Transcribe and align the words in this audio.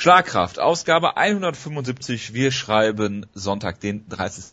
Schlagkraft, 0.00 0.58
Ausgabe 0.58 1.18
175. 1.18 2.32
Wir 2.32 2.52
schreiben 2.52 3.26
Sonntag, 3.34 3.80
den 3.80 4.08
30. 4.08 4.44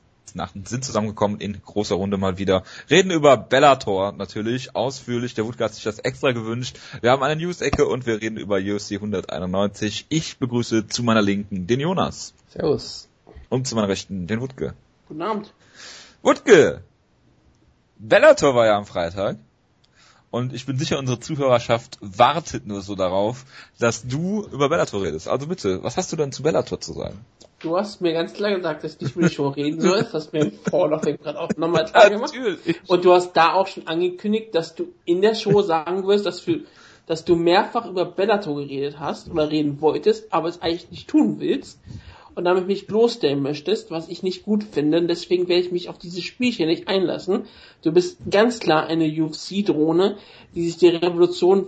sind 0.65 0.83
zusammengekommen 0.83 1.39
in 1.39 1.61
großer 1.61 1.95
Runde 1.95 2.17
mal 2.17 2.37
wieder. 2.37 2.63
Reden 2.89 3.11
über 3.11 3.37
Bellator 3.37 4.11
natürlich, 4.11 4.75
ausführlich. 4.75 5.35
Der 5.35 5.45
Wutke 5.45 5.63
hat 5.63 5.73
sich 5.73 5.85
das 5.85 5.99
extra 5.99 6.33
gewünscht. 6.33 6.77
Wir 6.99 7.11
haben 7.11 7.23
eine 7.23 7.41
News-Ecke 7.41 7.85
und 7.85 8.05
wir 8.05 8.21
reden 8.21 8.35
über 8.35 8.57
UFC 8.57 8.95
191. 8.95 10.07
Ich 10.09 10.37
begrüße 10.37 10.87
zu 10.87 11.01
meiner 11.01 11.21
Linken 11.21 11.65
den 11.65 11.79
Jonas. 11.79 12.33
Servus. 12.49 13.07
Und 13.47 13.69
zu 13.69 13.75
meiner 13.75 13.87
Rechten 13.87 14.27
den 14.27 14.41
Wutke. 14.41 14.73
Guten 15.07 15.21
Abend. 15.21 15.53
Wutke! 16.23 16.83
Bellator 17.97 18.53
war 18.53 18.65
ja 18.65 18.75
am 18.75 18.85
Freitag. 18.85 19.37
Und 20.29 20.53
ich 20.53 20.65
bin 20.65 20.77
sicher, 20.77 20.99
unsere 20.99 21.19
Zuhörerschaft 21.19 21.97
wartet 22.01 22.67
nur 22.67 22.81
so 22.81 22.95
darauf, 22.95 23.45
dass 23.79 24.05
du 24.05 24.45
über 24.51 24.67
Bellator 24.67 25.01
redest. 25.01 25.27
Also 25.27 25.47
bitte, 25.47 25.83
was 25.83 25.95
hast 25.95 26.11
du 26.11 26.17
denn 26.17 26.31
zu 26.31 26.43
Bellator 26.43 26.81
zu 26.81 26.93
sagen? 26.93 27.25
Du 27.59 27.77
hast 27.77 28.01
mir 28.01 28.13
ganz 28.13 28.33
klar 28.33 28.55
gesagt, 28.55 28.83
dass 28.83 28.95
ich 28.95 29.01
nicht 29.01 29.15
über 29.15 29.27
die 29.27 29.33
Show 29.33 29.47
reden 29.47 29.81
soll. 29.81 29.99
Das 29.99 30.13
hast 30.13 30.33
mir 30.33 30.41
im 30.41 30.51
Vorlauf 30.51 31.01
gerade 31.01 31.39
auch 31.39 31.49
nochmal 31.55 31.85
klar 31.91 32.09
gemacht. 32.09 32.33
Und 32.87 33.05
du 33.05 33.13
hast 33.13 33.33
da 33.33 33.53
auch 33.53 33.67
schon 33.67 33.87
angekündigt, 33.87 34.53
dass 34.53 34.75
du 34.75 34.93
in 35.05 35.21
der 35.21 35.33
Show 35.33 35.61
sagen 35.61 36.05
wirst, 36.05 36.25
dass 36.25 36.43
du, 36.43 36.65
dass 37.07 37.23
du 37.23 37.35
mehrfach 37.35 37.85
über 37.85 38.05
Bellator 38.05 38.57
geredet 38.57 38.99
hast 38.99 39.31
oder 39.31 39.49
reden 39.49 39.81
wolltest, 39.81 40.31
aber 40.33 40.49
es 40.49 40.61
eigentlich 40.61 40.91
nicht 40.91 41.07
tun 41.07 41.39
willst 41.39 41.79
und 42.37 42.43
damit 42.43 42.67
mich 42.67 42.85
bloßstellen 42.85 43.41
möchtest, 43.41 43.89
was 43.89 44.07
ich 44.07 44.21
nicht 44.21 44.43
gut 44.43 44.63
finde. 44.63 44.99
Und 44.99 45.07
deswegen 45.07 45.47
werde 45.47 45.63
ich 45.63 45.71
mich 45.71 45.89
auf 45.89 45.97
dieses 45.97 46.23
Spielchen 46.23 46.67
nicht 46.67 46.87
einlassen. 46.87 47.47
Du 47.81 47.91
bist 47.91 48.19
ganz 48.29 48.59
klar 48.59 48.85
eine 48.85 49.05
UFC-Drohne, 49.05 50.17
die 50.53 50.65
sich 50.65 50.77
der 50.77 51.01
Revolution 51.01 51.65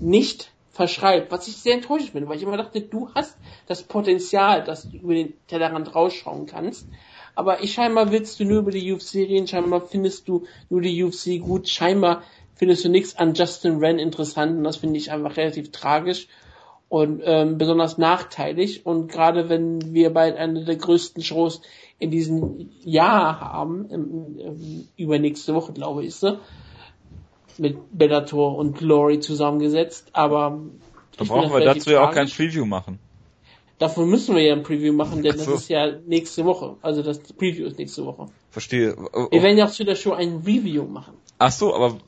nicht 0.00 0.50
verschreibt, 0.72 1.30
was 1.30 1.46
ich 1.46 1.58
sehr 1.58 1.74
enttäuscht 1.74 2.12
bin, 2.12 2.28
weil 2.28 2.38
ich 2.38 2.42
immer 2.42 2.56
dachte, 2.56 2.80
du 2.80 3.08
hast 3.14 3.38
das 3.66 3.84
Potenzial, 3.84 4.64
dass 4.64 4.90
du 4.90 4.96
über 4.96 5.14
den 5.14 5.34
Tellerrand 5.46 5.94
rausschauen 5.94 6.46
kannst. 6.46 6.88
Aber 7.36 7.62
ich 7.62 7.72
scheinbar 7.72 8.10
willst 8.10 8.40
du 8.40 8.44
nur 8.44 8.58
über 8.58 8.72
die 8.72 8.92
UFC 8.92 9.14
reden, 9.14 9.46
scheinbar 9.46 9.86
findest 9.86 10.26
du 10.26 10.44
nur 10.68 10.80
die 10.80 11.04
UFC 11.04 11.40
gut, 11.40 11.68
scheinbar 11.68 12.24
findest 12.56 12.84
du 12.84 12.88
nichts 12.88 13.16
an 13.16 13.34
Justin 13.34 13.80
Wren 13.80 14.00
interessant 14.00 14.58
und 14.58 14.64
das 14.64 14.78
finde 14.78 14.98
ich 14.98 15.12
einfach 15.12 15.36
relativ 15.36 15.70
tragisch 15.70 16.26
und 16.90 17.22
ähm, 17.24 17.56
besonders 17.56 17.96
nachteilig. 17.96 18.84
Und 18.84 19.10
gerade 19.10 19.48
wenn 19.48 19.94
wir 19.94 20.10
bald 20.10 20.36
eine 20.36 20.64
der 20.64 20.76
größten 20.76 21.22
Shows 21.22 21.62
in 22.00 22.10
diesem 22.10 22.68
Jahr 22.82 23.40
haben, 23.40 23.88
im, 23.90 24.38
im, 24.38 24.88
übernächste 24.96 25.54
Woche, 25.54 25.72
glaube 25.72 26.02
ich, 26.02 26.08
ist 26.08 26.20
sie, 26.20 26.38
mit 27.58 27.78
Bellator 27.92 28.56
und 28.58 28.76
Glory 28.76 29.20
zusammengesetzt. 29.20 30.08
Aber 30.12 30.60
da 31.16 31.24
brauchen 31.24 31.52
wir 31.52 31.64
dazu 31.64 31.90
ja 31.90 32.06
auch 32.06 32.12
kein 32.12 32.28
Preview 32.28 32.66
machen. 32.66 32.98
Davon 33.78 34.10
müssen 34.10 34.34
wir 34.34 34.42
ja 34.42 34.54
ein 34.54 34.64
Preview 34.64 34.92
machen, 34.92 35.22
denn 35.22 35.38
so. 35.38 35.52
das 35.52 35.62
ist 35.62 35.68
ja 35.70 35.92
nächste 36.06 36.44
Woche. 36.44 36.76
Also 36.82 37.02
das 37.02 37.20
Preview 37.20 37.66
ist 37.66 37.78
nächste 37.78 38.04
Woche. 38.04 38.26
Verstehe. 38.50 38.96
Wir 39.30 39.42
werden 39.42 39.56
ja 39.56 39.66
auch 39.66 39.70
zu 39.70 39.84
der 39.84 39.94
Show 39.94 40.12
ein 40.12 40.42
Review 40.44 40.84
machen. 40.84 41.14
Ach 41.38 41.52
so, 41.52 41.72
aber 41.72 41.98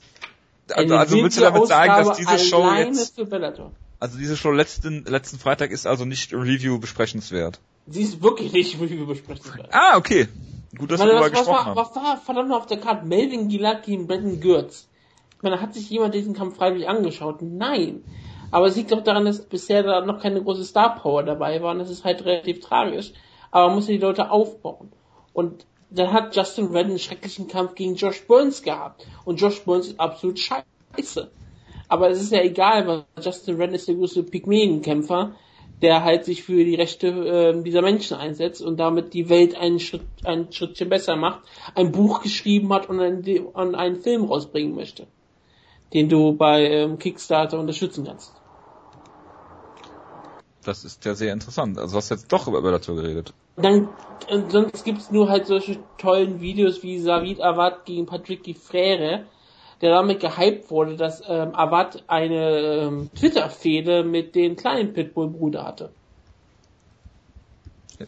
also, 0.72 0.94
also 0.96 1.16
willst 1.16 1.38
du 1.38 1.42
damit 1.42 1.68
sagen, 1.68 2.04
dass 2.04 2.16
diese 2.16 2.38
Show 2.40 2.68
jetzt. 2.72 3.16
Also 4.02 4.18
diese 4.18 4.36
Show 4.36 4.50
letzten, 4.50 5.04
letzten 5.04 5.38
Freitag 5.38 5.70
ist 5.70 5.86
also 5.86 6.04
nicht 6.04 6.32
Review 6.32 6.80
besprechenswert. 6.80 7.60
Sie 7.86 8.02
ist 8.02 8.20
wirklich 8.20 8.52
nicht 8.52 8.74
Review 8.80 9.06
besprechenswert. 9.06 9.68
Ah, 9.70 9.96
okay. 9.96 10.26
Gut, 10.76 10.90
dass 10.90 10.98
meine, 10.98 11.12
wir 11.12 11.20
darüber 11.20 11.30
gesprochen 11.30 11.54
war, 11.54 11.64
haben. 11.66 11.76
Was 11.76 11.94
war 11.94 12.16
verdammt 12.16 12.48
noch 12.48 12.56
auf 12.56 12.66
der 12.66 12.80
Karte? 12.80 13.06
Melvin 13.06 13.46
Gilad 13.46 13.84
gegen 13.84 14.08
Brandon 14.08 14.40
Gürtz. 14.40 14.88
Ich 15.36 15.42
meine, 15.44 15.60
hat 15.60 15.74
sich 15.74 15.88
jemand 15.88 16.16
diesen 16.16 16.34
Kampf 16.34 16.56
freiwillig 16.56 16.88
angeschaut? 16.88 17.42
Nein. 17.42 18.02
Aber 18.50 18.66
es 18.66 18.74
liegt 18.74 18.90
doch 18.90 19.04
daran, 19.04 19.24
dass 19.24 19.44
bisher 19.44 19.84
da 19.84 20.04
noch 20.04 20.20
keine 20.20 20.42
große 20.42 20.64
Star 20.64 20.96
Power 20.96 21.22
dabei 21.22 21.62
war 21.62 21.70
und 21.70 21.78
das 21.78 21.88
ist 21.88 22.02
halt 22.02 22.24
relativ 22.24 22.58
tragisch. 22.58 23.12
Aber 23.52 23.68
man 23.68 23.76
muss 23.76 23.86
die 23.86 23.98
Leute 23.98 24.32
aufbauen. 24.32 24.90
Und 25.32 25.64
dann 25.90 26.12
hat 26.12 26.34
Justin 26.34 26.74
Redden 26.74 26.90
einen 26.90 26.98
schrecklichen 26.98 27.46
Kampf 27.46 27.76
gegen 27.76 27.94
Josh 27.94 28.26
Burns 28.26 28.62
gehabt. 28.62 29.06
Und 29.24 29.40
Josh 29.40 29.60
Burns 29.62 29.86
ist 29.86 30.00
absolut 30.00 30.40
scheiße. 30.40 31.30
Aber 31.92 32.08
es 32.08 32.22
ist 32.22 32.32
ja 32.32 32.40
egal, 32.40 32.86
weil 32.86 33.04
Justin 33.22 33.58
Wren 33.58 33.74
ist 33.74 33.86
der 33.86 33.96
größte 33.96 34.22
Pygmäenkämpfer, 34.22 35.32
der 35.82 36.02
halt 36.02 36.24
sich 36.24 36.42
für 36.42 36.64
die 36.64 36.74
Rechte 36.74 37.08
äh, 37.08 37.62
dieser 37.62 37.82
Menschen 37.82 38.16
einsetzt 38.16 38.62
und 38.62 38.78
damit 38.80 39.12
die 39.12 39.28
Welt 39.28 39.54
einen 39.56 39.78
Schritt, 39.78 40.00
ein 40.24 40.50
Schrittchen 40.50 40.88
besser 40.88 41.16
macht, 41.16 41.40
ein 41.74 41.92
Buch 41.92 42.22
geschrieben 42.22 42.72
hat 42.72 42.88
und 42.88 42.98
einen, 42.98 43.74
einen 43.74 44.00
Film 44.00 44.24
rausbringen 44.24 44.74
möchte, 44.74 45.06
den 45.92 46.08
du 46.08 46.32
bei 46.32 46.64
ähm, 46.64 46.98
Kickstarter 46.98 47.58
unterstützen 47.58 48.06
kannst. 48.06 48.32
Das 50.64 50.86
ist 50.86 51.04
ja 51.04 51.14
sehr 51.14 51.34
interessant. 51.34 51.78
Also 51.78 51.98
hast 51.98 52.10
du 52.10 52.14
jetzt 52.14 52.32
doch 52.32 52.48
über 52.48 52.62
Bellator 52.62 52.96
geredet. 52.96 53.34
Dann, 53.56 53.90
äh, 54.28 54.40
sonst 54.48 54.82
gibt's 54.86 55.10
nur 55.10 55.28
halt 55.28 55.46
solche 55.46 55.78
tollen 55.98 56.40
Videos 56.40 56.82
wie 56.82 56.98
Savid 56.98 57.42
Awad 57.42 57.84
gegen 57.84 58.06
Patrick 58.06 58.44
Gifrere, 58.44 59.26
der 59.82 59.90
damit 59.90 60.20
gehypt 60.20 60.70
wurde, 60.70 60.96
dass 60.96 61.22
ähm, 61.26 61.54
Awad 61.54 62.04
eine 62.06 62.60
ähm, 62.60 63.10
Twitter-Fehde 63.16 64.04
mit 64.04 64.36
dem 64.36 64.54
kleinen 64.54 64.92
Pitbull-Bruder 64.92 65.64
hatte. 65.64 65.90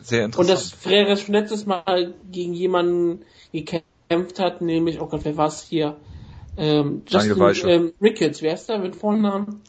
Sehr 0.00 0.24
interessant. 0.24 0.36
Und 0.36 0.48
dass 0.48 0.70
Freire 0.70 1.16
schon 1.16 1.34
letztes 1.34 1.66
Mal 1.66 2.14
gegen 2.30 2.54
jemanden 2.54 3.24
gekämpft 3.52 4.38
hat, 4.38 4.60
nämlich, 4.60 5.00
oh 5.00 5.06
Gott, 5.06 5.24
wer 5.24 5.36
war's 5.36 5.66
hier? 5.68 5.96
Ähm, 6.56 7.02
Justin 7.08 7.68
ähm, 7.68 7.92
Ricketts, 8.00 8.40
wer 8.40 8.54
ist 8.54 8.68
da 8.68 8.78
mit 8.78 8.94
Vornamen? 8.94 9.60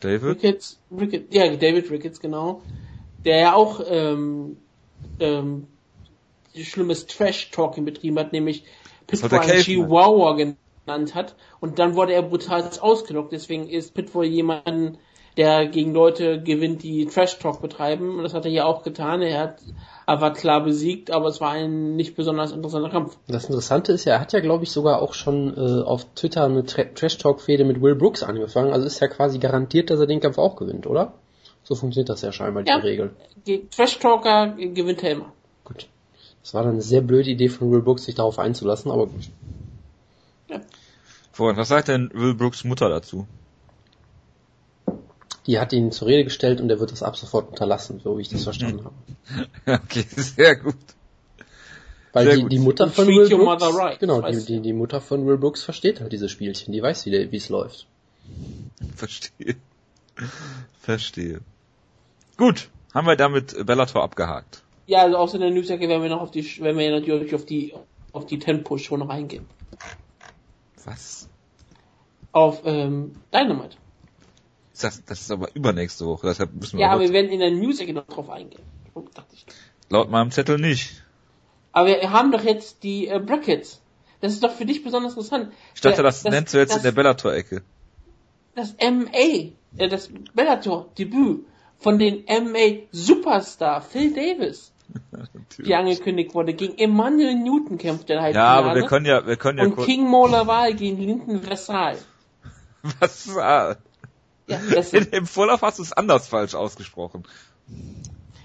David? 0.00 0.22
Ricketts, 0.24 0.78
Ricketts, 0.90 1.34
ja, 1.34 1.48
David 1.54 1.90
Ricketts, 1.90 2.20
genau. 2.20 2.62
Der 3.24 3.38
ja 3.38 3.54
auch 3.54 3.80
ähm, 3.88 4.56
ähm, 5.20 5.68
schlimmes 6.54 7.06
Trash-Talking 7.06 7.84
betrieben 7.84 8.18
hat, 8.18 8.32
nämlich 8.32 8.64
Pitbull 9.06 9.40
Chihuahua 9.40 10.34
genannt 10.86 11.14
hat. 11.14 11.34
Und 11.60 11.78
dann 11.78 11.94
wurde 11.94 12.14
er 12.14 12.22
brutal 12.22 12.68
ausgelockt. 12.80 13.32
Deswegen 13.32 13.68
ist 13.68 13.94
Pitbull 13.94 14.24
jemand, 14.24 14.98
der 15.36 15.66
gegen 15.66 15.92
Leute 15.92 16.42
gewinnt, 16.42 16.82
die 16.82 17.06
Trash 17.06 17.38
Talk 17.38 17.60
betreiben. 17.60 18.16
Und 18.16 18.22
das 18.22 18.32
hat 18.32 18.44
er 18.46 18.50
hier 18.50 18.66
auch 18.66 18.82
getan. 18.82 19.20
Er 19.20 19.40
hat 19.40 19.58
aber 20.06 20.32
klar 20.32 20.64
besiegt, 20.64 21.10
aber 21.10 21.26
es 21.28 21.40
war 21.40 21.50
ein 21.50 21.96
nicht 21.96 22.16
besonders 22.16 22.52
interessanter 22.52 22.90
Kampf. 22.90 23.16
Das 23.28 23.44
Interessante 23.44 23.92
ist 23.92 24.06
ja, 24.06 24.14
er 24.14 24.20
hat 24.20 24.32
ja, 24.32 24.40
glaube 24.40 24.64
ich, 24.64 24.70
sogar 24.70 25.02
auch 25.02 25.12
schon 25.12 25.54
äh, 25.56 25.82
auf 25.82 26.06
Twitter 26.14 26.44
eine 26.44 26.64
Tra 26.64 26.84
Trash 26.84 27.18
Talk-Fehde 27.18 27.64
mit 27.64 27.82
Will 27.82 27.96
Brooks 27.96 28.22
angefangen. 28.22 28.72
Also 28.72 28.86
ist 28.86 29.00
ja 29.00 29.08
quasi 29.08 29.38
garantiert, 29.38 29.90
dass 29.90 30.00
er 30.00 30.06
den 30.06 30.20
Kampf 30.20 30.38
auch 30.38 30.56
gewinnt, 30.56 30.86
oder? 30.86 31.12
So 31.64 31.74
funktioniert 31.74 32.08
das 32.08 32.22
ja 32.22 32.30
scheinbar, 32.30 32.62
die 32.62 32.70
ja, 32.70 32.76
Regel. 32.76 33.10
Trash 33.76 33.98
Talker 33.98 34.54
gewinnt 34.56 35.02
er 35.02 35.10
immer. 35.10 35.32
Gut. 35.64 35.88
Das 36.42 36.54
war 36.54 36.62
dann 36.62 36.74
eine 36.74 36.82
sehr 36.82 37.00
blöde 37.00 37.28
Idee 37.28 37.48
von 37.48 37.72
Will 37.72 37.82
Brooks, 37.82 38.04
sich 38.04 38.14
darauf 38.14 38.38
einzulassen, 38.38 38.92
aber 38.92 39.06
gut. 39.06 39.28
Ja. 40.48 40.60
Vorhin, 41.32 41.56
was 41.56 41.68
sagt 41.68 41.88
denn 41.88 42.10
Will 42.14 42.34
Brooks 42.34 42.64
Mutter 42.64 42.88
dazu? 42.88 43.26
Die 45.46 45.60
hat 45.60 45.72
ihn 45.72 45.92
zur 45.92 46.08
Rede 46.08 46.24
gestellt 46.24 46.60
und 46.60 46.70
er 46.70 46.80
wird 46.80 46.92
das 46.92 47.02
ab 47.02 47.16
sofort 47.16 47.48
unterlassen, 47.50 48.00
so 48.02 48.18
wie 48.18 48.22
ich 48.22 48.28
das 48.28 48.44
verstanden 48.44 48.84
habe. 48.84 49.50
okay, 49.84 50.04
sehr 50.08 50.56
gut. 50.56 50.74
Weil 52.12 52.24
sehr 52.24 52.36
die, 52.36 52.42
gut. 52.42 52.52
die 52.52 52.58
Mutter 52.58 52.88
von 52.88 53.06
Will 53.06 53.28
Brooks, 53.28 53.62
right, 53.76 54.00
genau, 54.00 54.22
die, 54.22 54.44
die, 54.44 54.60
die 54.60 54.72
Mutter 54.72 55.00
von 55.00 55.26
Will 55.26 55.36
Brooks 55.36 55.62
versteht 55.62 56.00
halt 56.00 56.12
diese 56.12 56.28
Spielchen, 56.28 56.72
die 56.72 56.82
weiß, 56.82 57.06
wie 57.06 57.36
es 57.36 57.48
läuft. 57.48 57.86
Verstehe. 58.96 59.56
Verstehe. 60.80 61.40
Gut, 62.36 62.70
haben 62.94 63.06
wir 63.06 63.16
damit 63.16 63.66
Bellator 63.66 64.02
abgehakt. 64.02 64.62
Ja, 64.86 65.02
also 65.02 65.16
außer 65.16 65.38
der 65.38 65.50
Newsjacke 65.50 65.88
werden 65.88 66.02
wir 66.02 66.10
noch 66.10 66.22
auf 66.22 66.30
die, 66.30 66.44
wenn 66.60 66.78
wir 66.78 66.90
natürlich 66.90 67.34
auf 67.34 67.44
die, 67.44 67.74
auf 68.12 68.26
die 68.26 68.38
Tempo-Show 68.38 68.96
noch 68.96 69.10
eingehen. 69.10 69.46
Was? 70.86 71.28
Auf 72.32 72.62
ähm, 72.64 73.12
Dynamite. 73.34 73.76
Das, 74.80 75.04
das 75.04 75.20
ist 75.22 75.30
aber 75.30 75.54
übernächste 75.54 76.06
Woche, 76.06 76.26
deshalb 76.26 76.54
müssen 76.54 76.78
wir. 76.78 76.86
Ja, 76.86 76.92
aber 76.92 77.02
wir 77.02 77.12
werden 77.12 77.30
in 77.30 77.40
der 77.40 77.50
News 77.50 77.80
noch 77.80 78.06
drauf 78.06 78.30
eingehen. 78.30 78.62
Dachte 78.94 79.34
ich. 79.34 79.46
Laut 79.88 80.10
meinem 80.10 80.30
Zettel 80.30 80.58
nicht. 80.58 81.02
Aber 81.72 81.88
wir 81.88 82.10
haben 82.10 82.32
doch 82.32 82.42
jetzt 82.42 82.82
die 82.82 83.08
äh, 83.08 83.18
Brackets. 83.18 83.82
Das 84.20 84.32
ist 84.32 84.42
doch 84.42 84.52
für 84.52 84.64
dich 84.64 84.82
besonders 84.82 85.12
interessant. 85.12 85.52
Ich 85.74 85.80
dachte, 85.80 86.02
das, 86.02 86.22
das 86.22 86.32
nennst 86.32 86.54
du 86.54 86.58
jetzt 86.58 86.70
das, 86.70 86.78
in 86.78 86.82
der 86.84 86.92
Bellator-Ecke. 86.92 87.62
Das 88.54 88.74
MA, 88.80 89.52
äh, 89.76 89.88
das 89.88 90.08
Bellator-Debüt 90.34 91.44
von 91.78 91.98
den 91.98 92.24
MA 92.24 92.86
Superstar 92.92 93.82
Phil 93.82 94.14
Davis 94.14 94.72
die 95.58 95.74
angekündigt 95.74 96.34
wurde. 96.34 96.54
Gegen 96.54 96.78
Emmanuel 96.78 97.34
Newton 97.34 97.78
kämpft 97.78 98.10
er 98.10 98.22
halt. 98.22 98.34
Ja, 98.34 98.54
aber 98.54 98.74
wir 98.74 98.86
können 98.86 99.06
ja, 99.06 99.26
wir 99.26 99.36
können 99.36 99.58
ja 99.58 99.64
Und 99.64 99.76
King 99.76 100.08
Mola 100.08 100.70
gegen 100.70 100.98
Linden 100.98 101.42
Versal. 101.42 101.98
Was 103.00 103.34
war? 103.34 103.76
Ja, 104.46 104.58
In, 104.92 105.04
Im 105.12 105.26
Vorlauf 105.26 105.62
hast 105.62 105.78
du 105.78 105.82
es 105.82 105.92
anders 105.92 106.28
falsch 106.28 106.54
ausgesprochen. 106.54 107.24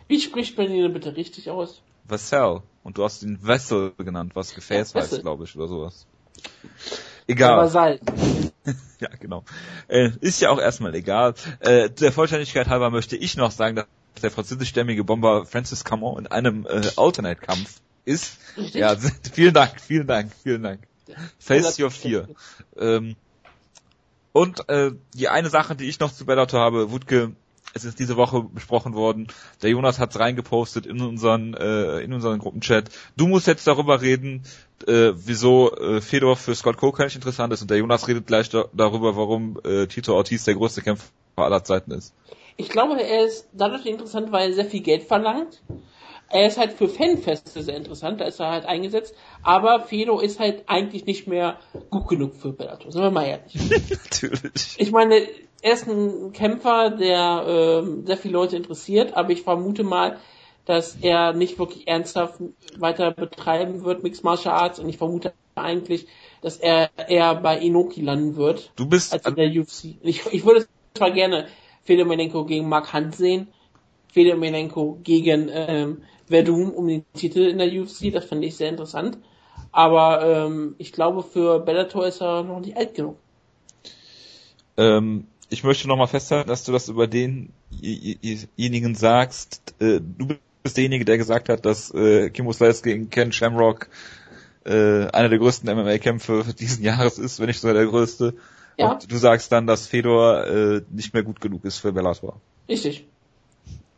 Wie 0.08 0.20
spricht 0.20 0.58
man 0.58 0.72
ihn 0.72 0.92
bitte 0.94 1.16
richtig 1.16 1.50
aus? 1.50 1.82
Vassal. 2.06 2.64
Und 2.84 2.98
du 2.98 3.04
hast 3.04 3.24
ihn 3.24 3.40
Vessel 3.42 3.94
genannt, 3.98 4.32
was 4.36 4.56
Gefäß 4.56 4.94
ja, 4.94 5.02
heißt, 5.02 5.22
glaube 5.22 5.44
ich, 5.44 5.56
oder 5.56 5.68
sowas. 5.68 6.08
Egal. 7.28 7.58
Vasall. 7.58 8.00
ja, 9.00 9.10
genau. 9.20 9.44
Äh, 9.88 10.12
ist 10.20 10.42
ja 10.42 10.50
auch 10.50 10.60
erstmal 10.60 10.94
egal. 10.96 11.36
Äh, 11.60 11.90
der 11.90 12.12
Vollständigkeit 12.12 12.68
halber 12.68 12.90
möchte 12.90 13.16
ich 13.16 13.38
noch 13.38 13.52
sagen, 13.52 13.76
dass 13.76 13.86
der 14.22 14.32
französischstämmige 14.32 15.04
Bomber 15.04 15.46
Francis 15.46 15.84
Camon 15.84 16.20
in 16.20 16.28
einem 16.28 16.66
äh, 16.66 16.82
Alternate-Kampf 16.96 17.82
ist. 18.06 18.38
Richtig? 18.58 18.76
Ja, 18.76 18.96
vielen 19.34 19.54
Dank, 19.54 19.80
vielen 19.82 20.08
Dank, 20.08 20.32
vielen 20.44 20.64
Dank. 20.64 20.82
Face 21.40 21.80
Your 21.80 21.92
Fear. 21.92 22.28
Ähm, 22.78 23.16
und 24.34 24.70
äh, 24.70 24.92
die 25.14 25.28
eine 25.28 25.50
Sache, 25.50 25.76
die 25.76 25.86
ich 25.86 26.00
noch 26.00 26.14
zu 26.14 26.26
Bellator 26.26 26.60
habe, 26.62 26.92
Wutke, 26.92 27.34
es 27.74 27.86
ist 27.86 28.00
diese 28.00 28.18
Woche 28.18 28.44
besprochen 28.44 28.94
worden. 28.94 29.28
Der 29.62 29.70
Jonas 29.70 30.00
hat's 30.00 30.20
reingepostet 30.20 30.86
in 30.86 31.02
unseren 31.02 31.54
äh, 31.54 32.00
in 32.00 32.14
unseren 32.14 32.40
Gruppenchat. 32.40 32.90
Du 33.16 33.28
musst 33.28 33.48
jetzt 33.48 33.66
darüber 33.68 34.02
reden, 34.02 34.44
äh, 34.88 35.12
wieso 35.16 35.76
äh, 35.76 36.02
Fedor 36.02 36.36
für 36.36 36.56
Scott 36.56 36.78
Coker 36.78 37.06
nicht 37.06 37.16
interessant 37.16 37.54
ist 37.54 37.62
und 37.62 37.72
der 37.72 37.78
Jonas 37.78 38.08
redet 38.08 38.28
gleich 38.28 38.50
da 38.50 38.66
darüber, 38.74 39.16
warum 39.16 39.60
äh, 39.64 39.88
Tito 39.88 40.16
Ortiz 40.16 40.44
der 40.44 40.56
größte 40.56 40.82
Kämpfer 40.82 41.06
aller 41.36 41.64
Zeiten 41.64 41.92
ist. 41.92 42.14
Ich 42.58 42.70
glaube, 42.70 43.02
er 43.02 43.26
ist 43.26 43.48
dadurch 43.54 43.86
interessant, 43.86 44.32
weil 44.32 44.50
er 44.50 44.56
sehr 44.56 44.66
viel 44.66 44.82
Geld 44.82 45.04
verlangt. 45.04 45.62
Er 46.30 46.48
ist 46.48 46.58
halt 46.58 46.74
für 46.74 46.88
Fanfeste 46.88 47.62
sehr 47.62 47.76
interessant, 47.76 48.22
da 48.22 48.26
ist 48.26 48.40
er 48.40 48.50
halt 48.50 48.66
eingesetzt, 48.66 49.14
aber 49.44 49.82
Fedor 49.82 50.24
ist 50.24 50.40
halt 50.40 50.64
eigentlich 50.68 51.06
nicht 51.06 51.28
mehr 51.28 51.60
gut 51.90 52.08
genug 52.08 52.36
für 52.36 52.54
Bellator, 52.54 52.90
sind 52.90 53.02
wir 53.02 53.12
mal 53.12 53.26
ehrlich. 53.26 53.54
Natürlich. 53.90 54.78
Ich 54.78 54.92
meine, 54.92 55.28
er 55.62 55.74
ist 55.74 55.88
ein 55.88 56.32
Kämpfer, 56.32 56.90
der 56.92 57.84
äh, 57.84 58.06
sehr 58.06 58.18
viele 58.18 58.34
Leute 58.34 58.56
interessiert, 58.56 59.14
aber 59.14 59.32
ich 59.32 59.42
vermute 59.42 59.84
mal, 59.84 60.18
dass 60.66 60.96
er 61.02 61.34
nicht 61.34 61.60
wirklich 61.60 61.88
ernsthaft 61.88 62.36
weiter 62.78 63.12
betreiben 63.12 63.84
wird, 63.84 64.04
Mixed 64.04 64.24
Martial 64.24 64.56
Arts, 64.56 64.80
und 64.80 64.88
ich 64.88 64.98
vermute 64.98 65.34
eigentlich, 65.56 66.08
dass 66.42 66.58
er 66.58 66.90
eher 67.10 67.36
bei 67.36 67.60
Inoki 67.60 68.02
landen 68.02 68.36
wird. 68.36 68.72
Du 68.76 68.86
bist 68.86 69.14
als 69.14 69.26
in 69.26 69.36
der 69.36 69.50
UFC. 69.50 69.96
Ich, 70.02 70.26
ich 70.32 70.46
würde 70.46 70.66
zwar 70.94 71.12
gerne 71.12 71.48
Fedor 71.84 72.46
gegen 72.48 72.70
Mark 72.70 72.94
Hunt 72.94 73.16
sehen, 73.16 73.48
Fedor 74.12 74.38
gegen 75.04 75.50
ähm, 75.52 76.04
Verdun 76.28 76.72
um 76.72 76.88
den 76.88 77.06
Titel 77.14 77.42
in 77.42 77.58
der 77.58 77.72
UFC, 77.72 78.12
das 78.12 78.26
fand 78.26 78.44
ich 78.44 78.56
sehr 78.56 78.70
interessant. 78.70 79.18
Aber 79.72 80.22
ähm, 80.26 80.76
ich 80.78 80.92
glaube, 80.92 81.24
für 81.24 81.60
Bellator 81.60 82.06
ist 82.08 82.22
er 82.22 82.44
noch 82.44 82.60
nicht 82.60 82.76
alt 82.78 82.94
genug. 82.94 83.18
Ähm, 84.78 85.28
ich 85.50 85.64
möchte 85.64 85.88
nochmal 85.88 86.08
festhalten, 86.08 86.50
dass 86.50 86.64
du 86.64 86.72
das 86.72 86.90
über 86.90 87.08
denjenigen 87.08 88.96
sagst. 88.96 89.76
Äh, 89.80 90.00
du 90.02 90.36
bist 90.64 90.78
derjenige, 90.78 91.06
der 91.06 91.18
gesagt 91.18 91.50
hat, 91.50 91.66
dass 91.66 91.94
äh, 91.94 92.30
Kimbo 92.30 92.54
Slice 92.54 92.84
gegen 92.84 93.10
Ken 93.10 93.32
Shamrock 93.32 93.90
äh, 94.66 95.08
einer 95.08 95.30
der 95.30 95.40
größten 95.40 95.70
MMA-Kämpfe 95.74 96.46
diesen 96.60 96.84
Jahres 96.84 97.18
ist, 97.18 97.40
wenn 97.40 97.48
nicht 97.48 97.60
sogar 97.60 97.76
der 97.76 97.88
größte. 97.88 98.36
Ja. 98.78 98.94
Und 98.94 99.12
du 99.12 99.18
sagst 99.18 99.52
dann, 99.52 99.68
dass 99.68 99.88
Fedor 99.88 100.48
äh, 100.48 100.82
nicht 100.90 101.14
mehr 101.14 101.24
gut 101.24 101.42
genug 101.42 101.66
ist 101.66 101.78
für 101.78 101.92
Bellator. 101.92 102.40
Richtig. 102.70 103.08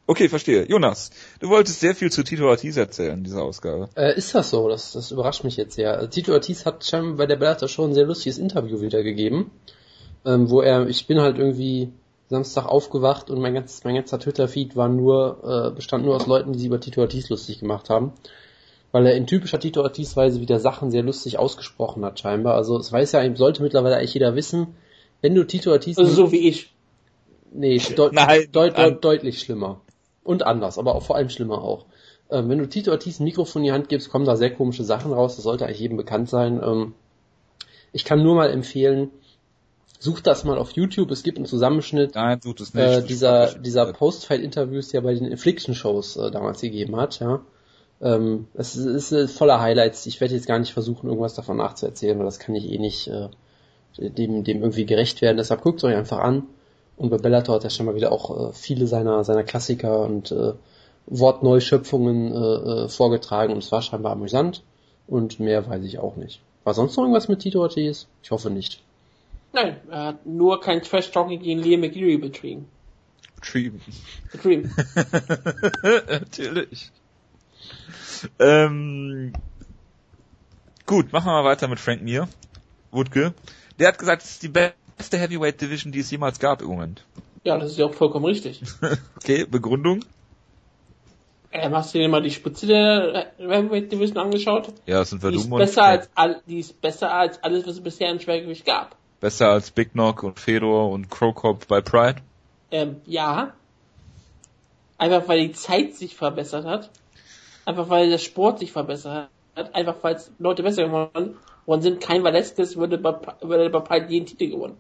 Okay, 0.05 0.27
verstehe. 0.27 0.67
Jonas, 0.67 1.11
du 1.39 1.47
wolltest 1.47 1.79
sehr 1.79 1.95
viel 1.95 2.11
zu 2.11 2.23
Tito 2.23 2.49
Ortiz 2.49 2.75
erzählen 2.75 3.19
in 3.19 3.23
dieser 3.23 3.43
Ausgabe. 3.43 3.89
Äh, 3.95 4.17
ist 4.17 4.35
das 4.35 4.49
so? 4.49 4.67
Das, 4.67 4.91
das 4.91 5.11
überrascht 5.11 5.45
mich 5.45 5.55
jetzt 5.55 5.75
sehr. 5.75 6.09
Tito 6.09 6.33
Ortiz 6.33 6.65
hat 6.65 6.83
scheinbar 6.85 7.15
bei 7.15 7.25
der 7.25 7.37
Bellator 7.37 7.69
schon 7.69 7.91
ein 7.91 7.93
sehr 7.93 8.05
lustiges 8.05 8.37
Interview 8.37 8.81
wiedergegeben 8.81 9.49
ähm, 10.25 10.49
wo 10.49 10.61
er, 10.61 10.87
ich 10.87 11.07
bin 11.07 11.19
halt 11.19 11.37
irgendwie 11.37 11.91
Samstag 12.29 12.65
aufgewacht 12.65 13.29
und 13.29 13.41
mein, 13.41 13.53
ganzes, 13.53 13.83
mein 13.83 13.95
ganzer 13.95 14.19
Twitter-Feed 14.19 14.75
war 14.75 14.89
nur, 14.89 15.69
äh, 15.71 15.75
bestand 15.75 16.05
nur 16.05 16.15
aus 16.15 16.27
Leuten, 16.27 16.53
die 16.53 16.59
sich 16.59 16.67
über 16.67 16.79
Tito 16.79 17.01
Ortiz 17.01 17.29
lustig 17.29 17.59
gemacht 17.59 17.89
haben. 17.89 18.13
Weil 18.94 19.07
er 19.07 19.16
in 19.16 19.28
typischer 19.28 19.60
Tito 19.60 19.81
Ortiz-Weise 19.81 20.40
wieder 20.40 20.60
Sachen 20.60 20.90
sehr 20.90 21.04
lustig 21.04 21.38
ausgesprochen 21.38 22.06
hat, 22.06 22.19
scheinbar. 22.19 22.56
Also 22.56 22.78
es 22.78 22.90
weiß 22.90 23.12
ja, 23.12 23.36
sollte 23.36 23.62
mittlerweile 23.62 23.98
eigentlich 23.98 24.13
jeder 24.13 24.36
wissen, 24.36 24.75
wenn 25.22 25.36
du 25.36 25.44
Tito 25.44 25.72
Ortiz... 25.72 25.98
Also 25.98 26.13
so 26.13 26.31
wie 26.31 26.48
ich. 26.48 26.74
Nee, 27.51 27.81
deut 27.95 28.13
Nein, 28.13 28.48
deut 28.51 28.78
deut 28.78 29.04
deutlich 29.04 29.40
schlimmer. 29.40 29.81
Und 30.24 30.44
anders, 30.44 30.78
aber 30.78 30.95
auch 30.95 31.04
vor 31.04 31.18
allem 31.18 31.30
schlimmer 31.30 31.62
auch. 31.62 31.86
Ähm, 32.30 32.48
wenn 32.48 32.60
du 32.60 32.69
Tito 32.69 32.92
Ortiz 32.92 33.19
ein 33.19 33.25
Mikrofon 33.25 33.63
in 33.63 33.66
die 33.66 33.72
Hand 33.74 33.90
gibst, 33.90 34.10
kommen 34.10 34.25
da 34.25 34.38
sehr 34.38 34.54
komische 34.54 34.86
Sachen 34.86 35.12
raus. 35.12 35.36
Das 35.36 35.44
sollte 35.44 35.66
eigentlich 35.66 35.80
jedem 35.80 35.98
bekannt 35.98 36.30
sein. 36.30 36.62
Ähm, 36.63 36.94
ich 37.92 38.06
kann 38.06 38.24
nur 38.24 38.36
mal 38.36 38.50
empfehlen, 38.50 39.12
Sucht 40.04 40.28
das 40.28 40.44
mal 40.44 40.57
auf 40.57 40.72
YouTube, 40.72 41.12
es 41.12 41.24
gibt 41.24 41.38
einen 41.38 41.45
Zusammenschnitt 41.45 42.16
Nein, 42.16 42.42
tut 42.42 42.60
es 42.60 42.74
nicht. 42.74 42.84
Äh, 42.84 43.04
dieser, 43.04 43.54
dieser 43.57 43.94
Post-Fight-Interviews, 43.94 44.90
die 44.90 44.98
er 44.98 45.01
bei 45.01 45.13
den 45.13 45.24
Infliction-Shows 45.24 46.18
äh, 46.18 46.30
damals 46.30 46.60
gegeben 46.60 46.98
hat, 46.98 47.22
ja. 47.22 47.40
Ähm, 48.03 48.47
es 48.53 48.75
ist, 48.75 49.11
ist 49.13 49.38
voller 49.38 49.61
Highlights. 49.61 50.05
Ich 50.05 50.19
werde 50.19 50.35
jetzt 50.35 50.47
gar 50.47 50.59
nicht 50.59 50.73
versuchen, 50.73 51.07
irgendwas 51.07 51.35
davon 51.35 51.57
nachzuerzählen, 51.57 52.17
weil 52.17 52.25
das 52.25 52.39
kann 52.39 52.53
ich 52.53 52.69
eh 52.69 52.77
nicht 52.77 53.07
äh, 53.07 53.29
dem, 53.97 54.44
dem 54.44 54.61
irgendwie 54.61 54.85
gerecht 54.85 55.21
werden. 55.21 55.38
Deshalb 55.38 55.61
guckt 55.61 55.77
es 55.77 55.85
euch 55.85 55.95
einfach 55.95 56.19
an. 56.19 56.44
Und 56.97 57.09
bei 57.09 57.17
Bellator 57.17 57.55
hat 57.55 57.63
er 57.63 57.69
schon 57.69 57.85
mal 57.85 57.95
wieder 57.95 58.11
auch 58.11 58.50
äh, 58.50 58.53
viele 58.53 58.88
seiner, 58.88 59.23
seiner 59.23 59.44
Klassiker 59.44 60.01
und 60.01 60.31
äh, 60.31 60.53
Wortneuschöpfungen 61.07 62.31
äh, 62.31 62.38
äh, 62.85 62.89
vorgetragen 62.89 63.53
und 63.53 63.63
es 63.63 63.71
war 63.71 63.81
scheinbar 63.81 64.11
amüsant. 64.11 64.63
Und 65.07 65.39
mehr 65.39 65.67
weiß 65.67 65.83
ich 65.85 65.99
auch 65.99 66.15
nicht. 66.15 66.41
War 66.63 66.73
sonst 66.73 66.95
noch 66.95 67.03
irgendwas 67.03 67.27
mit 67.27 67.39
Tito 67.39 67.61
Ortiz? 67.61 68.07
Ich 68.21 68.31
hoffe 68.31 68.49
nicht. 68.49 68.81
Nein, 69.53 69.77
er 69.89 70.06
hat 70.06 70.25
nur 70.25 70.61
kein 70.61 70.81
Trash-Talking 70.81 71.41
gegen 71.41 71.59
Liam 71.59 71.81
McGeary 71.81 72.17
betrieben. 72.17 72.67
Betrieben. 73.35 73.81
Betrieben. 74.31 74.73
Natürlich. 76.09 76.91
Ähm, 78.39 79.33
gut, 80.85 81.11
machen 81.11 81.25
wir 81.27 81.41
mal 81.41 81.45
weiter 81.45 81.67
mit 81.67 81.79
Frank 81.79 82.01
Mir. 82.01 82.27
Wutke. 82.91 83.33
Der 83.79 83.87
hat 83.89 83.99
gesagt, 83.99 84.23
es 84.23 84.31
ist 84.31 84.43
die 84.43 84.49
beste 84.49 85.17
Heavyweight 85.17 85.59
Division, 85.59 85.91
die 85.91 85.99
es 85.99 86.11
jemals 86.11 86.39
gab 86.39 86.61
im 86.61 86.67
Moment. 86.67 87.03
Ja, 87.43 87.57
das 87.57 87.71
ist 87.71 87.77
ja 87.77 87.85
auch 87.85 87.93
vollkommen 87.93 88.25
richtig. 88.25 88.61
okay, 89.17 89.45
Begründung? 89.45 90.05
Ähm, 91.51 91.75
hast 91.75 91.93
du 91.93 91.99
dir 91.99 92.07
mal 92.07 92.21
die 92.21 92.31
Spitze 92.31 92.65
der 92.65 93.31
Heavyweight 93.37 93.91
Division 93.91 94.17
angeschaut? 94.17 94.69
Ja, 94.85 94.99
das 94.99 95.11
sind 95.11 95.21
wir 95.21 95.29
die 95.29 95.37
ist 95.37 95.49
besser 95.49 95.83
als 95.83 96.09
all, 96.15 96.41
Die 96.47 96.59
ist 96.59 96.81
besser 96.81 97.13
als 97.13 97.43
alles, 97.43 97.67
was 97.67 97.75
es 97.75 97.81
bisher 97.81 98.09
in 98.09 98.19
Schwergewicht 98.19 98.65
gab. 98.65 98.95
Besser 99.19 99.49
als 99.49 99.69
Big 99.69 99.91
Knock 99.91 100.23
und 100.23 100.39
Fedor 100.39 100.89
und 100.89 101.09
Krokop 101.09 101.67
bei 101.67 101.81
Pride? 101.81 102.21
Ähm, 102.71 103.01
ja. 103.05 103.53
Einfach 104.97 105.27
weil 105.27 105.47
die 105.47 105.51
Zeit 105.51 105.95
sich 105.95 106.15
verbessert 106.15 106.65
hat. 106.65 106.89
Einfach 107.65 107.89
weil 107.89 108.10
der 108.10 108.18
Sport 108.18 108.60
sich 108.60 108.71
verbessert 108.71 109.30
hat. 109.56 109.75
Einfach 109.75 109.95
weil 110.01 110.19
Leute 110.39 110.63
besser 110.63 110.86
geworden 110.86 111.38
sind. 111.81 112.01
Kein 112.01 112.24
Valesquez 112.24 112.75
würde 112.75 112.98
bei, 112.98 113.15
würde 113.42 113.69
bei 113.69 113.80
Pride 113.80 114.07
jeden 114.10 114.25
Titel 114.25 114.50
gewonnen. 114.50 114.77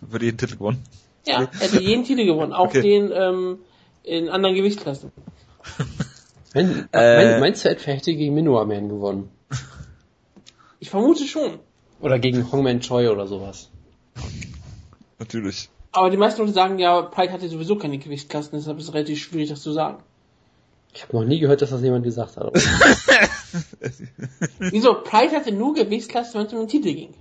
Würde 0.00 0.24
jeden 0.24 0.38
Titel 0.38 0.56
gewonnen? 0.56 0.82
Ja, 1.26 1.42
er 1.42 1.60
hätte 1.60 1.80
jeden 1.80 2.04
Titel 2.04 2.24
gewonnen. 2.24 2.52
Auch 2.52 2.66
okay. 2.68 2.82
den 2.82 3.12
ähm, 3.14 3.58
in 4.02 4.28
anderen 4.28 4.56
Gewichtsklassen. 4.56 5.12
Wenn, 6.52 6.88
äh, 6.92 7.38
meinst 7.40 7.64
du 7.64 7.70
etwa 7.70 7.92
hätte 7.92 8.14
gegen 8.14 8.34
Minoa 8.34 8.64
Man 8.64 8.88
gewonnen? 8.88 9.30
Ich 10.80 10.90
vermute 10.90 11.24
schon. 11.26 11.60
Oder 12.00 12.18
gegen 12.18 12.50
Hongman 12.50 12.80
Choi 12.80 13.08
oder 13.08 13.28
sowas. 13.28 13.70
Natürlich. 15.20 15.70
Aber 15.92 16.10
die 16.10 16.16
meisten 16.16 16.40
Leute 16.40 16.52
sagen 16.52 16.78
ja, 16.80 17.02
Pike 17.02 17.32
hatte 17.32 17.48
sowieso 17.48 17.76
keine 17.76 17.98
Gewichtsklassen, 17.98 18.58
deshalb 18.58 18.78
ist 18.78 18.88
es 18.88 18.94
relativ 18.94 19.20
schwierig, 19.20 19.50
das 19.50 19.62
zu 19.62 19.72
sagen. 19.72 20.02
Ich 20.94 21.02
habe 21.04 21.16
noch 21.16 21.24
nie 21.24 21.40
gehört, 21.40 21.62
dass 21.62 21.70
das 21.70 21.82
jemand 21.82 22.04
gesagt 22.04 22.36
hat. 22.36 22.52
Wieso? 24.58 24.94
Pride 25.02 25.34
hatte 25.34 25.52
nur 25.52 25.74
Gewichtsklassen, 25.74 26.38
wenn 26.38 26.46
es 26.46 26.52
um 26.52 26.60
den 26.60 26.68
Titel 26.68 26.92
ging. 26.92 27.14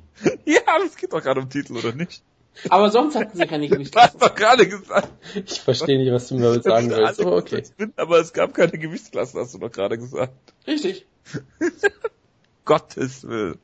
Ja, 0.46 0.62
es 0.86 0.98
geht 0.98 1.14
doch 1.14 1.22
gerade 1.22 1.40
um 1.40 1.50
Titel, 1.50 1.78
oder 1.78 1.94
nicht? 1.94 2.22
Aber 2.70 2.92
sonst 2.92 3.16
hatten 3.16 3.38
sie 3.38 3.48
keine 3.48 3.70
Gewichtsklassen. 3.70 4.20
Du 4.20 4.26
hast 4.26 4.32
doch 4.32 4.36
gerade 4.36 4.68
gesagt. 4.68 5.10
Ich 5.46 5.62
verstehe 5.62 5.98
nicht, 5.98 6.12
was 6.12 6.28
du 6.28 6.36
mir 6.36 6.42
damit 6.42 6.64
sagen 6.64 6.90
willst. 6.90 7.22
Aber 7.22 7.38
okay. 7.38 7.64
Aber 7.96 8.20
es 8.20 8.34
gab 8.34 8.54
keine 8.54 8.78
Gewichtsklassen, 8.78 9.40
hast 9.40 9.54
du 9.54 9.60
doch 9.60 9.72
gerade 9.72 9.98
gesagt. 9.98 10.34
Richtig. 10.68 11.06
Gottes 12.66 13.24
Willen. 13.28 13.58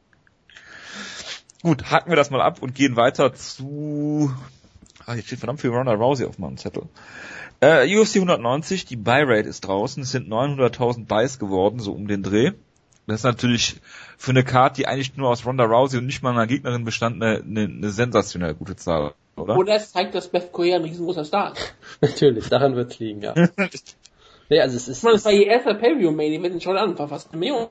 Gut, 1.64 1.92
hacken 1.92 2.12
wir 2.12 2.16
das 2.16 2.30
mal 2.30 2.42
ab 2.42 2.62
und 2.62 2.76
gehen 2.76 2.96
weiter 2.96 3.34
zu. 3.34 4.32
Ah, 5.08 5.14
hier 5.14 5.24
steht 5.24 5.40
verdammt 5.40 5.62
viel 5.62 5.70
Ronda 5.70 5.94
Rousey 5.94 6.26
auf 6.26 6.38
meinem 6.38 6.58
Zettel. 6.58 6.84
Äh, 7.62 7.98
UFC 7.98 8.18
190, 8.18 8.86
die 8.86 8.98
Buy-Rate 8.98 9.48
ist 9.48 9.62
draußen. 9.62 10.04
Es 10.04 10.12
sind 10.12 10.28
900.000 10.28 11.06
Buys 11.06 11.40
geworden, 11.40 11.80
so 11.80 11.94
um 11.94 12.10
den 12.10 12.24
Dreh. 12.24 12.52
Das 13.08 13.22
ist 13.22 13.24
natürlich 13.24 13.78
für 14.18 14.32
eine 14.32 14.44
Card, 14.44 14.78
die 14.78 14.86
eigentlich 14.86 15.16
nur 15.16 15.30
aus 15.30 15.46
Ronda 15.46 15.64
Rousey 15.64 15.98
und 15.98 16.08
nicht 16.08 16.24
mal 16.24 16.32
einer 16.32 16.46
Gegnerin 16.46 16.84
bestand, 16.84 17.24
eine, 17.24 17.42
eine, 17.42 17.64
eine 17.64 17.90
sensationell 17.90 18.54
gute 18.54 18.76
Zahl, 18.76 19.14
oder? 19.38 19.56
Oder 19.56 19.76
es 19.76 19.94
zeigt, 19.94 20.14
dass 20.14 20.28
Beth 20.28 20.52
Korea 20.52 20.76
ein 20.76 20.84
riesengroßer 20.84 21.24
Star 21.24 21.54
ist. 21.54 21.74
natürlich, 22.02 22.50
daran 22.50 22.76
wird's 22.76 23.00
liegen, 23.00 23.22
ja. 23.22 23.34
nee, 24.50 24.60
also 24.60 24.76
es 24.78 24.88
ist... 24.88 25.04
Meine, 25.04 25.16
das 25.16 25.26
war 25.26 25.32
ihr 25.32 25.48
erster 25.48 25.74
Pay-View-Main-Event 25.74 26.62
schon 26.64 26.78
an, 26.78 26.98
war 26.98 27.08
fast 27.08 27.32
eine 27.32 27.40
Million. 27.40 27.68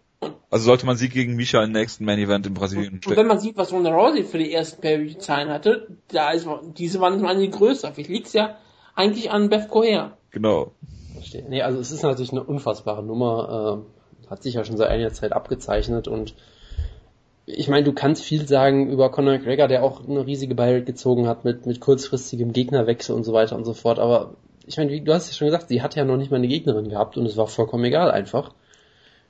Also 0.50 0.64
sollte 0.64 0.86
man 0.86 0.96
sie 0.96 1.08
gegen 1.08 1.36
Misha 1.36 1.62
im 1.62 1.72
nächsten 1.72 2.04
Main 2.04 2.18
Event 2.18 2.46
in 2.46 2.54
Brasilien 2.54 2.94
und, 2.94 3.06
und 3.06 3.16
wenn 3.16 3.26
man 3.26 3.38
sieht, 3.38 3.56
was 3.56 3.72
Ronda 3.72 3.94
Rousey 3.94 4.22
für 4.22 4.38
die 4.38 4.52
ersten 4.52 4.80
pay 4.80 5.18
zahlen 5.18 5.50
hatte, 5.50 5.88
da 6.08 6.30
ist, 6.30 6.48
diese 6.78 7.00
waren 7.00 7.20
mal 7.20 7.36
die 7.36 7.50
größer. 7.50 7.92
Vielleicht 7.92 8.10
liegt's 8.10 8.32
ja 8.32 8.56
eigentlich 8.94 9.30
an 9.30 9.50
Beth 9.50 9.68
Coher. 9.68 10.16
Genau. 10.30 10.72
Verstehe. 11.12 11.44
Nee, 11.48 11.62
also 11.62 11.78
es 11.78 11.90
ist 11.90 12.02
natürlich 12.02 12.32
eine 12.32 12.44
unfassbare 12.44 13.02
Nummer, 13.02 13.84
äh, 14.26 14.30
hat 14.30 14.42
sich 14.42 14.54
ja 14.54 14.64
schon 14.64 14.76
seit 14.76 14.88
einiger 14.88 15.12
Zeit 15.12 15.32
abgezeichnet 15.32 16.08
und 16.08 16.34
ich 17.46 17.68
meine, 17.68 17.84
du 17.84 17.92
kannst 17.92 18.24
viel 18.24 18.46
sagen 18.48 18.90
über 18.90 19.10
Conor 19.10 19.34
McGregor, 19.34 19.68
der 19.68 19.84
auch 19.84 20.06
eine 20.06 20.26
riesige 20.26 20.56
Barriere 20.56 20.82
gezogen 20.82 21.28
hat 21.28 21.44
mit, 21.44 21.64
mit 21.64 21.80
kurzfristigem 21.80 22.52
Gegnerwechsel 22.52 23.14
und 23.14 23.22
so 23.22 23.32
weiter 23.32 23.54
und 23.54 23.64
so 23.64 23.72
fort. 23.72 24.00
Aber 24.00 24.34
ich 24.66 24.76
meine, 24.76 25.00
du 25.00 25.12
hast 25.12 25.28
ja 25.28 25.34
schon 25.34 25.46
gesagt, 25.46 25.68
sie 25.68 25.82
hat 25.82 25.94
ja 25.94 26.04
noch 26.04 26.16
nicht 26.16 26.30
mal 26.30 26.38
eine 26.38 26.48
Gegnerin 26.48 26.88
gehabt 26.88 27.16
und 27.16 27.26
es 27.26 27.36
war 27.36 27.46
vollkommen 27.46 27.84
egal 27.84 28.10
einfach. 28.10 28.52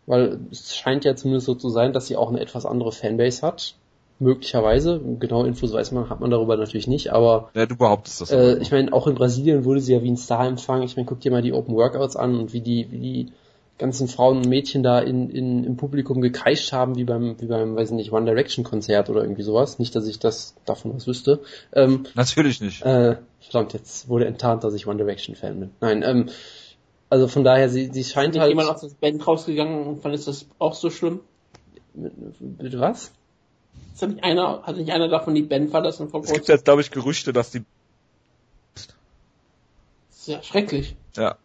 Weil 0.06 0.38
es 0.50 0.74
scheint 0.76 1.04
ja 1.04 1.16
zumindest 1.16 1.46
so 1.46 1.54
zu 1.54 1.68
sein, 1.68 1.92
dass 1.92 2.06
sie 2.06 2.16
auch 2.16 2.28
eine 2.28 2.40
etwas 2.40 2.64
andere 2.64 2.92
Fanbase 2.92 3.42
hat. 3.42 3.74
Möglicherweise. 4.18 5.00
Genau 5.18 5.44
Infos 5.44 5.72
weiß 5.72 5.92
man, 5.92 6.08
hat 6.08 6.20
man 6.20 6.30
darüber 6.30 6.56
natürlich 6.56 6.86
nicht, 6.86 7.12
aber. 7.12 7.50
Ja, 7.54 7.66
du 7.66 7.76
behauptest 7.76 8.22
das. 8.22 8.30
Äh, 8.30 8.58
ich 8.58 8.70
meine, 8.70 8.92
auch 8.92 9.06
in 9.06 9.14
Brasilien 9.14 9.64
wurde 9.64 9.80
sie 9.80 9.92
ja 9.92 10.02
wie 10.02 10.10
ein 10.10 10.16
Star 10.16 10.46
empfangen. 10.46 10.84
Ich 10.84 10.96
meine, 10.96 11.06
guck 11.06 11.20
dir 11.20 11.30
mal 11.30 11.42
die 11.42 11.52
Open 11.52 11.74
Workouts 11.74 12.16
an 12.16 12.38
und 12.38 12.54
wie 12.54 12.62
die, 12.62 12.90
wie 12.90 13.00
die 13.00 13.32
ganzen 13.78 14.08
Frauen 14.08 14.38
und 14.38 14.46
Mädchen 14.46 14.82
da 14.82 15.00
in, 15.00 15.28
in, 15.28 15.64
im 15.64 15.76
Publikum 15.76 16.22
gekreischt 16.22 16.72
haben, 16.72 16.96
wie 16.96 17.04
beim, 17.04 17.38
wie 17.40 17.46
beim, 17.46 17.76
weiß 17.76 17.90
ich 17.90 17.96
nicht, 17.96 18.12
One 18.12 18.24
Direction 18.24 18.64
Konzert 18.64 19.10
oder 19.10 19.20
irgendwie 19.20 19.42
sowas. 19.42 19.78
Nicht, 19.78 19.94
dass 19.94 20.06
ich 20.06 20.18
das 20.18 20.54
davon 20.64 20.94
was 20.94 21.06
wüsste. 21.06 21.40
Ähm, 21.74 22.06
Natürlich 22.14 22.62
nicht. 22.62 22.82
Äh, 22.82 23.16
verdammt, 23.50 23.72
jetzt 23.72 24.08
wurde 24.08 24.26
enttarnt, 24.26 24.64
dass 24.64 24.74
ich 24.74 24.86
One 24.86 24.98
Direction 24.98 25.34
Fan 25.36 25.60
bin. 25.60 25.70
Nein, 25.80 26.02
ähm, 26.02 26.30
also 27.08 27.28
von 27.28 27.44
daher, 27.44 27.68
sie, 27.68 27.90
sie 27.92 28.04
scheint 28.04 28.34
ist 28.34 28.40
halt. 28.40 28.50
jemand 28.50 28.68
aus 28.68 28.80
der 28.80 28.88
Band 29.00 29.26
rausgegangen 29.26 29.86
und 29.86 30.02
fand 30.02 30.14
ist 30.14 30.26
das 30.26 30.46
auch 30.58 30.74
so 30.74 30.90
schlimm? 30.90 31.20
Bitte 31.94 32.80
was? 32.80 33.12
Hat 34.00 34.10
nicht 34.10 34.24
einer, 34.24 34.62
hat 34.62 34.76
nicht 34.76 34.90
einer 34.90 35.08
davon 35.08 35.34
die 35.34 35.42
Band 35.42 35.70
verlassen 35.70 36.08
vor 36.08 36.22
Es 36.22 36.32
gibt 36.32 36.48
jetzt, 36.48 36.64
glaube 36.64 36.82
ich, 36.82 36.90
Gerüchte, 36.90 37.32
dass 37.32 37.50
die. 37.50 37.64
Das 38.74 38.86
ist 40.18 40.28
ja 40.28 40.42
schrecklich. 40.42 40.96
Ja. 41.16 41.36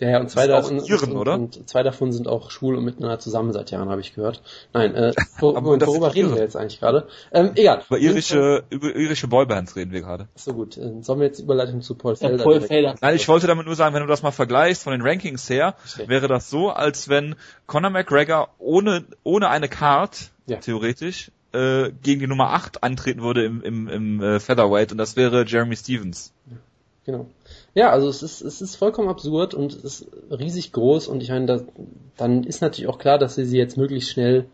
Ja, 0.00 0.10
ja, 0.10 0.20
und 0.20 0.30
zwei, 0.30 0.46
davon, 0.46 0.78
Iren, 0.84 1.16
und, 1.16 1.28
und 1.28 1.68
zwei 1.68 1.82
davon 1.82 2.12
sind 2.12 2.28
auch 2.28 2.52
schwul 2.52 2.76
und 2.76 2.84
miteinander 2.84 3.18
zusammen 3.18 3.52
seit 3.52 3.72
Jahren, 3.72 3.88
habe 3.88 4.00
ich 4.00 4.14
gehört. 4.14 4.42
Nein, 4.72 4.94
äh, 4.94 5.12
wo, 5.40 5.56
Aber 5.56 5.80
worüber 5.80 6.14
reden 6.14 6.34
wir 6.34 6.40
jetzt 6.40 6.56
eigentlich 6.56 6.78
gerade? 6.78 7.08
Ähm, 7.32 7.50
egal. 7.56 7.82
Über 7.88 7.98
irische, 7.98 8.62
über 8.70 8.94
irische 8.94 9.26
Boybands 9.26 9.74
reden 9.74 9.90
wir 9.90 10.00
gerade. 10.00 10.28
So 10.36 10.52
gut, 10.54 10.76
äh, 10.76 11.02
sollen 11.02 11.18
wir 11.18 11.26
jetzt 11.26 11.40
Überleitung 11.40 11.82
zu 11.82 11.96
Paul 11.96 12.14
Felder? 12.14 12.36
Ja, 12.36 12.44
Paul 12.44 12.60
Felder. 12.60 12.94
Nein, 13.00 13.16
ich 13.16 13.26
wollte 13.26 13.48
damit 13.48 13.66
nur 13.66 13.74
sagen, 13.74 13.92
wenn 13.94 14.02
du 14.02 14.08
das 14.08 14.22
mal 14.22 14.30
vergleichst 14.30 14.84
von 14.84 14.92
den 14.92 15.02
Rankings 15.02 15.50
her, 15.50 15.74
Verstehe. 15.78 16.08
wäre 16.08 16.28
das 16.28 16.48
so, 16.48 16.70
als 16.70 17.08
wenn 17.08 17.34
Conor 17.66 17.90
McGregor 17.90 18.50
ohne, 18.58 19.04
ohne 19.24 19.48
eine 19.48 19.68
Card, 19.68 20.30
ja. 20.46 20.58
theoretisch, 20.58 21.32
äh, 21.52 21.90
gegen 22.02 22.20
die 22.20 22.26
Nummer 22.26 22.50
8 22.50 22.84
antreten 22.84 23.22
würde 23.22 23.44
im, 23.44 23.62
im, 23.62 23.88
im 23.88 24.22
äh, 24.22 24.38
Featherweight 24.38 24.92
und 24.92 24.98
das 24.98 25.16
wäre 25.16 25.44
Jeremy 25.44 25.76
Stevens. 25.76 26.32
Genau. 27.08 27.24
Ja, 27.72 27.88
also 27.88 28.06
es 28.10 28.22
ist, 28.22 28.42
es 28.42 28.60
ist 28.60 28.76
vollkommen 28.76 29.08
absurd 29.08 29.54
und 29.54 29.72
es 29.72 29.82
ist 29.82 30.08
riesig 30.30 30.72
groß 30.72 31.08
und 31.08 31.22
ich 31.22 31.30
meine, 31.30 31.46
da, 31.46 31.60
dann 32.18 32.44
ist 32.44 32.60
natürlich 32.60 32.90
auch 32.90 32.98
klar, 32.98 33.16
dass 33.16 33.36
sie 33.36 33.46
sie 33.46 33.56
jetzt 33.56 33.78
möglichst 33.78 34.10
schnell 34.10 34.44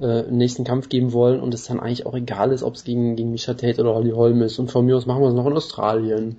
äh, 0.00 0.28
im 0.28 0.36
nächsten 0.36 0.62
Kampf 0.62 0.88
geben 0.88 1.12
wollen 1.12 1.40
und 1.40 1.54
es 1.54 1.64
dann 1.64 1.80
eigentlich 1.80 2.06
auch 2.06 2.14
egal 2.14 2.52
ist, 2.52 2.62
ob 2.62 2.76
es 2.76 2.84
gegen, 2.84 3.16
gegen 3.16 3.32
Misha 3.32 3.54
Tate 3.54 3.80
oder 3.80 3.96
Holly 3.96 4.12
Holm 4.12 4.42
ist 4.42 4.60
und 4.60 4.70
von 4.70 4.86
mir 4.86 4.96
aus 4.96 5.06
machen 5.06 5.22
wir 5.22 5.28
es 5.28 5.34
noch 5.34 5.48
in 5.48 5.56
Australien 5.56 6.38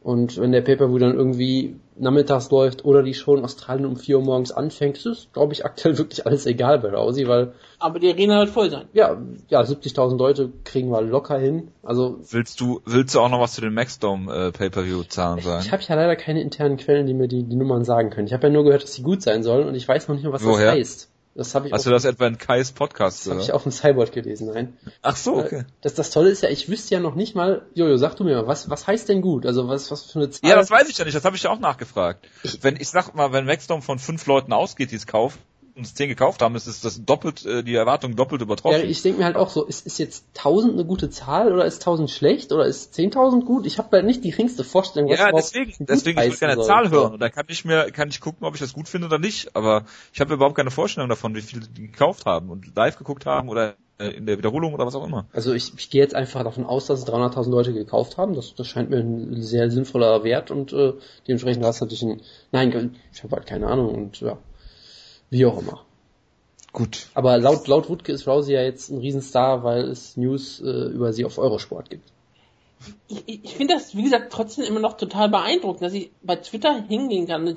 und 0.00 0.40
wenn 0.40 0.52
der 0.52 0.62
Pay-Per-View 0.62 0.98
dann 0.98 1.16
irgendwie 1.16 1.76
nachmittags 1.96 2.50
läuft 2.50 2.84
oder 2.84 3.02
die 3.02 3.14
Show 3.14 3.34
in 3.34 3.44
Australien 3.44 3.84
um 3.84 3.96
4 3.96 4.18
Uhr 4.18 4.24
morgens 4.24 4.52
anfängt, 4.52 4.96
ist 4.96 5.06
es, 5.06 5.28
glaube 5.32 5.52
ich, 5.52 5.64
aktuell 5.64 5.98
wirklich 5.98 6.24
alles 6.24 6.46
egal 6.46 6.78
bei 6.78 6.90
Rousey, 6.90 7.26
weil... 7.26 7.52
Aber 7.80 7.98
die 7.98 8.08
Arena 8.08 8.38
wird 8.38 8.50
voll 8.50 8.70
sein. 8.70 8.86
Ja, 8.92 9.16
ja, 9.48 9.60
70.000 9.60 10.16
Leute 10.16 10.52
kriegen 10.64 10.90
wir 10.90 11.02
locker 11.02 11.38
hin. 11.38 11.72
Also 11.82 12.20
Willst 12.30 12.60
du, 12.60 12.80
willst 12.84 13.14
du 13.14 13.20
auch 13.20 13.28
noch 13.28 13.40
was 13.40 13.54
zu 13.54 13.60
den 13.60 13.74
Maxdome 13.74 14.32
äh, 14.32 14.52
Pay-Per-View-Zahlen 14.52 15.40
sagen? 15.40 15.64
Ich 15.64 15.72
habe 15.72 15.82
ja 15.82 15.94
leider 15.96 16.16
keine 16.16 16.42
internen 16.42 16.76
Quellen, 16.76 17.06
die 17.06 17.14
mir 17.14 17.28
die, 17.28 17.42
die 17.42 17.56
Nummern 17.56 17.84
sagen 17.84 18.10
können. 18.10 18.28
Ich 18.28 18.32
habe 18.32 18.46
ja 18.46 18.52
nur 18.52 18.64
gehört, 18.64 18.84
dass 18.84 18.94
sie 18.94 19.02
gut 19.02 19.22
sein 19.22 19.42
sollen 19.42 19.66
und 19.66 19.74
ich 19.74 19.86
weiß 19.86 20.06
noch 20.08 20.14
nicht 20.14 20.24
mal, 20.24 20.32
was 20.32 20.44
Woher? 20.44 20.66
das 20.66 20.74
heißt. 20.76 21.10
Das 21.34 21.54
hab 21.54 21.66
ich 21.66 21.72
Hast 21.72 21.86
du 21.86 21.90
das 21.90 22.04
etwa 22.04 22.26
in 22.26 22.38
Kais 22.38 22.72
Podcast 22.72 23.26
Das 23.26 23.32
habe 23.32 23.40
ich 23.40 23.52
auf 23.52 23.62
dem 23.62 23.72
Cyborg 23.72 24.12
gelesen, 24.12 24.50
nein. 24.52 24.76
Ach 25.02 25.16
so, 25.16 25.40
äh, 25.40 25.44
okay. 25.44 25.64
Das, 25.82 25.94
das 25.94 26.10
Tolle 26.10 26.30
ist 26.30 26.42
ja, 26.42 26.48
ich 26.48 26.68
wüsste 26.68 26.94
ja 26.94 27.00
noch 27.00 27.14
nicht 27.14 27.34
mal, 27.34 27.62
Jojo, 27.74 27.96
sag 27.96 28.16
du 28.16 28.24
mir 28.24 28.36
mal, 28.36 28.46
was, 28.46 28.68
was 28.70 28.86
heißt 28.86 29.08
denn 29.08 29.22
gut? 29.22 29.46
Also 29.46 29.68
was, 29.68 29.90
was 29.90 30.10
für 30.10 30.18
eine 30.18 30.30
Zahl? 30.30 30.50
Ja, 30.50 30.56
das 30.56 30.70
weiß 30.70 30.88
ich 30.88 30.98
ja 30.98 31.04
nicht, 31.04 31.16
das 31.16 31.24
habe 31.24 31.36
ich 31.36 31.42
ja 31.42 31.50
auch 31.50 31.60
nachgefragt. 31.60 32.26
Ich, 32.42 32.62
wenn, 32.64 32.76
ich 32.76 32.88
sag 32.88 33.14
mal, 33.14 33.32
wenn 33.32 33.46
Maxdome 33.46 33.82
von 33.82 33.98
fünf 33.98 34.26
Leuten 34.26 34.52
ausgeht, 34.52 34.90
die 34.90 34.96
es 34.96 35.06
kaufen, 35.06 35.38
uns 35.78 35.94
zehn 35.94 36.08
gekauft 36.08 36.42
haben, 36.42 36.54
ist 36.54 36.84
das 36.84 37.04
doppelt, 37.04 37.46
äh, 37.46 37.62
die 37.62 37.74
Erwartung 37.74 38.16
doppelt 38.16 38.42
übertroffen. 38.42 38.80
Ja, 38.80 38.84
ich 38.84 39.02
denke 39.02 39.20
mir 39.20 39.24
halt 39.24 39.36
auch 39.36 39.50
so, 39.50 39.64
ist, 39.64 39.86
ist 39.86 39.98
jetzt 39.98 40.26
1000 40.36 40.74
eine 40.74 40.84
gute 40.84 41.10
Zahl 41.10 41.52
oder 41.52 41.64
ist 41.64 41.80
1000 41.80 42.10
schlecht 42.10 42.52
oder 42.52 42.66
ist 42.66 42.94
10.000 42.94 43.44
gut? 43.44 43.66
Ich 43.66 43.78
habe 43.78 43.88
da 43.90 44.02
nicht 44.02 44.24
die 44.24 44.30
geringste 44.30 44.64
Vorstellung, 44.64 45.10
was 45.10 45.18
Ja, 45.18 45.32
deswegen, 45.32 45.86
deswegen 45.86 46.18
ich 46.20 46.30
will 46.30 46.36
keine 46.36 46.54
soll. 46.56 46.64
Zahl 46.64 46.90
hören 46.90 47.14
und 47.14 47.20
da 47.20 47.30
kann 47.30 47.46
ich 47.48 47.64
mir, 47.64 47.90
kann 47.92 48.08
ich 48.08 48.20
gucken, 48.20 48.46
ob 48.46 48.54
ich 48.54 48.60
das 48.60 48.72
gut 48.72 48.88
finde 48.88 49.06
oder 49.06 49.18
nicht, 49.18 49.54
aber 49.56 49.84
ich 50.12 50.20
habe 50.20 50.34
überhaupt 50.34 50.56
keine 50.56 50.70
Vorstellung 50.70 51.08
davon, 51.08 51.34
wie 51.34 51.42
viele 51.42 51.66
die 51.66 51.88
gekauft 51.88 52.26
haben 52.26 52.50
und 52.50 52.74
live 52.74 52.96
geguckt 52.98 53.26
haben 53.26 53.48
oder 53.48 53.74
äh, 53.98 54.10
in 54.10 54.26
der 54.26 54.38
Wiederholung 54.38 54.74
oder 54.74 54.86
was 54.86 54.94
auch 54.94 55.04
immer. 55.04 55.26
Also 55.32 55.52
ich, 55.52 55.72
ich 55.76 55.90
gehe 55.90 56.00
jetzt 56.00 56.14
einfach 56.14 56.44
davon 56.44 56.64
aus, 56.64 56.86
dass 56.86 57.00
es 57.00 57.06
300.000 57.06 57.50
Leute 57.50 57.72
gekauft 57.72 58.16
haben. 58.16 58.34
Das, 58.34 58.54
das 58.54 58.66
scheint 58.68 58.90
mir 58.90 58.98
ein 58.98 59.42
sehr 59.42 59.70
sinnvoller 59.70 60.22
Wert 60.24 60.50
und 60.50 60.72
äh, 60.72 60.92
dementsprechend 61.26 61.64
hast 61.64 61.80
du 61.80 61.84
natürlich 61.84 62.02
ein, 62.02 62.22
nein, 62.52 62.96
ich 63.12 63.22
habe 63.24 63.34
halt 63.36 63.46
keine 63.46 63.66
Ahnung 63.66 63.94
und 63.94 64.20
ja, 64.20 64.38
wie 65.30 65.46
auch 65.46 65.60
immer. 65.60 65.84
Gut. 66.72 67.08
Aber 67.14 67.38
laut, 67.38 67.66
laut 67.66 67.88
Wutke 67.88 68.12
ist 68.12 68.26
Rousey 68.26 68.54
ja 68.54 68.62
jetzt 68.62 68.90
ein 68.90 68.98
Riesenstar, 68.98 69.64
weil 69.64 69.84
es 69.84 70.16
News 70.16 70.60
äh, 70.60 70.64
über 70.64 71.12
sie 71.12 71.24
auf 71.24 71.38
Eurosport 71.38 71.90
gibt. 71.90 72.12
Ich, 73.08 73.24
ich 73.26 73.54
finde 73.56 73.74
das, 73.74 73.96
wie 73.96 74.04
gesagt, 74.04 74.32
trotzdem 74.32 74.64
immer 74.64 74.80
noch 74.80 74.96
total 74.96 75.28
beeindruckend, 75.28 75.82
dass 75.82 75.94
ich 75.94 76.10
bei 76.22 76.36
Twitter 76.36 76.84
hingehen 76.86 77.26
kann, 77.26 77.44
wenn 77.46 77.56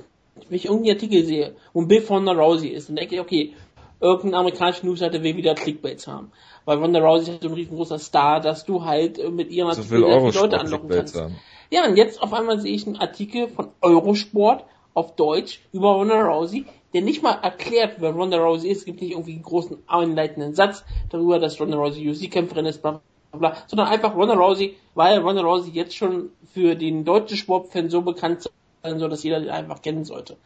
ich 0.49 0.65
irgendeinen 0.65 0.95
Artikel 0.95 1.25
sehe, 1.25 1.55
wo 1.73 1.81
ein 1.81 1.87
Bild 1.87 2.05
von 2.05 2.27
Ronda 2.27 2.41
Rousey 2.41 2.69
ist, 2.69 2.89
dann 2.89 2.95
denke 2.95 3.15
ich, 3.15 3.21
okay, 3.21 3.53
irgendeine 3.99 4.37
amerikanische 4.37 4.85
Newsseite 4.85 5.21
will 5.21 5.35
wieder 5.35 5.53
Clickbaits 5.53 6.07
haben. 6.07 6.31
Weil 6.65 6.79
Ronda 6.79 6.99
Rousey 6.99 7.33
ist 7.33 7.43
so 7.43 7.49
ein 7.49 7.53
riesengroßer 7.53 7.99
Star, 7.99 8.39
dass 8.39 8.65
du 8.65 8.83
halt 8.83 9.19
äh, 9.19 9.29
mit 9.29 9.51
ihren 9.51 9.71
so 9.73 9.81
Artikeln 9.81 10.33
Leute 10.33 10.59
anlocken 10.59 10.89
kannst. 10.89 11.19
Haben. 11.19 11.35
Ja, 11.69 11.85
und 11.85 11.95
jetzt 11.95 12.21
auf 12.21 12.33
einmal 12.33 12.59
sehe 12.59 12.73
ich 12.73 12.87
einen 12.87 12.97
Artikel 12.97 13.47
von 13.47 13.69
Eurosport 13.81 14.65
auf 14.93 15.15
Deutsch 15.15 15.61
über 15.71 15.91
Ronda 15.91 16.21
Rousey, 16.21 16.65
der 16.93 17.01
nicht 17.01 17.23
mal 17.23 17.33
erklärt, 17.33 17.95
wer 17.99 18.11
Ronda 18.11 18.37
Rousey 18.37 18.69
ist. 18.69 18.79
Es 18.79 18.85
gibt 18.85 19.01
nicht 19.01 19.11
irgendwie 19.11 19.33
einen 19.33 19.43
großen 19.43 19.77
einleitenden 19.87 20.55
Satz 20.55 20.83
darüber, 21.09 21.39
dass 21.39 21.59
Ronda 21.59 21.77
Rousey 21.77 22.09
UFC-Kämpferin 22.09 22.65
ist, 22.65 22.81
bla, 22.81 23.01
bla, 23.31 23.39
bla, 23.39 23.57
sondern 23.67 23.87
einfach 23.87 24.15
Ronda 24.15 24.33
Rousey, 24.33 24.75
weil 24.95 25.19
Ronda 25.19 25.41
Rousey 25.41 25.71
jetzt 25.71 25.95
schon 25.95 26.29
für 26.53 26.75
den 26.75 27.05
deutschen 27.05 27.37
Sportfan 27.37 27.89
so 27.89 28.01
bekannt 28.01 28.49
sein 28.83 28.99
soll, 28.99 29.09
dass 29.09 29.23
jeder 29.23 29.39
den 29.39 29.49
einfach 29.49 29.81
kennen 29.81 30.05
sollte. 30.05 30.37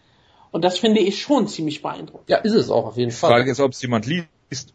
Und 0.52 0.64
das 0.64 0.78
finde 0.78 1.02
ich 1.02 1.22
schon 1.22 1.48
ziemlich 1.48 1.82
beeindruckend. 1.82 2.30
Ja, 2.30 2.38
ist 2.38 2.54
es 2.54 2.70
auch 2.70 2.86
auf 2.86 2.98
jeden 2.98 3.12
Fall. 3.12 3.30
Die 3.30 3.36
Frage 3.36 3.52
ist, 3.52 3.60
ob 3.60 3.72
es 3.72 3.82
jemand 3.82 4.06
liest. 4.06 4.74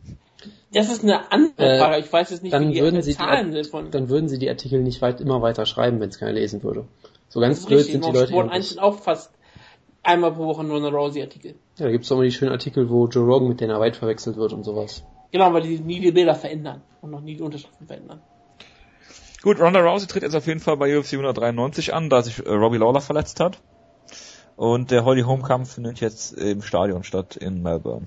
Das 0.72 0.90
ist 0.90 1.02
eine 1.02 1.32
andere 1.32 1.78
Frage. 1.78 1.98
ich 1.98 2.12
weiß 2.12 2.30
jetzt 2.30 2.42
nicht, 2.42 2.52
dann 2.52 2.68
wie 2.68 2.74
die 2.74 2.80
würden 2.80 3.02
sie 3.02 3.14
Zahlen 3.14 3.48
die, 3.48 3.54
sind 3.54 3.66
von. 3.66 3.90
Dann 3.90 4.08
würden 4.08 4.28
sie 4.28 4.38
die 4.38 4.48
Artikel 4.48 4.82
nicht 4.82 5.02
weit 5.02 5.20
immer 5.20 5.42
weiter 5.42 5.66
schreiben, 5.66 6.00
wenn 6.00 6.10
es 6.10 6.18
keiner 6.18 6.32
lesen 6.32 6.62
würde. 6.62 6.84
So 7.28 7.40
ganz 7.40 7.64
blöd 7.64 7.86
sind 7.86 8.04
die 8.04 8.10
Leute. 8.10 8.28
Sport 8.28 8.50
1 8.50 8.68
sind 8.70 8.78
auch 8.78 8.98
fast 8.98 9.32
einmal 10.02 10.32
pro 10.32 10.46
Woche 10.46 10.64
nur 10.64 10.78
eine 10.78 10.88
Rousey-Artikel. 10.88 11.54
Ja, 11.78 11.86
da 11.86 11.90
gibt's 11.90 12.10
auch 12.10 12.16
immer 12.16 12.24
die 12.24 12.32
schönen 12.32 12.52
Artikel, 12.52 12.88
wo 12.88 13.06
Joe 13.06 13.24
Rogan 13.24 13.48
mit 13.48 13.60
Dana 13.60 13.80
White 13.80 13.98
verwechselt 13.98 14.36
wird 14.36 14.52
und 14.52 14.64
sowas. 14.64 15.04
Genau, 15.32 15.52
weil 15.52 15.62
die 15.62 15.78
nie 15.78 16.00
die 16.00 16.12
Bilder 16.12 16.34
verändern 16.34 16.82
und 17.00 17.10
noch 17.10 17.20
nie 17.20 17.36
die 17.36 17.42
Unterschriften 17.42 17.86
verändern. 17.86 18.20
Gut, 19.42 19.58
Ronda 19.58 19.80
Rousey 19.80 20.06
tritt 20.06 20.22
jetzt 20.22 20.34
auf 20.34 20.46
jeden 20.46 20.60
Fall 20.60 20.76
bei 20.76 20.98
UFC 20.98 21.14
193 21.14 21.94
an, 21.94 22.10
da 22.10 22.22
sich 22.22 22.44
äh, 22.44 22.50
Robbie 22.50 22.76
Lawler 22.76 23.00
verletzt 23.00 23.40
hat. 23.40 23.58
Und 24.56 24.90
der 24.90 25.06
Holly 25.06 25.22
Home 25.22 25.42
Kampf 25.42 25.74
findet 25.74 26.00
jetzt 26.00 26.34
im 26.34 26.60
Stadion 26.60 27.04
statt 27.04 27.36
in 27.36 27.62
Melbourne. 27.62 28.06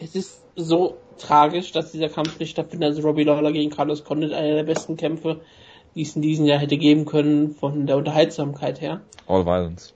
Es 0.00 0.16
ist 0.16 0.40
so 0.56 0.96
tragisch, 1.18 1.70
dass 1.70 1.92
dieser 1.92 2.08
Kampf 2.08 2.40
nicht 2.40 2.50
stattfindet. 2.50 2.88
Also 2.88 3.02
Robbie 3.02 3.22
Lawler 3.22 3.52
gegen 3.52 3.70
Carlos 3.70 4.02
Condit, 4.02 4.32
einer 4.32 4.56
der 4.56 4.64
besten 4.64 4.96
Kämpfe, 4.96 5.40
die 5.94 6.02
es 6.02 6.16
in 6.16 6.22
diesem 6.22 6.46
Jahr 6.46 6.58
hätte 6.58 6.76
geben 6.76 7.04
können, 7.04 7.54
von 7.54 7.86
der 7.86 7.96
Unterhaltsamkeit 7.96 8.80
her. 8.80 9.02
All 9.28 9.46
Violence. 9.46 9.94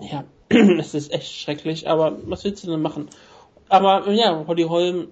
Ja, 0.00 0.24
es 0.48 0.94
ist 0.94 1.12
echt 1.12 1.32
schrecklich, 1.32 1.88
aber 1.88 2.18
was 2.24 2.44
willst 2.44 2.64
du 2.64 2.70
denn 2.70 2.82
machen? 2.82 3.08
Aber 3.68 4.10
ja, 4.10 4.44
Holly 4.46 4.64
Holm 4.64 5.08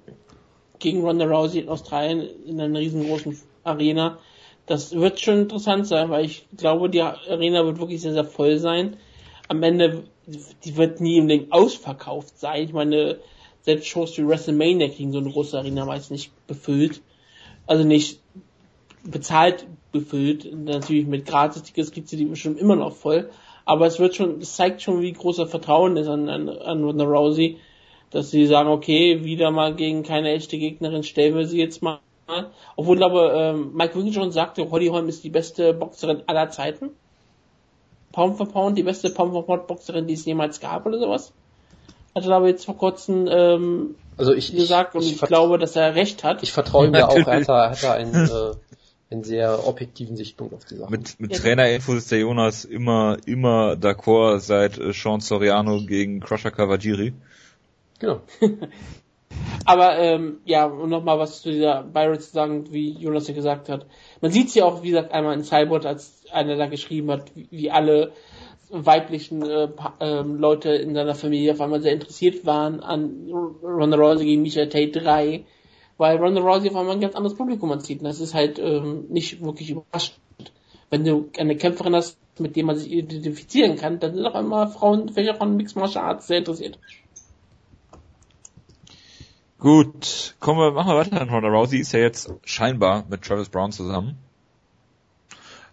gegen 0.79 1.03
Ronda 1.03 1.27
Rousey 1.27 1.61
in 1.61 1.69
Australien 1.69 2.29
in 2.45 2.61
einer 2.61 2.79
riesengroßen 2.79 3.41
Arena. 3.65 4.19
Das 4.67 4.93
wird 4.93 5.21
schon 5.21 5.39
interessant 5.39 5.87
sein, 5.87 6.11
weil 6.11 6.25
ich 6.25 6.47
glaube, 6.57 6.91
die 6.91 7.01
Arena 7.01 7.65
wird 7.65 7.79
wirklich 7.79 8.01
sehr, 8.01 8.13
sehr 8.13 8.25
voll 8.25 8.59
sein. 8.59 8.97
Am 9.49 9.63
Ende, 9.63 10.05
die 10.27 10.77
wird 10.77 11.01
nie 11.01 11.17
im 11.17 11.29
Ding 11.29 11.47
ausverkauft 11.51 12.39
sein. 12.39 12.65
Ich 12.65 12.73
meine, 12.73 13.19
selbst 13.63 13.87
Shows 13.87 14.19
wie 14.19 14.27
WrestleMania 14.27 14.89
kriegen 14.89 15.13
so 15.13 15.19
eine 15.19 15.31
große 15.31 15.57
Arena 15.57 15.85
meist 15.85 16.11
nicht 16.11 16.33
befüllt. 16.47 17.01
Also 17.67 17.85
nicht 17.85 18.21
bezahlt 19.05 19.67
befüllt. 19.93 20.53
Natürlich 20.53 21.07
mit 21.07 21.27
Gratis-Tickets 21.27 21.93
gibt 21.93 22.09
sie 22.09 22.17
die 22.17 22.27
bestimmt 22.27 22.59
immer 22.59 22.77
noch 22.77 22.95
voll. 22.95 23.31
Aber 23.69 23.87
es 23.87 23.99
wird 23.99 24.17
schon, 24.17 24.41
es 24.41 24.57
zeigt 24.57 24.81
schon, 24.81 25.03
wie 25.03 25.13
großer 25.13 25.47
Vertrauen 25.47 25.99
ist 25.99 26.09
an, 26.09 26.31
an, 26.31 26.49
an 26.49 26.83
Ronda 26.83 27.05
Rousey, 27.05 27.59
dass 28.11 28.31
sie 28.31 28.47
sagen, 28.47 28.71
okay, 28.71 29.25
wieder 29.25 29.51
mal 29.51 29.75
gegen 29.75 30.05
keine 30.05 30.33
echte 30.33 30.57
Gegnerin 30.57 31.03
stellen 31.03 31.37
wir 31.37 31.47
sie 31.47 31.59
jetzt 31.59 31.83
mal. 31.83 32.01
Obwohl, 32.77 33.03
aber 33.03 33.35
ähm, 33.35 33.73
Mike 33.75 33.95
Wiggins 33.95 34.33
sagte, 34.33 34.71
Holly 34.71 34.87
Holm 34.87 35.11
ist 35.11 35.23
die 35.23 35.29
beste 35.29 35.75
Boxerin 35.75 36.23
aller 36.27 36.49
Zeiten. 36.49 36.93
Pound 38.11 38.39
for 38.39 38.49
Pound, 38.49 38.79
die 38.79 38.85
beste 38.85 39.11
Pound 39.11 39.33
for 39.33 39.45
Pound 39.45 39.67
Boxerin, 39.67 40.07
die 40.07 40.15
es 40.15 40.25
jemals 40.25 40.61
gab 40.61 40.87
oder 40.87 40.99
sowas. 40.99 41.35
hat 42.15 42.25
er 42.25 42.37
aber 42.37 42.49
jetzt 42.49 42.65
vor 42.65 42.79
kurzem 42.79 43.29
ähm, 43.31 43.97
also 44.17 44.33
ich, 44.33 44.51
gesagt 44.51 44.95
und 44.95 45.03
ich, 45.03 45.21
ich 45.21 45.21
glaube, 45.21 45.59
dass 45.59 45.77
er 45.77 45.95
recht 45.95 46.25
hat. 46.25 46.43
Ich 46.43 46.53
vertraue 46.53 46.87
ihm 46.87 46.95
da 46.95 47.09
auch, 47.09 47.17
er 47.17 47.27
hat 47.27 47.49
da, 47.51 47.71
hat 47.71 47.83
da 47.83 47.93
einen, 47.93 48.15
äh, 48.31 48.55
einen 49.11 49.25
sehr 49.25 49.67
objektiven 49.67 50.17
Sichtpunkt 50.17 50.55
auf 50.55 50.65
die 50.65 50.77
Sache. 50.77 50.91
Mit, 50.91 51.19
mit 51.19 51.33
ja. 51.33 51.39
Trainerinfos 51.39 51.97
ist 51.97 52.13
der 52.13 52.21
Jonas 52.21 52.65
immer, 52.65 53.17
immer 53.27 53.73
d'accord 53.73 54.41
seit 54.41 54.79
äh, 54.79 54.93
Sean 54.93 55.21
Soriano 55.21 55.85
gegen 55.87 56.21
Crusher 56.21 56.51
Kawajiri. 56.51 57.15
Genau. 57.99 58.21
Aber 59.65 59.99
ähm, 59.99 60.39
ja, 60.45 60.67
um 60.67 60.89
nochmal 60.89 61.19
was 61.19 61.43
zu 61.43 61.51
dieser 61.51 61.83
Byron 61.83 62.21
zu 62.21 62.31
sagen, 62.31 62.73
wie 62.73 62.91
Jonas 62.91 63.29
ja 63.29 63.35
gesagt 63.35 63.69
hat. 63.69 63.87
Man 64.21 64.31
sieht 64.31 64.51
sie 64.51 64.61
ja 64.61 64.65
auch, 64.65 64.83
wie 64.83 64.91
gesagt, 64.91 65.13
einmal 65.13 65.35
in 65.35 65.45
Cyborg, 65.45 65.85
als 65.85 66.25
einer 66.33 66.57
da 66.57 66.67
geschrieben 66.67 67.11
hat, 67.11 67.35
wie, 67.35 67.49
wie 67.51 67.71
alle 67.71 68.13
weiblichen 68.71 69.43
äh, 69.43 69.69
äh, 70.01 70.23
Leute 70.23 70.71
in 70.71 70.95
seiner 70.95 71.15
Familie 71.15 71.53
auf 71.53 71.61
einmal 71.61 71.81
sehr 71.81 71.93
interessiert 71.93 72.45
waren 72.45 72.81
an 72.81 73.29
Ronda 73.63 73.97
Rousey 73.97 74.27
gegen 74.27 74.43
Michael 74.43 74.69
Tate 74.69 75.01
3, 75.01 75.45
weil 75.99 76.17
Ronda 76.17 76.41
Rousey 76.41 76.71
auf 76.71 76.77
einmal 76.77 76.95
ein 76.95 77.01
ganz 77.01 77.15
anderes 77.15 77.37
Publikum 77.37 77.71
anzieht. 77.73 77.99
Und 77.99 78.05
das 78.05 78.21
ist 78.21 78.33
halt 78.33 78.59
ähm, 78.59 79.07
nicht 79.09 79.43
wirklich 79.43 79.71
überraschend. 79.71 80.19
Wenn 80.91 81.05
du 81.05 81.29
eine 81.37 81.57
Kämpferin 81.57 81.95
hast, 81.95 82.17
mit 82.39 82.57
dem 82.57 82.67
man 82.67 82.77
sich 82.77 82.91
identifizieren 82.91 83.77
kann, 83.77 83.99
dann 83.99 84.15
sind 84.15 84.25
auch 84.25 84.35
einmal 84.35 84.69
Frauen, 84.69 85.11
vielleicht 85.11 85.37
auch 85.37 85.41
an 85.41 85.57
Mixed 85.57 85.77
Martial 85.77 86.05
Arts 86.05 86.29
sehr 86.29 86.39
interessiert. 86.39 86.79
Gut, 89.59 90.37
kommen 90.39 90.61
wir, 90.61 90.71
machen 90.71 90.93
wir 90.93 90.97
weiter. 90.97 91.29
Ronda 91.29 91.49
Rousey 91.49 91.81
ist 91.81 91.93
ja 91.93 91.99
jetzt 91.99 92.33
scheinbar 92.45 93.05
mit 93.11 93.23
Travis 93.23 93.49
Brown 93.49 93.73
zusammen. 93.73 94.17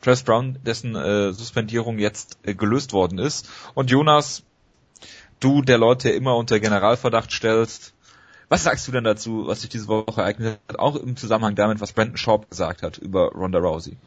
Travis 0.02 0.24
Brown, 0.24 0.58
dessen 0.66 0.96
äh, 0.96 1.34
Suspendierung 1.34 2.00
jetzt 2.00 2.40
äh, 2.44 2.56
gelöst 2.56 2.94
worden 2.94 3.20
ist. 3.20 3.48
Und 3.76 3.92
Jonas, 3.92 4.44
du, 5.40 5.62
der 5.62 5.78
Leute 5.78 6.10
immer 6.10 6.36
unter 6.36 6.60
Generalverdacht 6.60 7.32
stellst, 7.32 7.95
was 8.50 8.64
sagst 8.64 8.88
du 8.88 8.92
denn 8.92 9.04
dazu, 9.04 9.48
was 9.48 9.62
sich 9.62 9.70
diese 9.70 9.88
Woche 9.88 10.22
ereignet 10.22 10.60
hat, 10.68 10.80
auch 10.80 10.96
im 10.96 11.16
Zusammenhang 11.16 11.56
damit, 11.56 11.82
was 11.82 11.94
Brandon 11.94 12.18
Schaub 12.18 12.50
gesagt 12.50 12.84
hat 12.84 12.98
über 12.98 13.32
Ronda 13.32 13.60
Rousey? 13.60 13.98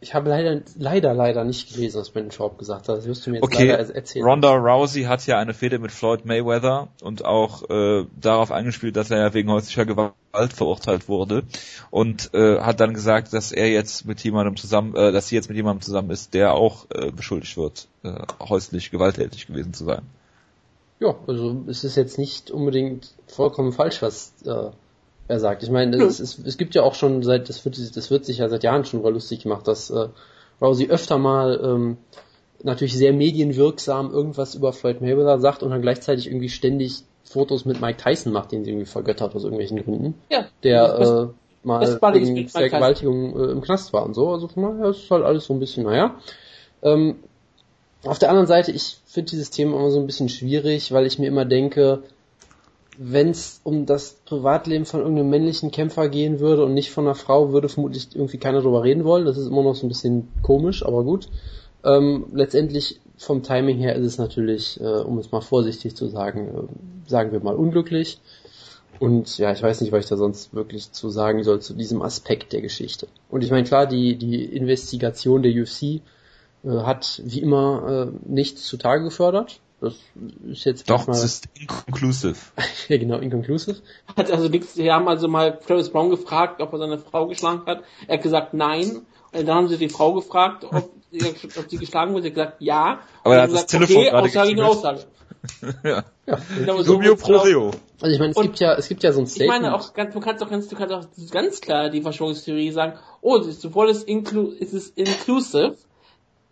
Ich 0.00 0.14
habe 0.14 0.28
leider, 0.28 0.60
leider, 0.76 1.14
leider 1.14 1.44
nicht 1.44 1.72
gelesen, 1.72 1.98
was 1.98 2.10
Brandon 2.10 2.30
Schaub 2.30 2.58
gesagt 2.58 2.88
hat. 2.88 2.98
Das 2.98 3.06
wirst 3.06 3.26
du 3.26 3.30
mir 3.30 3.36
jetzt 3.36 3.44
okay. 3.44 3.70
leider 3.70 3.94
erzählen. 3.94 4.24
Ronda 4.26 4.54
Rousey 4.54 5.04
hat 5.04 5.26
ja 5.26 5.38
eine 5.38 5.54
Fehde 5.54 5.78
mit 5.78 5.90
Floyd 5.90 6.26
Mayweather 6.26 6.88
und 7.02 7.24
auch 7.24 7.68
äh, 7.70 8.04
darauf 8.20 8.52
angespielt, 8.52 8.96
dass 8.96 9.10
er 9.10 9.18
ja 9.18 9.34
wegen 9.34 9.50
häuslicher 9.50 9.86
Gewalt 9.86 10.52
verurteilt 10.52 11.08
wurde 11.08 11.44
und 11.90 12.32
äh, 12.34 12.60
hat 12.60 12.80
dann 12.80 12.92
gesagt, 12.92 13.32
dass 13.32 13.52
er 13.52 13.70
jetzt 13.70 14.06
mit 14.06 14.20
jemandem 14.22 14.56
zusammen, 14.56 14.94
äh, 14.94 15.12
dass 15.12 15.28
sie 15.28 15.34
jetzt 15.34 15.48
mit 15.48 15.56
jemandem 15.56 15.80
zusammen 15.80 16.10
ist, 16.10 16.34
der 16.34 16.52
auch 16.52 16.86
äh, 16.90 17.10
beschuldigt 17.10 17.56
wird, 17.56 17.88
äh, 18.02 18.12
häuslich 18.38 18.90
gewalttätig 18.90 19.46
gewesen 19.46 19.72
zu 19.72 19.84
sein. 19.84 20.02
Ja, 20.98 21.14
also 21.26 21.64
es 21.68 21.84
ist 21.84 21.96
jetzt 21.96 22.18
nicht 22.18 22.50
unbedingt 22.50 23.14
vollkommen 23.26 23.72
falsch, 23.72 24.00
was 24.00 24.32
äh, 24.44 24.70
er 25.28 25.40
sagt. 25.40 25.62
Ich 25.62 25.70
meine, 25.70 25.96
es, 25.96 26.20
es, 26.20 26.38
es, 26.38 26.56
gibt 26.56 26.74
ja 26.74 26.82
auch 26.82 26.94
schon 26.94 27.22
seit, 27.22 27.48
das 27.48 27.64
wird, 27.64 27.96
das 27.96 28.10
wird 28.10 28.24
sich 28.24 28.38
ja 28.38 28.48
seit 28.48 28.62
Jahren 28.62 28.84
schon 28.84 29.02
mal 29.02 29.12
lustig 29.12 29.42
gemacht, 29.42 29.68
dass 29.68 29.90
äh, 29.90 30.08
Rousey 30.60 30.88
öfter 30.88 31.18
mal 31.18 31.60
ähm, 31.62 31.96
natürlich 32.62 32.96
sehr 32.96 33.12
medienwirksam 33.12 34.10
irgendwas 34.10 34.54
über 34.54 34.72
Floyd 34.72 35.00
Mayweather 35.00 35.38
sagt 35.38 35.62
und 35.62 35.70
dann 35.70 35.82
gleichzeitig 35.82 36.26
irgendwie 36.28 36.48
ständig 36.48 37.02
Fotos 37.24 37.64
mit 37.64 37.80
Mike 37.80 38.02
Tyson 38.02 38.32
macht, 38.32 38.52
den 38.52 38.64
sie 38.64 38.70
irgendwie 38.70 38.86
vergöttert 38.86 39.34
aus 39.34 39.44
irgendwelchen 39.44 39.82
Gründen. 39.82 40.14
Ja. 40.30 40.46
Der 40.62 40.98
äh, 40.98 41.66
mal 41.66 42.14
wegen 42.14 42.48
Vergewaltigung 42.48 43.38
äh, 43.38 43.50
im 43.50 43.60
Knast 43.60 43.92
war 43.92 44.04
und 44.06 44.14
so. 44.14 44.30
Also 44.30 44.48
von 44.48 44.62
daher 44.62 44.90
ist 44.90 45.10
halt 45.10 45.24
alles 45.24 45.46
so 45.46 45.54
ein 45.54 45.60
bisschen, 45.60 45.84
naja. 45.84 46.16
Ähm, 46.82 47.16
auf 48.06 48.18
der 48.18 48.30
anderen 48.30 48.46
Seite, 48.46 48.72
ich 48.72 48.98
finde 49.06 49.30
dieses 49.30 49.50
Thema 49.50 49.76
immer 49.76 49.90
so 49.90 50.00
ein 50.00 50.06
bisschen 50.06 50.28
schwierig, 50.28 50.92
weil 50.92 51.06
ich 51.06 51.18
mir 51.18 51.26
immer 51.26 51.44
denke, 51.44 52.02
wenn 52.98 53.30
es 53.30 53.60
um 53.62 53.86
das 53.86 54.16
Privatleben 54.24 54.86
von 54.86 55.00
irgendeinem 55.00 55.30
männlichen 55.30 55.70
Kämpfer 55.70 56.08
gehen 56.08 56.40
würde 56.40 56.64
und 56.64 56.74
nicht 56.74 56.90
von 56.90 57.04
einer 57.04 57.14
Frau, 57.14 57.52
würde 57.52 57.68
vermutlich 57.68 58.08
irgendwie 58.14 58.38
keiner 58.38 58.62
drüber 58.62 58.82
reden 58.82 59.04
wollen. 59.04 59.26
Das 59.26 59.36
ist 59.36 59.48
immer 59.48 59.62
noch 59.62 59.74
so 59.74 59.86
ein 59.86 59.88
bisschen 59.88 60.28
komisch, 60.42 60.84
aber 60.84 61.04
gut. 61.04 61.28
Ähm, 61.84 62.26
letztendlich 62.32 63.00
vom 63.18 63.42
Timing 63.42 63.78
her 63.78 63.94
ist 63.96 64.06
es 64.06 64.18
natürlich, 64.18 64.80
äh, 64.80 64.84
um 64.84 65.18
es 65.18 65.30
mal 65.30 65.40
vorsichtig 65.40 65.94
zu 65.94 66.08
sagen, 66.08 66.48
äh, 66.48 67.10
sagen 67.10 67.32
wir 67.32 67.40
mal 67.40 67.54
unglücklich. 67.54 68.18
Und 68.98 69.36
ja, 69.36 69.52
ich 69.52 69.62
weiß 69.62 69.82
nicht, 69.82 69.92
was 69.92 70.04
ich 70.04 70.08
da 70.08 70.16
sonst 70.16 70.54
wirklich 70.54 70.92
zu 70.92 71.10
sagen 71.10 71.44
soll 71.44 71.60
zu 71.60 71.74
diesem 71.74 72.00
Aspekt 72.00 72.54
der 72.54 72.62
Geschichte. 72.62 73.08
Und 73.28 73.44
ich 73.44 73.50
meine, 73.50 73.64
klar, 73.64 73.86
die, 73.86 74.16
die 74.16 74.44
Investigation 74.44 75.42
der 75.42 75.52
UFC 75.52 76.00
hat 76.66 77.22
wie 77.24 77.40
immer 77.40 78.08
äh, 78.08 78.30
nichts 78.30 78.64
zutage 78.66 79.04
gefördert. 79.04 79.60
Das 79.80 79.94
ist 80.50 80.64
jetzt 80.64 80.88
Doch, 80.88 81.06
es 81.08 81.22
ist 81.22 81.48
inconclusive. 81.60 82.36
ja, 82.88 82.96
genau, 82.96 83.18
inconclusive. 83.18 83.82
Hat 84.16 84.30
also 84.30 84.48
nichts, 84.48 84.74
sie 84.74 84.90
haben 84.90 85.06
also 85.06 85.28
mal 85.28 85.58
Travis 85.58 85.90
Brown 85.90 86.08
gefragt, 86.10 86.62
ob 86.62 86.72
er 86.72 86.78
seine 86.78 86.98
Frau 86.98 87.26
geschlagen 87.26 87.62
hat. 87.66 87.82
Er 88.06 88.16
hat 88.16 88.22
gesagt 88.22 88.54
nein. 88.54 89.02
Und 89.32 89.46
dann 89.46 89.54
haben 89.54 89.68
sie 89.68 89.76
die 89.76 89.90
Frau 89.90 90.14
gefragt, 90.14 90.64
ob, 90.64 90.90
sie, 91.10 91.34
ob 91.58 91.68
sie 91.68 91.76
geschlagen 91.76 92.12
wurde. 92.12 92.22
Sie 92.22 92.28
hat 92.28 92.34
gesagt 92.34 92.56
ja. 92.60 93.00
Aber 93.22 93.36
er 93.36 93.42
hat 93.42 93.50
das 93.50 93.66
gesagt, 93.66 93.70
Telefon 93.70 93.96
okay, 93.96 94.10
gerade 94.10 94.26
Aussage 94.26 94.48
gegen 94.48 94.60
Aussage. 94.62 95.00
ja. 95.84 96.04
ja. 96.26 96.38
Genau, 96.58 96.82
so 96.82 96.98
pro 97.16 97.36
Reo. 97.36 97.70
Also 98.00 98.12
ich 98.12 98.18
meine, 98.18 98.30
es 98.32 98.36
und 98.36 98.42
gibt 98.44 98.60
ja, 98.60 98.74
es 98.74 98.88
gibt 98.88 99.02
ja 99.02 99.12
so 99.12 99.20
ein 99.20 99.26
Statement. 99.26 99.56
Ich 99.56 99.62
meine 99.62 99.74
auch, 99.74 99.88
du 99.88 100.20
kannst 100.20 100.42
auch 100.42 100.50
ganz, 100.50 100.68
du 100.68 100.76
kannst 100.76 100.94
auch 100.94 101.04
ganz 101.30 101.60
klar 101.60 101.90
die 101.90 102.02
Verschwörungstheorie 102.02 102.70
sagen, 102.70 102.98
oh, 103.20 103.36
es 103.36 103.46
ist 103.46 103.60
sowohl 103.62 103.88
es, 103.90 104.02
inclu 104.02 104.52
es 104.58 104.72
ist 104.72 104.96
inclusive, 104.98 105.76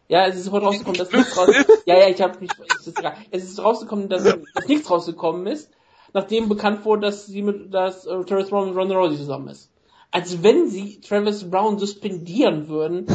ja, 0.08 0.26
es 0.26 0.36
ist 0.36 0.44
sofort 0.44 0.64
rausgekommen, 0.64 0.98
dass 0.98 1.10
nichts 1.10 1.36
raus 1.36 1.48
Ja, 1.86 1.98
ja, 1.98 2.08
ich 2.08 2.20
habe 2.20 2.38
nicht. 2.40 2.54
Es 2.80 2.86
ist, 2.86 3.02
es 3.30 3.44
ist 3.44 3.62
rausgekommen, 3.62 4.08
dass, 4.08 4.22
dass 4.22 4.68
nichts 4.68 4.90
rausgekommen 4.90 5.46
ist, 5.46 5.70
nachdem 6.12 6.48
bekannt 6.48 6.84
wurde, 6.84 7.02
dass 7.02 7.26
sie 7.26 7.42
mit 7.42 7.72
dass 7.72 8.06
äh, 8.06 8.24
Travis 8.24 8.50
Brown 8.50 8.70
und 8.70 8.76
Ronda 8.76 8.96
Rousey 8.96 9.16
zusammen 9.16 9.48
ist. 9.48 9.70
Als 10.10 10.42
wenn 10.42 10.68
sie 10.68 11.00
Travis 11.00 11.50
Brown 11.50 11.78
suspendieren 11.78 12.68
würden, 12.68 13.06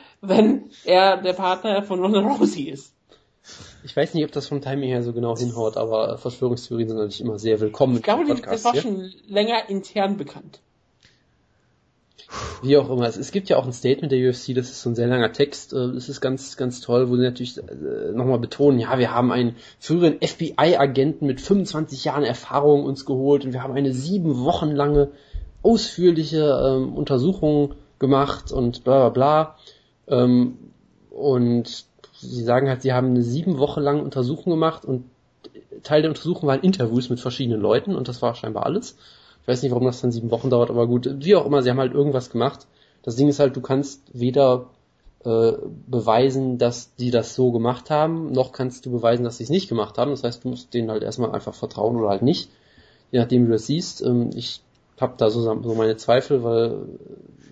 wenn 0.20 0.70
er 0.84 1.22
der 1.22 1.32
Partner 1.32 1.82
von 1.82 2.00
Ronda 2.00 2.20
Rousey 2.20 2.64
ist. 2.64 2.92
Ich 3.84 3.96
weiß 3.96 4.14
nicht, 4.14 4.24
ob 4.24 4.32
das 4.32 4.48
vom 4.48 4.60
Timing 4.60 4.88
her 4.88 5.04
so 5.04 5.12
genau 5.12 5.36
hinhaut, 5.36 5.76
aber 5.76 6.18
Verschwörungstheorien 6.18 6.88
sind 6.88 6.96
natürlich 6.96 7.20
immer 7.20 7.38
sehr 7.38 7.60
willkommen. 7.60 7.96
Ich 7.96 8.02
glaube, 8.02 8.24
das 8.34 8.64
war 8.64 8.74
schon 8.74 9.12
länger 9.28 9.68
intern 9.68 10.16
bekannt. 10.16 10.60
Wie 12.62 12.76
auch 12.76 12.90
immer. 12.90 13.06
Es, 13.06 13.30
gibt 13.30 13.48
ja 13.48 13.56
auch 13.56 13.66
ein 13.66 13.72
Statement 13.72 14.10
der 14.10 14.28
UFC, 14.28 14.54
das 14.54 14.70
ist 14.70 14.82
so 14.82 14.90
ein 14.90 14.94
sehr 14.94 15.06
langer 15.06 15.32
Text. 15.32 15.72
Äh, 15.72 15.92
das 15.92 16.08
ist 16.08 16.20
ganz, 16.20 16.56
ganz 16.56 16.80
toll, 16.80 17.08
wo 17.08 17.16
sie 17.16 17.22
natürlich 17.22 17.58
äh, 17.58 18.12
nochmal 18.12 18.38
betonen, 18.38 18.78
ja, 18.78 18.98
wir 18.98 19.12
haben 19.12 19.30
einen 19.30 19.56
früheren 19.78 20.18
FBI-Agenten 20.20 21.26
mit 21.26 21.40
25 21.40 22.04
Jahren 22.04 22.24
Erfahrung 22.24 22.84
uns 22.84 23.06
geholt 23.06 23.44
und 23.44 23.52
wir 23.52 23.62
haben 23.62 23.74
eine 23.74 23.92
sieben 23.92 24.44
Wochen 24.44 24.72
lange 24.72 25.10
ausführliche 25.62 26.60
ähm, 26.64 26.94
Untersuchung 26.94 27.74
gemacht 27.98 28.52
und 28.52 28.84
bla 28.84 29.08
bla 29.08 29.08
bla. 29.10 29.56
Ähm, 30.08 30.58
und 31.10 31.84
sie 32.18 32.44
sagen 32.44 32.68
halt, 32.68 32.82
sie 32.82 32.92
haben 32.92 33.08
eine 33.08 33.22
sieben 33.22 33.58
Wochen 33.58 33.80
lange 33.80 34.02
Untersuchung 34.02 34.50
gemacht 34.50 34.84
und 34.84 35.04
Teil 35.82 36.02
der 36.02 36.10
Untersuchung 36.10 36.48
waren 36.48 36.60
Interviews 36.60 37.10
mit 37.10 37.20
verschiedenen 37.20 37.60
Leuten 37.60 37.94
und 37.94 38.08
das 38.08 38.22
war 38.22 38.34
scheinbar 38.34 38.66
alles. 38.66 38.96
Ich 39.46 39.48
weiß 39.48 39.62
nicht, 39.62 39.70
warum 39.70 39.86
das 39.86 40.00
dann 40.00 40.10
sieben 40.10 40.32
Wochen 40.32 40.50
dauert, 40.50 40.70
aber 40.70 40.88
gut, 40.88 41.08
wie 41.20 41.36
auch 41.36 41.46
immer, 41.46 41.62
sie 41.62 41.70
haben 41.70 41.78
halt 41.78 41.94
irgendwas 41.94 42.30
gemacht. 42.30 42.66
Das 43.04 43.14
Ding 43.14 43.28
ist 43.28 43.38
halt, 43.38 43.54
du 43.54 43.60
kannst 43.60 44.02
weder 44.12 44.70
äh, 45.24 45.52
beweisen, 45.86 46.58
dass 46.58 46.96
die 46.96 47.12
das 47.12 47.36
so 47.36 47.52
gemacht 47.52 47.88
haben, 47.88 48.32
noch 48.32 48.50
kannst 48.50 48.86
du 48.86 48.90
beweisen, 48.90 49.22
dass 49.22 49.36
sie 49.36 49.44
es 49.44 49.50
nicht 49.50 49.68
gemacht 49.68 49.98
haben. 49.98 50.10
Das 50.10 50.24
heißt, 50.24 50.42
du 50.42 50.48
musst 50.48 50.74
denen 50.74 50.90
halt 50.90 51.04
erstmal 51.04 51.30
einfach 51.30 51.54
vertrauen 51.54 51.94
oder 51.94 52.08
halt 52.08 52.22
nicht, 52.22 52.50
je 53.12 53.20
nachdem 53.20 53.42
wie 53.42 53.46
du 53.46 53.52
das 53.52 53.66
siehst. 53.66 54.02
Ähm, 54.02 54.30
ich 54.34 54.62
habe 55.00 55.14
da 55.16 55.30
so, 55.30 55.42
so 55.42 55.74
meine 55.76 55.96
Zweifel, 55.96 56.42
weil 56.42 56.80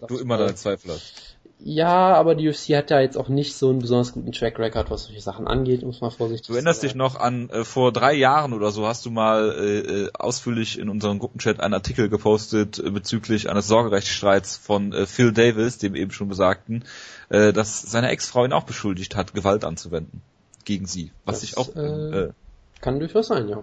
du 0.09 0.19
immer 0.19 0.37
deine 0.37 0.57
Zweifel 0.57 0.91
hast. 0.91 1.34
Ja, 1.61 2.15
aber 2.15 2.35
die 2.35 2.49
UFC 2.49 2.71
hat 2.71 2.91
ja 2.91 3.01
jetzt 3.01 3.17
auch 3.17 3.29
nicht 3.29 3.55
so 3.55 3.71
einen 3.71 3.79
besonders 3.79 4.13
guten 4.13 4.33
Track 4.33 4.59
Record, 4.59 4.91
was 4.91 5.05
solche 5.05 5.21
Sachen 5.21 5.47
angeht, 5.47 5.83
muss 5.83 6.01
man 6.01 6.11
vorsichtig 6.11 6.47
sein. 6.47 6.53
Du 6.53 6.57
erinnerst 6.57 6.83
dich 6.83 6.95
noch 6.95 7.17
an, 7.17 7.49
äh, 7.49 7.65
vor 7.65 7.93
drei 7.93 8.13
Jahren 8.13 8.53
oder 8.53 8.71
so 8.71 8.87
hast 8.87 9.07
du 9.07 9.11
mal 9.11 9.51
äh, 9.53 9.79
äh, 9.79 10.11
ausführlich 10.13 10.79
in 10.79 10.89
unserem 10.89 11.19
Gruppenchat 11.19 11.61
einen 11.61 11.75
Artikel 11.75 12.09
gepostet 12.09 12.79
äh, 12.79 12.91
bezüglich 12.91 13.49
eines 13.49 13.67
Sorgerechtsstreits 13.67 14.57
von 14.57 14.93
äh, 14.93 15.07
Phil 15.07 15.33
Davis, 15.33 15.79
dem 15.79 15.95
eben 15.95 16.11
schon 16.11 16.29
besagten, 16.29 16.85
äh, 17.31 17.53
dass 17.53 17.83
seine 17.83 18.11
Ex-Frau 18.11 18.45
ihn 18.45 18.53
auch 18.53 18.65
beschuldigt 18.65 19.17
hat, 19.17 19.33
Gewalt 19.33 19.65
anzuwenden 19.65 20.23
gegen 20.65 20.87
sie. 20.87 21.13
Was 21.25 21.41
das, 21.41 21.51
ich 21.51 21.57
auch... 21.57 21.75
Äh, 21.77 21.81
äh, 21.81 22.33
kann 22.81 22.99
durchaus 22.99 23.29
sein, 23.29 23.49
ja. 23.49 23.63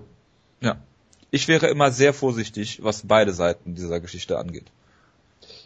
Ja. 0.62 0.78
Ich 1.30 1.48
wäre 1.48 1.68
immer 1.68 1.92
sehr 1.92 2.14
vorsichtig, 2.14 2.84
was 2.84 3.04
beide 3.06 3.34
Seiten 3.34 3.76
dieser 3.76 4.00
Geschichte 4.00 4.38
angeht. 4.38 4.72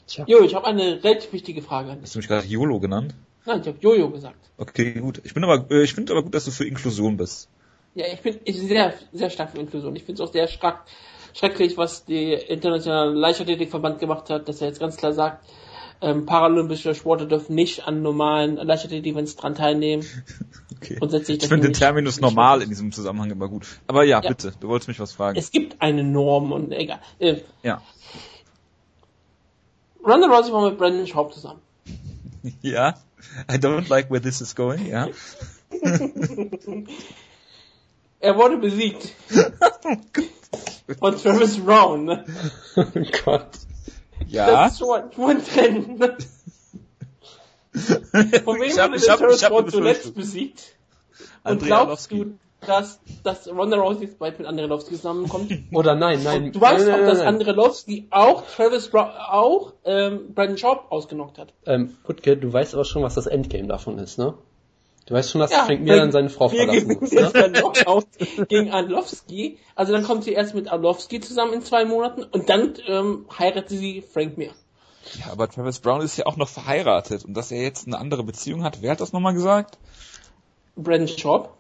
Tja. 0.08 0.26
Jo, 0.28 0.44
ich 0.44 0.56
habe 0.56 0.66
eine 0.66 1.04
relativ 1.04 1.34
wichtige 1.34 1.62
Frage 1.62 1.92
an 1.92 1.98
dich. 1.98 2.04
Hast 2.04 2.16
du 2.16 2.20
mich 2.20 2.28
gerade 2.28 2.48
YOLO 2.48 2.80
genannt? 2.80 3.16
Nein, 3.46 3.62
ich 3.62 3.68
habe 3.68 3.78
Jojo 3.80 4.10
gesagt. 4.10 4.50
Okay, 4.58 4.94
gut. 4.94 5.22
Ich 5.24 5.34
bin 5.34 5.44
aber, 5.44 5.70
äh, 5.70 5.84
ich 5.84 5.94
finde 5.94 6.14
aber 6.14 6.24
gut, 6.24 6.34
dass 6.34 6.46
du 6.46 6.52
für 6.52 6.66
Inklusion 6.66 7.18
bist. 7.18 7.50
Ja, 7.94 8.06
ich 8.12 8.22
bin 8.22 8.40
ich 8.44 8.60
sehr, 8.60 8.94
sehr 9.14 9.30
stark 9.30 9.52
für 9.52 9.60
Inklusion. 9.60 9.96
Ich 9.96 10.04
finde 10.04 10.22
es 10.22 10.28
auch 10.28 10.34
sehr 10.34 10.48
stark, 10.48 10.86
schrecklich, 11.34 11.78
was 11.78 12.06
die 12.06 12.34
internationale 12.34 13.12
Leichtathletikverband 13.12 14.00
gemacht 14.00 14.30
hat, 14.30 14.50
dass 14.50 14.62
er 14.62 14.68
jetzt 14.68 14.80
ganz 14.80 14.98
klar 14.98 15.14
sagt, 15.14 15.46
ähm, 16.02 16.26
paralympische 16.26 16.94
Sportler 16.96 17.28
dürfen 17.28 17.56
nicht 17.56 17.88
an 17.88 18.02
normalen 18.02 18.56
Leichtathletik-Events 18.56 19.36
dran 19.36 19.56
teilnehmen. 19.56 20.06
Okay. 20.78 20.98
Grundsätzlich 21.00 21.42
ich 21.42 21.48
finde 21.48 21.70
den 21.70 21.74
Terminus 21.74 22.20
normal 22.20 22.62
in 22.62 22.70
diesem 22.70 22.92
Zusammenhang 22.92 23.32
immer 23.32 23.48
gut. 23.48 23.66
Aber 23.88 24.04
ja, 24.04 24.22
ja, 24.22 24.30
bitte, 24.30 24.54
du 24.60 24.68
wolltest 24.68 24.90
mich 24.90 25.00
was 25.00 25.14
fragen. 25.14 25.40
Es 25.40 25.50
gibt 25.50 25.82
eine 25.82 26.04
Norm 26.04 26.52
und 26.52 26.74
egal. 26.74 27.00
Äh, 27.18 27.38
ja. 27.64 27.82
Ronda 30.06 30.28
Rousey 30.28 30.54
war 30.54 30.70
mit 30.70 30.78
Brandon 30.78 31.08
Schaub 31.08 31.34
zusammen. 31.34 31.62
ja. 32.62 32.94
I 33.50 33.58
don't 33.58 33.90
like 33.90 34.12
where 34.12 34.22
this 34.22 34.42
is 34.42 34.54
going, 34.56 34.86
ja. 34.86 35.08
er 38.20 38.38
wurde 38.38 38.58
besiegt. 38.58 39.14
Von 41.00 41.18
Travis 41.18 41.58
Brown. 41.58 42.24
Oh 42.76 42.86
Gott. 43.24 43.50
Ja. 44.28 44.52
Das 44.52 44.74
ist 44.74 44.80
schon, 44.80 45.12
schon. 45.12 45.42
Von 45.42 46.18
wem 48.60 48.78
wurde 48.78 48.98
Travis 48.98 49.42
Brown 49.42 49.70
zuletzt 49.70 50.14
besiegt? 50.14 50.76
Und 51.44 51.64
glaubst 51.64 52.12
du, 52.12 52.38
dass, 52.66 53.00
dass 53.24 53.48
Ronda 53.48 53.78
Rousey 53.78 54.06
jetzt 54.06 54.20
bald 54.20 54.40
mit 54.40 54.48
Andrelowski 54.48 54.96
zusammenkommt? 54.96 55.52
Oder 55.74 55.96
nein, 55.96 56.24
nein. 56.24 56.46
Und 56.46 56.56
du 56.56 56.62
weißt 56.62 56.88
nein, 56.88 57.02
auch, 57.02 57.06
dass 57.08 57.22
Andrelowski 57.22 58.08
auch 58.12 58.44
Travis 58.48 58.90
Brown, 58.90 59.10
auch 59.30 59.74
ähm, 59.86 60.34
Brandon 60.34 60.58
Schaub 60.58 60.86
ausgenockt 60.90 61.38
hat. 61.38 61.54
Ähm, 61.66 61.98
Putke, 62.04 62.38
du 62.38 62.52
weißt 62.52 62.74
aber 62.74 62.86
schon, 62.86 63.04
was 63.04 63.16
das 63.16 63.28
Endgame 63.28 63.68
davon 63.68 63.98
ist, 64.00 64.18
ne? 64.18 64.36
Du 65.06 65.14
weißt 65.14 65.32
schon, 65.32 65.42
dass 65.42 65.52
ja, 65.52 65.66
Frank 65.66 65.82
Mir 65.82 65.98
dann 65.98 66.12
seine 66.12 66.30
Frau 66.30 66.50
verlassen 66.50 66.98
muss. 67.00 67.12
Ne? 67.12 67.32
gegen 68.48 68.72
Arlovski. 68.72 69.60
Also 69.76 69.94
dann 69.94 70.04
kommt 70.04 70.24
sie 70.24 70.34
erst 70.34 70.56
mit 70.56 70.72
Arlovski 70.72 71.20
zusammen 71.20 71.54
in 71.54 71.62
zwei 71.62 71.86
Monaten 71.86 72.24
und 72.24 72.50
dann 72.50 72.74
ähm, 72.88 73.26
heiratet 73.38 73.70
sie 73.70 74.02
Frank 74.02 74.38
Mir. 74.38 74.52
Ja, 75.20 75.32
aber 75.32 75.48
Travis 75.48 75.80
Brown 75.80 76.02
ist 76.02 76.18
ja 76.18 76.26
auch 76.26 76.38
noch 76.38 76.50
verheiratet 76.50 77.24
und 77.24 77.36
dass 77.36 77.52
er 77.52 77.62
jetzt 77.62 77.86
eine 77.86 78.00
andere 78.00 78.24
Beziehung 78.24 78.64
hat, 78.64 78.82
wer 78.82 78.92
hat 78.92 79.02
das 79.02 79.14
nochmal 79.14 79.36
gesagt? 79.36 79.78
Brandon 80.76 81.08
Schaub. 81.08 81.56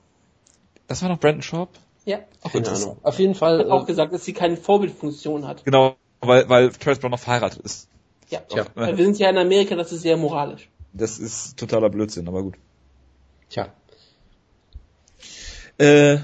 Das 0.88 1.02
war 1.02 1.10
noch 1.10 1.19
Brandon 1.19 1.41
Schaub? 1.41 1.69
Ja. 2.06 2.19
Ach, 2.43 2.52
Keine 2.52 2.69
Ahnung. 2.69 2.98
Auf 3.02 3.19
jeden 3.19 3.36
Fall. 3.36 3.60
Hat 3.60 3.67
auch 3.69 3.84
äh, 3.84 3.88
gesagt, 3.88 4.13
dass 4.13 4.24
sie 4.24 4.34
keine 4.34 4.58
Vorbildfunktion 4.58 5.48
hat. 5.48 5.65
Genau, 5.65 5.95
weil, 6.21 6.48
weil 6.50 6.71
Travis 6.71 7.00
Brown 7.00 7.12
noch 7.12 7.19
verheiratet 7.19 7.62
ist. 7.62 7.89
Ja, 8.30 8.39
Tja. 8.39 8.65
Weil 8.76 8.98
wir 8.98 9.06
sind 9.06 9.17
ja 9.19 9.30
in 9.30 9.38
Amerika, 9.38 9.76
das 9.76 9.91
ist 9.91 10.02
sehr 10.02 10.17
moralisch. 10.17 10.69
Das 10.93 11.19
ist 11.19 11.58
totaler 11.58 11.89
Blödsinn, 11.89 12.28
aber 12.28 12.43
gut. 12.43 12.56
Tja. 13.50 13.74
Äh, 15.78 16.17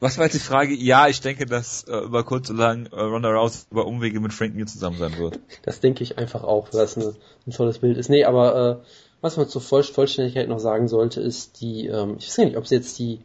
was 0.00 0.18
war 0.18 0.24
jetzt 0.24 0.34
die 0.34 0.40
Frage? 0.40 0.74
Ja, 0.74 1.08
ich 1.08 1.20
denke, 1.20 1.46
dass 1.46 1.84
äh, 1.84 1.96
über 1.96 2.24
kurz 2.24 2.50
oder 2.50 2.58
lang 2.58 2.86
äh, 2.86 3.00
Ronda 3.00 3.30
Rousey 3.30 3.66
über 3.70 3.86
Umwege 3.86 4.20
mit 4.20 4.32
Frank 4.32 4.54
Mir 4.54 4.66
zusammen 4.66 4.98
sein 4.98 5.16
wird. 5.18 5.38
Das 5.62 5.80
denke 5.80 6.02
ich 6.02 6.18
einfach 6.18 6.42
auch, 6.42 6.68
dass 6.68 6.96
eine, 6.96 7.14
ein 7.46 7.52
tolles 7.52 7.78
Bild 7.78 7.96
ist. 7.96 8.08
Nee, 8.08 8.24
aber 8.24 8.82
äh, 8.82 8.86
was 9.20 9.36
man 9.36 9.48
zur 9.48 9.62
Voll 9.62 9.84
Vollständigkeit 9.84 10.48
noch 10.48 10.58
sagen 10.58 10.88
sollte, 10.88 11.20
ist 11.20 11.60
die, 11.60 11.86
ähm, 11.86 12.16
ich 12.18 12.26
weiß 12.26 12.36
gar 12.36 12.44
nicht, 12.46 12.56
ob 12.56 12.64
es 12.64 12.70
jetzt 12.70 12.98
die, 12.98 13.20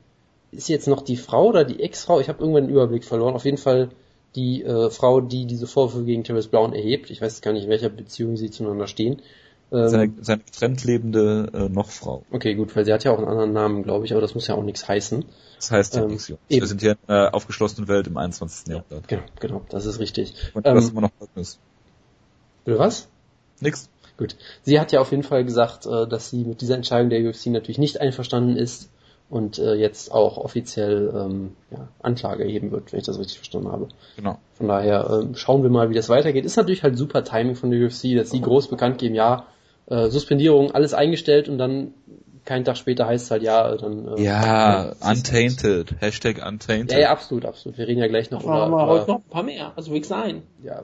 ist 0.57 0.69
jetzt 0.69 0.87
noch 0.87 1.01
die 1.01 1.17
Frau 1.17 1.47
oder 1.47 1.63
die 1.63 1.81
Ex-Frau? 1.81 2.19
Ich 2.19 2.29
habe 2.29 2.39
irgendwann 2.39 2.63
den 2.63 2.71
Überblick 2.71 3.05
verloren. 3.05 3.35
Auf 3.35 3.45
jeden 3.45 3.57
Fall 3.57 3.89
die 4.35 4.63
äh, 4.63 4.89
Frau, 4.89 5.21
die 5.21 5.45
diese 5.45 5.67
Vorwürfe 5.67 6.05
gegen 6.05 6.23
Terrence 6.23 6.47
Brown 6.47 6.73
erhebt. 6.73 7.09
Ich 7.11 7.21
weiß 7.21 7.41
gar 7.41 7.53
nicht, 7.53 7.63
in 7.63 7.69
welcher 7.69 7.89
Beziehung 7.89 8.37
sie 8.37 8.49
zueinander 8.49 8.87
stehen. 8.87 9.21
Ähm, 9.71 9.89
seine, 9.89 10.13
seine 10.21 10.43
getrennt 10.43 10.83
lebende 10.83 11.49
äh, 11.53 11.69
Nochfrau. 11.69 12.23
Okay, 12.31 12.55
gut, 12.55 12.75
weil 12.75 12.85
sie 12.85 12.93
hat 12.93 13.03
ja 13.03 13.11
auch 13.11 13.17
einen 13.17 13.27
anderen 13.27 13.53
Namen, 13.53 13.83
glaube 13.83 14.05
ich, 14.05 14.11
aber 14.13 14.21
das 14.21 14.33
muss 14.33 14.47
ja 14.47 14.55
auch 14.55 14.63
nichts 14.63 14.87
heißen. 14.87 15.25
Das 15.57 15.71
heißt 15.71 15.95
ja 15.95 16.03
ähm, 16.03 16.09
nichts. 16.09 16.33
Wir 16.47 16.67
sind 16.67 16.81
hier 16.81 16.91
in 16.91 16.97
einer 17.07 17.33
aufgeschlossenen 17.33 17.87
Welt 17.87 18.07
im 18.07 18.17
21. 18.17 18.67
Jahrhundert. 18.67 19.07
Genau, 19.07 19.23
genau, 19.39 19.61
das 19.69 19.85
ist 19.85 19.99
richtig. 19.99 20.33
Und 20.53 20.65
ähm, 20.65 20.75
was 20.75 20.89
immer 20.89 21.01
noch 21.01 21.11
ist. 21.35 21.59
Bitte 22.65 22.79
was? 22.79 23.07
Nix. 23.59 23.89
Gut. 24.17 24.35
Sie 24.63 24.79
hat 24.79 24.91
ja 24.91 24.99
auf 25.01 25.11
jeden 25.11 25.23
Fall 25.23 25.43
gesagt, 25.45 25.85
äh, 25.85 26.07
dass 26.07 26.29
sie 26.29 26.43
mit 26.43 26.61
dieser 26.61 26.75
Entscheidung 26.75 27.09
der 27.09 27.21
UFC 27.21 27.47
natürlich 27.47 27.77
nicht 27.77 28.01
einverstanden 28.01 28.55
ist 28.55 28.89
und 29.29 29.59
äh, 29.59 29.73
jetzt 29.73 30.11
auch 30.11 30.37
offiziell 30.37 31.13
ähm, 31.13 31.51
ja, 31.71 31.87
Anklage 31.99 32.43
erheben 32.43 32.71
wird, 32.71 32.91
wenn 32.91 32.99
ich 32.99 33.05
das 33.05 33.19
richtig 33.19 33.37
verstanden 33.37 33.71
habe. 33.71 33.89
Genau. 34.15 34.39
Von 34.53 34.67
daher 34.67 35.09
äh, 35.09 35.35
schauen 35.35 35.63
wir 35.63 35.69
mal, 35.69 35.89
wie 35.89 35.95
das 35.95 36.09
weitergeht. 36.09 36.45
Ist 36.45 36.55
natürlich 36.55 36.83
halt 36.83 36.97
super 36.97 37.23
Timing 37.23 37.55
von 37.55 37.71
der 37.71 37.85
UFC, 37.85 38.15
dass 38.15 38.29
sie 38.29 38.41
groß 38.41 38.69
bekannt 38.69 38.99
geben, 38.99 39.15
ja, 39.15 39.45
äh, 39.87 40.07
Suspendierung, 40.09 40.71
alles 40.71 40.93
eingestellt 40.93 41.49
und 41.49 41.57
dann 41.57 41.93
keinen 42.47 42.63
Tag 42.63 42.77
später 42.77 43.05
heißt 43.05 43.25
es 43.25 43.31
halt 43.31 43.43
ja, 43.43 43.75
dann 43.75 44.07
äh, 44.17 44.23
ja, 44.23 44.93
untainted, 45.01 45.95
Hashtag 45.99 46.43
untainted. 46.47 46.93
Ja, 46.93 46.99
ja, 46.99 47.11
absolut, 47.11 47.45
absolut. 47.45 47.77
Wir 47.77 47.87
reden 47.87 47.99
ja 47.99 48.07
gleich 48.07 48.31
noch 48.31 48.43
über, 48.43 48.63
aber 48.63 48.87
heute 48.87 49.11
noch 49.11 49.17
ein 49.17 49.29
paar 49.29 49.43
mehr, 49.43 49.73
also 49.75 49.93
wie 49.93 50.03
sein. 50.03 50.43
Ja. 50.63 50.83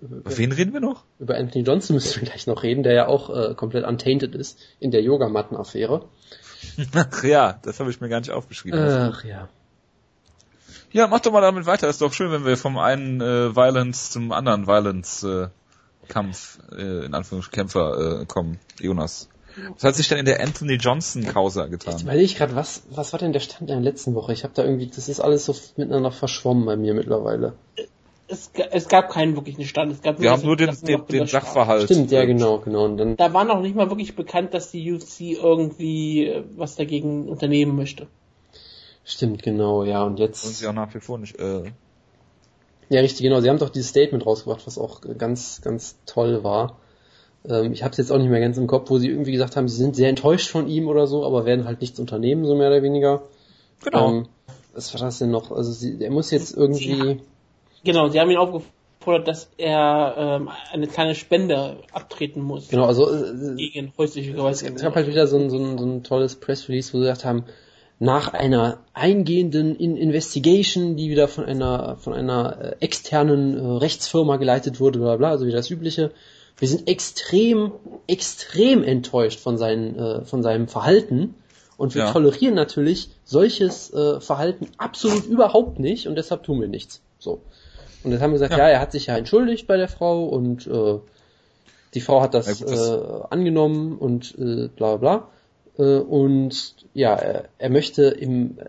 Über 0.00 0.36
wen 0.36 0.52
reden 0.52 0.72
wir 0.72 0.80
noch? 0.80 1.04
Über 1.20 1.36
Anthony 1.36 1.64
Johnson 1.64 1.94
müssen 1.94 2.20
wir 2.20 2.28
gleich 2.28 2.46
noch 2.46 2.62
reden, 2.62 2.82
der 2.82 2.94
ja 2.94 3.06
auch 3.06 3.28
äh, 3.28 3.54
komplett 3.54 3.86
untainted 3.86 4.34
ist 4.34 4.58
in 4.80 4.90
der 4.90 5.02
Yogamatten-Affäre. 5.02 6.06
Ach 6.94 7.24
ja, 7.24 7.58
das 7.62 7.80
habe 7.80 7.90
ich 7.90 8.00
mir 8.00 8.08
gar 8.08 8.20
nicht 8.20 8.30
aufgeschrieben. 8.30 8.80
Ach 8.80 9.24
ja. 9.24 9.48
Ja, 10.92 11.06
mach 11.06 11.20
doch 11.20 11.32
mal 11.32 11.40
damit 11.40 11.66
weiter. 11.66 11.88
Ist 11.88 12.02
doch 12.02 12.12
schön, 12.12 12.30
wenn 12.30 12.44
wir 12.44 12.56
vom 12.56 12.76
einen 12.78 13.20
äh, 13.20 13.56
Violence 13.56 14.10
zum 14.10 14.30
anderen 14.30 14.66
Violence 14.66 15.22
äh, 15.22 15.48
Kampf, 16.08 16.58
äh, 16.76 17.06
in 17.06 17.14
Anführungsstrichen 17.14 17.56
Kämpfer 17.56 18.20
äh, 18.20 18.26
kommen, 18.26 18.58
Jonas. 18.78 19.28
Was 19.74 19.84
hat 19.84 19.94
sich 19.96 20.08
denn 20.08 20.18
in 20.18 20.24
der 20.24 20.40
Anthony 20.40 20.74
Johnson 20.74 21.26
Causa 21.26 21.66
getan? 21.66 21.92
Jetzt 21.92 22.02
überlege 22.02 22.24
ich 22.24 22.36
gerade, 22.36 22.56
was, 22.56 22.82
was 22.90 23.12
war 23.12 23.18
denn 23.18 23.32
der 23.32 23.40
Stand 23.40 23.62
in 23.62 23.66
der 23.68 23.80
letzten 23.80 24.14
Woche? 24.14 24.32
Ich 24.32 24.44
habe 24.44 24.54
da 24.54 24.64
irgendwie, 24.64 24.86
das 24.86 25.08
ist 25.08 25.20
alles 25.20 25.44
so 25.44 25.54
miteinander 25.76 26.10
verschwommen 26.10 26.64
bei 26.64 26.76
mir 26.76 26.94
mittlerweile. 26.94 27.54
Es, 28.32 28.50
es 28.70 28.88
gab 28.88 29.10
keinen 29.10 29.36
wirklichen 29.36 29.64
Stand. 29.64 29.92
Es 29.92 30.00
gab 30.00 30.18
Wir 30.18 30.30
haben 30.30 30.42
nur 30.42 30.56
den, 30.56 30.74
den, 30.82 31.06
den 31.06 31.26
Sachverhalt. 31.26 31.84
Stimmt, 31.84 32.10
ja 32.10 32.24
genau, 32.24 32.60
genau. 32.60 32.86
Und 32.86 32.96
dann 32.96 33.16
da 33.16 33.34
war 33.34 33.44
noch 33.44 33.60
nicht 33.60 33.76
mal 33.76 33.90
wirklich 33.90 34.16
bekannt, 34.16 34.54
dass 34.54 34.70
die 34.70 34.90
UFC 34.90 35.20
irgendwie 35.20 36.28
äh, 36.28 36.42
was 36.56 36.76
dagegen 36.76 37.28
unternehmen 37.28 37.76
möchte. 37.76 38.06
Stimmt, 39.04 39.42
genau, 39.42 39.84
ja. 39.84 40.02
Und 40.04 40.18
jetzt. 40.18 40.46
Und 40.46 40.54
sie 40.54 40.66
auch 40.66 40.72
nach 40.72 40.94
wie 40.94 41.00
vor 41.00 41.18
nicht. 41.18 41.38
Äh, 41.38 41.72
ja, 42.88 43.00
richtig, 43.00 43.20
genau. 43.20 43.40
Sie 43.40 43.50
haben 43.50 43.58
doch 43.58 43.68
dieses 43.68 43.90
Statement 43.90 44.24
rausgebracht, 44.24 44.66
was 44.66 44.78
auch 44.78 45.02
ganz, 45.18 45.60
ganz 45.60 45.96
toll 46.06 46.42
war. 46.42 46.78
Ähm, 47.46 47.74
ich 47.74 47.82
habe 47.82 47.92
es 47.92 47.98
jetzt 47.98 48.10
auch 48.10 48.18
nicht 48.18 48.30
mehr 48.30 48.40
ganz 48.40 48.56
im 48.56 48.66
Kopf, 48.66 48.88
wo 48.88 48.96
sie 48.96 49.08
irgendwie 49.08 49.32
gesagt 49.32 49.56
haben, 49.56 49.68
sie 49.68 49.76
sind 49.76 49.94
sehr 49.94 50.08
enttäuscht 50.08 50.48
von 50.48 50.68
ihm 50.68 50.88
oder 50.88 51.06
so, 51.06 51.26
aber 51.26 51.44
werden 51.44 51.66
halt 51.66 51.82
nichts 51.82 52.00
unternehmen, 52.00 52.46
so 52.46 52.54
mehr 52.54 52.68
oder 52.68 52.82
weniger. 52.82 53.24
Genau. 53.84 54.10
Ähm, 54.10 54.28
was 54.72 54.94
war 54.94 55.02
das 55.02 55.18
denn 55.18 55.30
noch? 55.30 55.50
Also 55.52 55.70
sie, 55.70 55.98
er 56.00 56.10
muss 56.10 56.30
jetzt 56.30 56.56
irgendwie. 56.56 57.20
Genau, 57.84 58.08
sie 58.08 58.20
haben 58.20 58.30
ihn 58.30 58.36
aufgefordert, 58.36 59.28
dass 59.28 59.50
er 59.56 60.14
ähm, 60.16 60.50
eine 60.72 60.86
kleine 60.86 61.14
Spende 61.14 61.78
abtreten 61.92 62.42
muss. 62.42 62.68
Genau, 62.68 62.86
also 62.86 63.12
äh, 63.12 63.56
gegen 63.56 63.92
häusliche 63.98 64.32
Gewalt. 64.32 64.62
Es 64.62 64.82
gab 64.82 64.94
halt 64.94 65.06
wieder 65.06 65.26
so 65.26 65.38
ein, 65.38 65.50
so 65.50 65.58
ein, 65.58 65.78
so 65.78 65.84
ein 65.84 66.02
tolles 66.02 66.36
Press 66.36 66.68
Release, 66.68 66.92
wo 66.92 66.98
sie 66.98 67.04
gesagt 67.04 67.24
haben, 67.24 67.44
nach 67.98 68.32
einer 68.32 68.80
eingehenden 68.94 69.76
Investigation, 69.76 70.96
die 70.96 71.08
wieder 71.08 71.28
von 71.28 71.44
einer 71.44 71.96
von 71.98 72.14
einer 72.14 72.58
äh, 72.60 72.76
externen 72.80 73.56
äh, 73.56 73.78
Rechtsfirma 73.78 74.38
geleitet 74.38 74.80
wurde, 74.80 74.98
bla 74.98 75.16
bla, 75.16 75.30
also 75.30 75.46
wie 75.46 75.52
das 75.52 75.70
übliche. 75.70 76.10
Wir 76.58 76.68
sind 76.68 76.88
extrem, 76.88 77.72
extrem 78.06 78.82
enttäuscht 78.82 79.40
von, 79.40 79.56
seinen, 79.56 79.98
äh, 79.98 80.24
von 80.24 80.42
seinem 80.42 80.68
Verhalten 80.68 81.34
und 81.76 81.94
wir 81.94 82.04
ja. 82.04 82.12
tolerieren 82.12 82.54
natürlich 82.54 83.08
solches 83.24 83.92
äh, 83.92 84.20
Verhalten 84.20 84.68
absolut 84.78 85.26
überhaupt 85.26 85.78
nicht 85.78 86.06
und 86.06 86.16
deshalb 86.16 86.42
tun 86.42 86.60
wir 86.60 86.68
nichts. 86.68 87.02
So. 87.18 87.40
Und 88.04 88.12
jetzt 88.12 88.20
haben 88.20 88.30
wir 88.30 88.38
gesagt, 88.38 88.52
ja. 88.52 88.58
ja, 88.58 88.68
er 88.68 88.80
hat 88.80 88.92
sich 88.92 89.06
ja 89.06 89.16
entschuldigt 89.16 89.66
bei 89.66 89.76
der 89.76 89.88
Frau 89.88 90.24
und 90.24 90.66
äh, 90.66 90.98
die 91.94 92.00
Frau 92.00 92.22
hat 92.22 92.34
das, 92.34 92.46
ja, 92.46 92.66
gut, 92.66 92.72
das 92.72 92.90
äh, 92.90 93.00
angenommen 93.30 93.98
und 93.98 94.34
äh, 94.38 94.68
bla 94.68 94.96
bla. 94.96 95.28
Äh, 95.78 95.98
und 95.98 96.74
ja, 96.94 97.14
er, 97.14 97.44
er 97.58 97.70
möchte 97.70 98.04
im 98.04 98.58
äh, 98.58 98.64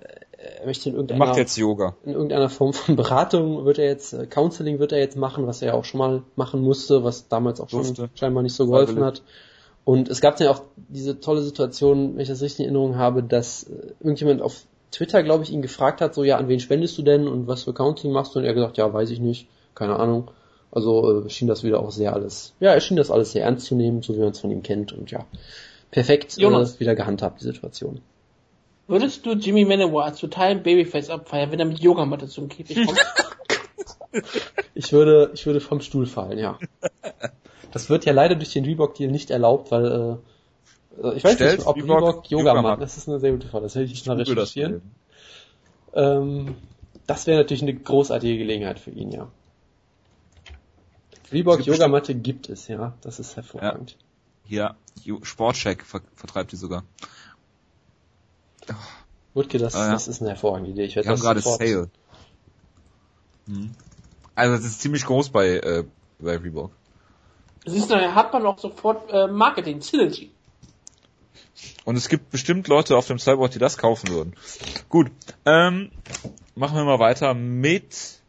er 0.60 0.66
möchte 0.66 0.90
in 0.90 0.96
irgendeiner, 0.96 1.26
macht 1.26 1.38
jetzt 1.38 1.58
Yoga. 1.58 1.96
in 2.04 2.14
irgendeiner 2.14 2.50
Form 2.50 2.74
von 2.74 2.96
Beratung 2.98 3.66
wird 3.66 3.80
er 3.80 3.86
jetzt, 3.86 4.14
äh, 4.14 4.26
Counseling 4.26 4.80
wird 4.80 4.92
er 4.92 5.00
jetzt 5.00 5.16
machen, 5.16 5.48
was 5.48 5.62
er 5.62 5.70
ja 5.70 5.74
auch 5.74 5.86
schon 5.86 6.00
mal 6.00 6.24
machen 6.36 6.62
musste, 6.62 7.04
was 7.04 7.28
damals 7.30 7.62
auch 7.62 7.68
Durfte. 7.68 7.96
schon 7.96 8.10
scheinbar 8.16 8.44
nicht 8.44 8.56
so 8.56 8.66
geholfen 8.66 9.04
hat. 9.04 9.22
Und 9.86 10.10
es 10.10 10.22
gab 10.22 10.40
ja 10.40 10.52
auch 10.52 10.62
diese 10.76 11.20
tolle 11.20 11.42
Situation, 11.42 12.16
wenn 12.16 12.22
ich 12.22 12.30
das 12.30 12.42
richtig 12.42 12.60
in 12.60 12.66
Erinnerung 12.68 12.98
habe, 12.98 13.24
dass 13.24 13.66
irgendjemand 14.00 14.42
auf 14.42 14.66
Twitter, 14.94 15.24
glaube 15.24 15.44
ich, 15.44 15.52
ihn 15.52 15.62
gefragt 15.62 16.02
hat, 16.02 16.14
so 16.14 16.24
ja, 16.24 16.38
an 16.38 16.48
wen 16.48 16.60
spendest 16.60 16.98
du 16.98 17.02
denn 17.02 17.28
und 17.28 17.48
was 17.48 17.64
für 17.64 17.74
Counseling 17.74 18.14
machst 18.14 18.36
du? 18.36 18.40
Und 18.40 18.46
er 18.46 18.54
gesagt, 18.54 18.78
ja, 18.78 18.94
weiß 18.94 19.10
ich 19.10 19.20
nicht, 19.20 19.48
keine 19.74 20.00
Ahnung. 20.00 20.30
Also 20.72 21.26
äh, 21.26 21.30
schien 21.30 21.48
das 21.48 21.64
wieder 21.64 21.80
auch 21.80 21.92
sehr 21.92 22.14
alles, 22.14 22.54
ja, 22.60 22.72
er 22.74 22.82
schien 22.82 22.98
das 22.98 23.12
alles 23.12 23.32
sehr 23.32 23.44
ernst 23.44 23.66
zu 23.66 23.76
nehmen, 23.76 24.02
so 24.02 24.16
wie 24.16 24.20
man 24.20 24.30
es 24.30 24.40
von 24.40 24.52
ihm 24.52 24.64
kennt 24.64 24.92
und 24.94 25.12
ja, 25.12 25.26
perfekt 25.92 26.38
äh, 26.38 26.80
wieder 26.80 26.96
gehandhabt, 26.96 27.42
die 27.42 27.46
Situation. 27.46 28.02
Würdest 28.88 29.26
du 29.26 29.34
Jimmy 29.34 29.66
Manowar 29.66 30.06
als 30.06 30.20
totalen 30.20 30.62
Babyface 30.62 31.10
abfeiern, 31.10 31.52
wenn 31.52 31.60
er 31.60 31.66
mit 31.66 31.80
Yogamatte 31.80 32.28
zum 32.28 32.50
Käfig 32.50 32.86
kommt? 32.86 33.00
ich 34.74 34.92
würde, 34.92 35.32
ich 35.34 35.46
würde 35.46 35.62
vom 35.62 35.82
Stuhl 35.82 36.06
fallen, 36.06 36.38
ja. 36.38 36.58
Das 37.72 37.90
wird 37.90 38.06
ja 38.06 38.14
leider 38.14 38.36
durch 38.36 38.54
den 38.54 38.66
Reebok-Deal 38.66 39.10
nicht 39.10 39.32
erlaubt, 39.32 39.72
weil, 39.72 39.86
äh, 39.88 40.16
ich 41.16 41.24
weiß 41.24 41.34
Stellt 41.34 41.60
nicht, 41.60 41.68
ob 41.68 41.76
Reebok, 41.76 42.00
Reebok 42.00 42.32
Yogamatte, 42.32 42.82
das 42.82 42.98
ist 42.98 43.10
eine 43.10 43.20
sehr 43.20 43.32
gute 43.32 43.48
Frage, 43.48 43.64
das 43.64 43.76
hätte 43.76 43.92
ich 43.92 44.06
mal 44.06 44.18
recherchieren. 44.18 44.82
Das, 45.92 46.06
ähm, 46.06 46.56
das 47.08 47.28
wäre 47.28 47.40
natürlich 47.40 47.64
eine 47.64 47.74
großartige 47.74 48.38
Gelegenheit 48.38 48.80
für 48.80 48.92
ihn, 48.92 49.12
ja. 49.12 49.28
Reebok 51.32 51.66
Yogamatte 51.66 52.14
gibt 52.14 52.50
es, 52.50 52.68
ja, 52.68 52.94
das 53.02 53.20
ist 53.20 53.36
hervorragend. 53.36 53.98
Ja, 54.48 54.76
Sportcheck 55.24 55.84
ver 55.84 56.02
vertreibt 56.16 56.52
die 56.52 56.58
sogar. 56.58 56.84
Wutke, 59.34 59.58
das, 59.58 59.76
ah, 59.76 59.88
ja. 59.88 59.92
das 59.94 60.08
ist 60.08 60.22
eine 60.22 60.30
hervorragende 60.32 60.72
Idee. 60.72 60.86
Ich 60.86 60.96
werde 60.96 61.10
das 61.10 61.22
gerade 61.22 61.42
Sale. 61.42 61.90
Hm. 63.48 63.72
Also 64.36 64.56
das 64.56 64.66
ist 64.66 64.82
ziemlich 64.82 65.06
groß 65.06 65.30
bei, 65.30 65.58
äh, 65.58 65.84
bei 66.20 66.38
Reebok. 66.38 66.72
Siehst 67.66 67.90
du, 67.90 67.96
da 67.96 68.14
hat 68.14 68.32
man 68.34 68.46
auch 68.46 68.60
sofort 68.60 69.12
äh, 69.12 69.28
Marketing, 69.28 69.82
Synergy. 69.82 70.32
Und 71.86 71.96
es 71.96 72.10
gibt 72.10 72.32
bestimmt 72.32 72.68
Leute 72.68 72.98
auf 72.98 73.08
dem 73.08 73.20
Cyborg, 73.20 73.52
die 73.52 73.60
das 73.60 73.78
kaufen 73.78 74.10
würden. 74.10 74.34
Gut, 74.90 75.12
ähm, 75.46 75.92
machen 76.56 76.76
wir 76.76 76.84
mal 76.84 77.00
weiter 77.00 77.34
mit 77.34 78.22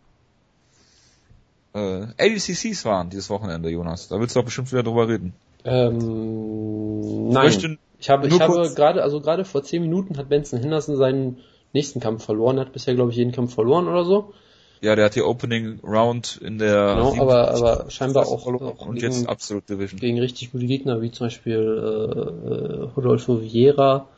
äh, 1.75 2.07
ADCCs 2.19 2.85
waren 2.85 3.11
dieses 3.11 3.31
Wochenende, 3.31 3.69
Jonas. 3.69 4.09
Da 4.09 4.21
willst 4.21 4.37
du 4.37 4.41
doch 4.41 4.45
bestimmt 4.45 4.71
wieder 4.71 4.85
drüber 4.85 5.09
reden. 5.09 5.35
Ähm, 5.65 7.29
nein. 7.31 7.79
Ich 7.99 8.11
habe, 8.11 8.27
ich 8.29 8.41
habe 8.41 8.71
gerade, 8.75 9.03
also 9.03 9.21
gerade 9.21 9.45
vor 9.45 9.63
zehn 9.63 9.83
Minuten 9.83 10.19
hat 10.19 10.29
Benson 10.29 10.61
Henderson 10.61 10.97
seinen 10.97 11.39
nächsten 11.73 12.01
Kampf 12.01 12.25
verloren. 12.25 12.59
Er 12.59 12.67
hat 12.67 12.73
bisher, 12.73 12.95
glaube 12.95 13.11
ich, 13.11 13.17
jeden 13.17 13.33
Kampf 13.33 13.55
verloren 13.55 13.89
oder 13.89 14.05
so. 14.05 14.35
Ja, 14.81 14.97
der 14.97 15.07
hat 15.07 15.15
die 15.15 15.23
Opening 15.23 15.81
Round 15.83 16.41
in 16.43 16.59
der. 16.59 16.95
Genau, 16.95 17.17
aber, 17.21 17.55
aber 17.55 17.91
scheinbar 17.91 18.27
auch, 18.27 18.47
auch 18.47 18.87
und 18.87 18.97
gegen, 18.97 19.13
jetzt 19.13 19.29
Absolute 19.29 19.75
Division. 19.75 20.01
gegen 20.01 20.19
richtig 20.19 20.53
gute 20.53 20.67
Gegner, 20.67 21.01
wie 21.01 21.11
zum 21.11 21.27
Beispiel 21.27 21.55
äh, 21.57 22.51
äh, 22.51 22.83
Rodolfo 22.97 23.41
Vieira. 23.41 24.09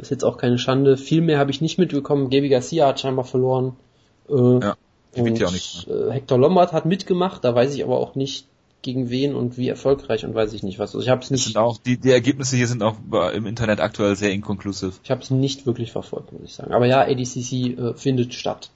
Ist 0.00 0.10
jetzt 0.10 0.24
auch 0.24 0.36
keine 0.36 0.58
Schande. 0.58 0.96
Viel 0.96 1.22
mehr 1.22 1.38
habe 1.38 1.50
ich 1.50 1.60
nicht 1.60 1.78
mitbekommen. 1.78 2.30
Gaby 2.30 2.48
Garcia 2.48 2.86
hat 2.86 3.00
scheinbar 3.00 3.24
verloren. 3.24 3.76
Äh, 4.28 4.34
ja, 4.34 4.76
und, 5.16 5.38
ja 5.38 5.46
auch 5.46 5.52
nicht. 5.52 5.88
Äh, 5.88 6.10
Hector 6.10 6.38
Lombard 6.38 6.72
hat 6.72 6.84
mitgemacht, 6.84 7.44
da 7.44 7.54
weiß 7.54 7.74
ich 7.74 7.82
aber 7.82 7.98
auch 7.98 8.14
nicht 8.14 8.46
gegen 8.82 9.10
wen 9.10 9.34
und 9.34 9.58
wie 9.58 9.68
erfolgreich 9.68 10.24
und 10.24 10.34
weiß 10.34 10.52
ich 10.52 10.62
nicht 10.62 10.78
was. 10.78 10.94
Also 10.94 11.04
ich 11.04 11.08
habe 11.10 11.22
es 11.22 11.30
nicht. 11.30 11.56
Auch 11.56 11.78
die, 11.78 11.96
die 11.96 12.12
Ergebnisse 12.12 12.56
hier 12.56 12.66
sind 12.66 12.82
auch 12.82 12.96
im 13.34 13.46
Internet 13.46 13.80
aktuell 13.80 14.14
sehr 14.14 14.30
inkonklusiv. 14.30 15.00
Ich 15.02 15.10
habe 15.10 15.22
es 15.22 15.30
nicht 15.30 15.66
wirklich 15.66 15.92
verfolgt, 15.92 16.32
muss 16.32 16.42
ich 16.44 16.54
sagen. 16.54 16.72
Aber 16.72 16.86
ja, 16.86 17.00
ADCC 17.00 17.52
äh, 17.52 17.94
findet 17.94 18.34
statt. 18.34 18.70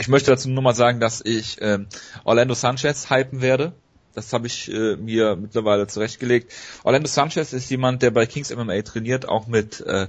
Ich 0.00 0.08
möchte 0.08 0.30
dazu 0.30 0.48
nur 0.48 0.62
mal 0.62 0.74
sagen, 0.74 1.00
dass 1.00 1.20
ich 1.24 1.56
ähm, 1.60 1.86
Orlando 2.22 2.54
Sanchez 2.54 3.10
hypen 3.10 3.42
werde. 3.42 3.72
Das 4.14 4.32
habe 4.32 4.46
ich 4.46 4.72
äh, 4.72 4.96
mir 4.96 5.36
mittlerweile 5.36 5.88
zurechtgelegt. 5.88 6.52
Orlando 6.84 7.08
Sanchez 7.08 7.52
ist 7.52 7.68
jemand, 7.70 8.02
der 8.02 8.12
bei 8.12 8.26
Kings 8.26 8.54
MMA 8.54 8.82
trainiert, 8.82 9.28
auch 9.28 9.48
mit 9.48 9.80
äh, 9.80 10.06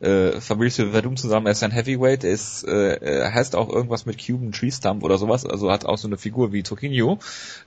äh, 0.00 0.40
Fabricio 0.40 0.90
Verdum 0.90 1.16
zusammen. 1.16 1.46
Er 1.46 1.52
ist 1.52 1.62
ein 1.64 1.72
Heavyweight, 1.72 2.22
er 2.22 2.30
ist, 2.30 2.64
äh, 2.64 2.94
er 2.96 3.34
heißt 3.34 3.56
auch 3.56 3.68
irgendwas 3.68 4.06
mit 4.06 4.24
Cuban 4.24 4.52
Tree 4.52 4.70
Stump 4.70 5.02
oder 5.02 5.18
sowas, 5.18 5.44
also 5.44 5.70
hat 5.72 5.84
auch 5.86 5.98
so 5.98 6.06
eine 6.06 6.18
Figur 6.18 6.52
wie 6.52 6.62
Toquinho. 6.62 7.18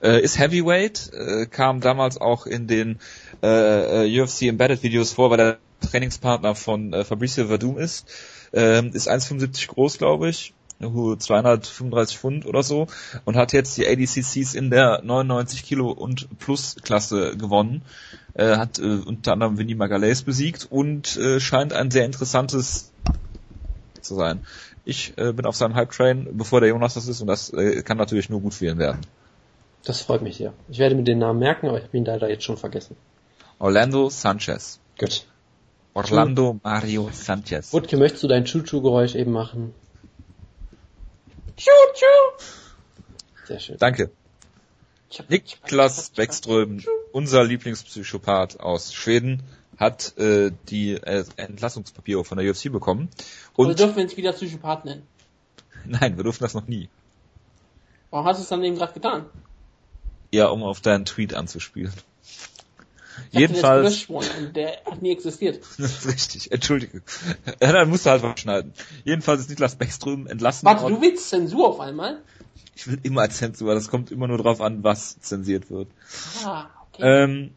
Äh, 0.02 0.22
ist 0.22 0.38
Heavyweight, 0.38 1.10
äh, 1.12 1.46
kam 1.46 1.80
damals 1.80 2.18
auch 2.18 2.46
in 2.46 2.66
den 2.66 2.98
äh, 3.42 4.06
äh 4.06 4.20
UFC 4.20 4.42
Embedded 4.42 4.82
Videos 4.82 5.12
vor, 5.12 5.30
weil 5.30 5.40
er 5.40 5.58
Trainingspartner 5.80 6.54
von 6.54 6.94
äh, 6.94 7.04
Fabricio 7.04 7.46
Verdum 7.48 7.78
ist. 7.78 8.08
Äh, 8.52 8.86
ist 8.88 9.10
1,75 9.10 9.68
groß, 9.68 9.98
glaube 9.98 10.30
ich 10.30 10.54
235 10.78 12.18
Pfund 12.18 12.46
oder 12.46 12.62
so 12.62 12.86
und 13.24 13.36
hat 13.36 13.52
jetzt 13.52 13.76
die 13.76 13.86
ADCCs 13.86 14.54
in 14.54 14.70
der 14.70 15.02
99 15.02 15.64
Kilo 15.64 15.90
und 15.90 16.38
Plus 16.38 16.76
Klasse 16.82 17.36
gewonnen. 17.36 17.82
Äh, 18.34 18.56
hat 18.56 18.78
äh, 18.78 18.82
unter 18.82 19.32
anderem 19.32 19.58
Vinny 19.58 19.74
Magalhaes 19.74 20.22
besiegt 20.22 20.66
und 20.68 21.16
äh, 21.16 21.40
scheint 21.40 21.72
ein 21.72 21.90
sehr 21.90 22.04
interessantes 22.04 22.92
zu 24.02 24.14
sein. 24.14 24.44
Ich 24.84 25.14
äh, 25.16 25.32
bin 25.32 25.46
auf 25.46 25.56
seinem 25.56 25.74
Hype-Train, 25.74 26.28
bevor 26.32 26.60
der 26.60 26.68
Jonas 26.68 26.94
das 26.94 27.08
ist 27.08 27.20
und 27.20 27.26
das 27.26 27.50
äh, 27.52 27.82
kann 27.82 27.96
natürlich 27.96 28.28
nur 28.28 28.40
gut 28.40 28.54
für 28.54 28.66
ihn 28.66 28.78
werden. 28.78 29.00
Das 29.84 30.00
freut 30.02 30.22
mich 30.22 30.36
sehr. 30.36 30.52
Ich 30.68 30.78
werde 30.78 30.94
mir 30.94 31.04
den 31.04 31.18
Namen 31.18 31.38
merken, 31.38 31.68
aber 31.68 31.78
ich 31.78 31.84
habe 31.84 31.96
ihn 31.96 32.04
leider 32.04 32.28
jetzt 32.28 32.44
schon 32.44 32.56
vergessen. 32.56 32.96
Orlando 33.58 34.10
Sanchez. 34.10 34.80
Gut. 34.98 35.26
Orlando 35.94 36.60
Mario 36.62 37.08
Sanchez. 37.12 37.72
Wutke, 37.72 37.96
möchtest 37.96 38.22
du 38.22 38.28
dein 38.28 38.44
Chuchu-Geräusch 38.44 39.14
eben 39.14 39.32
machen? 39.32 39.72
Sehr 43.44 43.60
schön. 43.60 43.78
Danke. 43.78 44.10
Niklas 45.28 46.10
Beckström, 46.10 46.82
unser 47.12 47.44
Lieblingspsychopath 47.44 48.60
aus 48.60 48.92
Schweden, 48.92 49.42
hat 49.78 50.16
äh, 50.18 50.52
die 50.68 50.92
äh, 50.92 51.24
Entlassungspapiere 51.36 52.24
von 52.24 52.38
der 52.38 52.50
UFC 52.50 52.72
bekommen. 52.72 53.08
Und 53.54 53.66
Oder 53.66 53.74
dürfen 53.74 53.96
wir 53.96 54.04
uns 54.04 54.16
wieder 54.16 54.32
Psychopath 54.32 54.84
nennen? 54.84 55.06
Nein, 55.84 56.16
wir 56.16 56.24
durften 56.24 56.44
das 56.44 56.54
noch 56.54 56.66
nie. 56.66 56.88
Warum 58.10 58.26
hast 58.26 58.38
du 58.38 58.42
es 58.42 58.48
dann 58.48 58.64
eben 58.64 58.76
gerade 58.76 58.92
getan? 58.92 59.26
Ja, 60.32 60.48
um 60.48 60.62
auf 60.62 60.80
deinen 60.80 61.04
Tweet 61.04 61.34
anzuspielen. 61.34 61.92
Jedenfalls. 63.30 64.06
Und 64.06 64.54
der 64.54 64.78
hat 64.84 65.02
nie 65.02 65.12
existiert. 65.12 65.60
Richtig, 65.78 66.52
entschuldige. 66.52 67.02
Ja, 67.60 67.72
dann 67.72 67.88
musst 67.88 68.06
du 68.06 68.10
halt 68.10 68.22
was 68.22 68.40
schneiden. 68.40 68.72
Jedenfalls 69.04 69.40
ist 69.40 69.50
Niklas 69.50 69.76
Beckström 69.76 70.26
entlassen 70.26 70.66
Warte, 70.66 70.86
du 70.88 71.00
willst 71.00 71.28
Zensur 71.28 71.68
auf 71.68 71.80
einmal? 71.80 72.22
Ich 72.74 72.86
will 72.86 72.98
immer 73.02 73.28
Zensur, 73.30 73.74
das 73.74 73.88
kommt 73.88 74.10
immer 74.10 74.28
nur 74.28 74.38
drauf 74.38 74.60
an, 74.60 74.84
was 74.84 75.18
zensiert 75.20 75.70
wird. 75.70 75.88
Ah, 76.44 76.66
okay. 76.92 77.24
Ähm, 77.24 77.50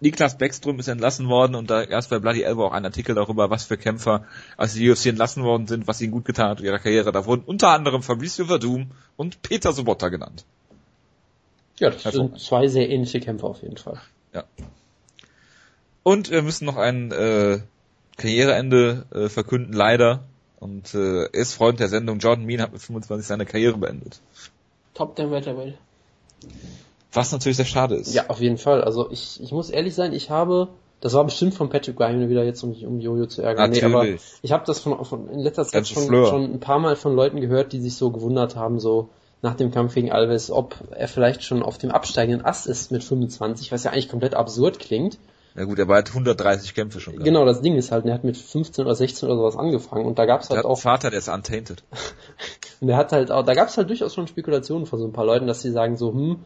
Niklas 0.00 0.36
Beckström 0.36 0.78
ist 0.80 0.88
entlassen 0.88 1.28
worden 1.28 1.54
und 1.54 1.70
da 1.70 1.82
erst 1.82 2.10
bei 2.10 2.18
Bloody 2.18 2.42
Elbow 2.42 2.66
auch 2.66 2.72
ein 2.72 2.84
Artikel 2.84 3.14
darüber, 3.14 3.48
was 3.48 3.64
für 3.64 3.78
Kämpfer 3.78 4.26
als 4.56 4.74
die 4.74 4.90
UFC 4.90 5.06
entlassen 5.06 5.44
worden 5.44 5.66
sind, 5.66 5.86
was 5.86 6.00
ihnen 6.00 6.12
gut 6.12 6.24
getan 6.24 6.50
hat 6.50 6.60
in 6.60 6.66
ihrer 6.66 6.78
Karriere. 6.78 7.12
Da 7.12 7.24
wurden 7.26 7.44
unter 7.46 7.70
anderem 7.70 8.02
Fabricio 8.02 8.44
Verdum 8.44 8.90
und 9.16 9.40
Peter 9.42 9.72
Sobotta 9.72 10.08
genannt. 10.08 10.44
Ja, 11.78 11.90
das 11.90 12.02
sind 12.02 12.38
zwei 12.38 12.68
sehr 12.68 12.88
ähnliche 12.90 13.20
Kämpfer 13.20 13.46
auf 13.46 13.62
jeden 13.62 13.76
Fall. 13.76 14.00
Ja. 14.34 14.44
Und 16.02 16.30
wir 16.30 16.42
müssen 16.42 16.66
noch 16.66 16.76
ein 16.76 17.12
äh, 17.12 17.60
Karriereende 18.16 19.06
äh, 19.12 19.28
verkünden, 19.28 19.72
leider. 19.72 20.24
Und 20.60 20.94
äh, 20.94 21.28
ist 21.30 21.54
Freund 21.54 21.80
der 21.80 21.88
Sendung. 21.88 22.18
Jordan 22.18 22.44
Mean 22.44 22.60
hat 22.60 22.72
mit 22.72 22.82
25 22.82 23.26
seine 23.26 23.46
Karriere 23.46 23.76
beendet. 23.76 24.20
Top 24.94 25.16
10 25.16 25.30
Welterweight. 25.30 25.74
Was 27.12 27.32
natürlich 27.32 27.56
sehr 27.56 27.66
schade 27.66 27.96
ist. 27.96 28.14
Ja, 28.14 28.28
auf 28.28 28.40
jeden 28.40 28.58
Fall. 28.58 28.82
Also 28.82 29.10
ich, 29.10 29.42
ich 29.42 29.52
muss 29.52 29.70
ehrlich 29.70 29.94
sein, 29.94 30.12
ich 30.12 30.30
habe, 30.30 30.68
das 31.00 31.14
war 31.14 31.24
bestimmt 31.24 31.54
von 31.54 31.68
Patrick 31.68 31.96
Graham 31.96 32.28
wieder 32.28 32.44
jetzt, 32.44 32.62
um 32.62 32.70
mich 32.70 32.84
um 32.84 33.00
Jojo 33.00 33.26
zu 33.26 33.42
ärgern. 33.42 33.70
Natürlich. 33.70 33.82
Nee, 33.82 33.94
aber 33.94 34.06
ich 34.42 34.52
habe 34.52 34.64
das 34.66 34.80
von, 34.80 35.04
von 35.04 35.28
in 35.28 35.40
letzter 35.40 35.64
Zeit 35.64 35.86
schon, 35.86 36.08
schon 36.08 36.54
ein 36.54 36.60
paar 36.60 36.78
Mal 36.78 36.96
von 36.96 37.14
Leuten 37.14 37.40
gehört, 37.40 37.72
die 37.72 37.80
sich 37.80 37.94
so 37.94 38.10
gewundert 38.10 38.56
haben, 38.56 38.80
so 38.80 39.10
nach 39.44 39.54
dem 39.54 39.70
Kampf 39.70 39.94
gegen 39.94 40.10
Alves, 40.10 40.50
ob 40.50 40.74
er 40.90 41.06
vielleicht 41.06 41.44
schon 41.44 41.62
auf 41.62 41.78
dem 41.78 41.90
absteigenden 41.90 42.44
Ast 42.44 42.66
ist 42.66 42.90
mit 42.90 43.04
25, 43.04 43.70
was 43.70 43.84
ja 43.84 43.92
eigentlich 43.92 44.08
komplett 44.08 44.34
absurd 44.34 44.80
klingt. 44.80 45.18
Ja 45.54 45.64
gut, 45.64 45.78
er 45.78 45.86
war 45.86 45.96
halt 45.96 46.08
100 46.08 46.74
Kämpfe 46.74 46.98
schon. 46.98 47.12
Gehabt. 47.12 47.26
Genau, 47.26 47.44
das 47.44 47.60
Ding 47.60 47.76
ist 47.76 47.92
halt, 47.92 48.06
er 48.06 48.14
hat 48.14 48.24
mit 48.24 48.36
15 48.36 48.84
oder 48.84 48.94
16 48.94 49.28
oder 49.28 49.36
sowas 49.36 49.56
angefangen 49.56 50.06
und 50.06 50.18
da 50.18 50.24
gab's 50.24 50.48
halt 50.48 50.64
der 50.64 50.68
auch. 50.68 50.80
Vater, 50.80 51.10
der 51.10 51.18
ist 51.18 51.28
untainted. 51.28 51.84
und 52.80 52.88
der 52.88 52.96
hat 52.96 53.12
halt 53.12 53.30
auch, 53.30 53.44
da 53.44 53.54
gab's 53.54 53.76
halt 53.76 53.88
durchaus 53.90 54.14
schon 54.14 54.26
Spekulationen 54.26 54.86
von 54.86 54.98
so 54.98 55.04
ein 55.04 55.12
paar 55.12 55.26
Leuten, 55.26 55.46
dass 55.46 55.60
sie 55.60 55.70
sagen 55.70 55.96
so, 55.96 56.12
hm, 56.12 56.44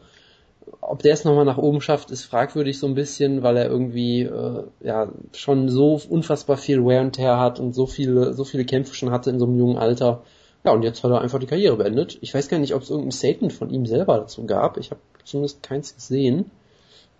ob 0.81 1.01
der 1.01 1.13
es 1.13 1.23
nochmal 1.23 1.45
nach 1.45 1.57
oben 1.57 1.79
schafft, 1.79 2.11
ist 2.11 2.25
fragwürdig 2.25 2.77
so 2.77 2.85
ein 2.85 2.93
bisschen, 2.93 3.41
weil 3.41 3.57
er 3.57 3.67
irgendwie 3.67 4.23
äh, 4.23 4.63
ja 4.81 5.07
schon 5.33 5.69
so 5.69 5.99
unfassbar 6.09 6.57
viel 6.57 6.85
Wear 6.85 7.01
and 7.01 7.15
Tear 7.15 7.39
hat 7.39 7.59
und 7.59 7.73
so 7.73 7.87
viele, 7.87 8.33
so 8.33 8.43
viele 8.43 8.65
Kämpfe 8.65 8.93
schon 8.93 9.09
hatte 9.09 9.29
in 9.29 9.39
so 9.39 9.45
einem 9.45 9.57
jungen 9.57 9.77
Alter 9.77 10.21
ja, 10.63 10.71
und 10.71 10.83
jetzt 10.83 11.03
hat 11.03 11.11
er 11.11 11.21
einfach 11.21 11.39
die 11.39 11.45
Karriere 11.45 11.77
beendet. 11.77 12.17
Ich 12.21 12.33
weiß 12.33 12.49
gar 12.49 12.59
nicht, 12.59 12.73
ob 12.73 12.81
es 12.81 12.89
irgendein 12.89 13.11
Statement 13.11 13.53
von 13.53 13.69
ihm 13.69 13.85
selber 13.85 14.17
dazu 14.17 14.45
gab. 14.45 14.77
Ich 14.77 14.91
habe 14.91 14.99
zumindest 15.23 15.63
keins 15.63 15.95
gesehen. 15.95 16.51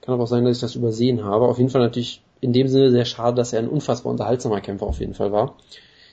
Kann 0.02 0.14
aber 0.14 0.24
auch 0.24 0.28
sein, 0.28 0.44
dass 0.44 0.58
ich 0.58 0.62
das 0.62 0.76
übersehen 0.76 1.24
habe. 1.24 1.48
Auf 1.48 1.58
jeden 1.58 1.70
Fall 1.70 1.82
natürlich 1.82 2.22
in 2.42 2.54
dem 2.54 2.68
Sinne 2.68 2.92
sehr 2.92 3.06
schade, 3.06 3.36
dass 3.36 3.54
er 3.54 3.60
ein 3.60 3.70
unfassbar 3.70 4.12
unterhaltsamer 4.12 4.62
Kämpfer 4.62 4.88
auf 4.88 5.00
jeden 5.00 5.14
Fall 5.14 5.32
war. 5.32 5.56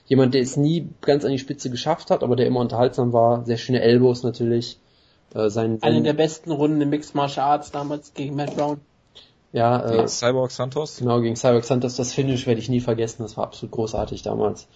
Jemand, 0.05 0.33
der 0.33 0.41
es 0.41 0.55
nie 0.55 0.89
ganz 1.01 1.25
an 1.25 1.31
die 1.31 1.39
Spitze 1.39 1.69
geschafft 1.69 2.11
hat, 2.11 2.23
aber 2.23 2.37
der 2.37 2.47
immer 2.47 2.61
unterhaltsam 2.61 3.11
war. 3.11 3.45
Sehr 3.45 3.57
schöne 3.57 3.81
Elbows 3.81 4.23
natürlich. 4.23 4.79
Äh, 5.33 5.49
sein, 5.49 5.79
Eine 5.81 6.01
der 6.01 6.13
besten 6.13 6.51
Runden 6.51 6.79
im 6.79 6.89
Mixed 6.89 7.13
Martial 7.13 7.45
Arts 7.45 7.71
damals 7.71 8.13
gegen 8.13 8.35
Matt 8.35 8.55
Brown. 8.55 8.79
Ja, 9.51 9.85
äh, 9.85 9.95
gegen 9.97 10.07
Cyborg 10.07 10.51
Santos. 10.51 10.97
Genau, 10.97 11.19
gegen 11.19 11.35
Cyborg 11.35 11.65
Santos. 11.65 11.97
Das 11.97 12.13
Finish 12.13 12.47
werde 12.47 12.61
ich 12.61 12.69
nie 12.69 12.79
vergessen. 12.79 13.23
Das 13.23 13.35
war 13.35 13.45
absolut 13.45 13.73
großartig 13.73 14.21
damals. 14.21 14.67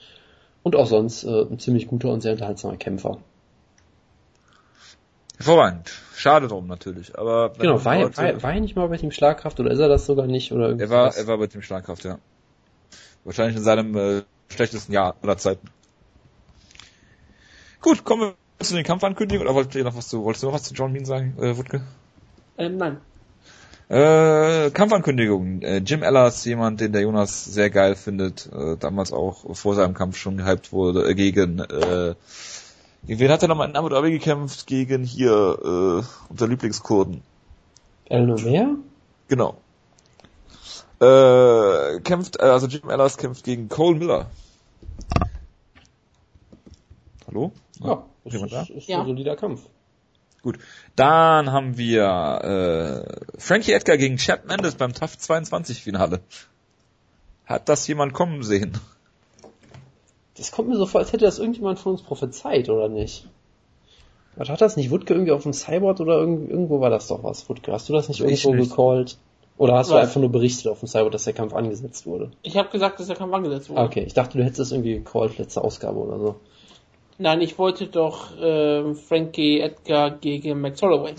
Und 0.63 0.75
auch 0.75 0.87
sonst 0.87 1.23
äh, 1.23 1.41
ein 1.41 1.59
ziemlich 1.59 1.87
guter 1.87 2.09
und 2.09 2.21
sehr 2.21 2.33
unterhaltsamer 2.33 2.77
Kämpfer. 2.77 3.17
Hervorragend. 5.37 5.91
Schade 6.15 6.47
drum 6.47 6.67
natürlich, 6.67 7.17
aber 7.17 7.53
genau 7.57 7.83
war, 7.83 7.95
er, 7.95 8.15
war, 8.15 8.43
war 8.43 8.53
er 8.53 8.59
nicht 8.59 8.75
mal 8.75 8.87
bei 8.87 8.97
Team 8.97 9.09
Schlagkraft 9.09 9.59
oder 9.59 9.71
ist 9.71 9.79
er 9.79 9.87
das 9.87 10.05
sogar 10.05 10.27
nicht 10.27 10.51
oder 10.51 10.79
Er 10.79 10.89
war 10.91 11.15
er 11.15 11.25
war 11.25 11.39
bei 11.39 11.47
Team 11.47 11.63
Schlagkraft, 11.63 12.03
ja. 12.03 12.19
Wahrscheinlich 13.23 13.57
in 13.57 13.63
seinem 13.63 13.95
äh, 13.95 14.21
schlechtesten 14.49 14.93
Jahr 14.93 15.15
aller 15.23 15.37
Zeiten. 15.37 15.67
Gut, 17.81 18.03
kommen 18.03 18.21
wir 18.21 18.63
zu 18.63 18.75
den 18.75 18.83
Kampfankündigungen 18.83 19.47
oder 19.47 19.55
wolltest 19.55 19.73
du 19.73 19.83
noch 19.83 19.95
was 19.95 20.09
zu 20.09 20.23
wolltest 20.23 20.43
du 20.43 20.47
noch 20.47 20.53
was 20.53 20.63
zu 20.63 20.75
John 20.75 20.93
Bean 20.93 21.05
sagen, 21.05 21.35
äh, 21.39 21.57
Wutke? 21.57 21.81
Ähm, 22.59 22.77
nein. 22.77 22.97
Äh, 23.91 24.71
Kampfankündigung. 24.71 25.63
Äh, 25.63 25.79
Jim 25.79 26.01
Ellers, 26.01 26.45
jemand, 26.45 26.79
den 26.79 26.93
der 26.93 27.01
Jonas 27.01 27.43
sehr 27.43 27.69
geil 27.69 27.95
findet, 27.95 28.49
äh, 28.53 28.77
damals 28.77 29.11
auch 29.11 29.53
vor 29.53 29.75
seinem 29.75 29.93
Kampf 29.93 30.15
schon 30.15 30.37
gehypt 30.37 30.71
wurde, 30.71 31.09
äh, 31.09 31.13
gegen, 31.13 31.59
äh, 31.59 32.15
gegen 33.05 33.19
wen 33.19 33.29
hat 33.29 33.41
er 33.41 33.49
nochmal 33.49 33.69
in 33.69 33.75
Abu 33.75 33.89
Dhabi 33.89 34.11
gekämpft? 34.11 34.65
Gegen 34.65 35.03
hier, 35.03 35.33
äh, 35.33 36.03
unser 36.29 36.47
Lieblingskurden. 36.47 37.21
El 38.05 38.27
Nomer? 38.27 38.77
Genau. 39.27 39.57
Äh, 41.01 41.99
kämpft, 41.99 42.39
äh, 42.39 42.43
also 42.43 42.67
Jim 42.67 42.89
Ellers 42.89 43.17
kämpft 43.17 43.43
gegen 43.43 43.67
Cole 43.67 43.99
Miller. 43.99 44.27
Hallo? 47.27 47.51
Ja, 47.81 48.05
das 48.23 48.35
ist, 48.35 48.53
da? 48.53 48.61
ist 48.61 48.87
ja. 48.87 49.01
ein 49.01 49.07
solider 49.07 49.35
Kampf. 49.35 49.63
Gut. 50.43 50.57
Dann 50.95 51.51
haben 51.51 51.77
wir 51.77 53.05
äh, 53.37 53.39
Frankie 53.39 53.73
Edgar 53.73 53.97
gegen 53.97 54.17
Chad 54.17 54.47
Mendes 54.47 54.75
beim 54.75 54.93
TAF 54.93 55.17
22 55.17 55.83
Finale. 55.83 56.21
Hat 57.45 57.69
das 57.69 57.87
jemand 57.87 58.13
kommen 58.13 58.43
sehen? 58.43 58.77
Das 60.35 60.51
kommt 60.51 60.69
mir 60.69 60.77
so 60.77 60.85
vor, 60.85 61.01
als 61.01 61.13
hätte 61.13 61.25
das 61.25 61.37
irgendjemand 61.37 61.77
von 61.77 61.93
uns 61.93 62.01
prophezeit, 62.01 62.69
oder 62.69 62.89
nicht? 62.89 63.27
Was 64.35 64.49
hat 64.49 64.61
das 64.61 64.77
nicht 64.77 64.89
Wutke 64.89 65.13
irgendwie 65.13 65.33
auf 65.33 65.43
dem 65.43 65.53
Cyborg 65.53 65.99
oder 65.99 66.19
irgendwo 66.19 66.79
war 66.79 66.89
das 66.89 67.07
doch 67.07 67.23
was, 67.23 67.47
Wutke? 67.49 67.71
Hast 67.71 67.89
du 67.89 67.93
das 67.93 68.07
nicht 68.07 68.21
irgendwo 68.21 68.53
nicht. 68.55 68.69
gecallt? 68.69 69.17
Oder 69.57 69.75
hast 69.75 69.89
was? 69.89 69.93
du 69.93 70.01
einfach 70.01 70.21
nur 70.21 70.31
berichtet 70.31 70.67
auf 70.67 70.79
dem 70.79 70.87
Cyborg, 70.87 71.11
dass 71.11 71.25
der 71.25 71.33
Kampf 71.33 71.53
angesetzt 71.53 72.07
wurde? 72.07 72.31
Ich 72.41 72.57
habe 72.57 72.69
gesagt, 72.69 72.99
dass 72.99 73.07
der 73.07 73.15
Kampf 73.15 73.33
angesetzt 73.33 73.69
wurde. 73.69 73.81
Okay, 73.81 74.03
ich 74.07 74.13
dachte, 74.13 74.37
du 74.37 74.43
hättest 74.43 74.59
das 74.59 74.71
irgendwie 74.71 74.95
gecallt, 74.95 75.37
letzte 75.37 75.63
Ausgabe 75.63 75.99
oder 75.99 76.17
so. 76.17 76.35
Nein, 77.21 77.41
ich 77.41 77.59
wollte 77.59 77.85
doch 77.85 78.35
äh, 78.35 78.95
Frankie 78.95 79.59
Edgar 79.59 80.09
gegen 80.09 80.59
Max 80.59 80.81
Holloway 80.81 81.13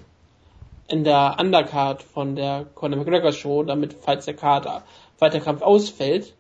in 0.89 1.05
der 1.05 1.37
Undercard 1.39 2.03
von 2.03 2.35
der 2.35 2.67
Conor 2.75 2.99
McGregor 2.99 3.31
Show, 3.31 3.63
damit 3.63 3.95
falls 3.95 4.25
der 4.25 4.35
Kader, 4.35 4.83
der 5.21 5.41
Kampf 5.41 5.63
ausfällt. 5.63 6.35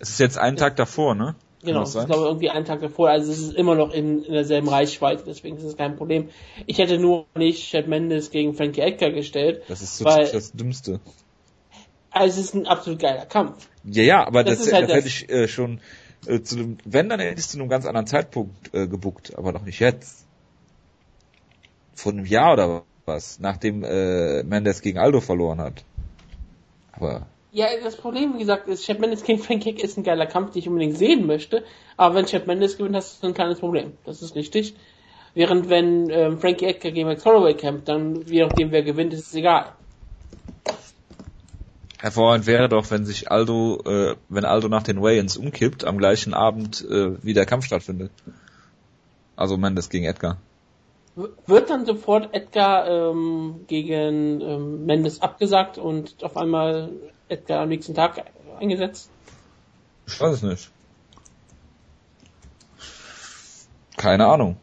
Es 0.00 0.10
ist 0.10 0.18
jetzt 0.18 0.38
einen 0.38 0.56
Tag 0.56 0.74
davor, 0.74 1.14
ne? 1.14 1.36
Genau, 1.62 1.80
das 1.80 1.94
ist 1.94 2.06
glaube 2.06 2.24
irgendwie 2.24 2.50
einen 2.50 2.64
Tag 2.64 2.80
davor, 2.80 3.10
also 3.10 3.30
es 3.30 3.38
ist 3.38 3.54
immer 3.54 3.76
noch 3.76 3.92
in, 3.92 4.24
in 4.24 4.32
derselben 4.32 4.68
Reichweite, 4.68 5.22
deswegen 5.24 5.56
ist 5.56 5.62
es 5.62 5.76
kein 5.76 5.96
Problem. 5.96 6.30
Ich 6.66 6.78
hätte 6.78 6.98
nur 6.98 7.26
nicht 7.36 7.70
Chad 7.70 7.86
Mendes 7.86 8.32
gegen 8.32 8.54
Frankie 8.54 8.80
Edgar 8.80 9.12
gestellt. 9.12 9.62
Das 9.68 9.82
ist 9.82 9.98
so 9.98 10.04
weil, 10.04 10.28
das 10.28 10.50
Dümmste. 10.50 10.98
Also 12.10 12.40
es 12.40 12.46
ist 12.46 12.54
ein 12.54 12.66
absolut 12.66 12.98
geiler 12.98 13.26
Kampf. 13.26 13.68
Ja, 13.84 14.02
ja, 14.02 14.26
aber 14.26 14.42
das, 14.42 14.64
das, 14.64 14.72
halt 14.72 14.90
das 14.90 14.96
hätte 14.96 15.06
ich 15.08 15.30
äh, 15.30 15.46
schon 15.46 15.80
äh, 16.26 16.42
zu 16.42 16.56
dem, 16.56 16.78
wenn, 16.84 17.08
dann 17.08 17.20
ich 17.20 17.48
zu 17.48 17.58
einem 17.58 17.68
ganz 17.68 17.86
anderen 17.86 18.06
Zeitpunkt 18.06 18.74
äh, 18.74 18.86
gebuckt, 18.86 19.36
aber 19.36 19.52
noch 19.52 19.64
nicht 19.64 19.80
jetzt. 19.80 20.26
Vor 21.94 22.12
einem 22.12 22.26
Jahr 22.26 22.54
oder 22.54 22.82
was, 23.06 23.38
nachdem 23.38 23.84
äh, 23.84 24.42
Mendes 24.42 24.82
gegen 24.82 24.98
Aldo 24.98 25.20
verloren 25.20 25.60
hat. 25.60 25.84
Aber 26.92 27.26
ja, 27.54 27.68
das 27.84 27.96
Problem, 27.96 28.34
wie 28.34 28.40
gesagt, 28.40 28.66
ist, 28.66 28.84
Chad 28.84 28.98
Mendes 28.98 29.22
gegen 29.22 29.38
Frank 29.38 29.62
Kick 29.62 29.82
ist 29.82 29.96
ein 29.96 30.02
geiler 30.02 30.26
Kampf, 30.26 30.52
den 30.52 30.58
ich 30.58 30.68
unbedingt 30.68 30.98
sehen 30.98 31.24
möchte. 31.24 31.62
Aber 31.96 32.16
wenn 32.16 32.26
Chad 32.26 32.48
Mendes 32.48 32.76
gewinnt, 32.76 32.96
hast 32.96 33.22
du 33.22 33.28
ein 33.28 33.34
kleines 33.34 33.60
Problem. 33.60 33.92
Das 34.04 34.22
ist 34.22 34.34
richtig. 34.34 34.74
Während 35.34 35.68
wenn 35.68 36.10
ähm, 36.10 36.38
Frankie 36.40 36.64
Edgar 36.64 36.90
gegen 36.90 37.06
Max 37.06 37.24
Holloway 37.24 37.54
kämpft, 37.54 37.88
dann, 37.88 38.22
je 38.26 38.42
nachdem 38.42 38.72
wer 38.72 38.82
gewinnt, 38.82 39.12
ist 39.12 39.28
es 39.28 39.34
egal. 39.34 39.72
Hervorragend 42.04 42.46
wäre 42.46 42.68
doch, 42.68 42.90
wenn 42.90 43.06
sich 43.06 43.30
Aldo, 43.30 43.80
äh, 43.86 44.16
wenn 44.28 44.44
Aldo 44.44 44.68
nach 44.68 44.82
den 44.82 45.00
Wayans 45.00 45.38
umkippt, 45.38 45.86
am 45.86 45.96
gleichen 45.96 46.34
Abend 46.34 46.84
äh, 46.86 47.16
wie 47.24 47.32
der 47.32 47.46
Kampf 47.46 47.64
stattfindet. 47.64 48.10
Also 49.36 49.56
Mendes 49.56 49.88
gegen 49.88 50.04
Edgar. 50.04 50.36
Wird 51.16 51.70
dann 51.70 51.86
sofort 51.86 52.34
Edgar 52.34 52.86
ähm, 52.86 53.64
gegen 53.68 54.42
ähm, 54.42 54.84
Mendes 54.84 55.22
abgesagt 55.22 55.78
und 55.78 56.22
auf 56.22 56.36
einmal 56.36 56.90
Edgar 57.30 57.62
am 57.62 57.70
nächsten 57.70 57.94
Tag 57.94 58.22
eingesetzt? 58.60 59.08
Ich 60.06 60.20
weiß 60.20 60.34
es 60.34 60.42
nicht. 60.42 60.70
Keine 63.96 64.26
Ahnung. 64.26 64.58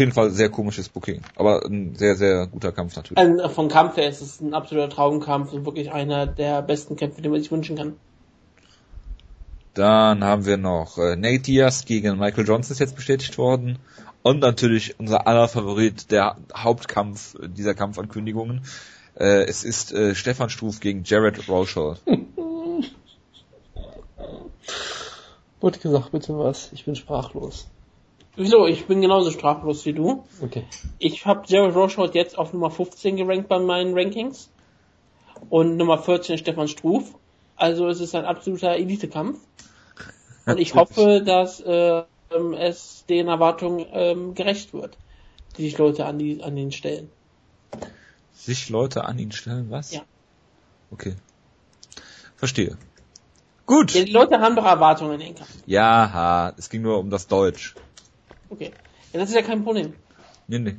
Auf 0.00 0.02
jeden 0.02 0.12
Fall 0.12 0.30
sehr 0.30 0.48
komisches 0.48 0.88
Booking, 0.88 1.20
aber 1.36 1.62
ein 1.66 1.94
sehr, 1.94 2.16
sehr 2.16 2.46
guter 2.46 2.72
Kampf 2.72 2.96
natürlich. 2.96 3.18
Also 3.18 3.50
vom 3.50 3.68
Kampf 3.68 3.98
her 3.98 4.08
ist 4.08 4.22
es 4.22 4.40
ein 4.40 4.54
absoluter 4.54 4.88
Traumkampf 4.88 5.52
und 5.52 5.66
wirklich 5.66 5.92
einer 5.92 6.26
der 6.26 6.62
besten 6.62 6.96
Kämpfe, 6.96 7.20
den 7.20 7.30
man 7.30 7.42
sich 7.42 7.52
wünschen 7.52 7.76
kann. 7.76 7.96
Dann 9.74 10.24
haben 10.24 10.46
wir 10.46 10.56
noch 10.56 10.96
äh, 10.96 11.16
Nate 11.16 11.40
Diaz 11.40 11.84
gegen 11.84 12.18
Michael 12.18 12.46
Johnson 12.46 12.72
ist 12.72 12.78
jetzt 12.78 12.96
bestätigt 12.96 13.36
worden. 13.36 13.78
Und 14.22 14.40
natürlich 14.40 14.98
unser 14.98 15.26
aller 15.26 15.48
Favorit, 15.48 16.10
der 16.10 16.38
Hauptkampf 16.56 17.36
dieser 17.42 17.74
Kampfankündigungen. 17.74 18.62
Äh, 19.16 19.42
es 19.42 19.64
ist 19.64 19.92
äh, 19.92 20.14
Stefan 20.14 20.48
Struf 20.48 20.80
gegen 20.80 21.04
Jared 21.04 21.46
Rochold. 21.46 22.00
Wurde 25.60 25.78
gesagt, 25.78 26.10
bitte 26.12 26.38
was. 26.38 26.70
Ich 26.72 26.86
bin 26.86 26.96
sprachlos. 26.96 27.66
Wieso? 28.36 28.66
Ich 28.66 28.86
bin 28.86 29.00
genauso 29.00 29.30
sprachlos 29.30 29.84
wie 29.86 29.92
du. 29.92 30.24
Okay. 30.42 30.64
Ich 30.98 31.26
habe 31.26 31.42
Jared 31.46 31.74
Rochold 31.74 32.14
jetzt 32.14 32.38
auf 32.38 32.52
Nummer 32.52 32.70
15 32.70 33.16
gerankt 33.16 33.48
bei 33.48 33.58
meinen 33.58 33.96
Rankings. 33.96 34.50
Und 35.48 35.76
Nummer 35.76 35.98
14 35.98 36.38
Stefan 36.38 36.68
Struf. 36.68 37.14
Also 37.56 37.88
es 37.88 38.00
ist 38.00 38.14
ein 38.14 38.24
absoluter 38.24 38.74
Elite-Kampf. 38.76 39.38
Und 40.46 40.58
ich 40.58 40.74
hoffe, 40.74 41.22
dass 41.24 41.60
äh, 41.60 42.02
es 42.58 43.04
den 43.08 43.28
Erwartungen 43.28 43.86
ähm, 43.92 44.34
gerecht 44.34 44.72
wird, 44.72 44.96
die 45.56 45.62
sich 45.62 45.76
Leute 45.76 46.06
an, 46.06 46.18
die, 46.18 46.42
an 46.42 46.56
den 46.56 46.72
stellen 46.72 47.10
sich 48.40 48.68
Leute 48.68 49.04
an 49.04 49.18
ihn 49.18 49.32
stellen, 49.32 49.70
was? 49.70 49.92
Ja. 49.92 50.02
Okay. 50.90 51.14
Verstehe. 52.36 52.76
Gut. 53.66 53.94
Die 53.94 54.04
Leute 54.04 54.40
haben 54.40 54.56
doch 54.56 54.64
Erwartungen 54.64 55.14
in 55.14 55.20
den 55.20 55.34
Kampf. 55.34 55.50
Ja, 55.66 56.52
es 56.56 56.70
ging 56.70 56.82
nur 56.82 56.98
um 56.98 57.10
das 57.10 57.28
Deutsch. 57.28 57.74
Okay. 58.50 58.72
Ja, 59.12 59.20
das 59.20 59.30
ist 59.30 59.34
ja 59.34 59.42
kein 59.42 59.64
Problem. 59.64 59.94
Nee, 60.46 60.58
nee. 60.58 60.76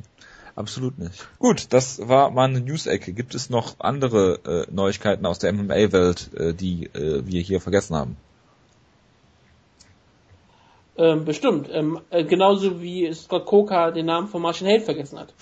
Absolut 0.56 1.00
nicht. 1.00 1.28
Gut, 1.40 1.68
das 1.72 2.08
war 2.08 2.30
meine 2.30 2.60
News-Ecke. 2.60 3.14
Gibt 3.14 3.36
es 3.36 3.50
noch 3.50 3.76
andere 3.80 4.68
äh, 4.68 4.72
Neuigkeiten 4.72 5.26
aus 5.26 5.40
der 5.40 5.54
MMA-Welt, 5.54 6.30
äh, 6.34 6.54
die 6.54 6.88
äh, 6.88 7.26
wir 7.26 7.42
hier 7.42 7.62
vergessen 7.62 7.96
haben? 7.96 8.18
Ähm, 10.98 11.24
bestimmt. 11.24 11.70
Ähm, 11.72 12.02
äh, 12.10 12.26
genauso 12.26 12.82
wie 12.82 13.12
Scott 13.14 13.46
Coker 13.46 13.92
den 13.92 14.08
Namen 14.08 14.28
von 14.28 14.42
Martian 14.42 14.70
Held 14.70 14.84
vergessen 14.84 15.20
hat. 15.20 15.34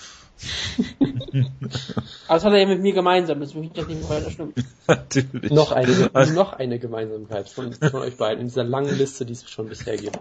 Aber 2.28 2.36
das 2.36 2.46
hat 2.46 2.54
er 2.54 2.60
ja 2.60 2.68
mit 2.68 2.82
mir 2.82 2.94
gemeinsam, 2.94 3.40
das 3.40 3.54
möchte 3.54 3.82
ich 3.82 3.88
nicht 3.88 4.10
weiter 4.10 4.32
stimmen. 4.32 4.54
Natürlich. 4.88 5.52
Noch 5.52 5.72
eine, 5.72 6.10
noch 6.34 6.54
eine 6.54 6.80
Gemeinsamkeit 6.80 7.50
von, 7.50 7.74
von 7.74 7.96
euch 7.96 8.18
beiden 8.18 8.42
in 8.42 8.48
dieser 8.48 8.64
langen 8.64 8.98
Liste, 8.98 9.26
die 9.26 9.34
es 9.34 9.50
schon 9.50 9.68
bisher 9.68 9.98
gibt. 9.98 10.18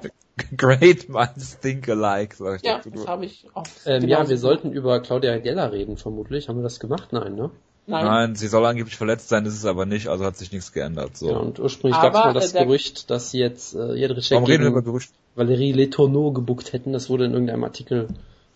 Great 0.57 1.09
minds 1.09 1.59
think 1.61 1.88
alike, 1.88 2.35
sag 2.37 2.57
ich 2.57 2.62
Ja, 2.62 2.81
das 2.85 3.07
habe 3.07 3.26
ich 3.26 3.46
auch. 3.54 3.64
Ähm, 3.87 4.09
ja, 4.09 4.28
wir 4.28 4.38
sollten 4.38 4.72
über 4.72 5.00
Claudia 5.00 5.38
Geller 5.38 5.72
reden, 5.72 5.96
vermutlich. 5.96 6.48
Haben 6.48 6.59
wir 6.59 6.62
das 6.64 6.81
gemacht? 6.81 7.12
Nein, 7.12 7.35
ne? 7.35 7.50
Nein. 7.87 8.04
Nein, 8.04 8.35
sie 8.35 8.48
soll 8.48 8.66
angeblich 8.66 8.96
verletzt 8.96 9.31
sein, 9.31 9.46
ist 9.46 9.54
es 9.54 9.64
aber 9.64 9.87
nicht, 9.87 10.09
also 10.09 10.26
hat 10.26 10.37
sich 10.37 10.52
nichts 10.52 10.72
geändert. 10.72 11.16
So. 11.16 11.31
Ja, 11.31 11.38
und 11.38 11.59
ursprünglich 11.59 11.98
gab 11.98 12.12
es 12.12 12.20
mal 12.20 12.35
das 12.35 12.54
äh, 12.54 12.64
Gerücht, 12.64 13.09
dass 13.11 13.31
sie 13.31 13.38
jetzt 13.38 13.74
äh, 13.74 13.94
Jedrzejczyk 13.94 14.33
Warum 14.33 14.44
reden 14.44 14.64
wir 14.64 14.70
über 14.70 14.83
Gerücht? 14.83 15.11
Valerie 15.37 15.72
Letourneau 15.72 16.33
gebuckt 16.33 16.74
hätten. 16.74 16.92
Das 16.92 17.09
wurde 17.09 17.24
in 17.24 17.33
irgendeinem 17.33 17.64
Artikel 17.64 18.09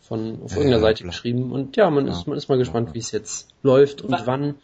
von 0.03 0.43
auf 0.43 0.51
ja, 0.51 0.57
irgendeiner 0.59 0.83
Seite 0.83 1.03
klar. 1.03 1.11
geschrieben. 1.11 1.53
Und 1.53 1.77
ja, 1.77 1.89
man 1.89 2.09
ist 2.09 2.27
man 2.27 2.37
ist 2.37 2.49
mal 2.49 2.59
gespannt, 2.59 2.93
wie 2.93 2.99
es 2.99 3.13
jetzt 3.13 3.49
läuft 3.63 4.03
und 4.03 4.27
wann 4.27 4.57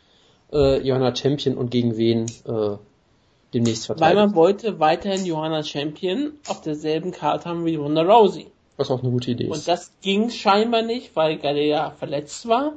äh, 0.53 0.87
Johanna 0.87 1.15
Champion 1.15 1.57
und 1.57 1.71
gegen 1.71 1.97
wen 1.97 2.27
äh, 2.45 2.77
demnächst 3.55 3.87
verteidigt. 3.87 4.17
Weil 4.17 4.27
man 4.27 4.35
wollte 4.35 4.81
weiterhin 4.81 5.25
Johanna 5.25 5.63
Champion 5.63 6.33
auf 6.47 6.61
derselben 6.61 7.13
Karte 7.13 7.49
haben 7.49 7.65
wie 7.65 7.77
Ronda 7.77 8.03
Rousey. 8.03 8.49
Was 8.77 8.91
auch 8.91 9.03
eine 9.03 9.11
gute 9.11 9.31
Idee 9.31 9.45
ist. 9.45 9.51
Und 9.51 9.69
das 9.69 9.93
ging 10.03 10.31
scheinbar 10.31 10.83
nicht, 10.83 11.17
weil 11.17 11.39
Galea 11.39 11.93
verletzt 11.93 12.47
war 12.47 12.75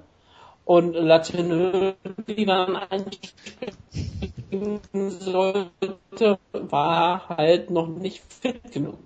und 0.66 0.94
Latinö, 0.94 1.94
die 2.28 2.46
dann 2.46 2.76
einspringen 2.76 4.80
sollte, 5.10 6.40
war 6.52 7.30
halt 7.30 7.70
noch 7.70 7.88
nicht 7.88 8.22
fit 8.42 8.72
genug. 8.72 8.98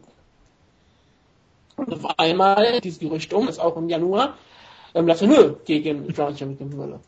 Und 1.76 1.94
auf 1.94 2.20
einmal 2.20 2.80
dieses 2.82 3.00
Gerücht 3.00 3.34
um, 3.34 3.48
das 3.48 3.60
auch 3.60 3.76
im 3.78 3.90
Januar, 3.90 4.38
ähm, 4.94 5.08
Lafrenieux 5.08 5.58
gegen 5.66 6.08
John 6.10 6.36
kämpfen 6.36 6.78
würde. 6.78 7.00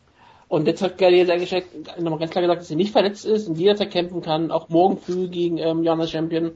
Und 0.48 0.66
jetzt 0.66 0.82
hat 0.82 0.96
Gary 0.96 1.18
jetzt 1.18 1.98
nochmal 1.98 2.18
ganz 2.18 2.30
klar 2.30 2.42
gesagt, 2.42 2.62
dass 2.62 2.70
er 2.70 2.76
nicht 2.76 2.92
verletzt 2.92 3.26
ist 3.26 3.48
und 3.48 3.58
jederzeit 3.58 3.90
kämpfen 3.90 4.22
kann, 4.22 4.50
auch 4.50 4.68
morgen 4.68 4.98
früh 4.98 5.28
gegen 5.28 5.58
ähm, 5.58 5.82
Jana 5.82 6.06
Champion. 6.06 6.52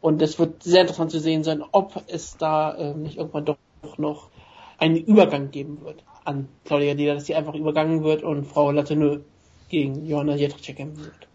Und 0.00 0.22
es 0.22 0.38
wird 0.38 0.62
sehr 0.62 0.82
interessant 0.82 1.10
zu 1.10 1.20
sehen 1.20 1.44
sein, 1.44 1.62
ob 1.72 2.02
es 2.06 2.36
da 2.36 2.76
ähm, 2.76 3.02
nicht 3.02 3.18
irgendwann 3.18 3.44
doch 3.44 3.58
noch 3.98 4.30
einen 4.78 4.96
Übergang 4.96 5.50
geben 5.50 5.82
wird 5.82 6.02
an 6.24 6.48
Claudia 6.64 6.94
Deda, 6.94 7.14
dass 7.14 7.26
sie 7.26 7.34
einfach 7.34 7.54
übergangen 7.54 8.02
wird 8.02 8.22
und 8.22 8.44
Frau 8.46 8.70
Lateneux 8.72 9.20
gegen 9.68 10.06
Johanna 10.06 10.36
Jetracek 10.36 10.76
kämpfen 10.76 11.04
wird. 11.04 11.28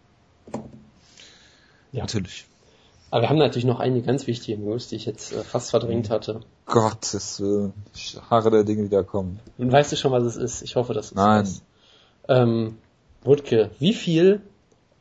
Ja. 1.92 2.02
Natürlich. 2.02 2.46
Aber 3.12 3.24
wir 3.24 3.28
haben 3.28 3.36
natürlich 3.36 3.66
noch 3.66 3.78
einige 3.78 4.06
ganz 4.06 4.26
wichtige 4.26 4.58
News, 4.58 4.88
die 4.88 4.96
ich 4.96 5.04
jetzt 5.04 5.34
äh, 5.34 5.44
fast 5.44 5.68
verdrängt 5.68 6.08
hatte. 6.08 6.40
Gottes 6.64 7.42
Willen. 7.42 7.74
Ich 7.94 8.16
harre 8.30 8.50
der 8.50 8.64
Dinge, 8.64 8.84
die 8.84 8.88
da 8.88 9.02
kommen. 9.02 9.38
Und 9.58 9.70
weißt 9.70 9.92
du 9.92 9.96
schon, 9.96 10.12
was 10.12 10.22
es 10.22 10.36
ist? 10.36 10.62
Ich 10.62 10.76
hoffe, 10.76 10.94
dass 10.94 11.06
es 11.10 11.14
Nein. 11.14 11.42
ist. 11.42 11.62
Ähm, 12.26 12.78
Wutke, 13.22 13.70
wie 13.78 13.92
viel 13.92 14.40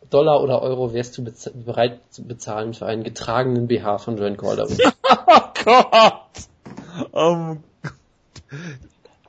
Dollar 0.09 0.43
oder 0.43 0.61
Euro 0.61 0.93
wärst 0.93 1.17
du 1.17 1.23
bereit 1.23 2.01
zu 2.09 2.23
bezahlen 2.23 2.73
für 2.73 2.85
einen 2.85 3.05
getragenen 3.05 3.67
BH 3.67 3.99
von 3.99 4.17
Joanne 4.17 4.35
Calderwood? 4.35 4.81
oh 5.27 5.41
Gott! 5.63 7.13
Um, 7.13 7.63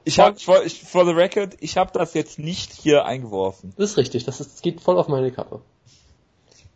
ich 0.02 0.18
habe 0.18 0.40
for, 0.40 0.56
for 0.68 1.04
the 1.04 1.12
record, 1.12 1.54
ich 1.60 1.76
habe 1.76 1.92
das 1.96 2.14
jetzt 2.14 2.40
nicht 2.40 2.72
hier 2.72 3.04
eingeworfen. 3.04 3.74
Das 3.76 3.90
ist 3.92 3.96
richtig, 3.96 4.24
das, 4.24 4.40
ist, 4.40 4.54
das 4.54 4.60
geht 4.60 4.80
voll 4.80 4.98
auf 4.98 5.06
meine 5.06 5.30
Kappe. 5.30 5.60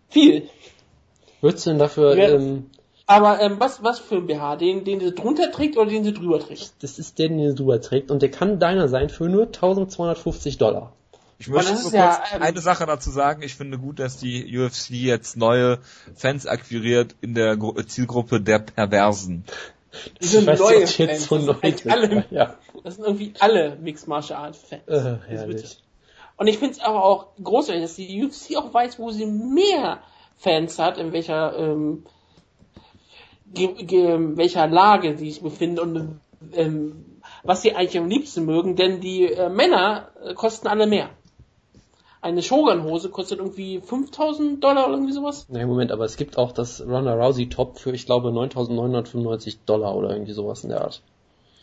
Viel. 0.08 0.48
Würdest 1.46 1.64
du 1.64 1.70
denn 1.70 1.78
dafür, 1.78 2.16
ja. 2.16 2.28
ähm, 2.30 2.66
Aber 3.06 3.40
ähm, 3.40 3.60
was, 3.60 3.80
was 3.84 4.00
für 4.00 4.16
ein 4.16 4.26
BH? 4.26 4.56
Den, 4.56 4.84
den 4.84 4.98
sie 4.98 5.12
drunter 5.12 5.52
trägt 5.52 5.76
oder 5.76 5.88
den 5.88 6.02
sie 6.02 6.12
drüber 6.12 6.40
trägt? 6.40 6.72
Das 6.80 6.98
ist 6.98 7.20
der, 7.20 7.28
den 7.28 7.50
sie 7.50 7.54
drüber 7.54 7.80
trägt 7.80 8.10
und 8.10 8.20
der 8.20 8.32
kann 8.32 8.58
deiner 8.58 8.88
sein 8.88 9.10
für 9.10 9.28
nur 9.28 9.44
1250 9.44 10.58
Dollar. 10.58 10.92
Ich 11.38 11.46
möchte 11.46 11.72
nur 11.72 11.82
kurz 11.82 11.94
ja, 11.94 12.20
ähm, 12.34 12.42
eine 12.42 12.60
Sache 12.60 12.84
dazu 12.84 13.12
sagen. 13.12 13.42
Ich 13.42 13.54
finde 13.54 13.78
gut, 13.78 14.00
dass 14.00 14.16
die 14.16 14.58
UFC 14.58 14.90
jetzt 14.90 15.36
neue 15.36 15.78
Fans 16.16 16.48
akquiriert 16.48 17.14
in 17.20 17.34
der 17.34 17.56
Gru 17.56 17.80
Zielgruppe 17.82 18.40
der 18.40 18.58
Perversen. 18.58 19.44
Die 20.20 20.26
sind 20.26 20.46
neue 20.46 20.88
Fans. 20.88 20.98
Jetzt 20.98 21.28
so 21.28 21.38
neu 21.38 21.54
das, 21.62 21.86
alle, 21.86 22.24
ja. 22.30 22.56
das 22.82 22.96
sind 22.96 23.04
irgendwie 23.04 23.34
alle 23.38 23.76
Mixed 23.80 24.08
Martial 24.08 24.46
Arts 24.46 24.64
Fans. 24.68 24.82
Äh. 24.88 25.18
Und 26.38 26.48
ich 26.48 26.58
finde 26.58 26.72
es 26.72 26.80
aber 26.80 27.04
auch 27.04 27.28
großartig, 27.40 27.82
dass 27.82 27.94
die 27.94 28.24
UFC 28.24 28.56
auch 28.56 28.74
weiß, 28.74 28.98
wo 28.98 29.12
sie 29.12 29.26
mehr 29.26 30.00
Fans 30.36 30.78
hat, 30.78 30.98
in 30.98 31.12
welcher 31.12 31.58
ähm, 31.58 32.04
welcher 33.54 34.66
Lage 34.66 35.16
sie 35.16 35.30
sich 35.30 35.42
befinden 35.42 35.78
und 35.78 36.20
ähm, 36.52 37.20
was 37.42 37.62
sie 37.62 37.74
eigentlich 37.74 37.98
am 37.98 38.08
liebsten 38.08 38.44
mögen, 38.44 38.76
denn 38.76 39.00
die 39.00 39.24
äh, 39.24 39.48
Männer 39.48 40.08
äh, 40.22 40.34
kosten 40.34 40.68
alle 40.68 40.86
mehr. 40.86 41.10
Eine 42.20 42.42
Shogun-Hose 42.42 43.10
kostet 43.10 43.38
irgendwie 43.38 43.80
5000 43.80 44.62
Dollar 44.62 44.86
oder 44.86 44.94
irgendwie 44.94 45.12
sowas. 45.12 45.46
Nein, 45.48 45.68
Moment, 45.68 45.92
aber 45.92 46.04
es 46.04 46.16
gibt 46.16 46.38
auch 46.38 46.50
das 46.50 46.80
Ronda 46.80 47.14
Rousey 47.14 47.48
Top 47.48 47.78
für, 47.78 47.92
ich 47.92 48.04
glaube, 48.06 48.32
9995 48.32 49.60
Dollar 49.64 49.94
oder 49.94 50.10
irgendwie 50.10 50.32
sowas 50.32 50.64
in 50.64 50.70
der 50.70 50.80
Art. 50.80 51.02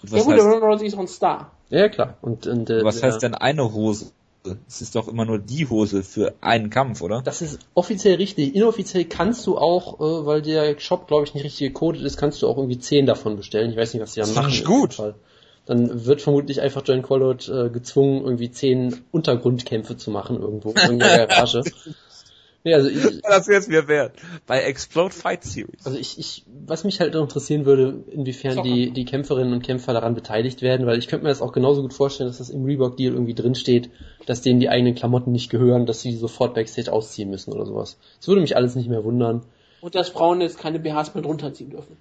Gut, 0.02 0.12
ja 0.12 0.24
gut, 0.24 0.38
der 0.38 0.46
Ronda 0.46 0.66
Rousey 0.66 0.88
ist 0.88 0.96
auch 0.96 1.00
ein 1.00 1.08
Star. 1.08 1.52
Ja, 1.70 1.90
klar. 1.90 2.18
Und, 2.22 2.48
und, 2.48 2.70
äh, 2.70 2.84
was 2.84 3.04
heißt 3.04 3.22
denn 3.24 3.36
eine 3.36 3.74
Hose? 3.74 4.12
Es 4.68 4.82
ist 4.82 4.96
doch 4.96 5.08
immer 5.08 5.26
nur 5.26 5.40
die 5.40 5.68
Hose 5.70 6.04
für 6.04 6.34
einen 6.42 6.70
Kampf, 6.70 7.02
oder? 7.02 7.22
Das 7.22 7.42
ist 7.42 7.60
offiziell 7.74 8.16
richtig. 8.16 8.56
Inoffiziell 8.56 9.06
kannst 9.06 9.48
du 9.48 9.58
auch, 9.58 10.00
äh, 10.00 10.26
weil 10.26 10.42
der 10.42 10.80
Shop, 10.80 11.08
glaube 11.08 11.26
ich, 11.26 11.34
nicht 11.34 11.46
richtig 11.46 11.68
gecodet 11.70 12.02
ist, 12.02 12.18
kannst 12.18 12.42
du 12.42 12.48
auch 12.48 12.58
irgendwie 12.58 12.80
zehn 12.80 13.06
davon 13.06 13.38
bestellen. 13.38 13.72
Ich 13.72 13.78
weiß 13.78 13.94
nicht, 13.94 14.04
was 14.04 14.14
die 14.14 14.22
dann 14.22 14.34
machen. 14.34 14.50
Das 14.50 14.56
ist 14.56 14.66
gut. 14.66 14.98
Dann 15.66 16.06
wird 16.06 16.22
vermutlich 16.22 16.60
einfach 16.60 16.82
John 16.86 17.02
Collot 17.02 17.48
äh, 17.48 17.70
gezwungen, 17.70 18.24
irgendwie 18.26 18.52
zehn 18.52 19.06
Untergrundkämpfe 19.12 19.96
zu 19.96 20.12
machen 20.12 20.42
irgendwo 20.42 20.72
in 20.72 21.00
der 21.00 21.28
Garage. 21.28 21.64
Nee, 22.64 22.74
also 22.74 22.90
ich, 22.90 23.22
das 23.24 23.48
wäre 23.48 23.60
es 23.60 23.68
mir 23.68 23.88
wert. 23.88 24.14
Bei 24.48 24.62
Explode 24.62 25.14
Fight 25.14 25.44
Series. 25.44 25.86
Also 25.86 25.98
ich, 25.98 26.18
ich, 26.18 26.46
was 26.66 26.84
mich 26.84 27.00
halt 27.00 27.14
interessieren 27.14 27.66
würde, 27.66 28.04
inwiefern 28.12 28.64
die, 28.64 28.92
die 28.92 29.06
Kämpferinnen 29.06 29.54
und 29.54 29.64
Kämpfer 29.64 29.94
daran 29.94 30.16
beteiligt 30.16 30.62
werden, 30.62 30.86
weil 30.86 30.98
ich 30.98 31.08
könnte 31.08 31.24
mir 31.24 31.30
das 31.30 31.42
auch 31.42 31.52
genauso 31.52 31.82
gut 31.82 31.94
vorstellen, 31.94 32.30
dass 32.30 32.38
das 32.38 32.50
im 32.50 32.64
Reebok-Deal 32.64 33.14
irgendwie 33.14 33.34
drinsteht, 33.34 33.90
dass 34.26 34.42
denen 34.42 34.60
die 34.60 34.70
eigenen 34.70 34.96
Klamotten 34.96 35.32
nicht 35.32 35.50
gehören, 35.50 35.86
dass 35.86 36.02
sie 36.02 36.16
sofort 36.16 36.56
Backstage 36.56 36.92
ausziehen 36.92 37.30
müssen 37.30 37.54
oder 37.54 37.66
sowas. 37.66 37.98
Das 38.20 38.28
würde 38.28 38.42
mich 38.42 38.56
alles 38.56 38.76
nicht 38.76 38.90
mehr 38.90 39.04
wundern. 39.04 39.44
Und 39.82 39.96
dass 39.96 40.10
Frauen 40.10 40.40
jetzt 40.40 40.58
keine 40.58 40.80
BHs 40.80 41.14
mehr 41.14 41.24
drunter 41.24 41.54
ziehen 41.54 41.72
dürfen. 41.72 41.98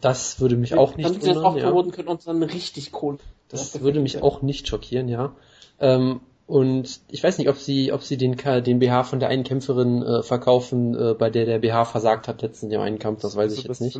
Das 0.00 0.40
würde 0.40 0.56
mich 0.56 0.74
auch 0.74 0.96
nicht 0.96 1.08
Damit 1.08 1.22
wundern. 1.22 1.42
Damit 1.42 1.58
sie 1.58 1.62
das 1.62 1.74
auch 1.74 1.86
ja. 1.86 1.92
können 1.92 2.08
und 2.08 2.26
dann 2.26 2.42
richtig 2.42 2.92
Kohle. 2.92 3.18
Das 3.48 3.80
würde 3.80 4.00
mich 4.00 4.22
auch 4.22 4.42
nicht 4.42 4.66
schockieren, 4.66 5.08
ja. 5.08 5.36
Ähm, 5.78 6.20
und 6.46 7.00
ich 7.10 7.24
weiß 7.24 7.38
nicht, 7.38 7.48
ob 7.48 7.56
sie, 7.56 7.92
ob 7.92 8.02
sie 8.02 8.16
den, 8.16 8.36
den 8.36 8.78
BH 8.78 9.04
von 9.04 9.18
der 9.18 9.28
einen 9.28 9.44
Kämpferin 9.44 10.02
äh, 10.02 10.22
verkaufen, 10.22 10.94
äh, 10.94 11.14
bei 11.14 11.28
der 11.28 11.44
der 11.44 11.58
BH 11.58 11.86
versagt 11.86 12.28
hat 12.28 12.42
letztens 12.42 12.70
dem 12.70 12.80
einen 12.80 12.98
Kampf, 12.98 13.22
das 13.22 13.34
weiß 13.34 13.52
ich 13.58 13.64
jetzt 13.64 13.80
nicht. 13.80 13.98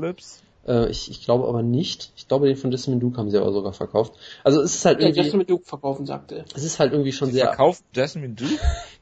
Äh, 0.66 0.88
ich, 0.88 1.10
ich 1.10 1.24
glaube 1.24 1.48
aber 1.48 1.62
nicht. 1.62 2.12
Ich 2.16 2.28
glaube, 2.28 2.46
den 2.46 2.56
von 2.56 2.70
Desmond 2.70 3.02
Duke 3.02 3.16
haben 3.18 3.30
sie 3.30 3.38
aber 3.38 3.52
sogar 3.52 3.72
verkauft. 3.72 4.14
Also 4.44 4.60
es 4.60 4.74
ist 4.74 4.84
halt 4.84 5.00
irgendwie. 5.00 5.18
Ja, 5.18 5.24
Desmond 5.24 5.50
Duke 5.50 5.64
verkaufen, 5.64 6.06
sagte. 6.06 6.44
Es 6.54 6.64
ist 6.64 6.78
halt 6.78 6.92
irgendwie 6.92 7.12
schon 7.12 7.28
sie 7.28 7.34
sehr. 7.34 7.46
Verkauft 7.46 7.82
Desmond 7.94 8.40
Duke? 8.40 8.58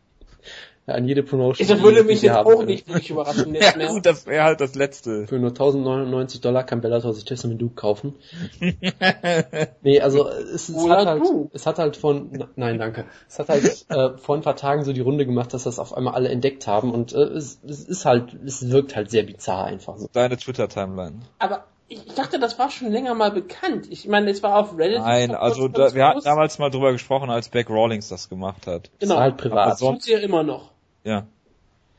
Ja, 0.86 0.94
an 0.94 1.06
jede 1.06 1.22
Promotion. 1.22 1.66
Das 1.66 1.80
würde 1.82 2.04
mich 2.04 2.20
jetzt 2.20 2.36
auch 2.36 2.62
nicht 2.62 2.86
wirklich 2.88 3.10
überraschen. 3.10 3.54
ja, 3.60 3.74
mehr. 3.74 3.88
gut, 3.88 4.04
das 4.04 4.26
wäre 4.26 4.44
halt 4.44 4.60
das 4.60 4.74
Letzte. 4.74 5.26
Für 5.26 5.38
nur 5.38 5.50
1099 5.50 6.42
Dollar 6.42 6.64
kann 6.64 6.82
Bellator 6.82 7.14
sich 7.14 7.24
Testament 7.24 7.62
Duke 7.62 7.74
kaufen. 7.74 8.14
nee, 9.82 10.00
also 10.00 10.28
es, 10.28 10.68
es 10.68 10.88
hat 10.88 11.06
halt, 11.06 11.22
es 11.54 11.66
hat 11.66 11.78
halt 11.78 11.96
von, 11.96 12.48
nein, 12.56 12.78
danke. 12.78 13.06
Es 13.28 13.38
hat 13.38 13.48
halt 13.48 13.86
äh, 13.88 14.18
vor 14.18 14.36
ein 14.36 14.42
paar 14.42 14.56
Tagen 14.56 14.84
so 14.84 14.92
die 14.92 15.00
Runde 15.00 15.24
gemacht, 15.24 15.54
dass 15.54 15.64
das 15.64 15.78
auf 15.78 15.96
einmal 15.96 16.14
alle 16.14 16.28
entdeckt 16.28 16.66
haben 16.66 16.92
und 16.92 17.14
äh, 17.14 17.18
es, 17.18 17.60
es 17.66 17.84
ist 17.84 18.04
halt, 18.04 18.34
es 18.44 18.70
wirkt 18.70 18.94
halt 18.94 19.10
sehr 19.10 19.22
bizarr 19.22 19.64
einfach 19.64 19.96
so. 19.96 20.08
Deine 20.12 20.36
Twitter-Timeline. 20.36 21.20
Aber 21.38 21.64
ich 21.88 22.14
dachte, 22.14 22.38
das 22.38 22.58
war 22.58 22.70
schon 22.70 22.90
länger 22.90 23.14
mal 23.14 23.30
bekannt. 23.30 23.86
Ich 23.90 24.06
meine, 24.06 24.30
es 24.30 24.42
war 24.42 24.56
auf 24.58 24.76
Reddit. 24.76 25.00
Nein, 25.00 25.34
also 25.34 25.68
da, 25.68 25.94
wir 25.94 26.06
hatten 26.06 26.24
damals 26.24 26.58
mal 26.58 26.70
drüber 26.70 26.92
gesprochen, 26.92 27.30
als 27.30 27.48
Beck 27.48 27.70
Rawlings 27.70 28.08
das 28.08 28.28
gemacht 28.28 28.66
hat. 28.66 28.90
Genau. 29.00 29.16
halt 29.16 29.36
privat. 29.36 29.72
Das 29.72 29.78
tut 29.78 30.02
sie 30.02 30.12
ja 30.12 30.18
immer 30.18 30.42
noch. 30.42 30.73
Ja. 31.04 31.26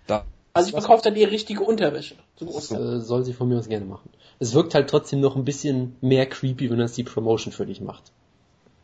Da. 0.07 0.25
Also 0.53 0.69
ich 0.69 0.73
verkaufe 0.73 1.03
dann 1.03 1.15
ihre 1.15 1.31
richtige 1.31 1.63
Unterwäsche. 1.63 2.15
Das 2.39 2.71
äh, 2.71 2.99
soll 2.99 3.23
sie 3.25 3.33
von 3.33 3.47
mir 3.47 3.57
aus 3.57 3.67
gerne 3.69 3.85
machen. 3.85 4.09
Es 4.39 4.53
wirkt 4.53 4.73
halt 4.73 4.89
trotzdem 4.89 5.21
noch 5.21 5.35
ein 5.35 5.45
bisschen 5.45 5.95
mehr 6.01 6.25
creepy, 6.25 6.69
wenn 6.69 6.79
das 6.79 6.93
die 6.93 7.03
Promotion 7.03 7.53
für 7.53 7.65
dich 7.65 7.81
macht. 7.81 8.11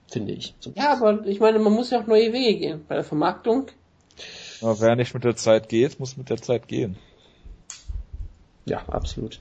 Finde 0.07 0.34
ich. 0.34 0.53
Ja, 0.76 0.93
aber 0.93 1.26
ich 1.26 1.39
meine, 1.39 1.59
man 1.59 1.74
muss 1.74 1.89
ja 1.89 2.01
auch 2.01 2.07
neue 2.07 2.34
Wege 2.34 2.59
gehen. 2.59 2.86
Bei 2.88 2.95
der 2.95 3.03
Vermarktung. 3.03 3.67
Aber 4.61 4.80
wer 4.80 4.95
nicht 4.95 5.13
mit 5.13 5.24
der 5.24 5.36
Zeit 5.36 5.69
geht, 5.69 5.99
muss 5.99 6.17
mit 6.17 6.30
der 6.30 6.41
Zeit 6.41 6.67
gehen. 6.67 6.97
Ja, 8.65 8.84
absolut. 8.88 9.39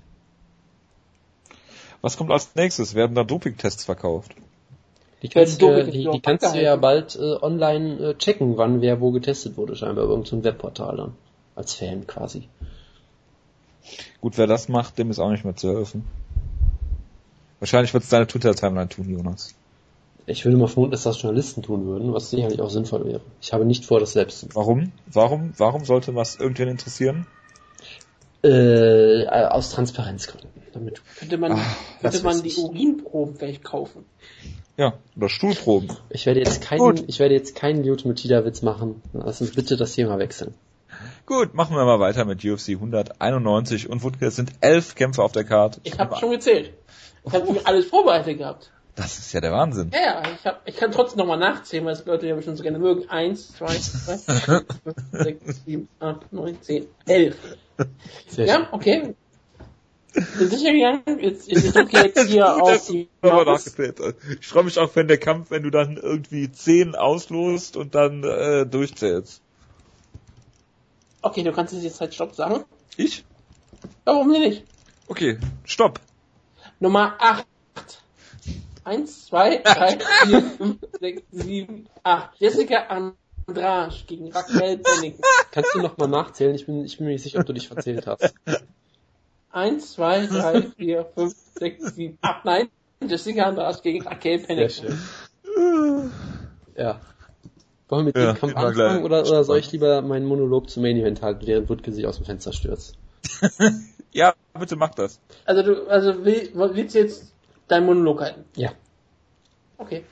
Was 2.01 2.16
kommt 2.16 2.31
als 2.31 2.55
nächstes? 2.55 2.95
Werden 2.95 3.14
da 3.14 3.24
Doping-Tests 3.24 3.85
verkauft? 3.85 4.35
Die 5.23 5.29
kannst, 5.29 5.61
du, 5.61 5.85
die, 5.85 6.09
die 6.11 6.21
kannst 6.21 6.55
du 6.55 6.62
ja 6.62 6.77
bald 6.77 7.14
äh, 7.16 7.37
online 7.43 7.99
äh, 7.99 8.14
checken, 8.14 8.57
wann 8.57 8.81
wer 8.81 9.01
wo 9.01 9.11
getestet 9.11 9.57
wurde, 9.57 9.77
scheinbar 9.77 10.05
über 10.05 10.14
irgendein 10.14 10.45
Webportal 10.45 10.97
dann. 10.97 11.12
Als 11.55 11.75
Fan 11.75 12.07
quasi. 12.07 12.49
Gut, 14.21 14.39
wer 14.39 14.47
das 14.47 14.68
macht, 14.68 14.99
dem 14.99 15.11
ist 15.11 15.18
auch 15.18 15.31
nicht 15.31 15.45
mehr 15.45 15.57
zu 15.57 15.68
helfen. 15.68 16.05
Wahrscheinlich 17.59 17.93
wird 17.93 18.05
es 18.05 18.09
deine 18.09 18.27
Twitter-Timeline 18.27 18.89
tun, 18.89 19.11
Jonas. 19.11 19.55
Ich 20.27 20.45
würde 20.45 20.57
mal 20.57 20.68
vermuten, 20.68 20.93
dass 20.93 21.03
das 21.03 21.21
Journalisten 21.21 21.62
tun 21.62 21.87
würden, 21.87 22.14
was 22.14 22.31
sicherlich 22.31 22.61
auch 22.61 22.71
sinnvoll 22.71 23.05
wäre. 23.05 23.21
Ich 23.43 23.53
habe 23.53 23.64
nicht 23.64 23.85
vor, 23.85 24.01
das 24.01 24.12
selbst 24.12 24.41
zu 24.41 24.47
tun. 24.47 24.55
Warum? 24.55 24.93
Warum? 25.07 25.53
Warum 25.59 25.85
sollte 25.85 26.14
was 26.14 26.37
irgendwen 26.37 26.68
interessieren? 26.68 27.27
Äh, 28.43 29.27
aus 29.27 29.71
Transparenzgründen. 29.73 30.59
Damit 30.73 31.03
könnte 31.18 31.39
man, 31.39 31.53
Ach, 31.53 31.77
könnte 32.01 32.23
man 32.23 32.43
die 32.43 32.55
Urinproben 32.55 33.35
vielleicht 33.37 33.64
kaufen. 33.64 34.05
Ja, 34.77 34.95
oder 35.16 35.29
Stuhlproben. 35.29 35.91
Ich 36.09 36.27
werde 36.27 36.41
jetzt 36.41 36.62
keinen, 36.62 37.05
ich 37.09 37.18
werde 37.18 37.35
jetzt 37.35 37.55
keinen 37.55 37.85
Lyotometida-Witz 37.85 38.62
machen. 38.62 39.03
Lass 39.12 39.41
uns 39.41 39.55
bitte 39.55 39.77
das 39.77 39.95
Thema 39.95 40.18
wechseln. 40.18 40.55
Gut, 41.27 41.55
machen 41.55 41.77
wir 41.77 41.85
mal 41.85 42.01
weiter 42.01 42.25
mit 42.25 42.45
UFC 42.45 42.71
191 42.71 43.89
und 43.89 44.03
Wutke, 44.03 44.27
es 44.27 44.37
sind 44.37 44.53
elf 44.61 44.95
Kämpfe 44.95 45.23
auf 45.23 45.33
der 45.33 45.45
Karte. 45.45 45.81
Ich 45.85 45.99
habe 45.99 46.16
schon 46.16 46.31
gezählt. 46.31 46.73
Ich 47.25 47.33
habe 47.33 47.61
alles 47.64 47.87
vorbereitet 47.87 48.39
gehabt. 48.39 48.71
Das 48.97 49.18
ist 49.18 49.33
ja 49.33 49.41
der 49.41 49.53
Wahnsinn. 49.53 49.91
Ja, 49.95 50.01
ja, 50.01 50.23
ich, 50.35 50.45
hab, 50.45 50.62
ich 50.66 50.77
kann 50.77 50.91
trotzdem 50.91 51.18
nochmal 51.18 51.39
nachzählen, 51.39 51.85
weil 51.85 51.93
es 51.93 52.05
Leute 52.05 52.27
ja 52.27 52.35
bestimmt 52.35 52.57
so 52.57 52.62
gerne 52.62 52.79
mögen. 52.79 53.09
Eins, 53.09 53.53
zwei, 53.53 53.66
drei, 53.66 54.18
vier, 54.18 54.64
fünf, 54.83 54.97
sechs, 55.12 55.64
sieben, 55.64 55.89
acht, 56.01 56.33
neun, 56.33 56.61
zehn, 56.61 56.87
elf. 57.07 57.37
Sehr 58.29 58.47
ja, 58.47 58.68
okay. 58.73 59.14
Sicher 60.12 60.72
gegangen? 60.72 61.02
Jetzt, 61.20 61.50
ich 61.50 61.72
drücke 61.72 61.96
jetzt 61.98 62.26
hier 62.26 62.44
gut, 62.58 62.62
auf 62.62 62.86
die 62.86 63.08
Ich 64.40 64.46
freue 64.46 64.64
mich 64.64 64.78
auch, 64.78 64.94
wenn 64.96 65.08
der 65.08 65.18
Kampf, 65.18 65.50
wenn 65.50 65.62
du 65.62 65.70
dann 65.70 65.96
irgendwie 65.96 66.50
10 66.50 66.94
auslost 66.94 67.76
und 67.76 67.94
dann 67.94 68.24
äh, 68.24 68.66
durchzählst. 68.66 69.40
Okay, 71.22 71.42
du 71.42 71.52
kannst 71.52 71.74
jetzt 71.74 72.00
halt 72.00 72.14
Stopp 72.14 72.34
sagen. 72.34 72.64
Ich? 72.96 73.24
Ja, 73.82 74.14
warum 74.14 74.32
denn 74.32 74.42
nicht? 74.42 74.64
Okay, 75.06 75.38
Stopp. 75.64 76.00
Nummer 76.80 77.16
8. 77.18 77.46
1, 78.84 79.26
2, 79.26 79.58
3, 79.58 79.98
4, 80.26 80.42
5, 80.42 80.78
6, 81.00 81.22
7, 81.30 81.88
8. 82.02 82.40
Jessica 82.40 83.14
Andrasch 83.46 84.06
gegen 84.06 84.32
Raquel 84.32 84.78
Pennington. 84.78 85.22
Kannst 85.50 85.74
du 85.74 85.80
nochmal 85.80 86.08
nachzählen? 86.08 86.54
Ich 86.54 86.66
bin, 86.66 86.84
ich 86.84 86.96
bin 86.96 87.06
mir 87.06 87.12
nicht 87.12 87.22
sicher, 87.22 87.40
ob 87.40 87.46
du 87.46 87.52
dich 87.52 87.68
verzählt 87.68 88.06
hast. 88.06 88.34
1, 89.53 89.92
2, 89.92 90.26
3, 90.26 90.62
4, 90.76 91.05
5, 91.14 91.34
6, 91.59 91.94
7, 91.94 92.18
8, 92.20 92.44
nein. 92.44 92.68
Jessica 93.07 93.44
Andrade 93.44 93.78
gegen 93.82 94.07
Raquel 94.07 94.38
Pennington. 94.40 94.98
Ja. 96.76 97.01
Wollen 97.88 98.07
wir 98.07 98.12
mit 98.12 98.16
ja, 98.16 98.32
dem 98.32 98.38
Kampf 98.38 98.57
anfangen 98.57 99.03
oder, 99.05 99.22
oder 99.22 99.44
soll 99.44 99.59
ich 99.59 99.72
lieber 99.72 100.01
meinen 100.03 100.26
Monolog 100.26 100.70
zum 100.70 100.82
Main 100.82 100.96
Event 100.96 101.22
halten, 101.22 101.46
während 101.46 101.68
Wutke 101.68 101.92
sich 101.92 102.07
aus 102.07 102.16
dem 102.16 102.26
Fenster 102.26 102.53
stürzt? 102.53 102.96
ja, 104.12 104.34
bitte 104.59 104.76
mach 104.76 104.94
das. 104.94 105.20
Also 105.44 105.62
du, 105.62 105.88
also 105.88 106.24
will, 106.24 106.51
willst 106.55 106.94
du 106.94 107.01
jetzt 107.01 107.32
deinen 107.66 107.86
Monolog 107.86 108.20
halten? 108.20 108.44
Ja. 108.55 108.72
Okay. 109.78 110.05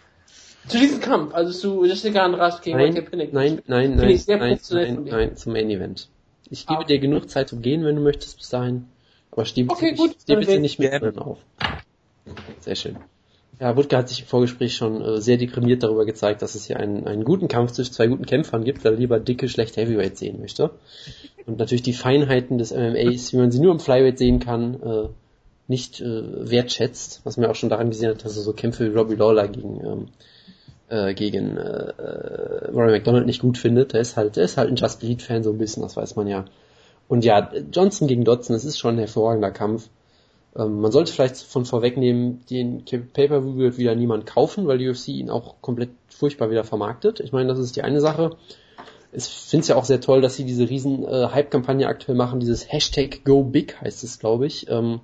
Zu 0.67 0.79
diesem 0.79 1.01
Kampf, 1.01 1.35
also 1.35 1.53
zu 1.53 1.85
Jessica 1.85 2.25
Andrade 2.25 2.57
gegen 2.63 2.79
nein, 2.79 2.89
Raquel 2.89 3.03
Pennington. 3.03 3.35
Nein, 3.35 3.63
nein, 3.67 3.97
nein, 3.97 4.21
nein, 4.27 4.61
nein, 4.71 5.05
nein, 5.05 5.37
zum 5.37 5.53
Main 5.53 5.71
Event. 5.71 6.09
Ich 6.51 6.67
gebe 6.67 6.81
ah. 6.81 6.85
dir 6.85 6.99
genug 6.99 7.31
Zeit 7.31 7.49
zum 7.49 7.63
Gehen, 7.63 7.85
wenn 7.85 7.97
du 7.97 8.03
möchtest 8.03 8.39
bis 8.39 8.49
dahin. 8.49 8.89
Aber 9.39 9.45
steh, 9.45 9.67
okay, 9.69 9.95
gut, 9.95 10.17
steh 10.21 10.35
bitte 10.35 10.59
nicht 10.59 10.81
mit 10.81 10.93
drin 10.93 11.17
auf. 11.21 11.39
Sehr 12.59 12.75
schön. 12.75 12.97
Ja, 13.61 13.77
Wutke 13.77 13.97
hat 13.97 14.09
sich 14.09 14.23
im 14.23 14.27
Vorgespräch 14.27 14.75
schon 14.75 15.01
äh, 15.01 15.21
sehr 15.21 15.37
deprimiert 15.37 15.85
darüber 15.85 16.05
gezeigt, 16.05 16.43
dass 16.43 16.57
es 16.57 16.67
hier 16.67 16.77
einen, 16.77 17.07
einen 17.07 17.23
guten 17.23 17.47
Kampf 17.47 17.71
zwischen 17.71 17.93
zwei 17.93 18.09
guten 18.09 18.27
Kämpfern 18.27 18.65
gibt, 18.65 18.85
weil 18.85 18.95
er 18.95 18.99
lieber 18.99 19.21
dicke, 19.21 19.49
schlechte 19.49 19.81
Heavyweight 19.81 20.17
sehen 20.17 20.41
möchte. 20.41 20.73
Und 21.47 21.61
natürlich 21.61 21.83
die 21.83 21.93
Feinheiten 21.93 22.59
des 22.59 22.75
MMAs, 22.75 23.33
wie 23.33 23.37
man 23.37 23.53
sie 23.53 23.61
nur 23.61 23.71
im 23.71 23.79
Flyweight 23.79 24.19
sehen 24.19 24.41
kann, 24.41 24.83
äh, 24.83 25.09
nicht 25.69 26.01
äh, 26.01 26.51
wertschätzt, 26.51 27.21
was 27.23 27.37
man 27.37 27.49
auch 27.49 27.55
schon 27.55 27.69
daran 27.69 27.91
gesehen 27.91 28.11
hat, 28.11 28.25
dass 28.25 28.37
er 28.37 28.43
so 28.43 28.53
Kämpfe 28.53 28.91
wie 28.91 28.97
Robbie 28.97 29.15
Lawler 29.15 29.47
gegen 29.47 29.81
ähm, 29.87 30.09
äh, 30.89 31.15
gegen 31.15 31.57
äh, 31.57 31.61
äh, 31.61 32.71
Rory 32.73 32.91
McDonald 32.91 33.27
nicht 33.27 33.41
gut 33.41 33.57
findet. 33.57 33.93
Der 33.93 34.01
ist 34.01 34.17
halt, 34.17 34.35
der 34.35 34.43
ist 34.43 34.57
halt 34.57 34.69
ein 34.69 34.75
Just 34.75 34.99
Bleed 34.99 35.23
Fan 35.23 35.45
so 35.45 35.53
ein 35.53 35.59
bisschen, 35.59 35.85
das 35.85 35.97
weiß 35.97 36.17
man 36.17 36.27
ja. 36.27 36.45
Und 37.09 37.25
ja, 37.25 37.51
Johnson 37.73 38.07
gegen 38.07 38.25
Dodson, 38.25 38.55
das 38.55 38.65
ist 38.65 38.79
schon 38.79 38.97
ein 38.97 38.99
hervorragender 38.99 39.51
Kampf. 39.51 39.89
Ähm, 40.55 40.81
man 40.81 40.93
sollte 40.93 41.13
vielleicht 41.13 41.39
von 41.39 41.65
vorwegnehmen, 41.65 42.45
den 42.51 42.85
Pay-Per-View 42.85 43.57
wird 43.57 43.79
wieder 43.79 43.95
niemand 43.95 44.27
kaufen, 44.27 44.67
weil 44.67 44.79
die 44.79 44.89
UFC 44.89 45.09
ihn 45.09 45.31
auch 45.31 45.57
komplett 45.63 45.91
furchtbar 46.09 46.51
wieder 46.51 46.65
vermarktet. 46.65 47.21
Ich 47.21 47.33
meine, 47.33 47.49
das 47.49 47.59
ist 47.59 47.77
die 47.77 47.83
eine 47.83 48.01
Sache. 48.01 48.37
Ich 49.13 49.25
finde 49.25 49.63
es 49.63 49.69
ja 49.69 49.77
auch 49.77 49.87
sehr 49.87 50.03
toll, 50.03 50.21
dass 50.21 50.37
sie 50.37 50.45
diese 50.45 50.69
riesen 50.69 51.05
äh, 51.05 51.29
Hype-Kampagne 51.33 51.87
aktuell 51.87 52.17
machen, 52.17 52.41
dieses 52.41 52.71
Hashtag 52.71 53.25
Go 53.25 53.43
Big 53.43 53.81
heißt 53.81 54.05
es, 54.05 54.19
glaube 54.19 54.47
ich, 54.47 54.69
ähm, 54.69 55.01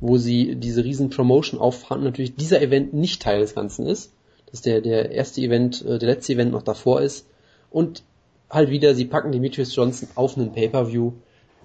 wo 0.00 0.18
sie 0.18 0.56
diese 0.56 0.82
riesen 0.82 1.10
Promotion 1.10 1.60
auffahren. 1.60 2.02
Natürlich 2.02 2.34
dieser 2.34 2.60
Event 2.60 2.92
nicht 2.92 3.22
Teil 3.22 3.40
des 3.40 3.54
Ganzen 3.54 3.86
ist, 3.86 4.12
dass 4.50 4.62
der 4.62 4.80
der 4.80 5.12
erste 5.12 5.40
Event, 5.40 5.84
äh, 5.84 5.98
der 5.98 6.08
letzte 6.08 6.32
Event 6.32 6.50
noch 6.50 6.62
davor 6.62 7.02
ist 7.02 7.28
und 7.70 8.02
halt 8.50 8.70
wieder, 8.70 8.94
sie 8.94 9.04
packen 9.04 9.32
Demetrius 9.32 9.74
Johnson 9.74 10.08
auf 10.14 10.36
einen 10.36 10.52
Pay-Per-View, 10.52 11.12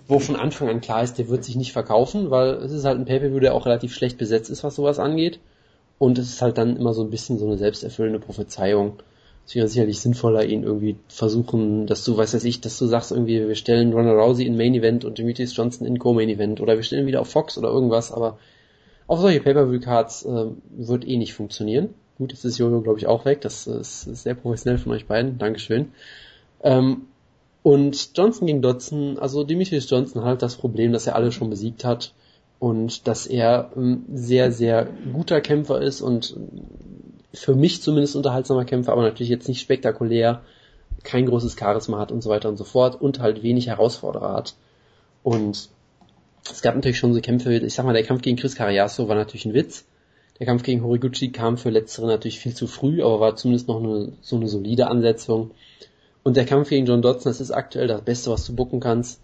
wo 0.08 0.20
von 0.20 0.36
Anfang 0.36 0.70
an 0.70 0.82
klar 0.82 1.04
ist, 1.04 1.18
der 1.18 1.30
wird 1.30 1.44
sich 1.44 1.56
nicht 1.56 1.74
verkaufen, 1.74 2.32
weil 2.32 2.56
es 2.56 2.72
ist 2.72 2.86
halt 2.86 3.00
ein 3.00 3.06
Pay-Per-View, 3.06 3.40
der 3.40 3.54
auch 3.54 3.66
relativ 3.66 3.94
schlecht 3.94 4.18
besetzt 4.18 4.50
ist, 4.50 4.64
was 4.64 4.76
sowas 4.76 5.00
angeht. 5.00 5.40
Und 6.00 6.18
es 6.18 6.30
ist 6.30 6.42
halt 6.42 6.58
dann 6.58 6.78
immer 6.78 6.94
so 6.94 7.04
ein 7.04 7.12
bisschen 7.12 7.38
so 7.38 7.46
eine 7.46 7.58
selbsterfüllende 7.58 8.20
Prophezeiung. 8.20 8.94
Es 9.46 9.56
wäre 9.56 9.68
sicherlich 9.68 10.00
sinnvoller, 10.00 10.44
ihn 10.46 10.64
irgendwie 10.64 10.98
versuchen, 11.08 11.86
dass 11.86 12.04
du, 12.04 12.18
weißt 12.18 12.44
ich, 12.44 12.62
dass 12.62 12.80
du 12.80 12.88
sagst 12.88 13.12
irgendwie, 13.12 13.48
wir 13.48 13.56
stellen 13.56 13.94
Ronald 13.94 14.18
Rousey 14.18 14.46
in 14.46 14.58
Main 14.58 14.74
Event 14.74 15.06
und 15.06 15.18
Demetrius 15.18 15.56
Johnson 15.56 15.86
in 15.86 16.00
Co-Main 16.00 16.30
Event 16.30 16.62
oder 16.62 16.76
wir 16.76 16.84
stellen 16.84 17.06
wieder 17.06 17.22
auf 17.22 17.30
Fox 17.30 17.58
oder 17.58 17.70
irgendwas, 17.70 18.12
aber 18.12 18.38
auf 19.08 19.20
solche 19.20 19.42
Pay-Per-View-Cards 19.42 20.26
äh, 20.26 20.46
wird 20.72 21.08
eh 21.08 21.18
nicht 21.18 21.34
funktionieren. 21.34 21.94
Gut, 22.18 22.32
jetzt 22.32 22.46
ist 22.46 22.58
Jojo, 22.58 22.82
glaube 22.82 23.00
ich, 23.00 23.08
auch 23.08 23.26
weg. 23.26 23.42
Das 23.42 23.68
ist, 23.68 24.08
ist 24.08 24.24
sehr 24.24 24.36
professionell 24.36 24.78
von 24.78 24.92
euch 24.92 25.06
beiden. 25.06 25.38
Dankeschön. 25.38 25.90
Ähm, 26.64 27.08
und 27.64 28.18
Johnson 28.18 28.48
gegen 28.48 28.62
Dodson, 28.62 29.20
also 29.20 29.44
Demetrius 29.44 29.90
Johnson 29.90 30.24
hat 30.24 30.42
das 30.42 30.56
Problem, 30.56 30.92
dass 30.94 31.08
er 31.08 31.16
alle 31.16 31.32
schon 31.32 31.50
besiegt 31.50 31.86
hat 31.86 32.14
und 32.60 33.08
dass 33.08 33.28
er 33.28 33.72
ein 33.76 34.06
sehr, 34.14 34.52
sehr 34.52 34.88
guter 35.14 35.42
Kämpfer 35.42 35.82
ist 35.82 36.02
und 36.02 36.36
für 37.34 37.56
mich 37.56 37.82
zumindest 37.82 38.16
unterhaltsamer 38.16 38.66
Kämpfer, 38.66 38.92
aber 38.92 39.04
natürlich 39.04 39.30
jetzt 39.30 39.48
nicht 39.48 39.62
spektakulär, 39.62 40.42
kein 41.04 41.26
großes 41.26 41.56
Charisma 41.58 42.00
hat 42.00 42.12
und 42.12 42.22
so 42.22 42.30
weiter 42.30 42.50
und 42.50 42.58
so 42.58 42.64
fort 42.64 43.00
und 43.02 43.20
halt 43.20 43.44
wenig 43.44 43.68
Herausforderer 43.68 44.34
hat. 44.34 44.56
Und 45.24 45.70
es 46.50 46.62
gab 46.62 46.76
natürlich 46.76 46.98
schon 46.98 47.14
so 47.14 47.22
Kämpfe, 47.22 47.54
ich 47.54 47.74
sag 47.74 47.86
mal, 47.86 47.94
der 47.94 48.04
Kampf 48.04 48.22
gegen 48.22 48.38
Chris 48.38 48.56
Cariaso 48.56 49.08
war 49.08 49.16
natürlich 49.16 49.46
ein 49.46 49.54
Witz. 49.54 49.86
Der 50.40 50.48
Kampf 50.48 50.64
gegen 50.64 50.84
Horiguchi 50.84 51.32
kam 51.32 51.58
für 51.58 51.70
letztere 51.70 52.08
natürlich 52.08 52.40
viel 52.40 52.56
zu 52.56 52.68
früh, 52.68 53.04
aber 53.04 53.20
war 53.20 53.36
zumindest 53.36 53.68
noch 53.68 53.82
eine, 53.82 54.14
so 54.22 54.36
eine 54.36 54.48
solide 54.48 54.88
Ansetzung. 54.88 55.52
Und 56.24 56.38
der 56.38 56.46
Kampf 56.46 56.70
gegen 56.70 56.86
John 56.86 57.02
Dodson, 57.02 57.32
das 57.32 57.42
ist 57.42 57.52
aktuell 57.52 57.88
das 57.88 58.02
Beste, 58.02 58.30
was 58.32 58.46
du 58.46 58.56
bucken 58.56 58.80
kannst, 58.80 59.20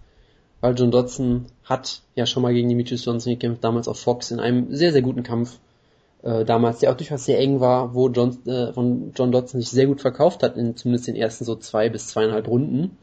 weil 0.61 0.75
John 0.75 0.91
Dodson 0.91 1.45
hat 1.63 2.01
ja 2.15 2.25
schon 2.25 2.43
mal 2.43 2.53
gegen 2.53 2.69
Demetrius 2.69 3.05
Johnson 3.05 3.33
gekämpft, 3.33 3.63
damals 3.63 3.87
auf 3.87 3.99
Fox 3.99 4.31
in 4.31 4.39
einem 4.39 4.73
sehr, 4.73 4.91
sehr 4.91 5.03
guten 5.03 5.23
Kampf. 5.23 5.59
Äh, 6.23 6.45
damals, 6.45 6.79
der 6.79 6.91
auch 6.91 6.97
durchaus 6.97 7.25
sehr 7.25 7.39
eng 7.39 7.59
war, 7.59 7.93
wo 7.93 8.09
John, 8.09 8.37
äh, 8.47 8.73
von 8.73 9.11
John 9.15 9.31
Dodson 9.31 9.61
sich 9.61 9.69
sehr 9.69 9.85
gut 9.85 10.01
verkauft 10.01 10.41
hat, 10.41 10.57
in 10.57 10.75
zumindest 10.75 11.07
den 11.07 11.15
ersten 11.15 11.45
so 11.45 11.55
zwei 11.55 11.89
bis 11.89 12.07
zweieinhalb 12.07 12.47
Runden. 12.47 12.97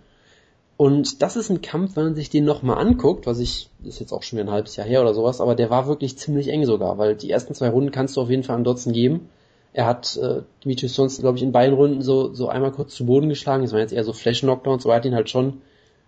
Und 0.76 1.22
das 1.22 1.36
ist 1.36 1.50
ein 1.50 1.62
Kampf, 1.62 1.94
wenn 1.94 2.04
man 2.04 2.14
sich 2.16 2.30
den 2.30 2.44
nochmal 2.44 2.78
anguckt, 2.78 3.26
was 3.26 3.38
ich, 3.38 3.70
ist 3.84 4.00
jetzt 4.00 4.12
auch 4.12 4.24
schon 4.24 4.38
wieder 4.38 4.48
ein 4.48 4.52
halbes 4.52 4.74
Jahr 4.74 4.86
her 4.86 5.02
oder 5.02 5.14
sowas, 5.14 5.40
aber 5.40 5.54
der 5.54 5.70
war 5.70 5.86
wirklich 5.86 6.18
ziemlich 6.18 6.48
eng 6.48 6.64
sogar, 6.66 6.98
weil 6.98 7.14
die 7.14 7.30
ersten 7.30 7.54
zwei 7.54 7.68
Runden 7.68 7.92
kannst 7.92 8.16
du 8.16 8.20
auf 8.20 8.30
jeden 8.30 8.42
Fall 8.42 8.56
an 8.56 8.64
Dodson 8.64 8.92
geben. 8.92 9.28
Er 9.74 9.86
hat 9.86 10.16
äh, 10.16 10.42
Demetrius 10.64 10.96
Johnson, 10.96 11.22
glaube 11.22 11.36
ich, 11.36 11.42
in 11.42 11.50
beiden 11.50 11.74
Runden 11.74 12.00
so, 12.00 12.32
so 12.32 12.48
einmal 12.48 12.70
kurz 12.70 12.94
zu 12.94 13.06
Boden 13.06 13.28
geschlagen. 13.28 13.64
Das 13.64 13.72
war 13.72 13.80
jetzt 13.80 13.92
eher 13.92 14.04
so 14.04 14.12
Flash-Knockdowns, 14.12 14.86
aber 14.86 14.94
er 14.94 14.98
hat 14.98 15.04
ihn 15.04 15.16
halt 15.16 15.28
schon 15.28 15.62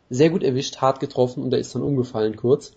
sehr 0.08 0.30
gut 0.30 0.44
erwischt, 0.44 0.76
hart 0.76 1.00
getroffen 1.00 1.42
und 1.42 1.52
er 1.52 1.58
ist 1.58 1.74
dann 1.74 1.82
umgefallen 1.82 2.36
kurz. 2.36 2.72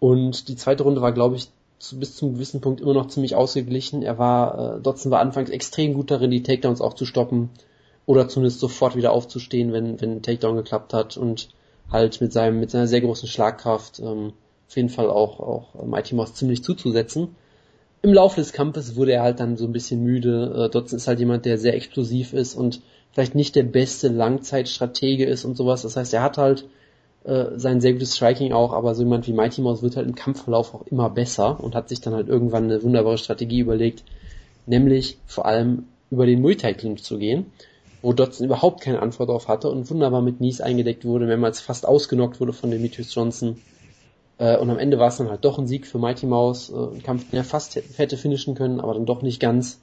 Und 0.00 0.48
die 0.48 0.56
zweite 0.56 0.82
Runde 0.82 1.00
war, 1.00 1.12
glaube 1.12 1.36
ich, 1.36 1.48
zu, 1.78 1.96
bis 1.96 2.16
zum 2.16 2.34
gewissen 2.34 2.60
Punkt 2.60 2.80
immer 2.80 2.92
noch 2.92 3.06
ziemlich 3.06 3.36
ausgeglichen. 3.36 4.02
Er 4.02 4.18
war, 4.18 4.78
äh, 4.78 4.80
Dotson 4.80 5.12
war 5.12 5.20
anfangs 5.20 5.48
extrem 5.48 5.94
gut 5.94 6.10
darin, 6.10 6.32
die 6.32 6.42
Takedowns 6.42 6.80
auch 6.80 6.94
zu 6.94 7.06
stoppen 7.06 7.48
oder 8.04 8.28
zumindest 8.28 8.58
sofort 8.58 8.96
wieder 8.96 9.12
aufzustehen, 9.12 9.72
wenn, 9.72 10.00
wenn 10.00 10.16
ein 10.16 10.22
Takedown 10.22 10.56
geklappt 10.56 10.92
hat 10.92 11.16
und 11.16 11.50
halt 11.88 12.20
mit 12.20 12.32
seinem, 12.32 12.58
mit 12.58 12.72
seiner 12.72 12.88
sehr 12.88 13.00
großen 13.00 13.28
Schlagkraft 13.28 14.00
ähm, 14.00 14.32
auf 14.68 14.76
jeden 14.76 14.88
Fall 14.88 15.08
auch, 15.08 15.38
auch 15.38 15.84
Mighty 15.84 16.16
Mouse 16.16 16.34
ziemlich 16.34 16.64
zuzusetzen 16.64 17.36
im 18.02 18.12
Laufe 18.12 18.40
des 18.40 18.52
Kampfes 18.52 18.96
wurde 18.96 19.12
er 19.12 19.22
halt 19.22 19.40
dann 19.40 19.56
so 19.56 19.66
ein 19.66 19.72
bisschen 19.72 20.02
müde. 20.02 20.66
Äh, 20.66 20.70
Dodson 20.70 20.96
ist 20.96 21.06
halt 21.06 21.20
jemand, 21.20 21.44
der 21.44 21.58
sehr 21.58 21.74
explosiv 21.74 22.32
ist 22.32 22.54
und 22.54 22.80
vielleicht 23.12 23.34
nicht 23.34 23.56
der 23.56 23.64
beste 23.64 24.08
Langzeitstratege 24.08 25.26
ist 25.26 25.44
und 25.44 25.56
sowas. 25.56 25.82
Das 25.82 25.96
heißt, 25.96 26.14
er 26.14 26.22
hat 26.22 26.38
halt 26.38 26.66
äh, 27.24 27.46
sein 27.56 27.80
sehr 27.80 27.92
gutes 27.92 28.16
Striking 28.16 28.52
auch, 28.52 28.72
aber 28.72 28.94
so 28.94 29.02
jemand 29.02 29.26
wie 29.26 29.32
Mighty 29.32 29.60
Mouse 29.60 29.82
wird 29.82 29.96
halt 29.96 30.08
im 30.08 30.14
Kampfverlauf 30.14 30.74
auch 30.74 30.86
immer 30.86 31.10
besser 31.10 31.62
und 31.62 31.74
hat 31.74 31.88
sich 31.88 32.00
dann 32.00 32.14
halt 32.14 32.28
irgendwann 32.28 32.64
eine 32.64 32.82
wunderbare 32.82 33.18
Strategie 33.18 33.60
überlegt, 33.60 34.04
nämlich 34.66 35.18
vor 35.26 35.44
allem 35.44 35.84
über 36.10 36.24
den 36.24 36.40
Muay 36.40 36.56
Thai 36.56 36.72
Clinch 36.72 37.02
zu 37.02 37.18
gehen, 37.18 37.46
wo 38.00 38.14
Dodson 38.14 38.46
überhaupt 38.46 38.80
keine 38.80 39.02
Antwort 39.02 39.28
darauf 39.28 39.48
hatte 39.48 39.68
und 39.68 39.90
wunderbar 39.90 40.22
mit 40.22 40.38
Knees 40.38 40.62
eingedeckt 40.62 41.04
wurde, 41.04 41.26
mehrmals 41.26 41.60
fast 41.60 41.86
ausgenockt 41.86 42.40
wurde 42.40 42.54
von 42.54 42.70
Demetrius 42.70 43.14
Johnson 43.14 43.58
äh, 44.40 44.56
und 44.56 44.70
am 44.70 44.78
Ende 44.78 44.98
war 44.98 45.08
es 45.08 45.18
dann 45.18 45.28
halt 45.28 45.44
doch 45.44 45.58
ein 45.58 45.66
Sieg 45.66 45.86
für 45.86 45.98
Mighty 45.98 46.26
Mouse. 46.26 46.70
Äh, 46.70 46.96
ein 46.96 47.02
Kampf, 47.02 47.30
der 47.30 47.44
fast 47.44 47.76
hätte 47.76 48.16
finishen 48.16 48.54
können, 48.54 48.80
aber 48.80 48.94
dann 48.94 49.04
doch 49.04 49.20
nicht 49.20 49.38
ganz. 49.38 49.80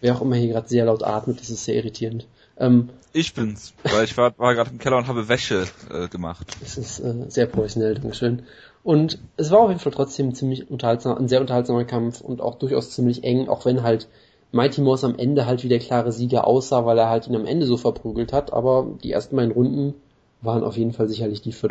Wer 0.00 0.16
auch 0.16 0.20
immer 0.20 0.36
hier 0.36 0.48
gerade 0.48 0.68
sehr 0.68 0.84
laut 0.84 1.04
atmet, 1.04 1.40
das 1.40 1.48
ist 1.48 1.64
sehr 1.64 1.76
irritierend. 1.76 2.26
Ähm, 2.58 2.90
ich 3.12 3.34
bin's, 3.34 3.74
weil 3.84 4.04
ich 4.04 4.16
war, 4.16 4.36
war 4.36 4.54
gerade 4.54 4.70
im 4.70 4.78
Keller 4.78 4.98
und 4.98 5.06
habe 5.06 5.28
Wäsche 5.28 5.66
äh, 5.92 6.08
gemacht. 6.08 6.56
Das 6.60 6.76
ist 6.76 6.98
äh, 6.98 7.26
sehr 7.28 7.46
professionell, 7.46 7.94
Dankeschön. 7.94 8.42
Und 8.82 9.20
es 9.36 9.50
war 9.52 9.60
auf 9.60 9.68
jeden 9.68 9.80
Fall 9.80 9.92
trotzdem 9.92 10.28
ein 10.28 10.34
ziemlich 10.34 10.70
unterhaltsamer, 10.70 11.18
ein 11.18 11.28
sehr 11.28 11.40
unterhaltsamer 11.40 11.84
Kampf 11.84 12.20
und 12.20 12.40
auch 12.40 12.56
durchaus 12.56 12.90
ziemlich 12.90 13.22
eng, 13.22 13.48
auch 13.48 13.64
wenn 13.64 13.82
halt 13.82 14.08
Mighty 14.50 14.80
Mouse 14.80 15.04
am 15.04 15.16
Ende 15.16 15.46
halt 15.46 15.62
wie 15.62 15.68
der 15.68 15.78
klare 15.78 16.10
Sieger 16.10 16.46
aussah, 16.46 16.84
weil 16.84 16.98
er 16.98 17.08
halt 17.08 17.28
ihn 17.28 17.36
am 17.36 17.46
Ende 17.46 17.66
so 17.66 17.76
verprügelt 17.76 18.32
hat, 18.32 18.52
aber 18.52 18.88
die 19.04 19.12
ersten 19.12 19.36
beiden 19.36 19.52
Runden 19.52 19.94
waren 20.40 20.64
auf 20.64 20.76
jeden 20.76 20.92
Fall 20.92 21.08
sicherlich 21.08 21.42
die 21.42 21.52
für 21.52 21.68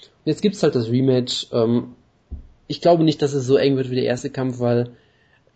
Dotzen. 0.00 0.22
Jetzt 0.24 0.42
gibt's 0.42 0.62
halt 0.62 0.74
das 0.74 0.90
Rematch. 0.90 1.48
Ähm, 1.52 1.94
ich 2.66 2.80
glaube 2.80 3.04
nicht, 3.04 3.22
dass 3.22 3.32
es 3.32 3.46
so 3.46 3.56
eng 3.56 3.76
wird 3.76 3.90
wie 3.90 3.96
der 3.96 4.04
erste 4.04 4.30
Kampf, 4.30 4.60
weil 4.60 4.90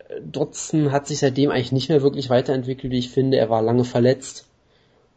äh, 0.09 0.21
Dodson 0.21 0.93
hat 0.93 1.07
sich 1.07 1.19
seitdem 1.19 1.51
eigentlich 1.51 1.73
nicht 1.73 1.89
mehr 1.89 2.03
wirklich 2.03 2.31
weiterentwickelt, 2.31 2.93
wie 2.93 2.99
ich 2.99 3.11
finde. 3.11 3.37
Er 3.37 3.51
war 3.51 3.63
lange 3.63 3.85
verletzt, 3.85 4.47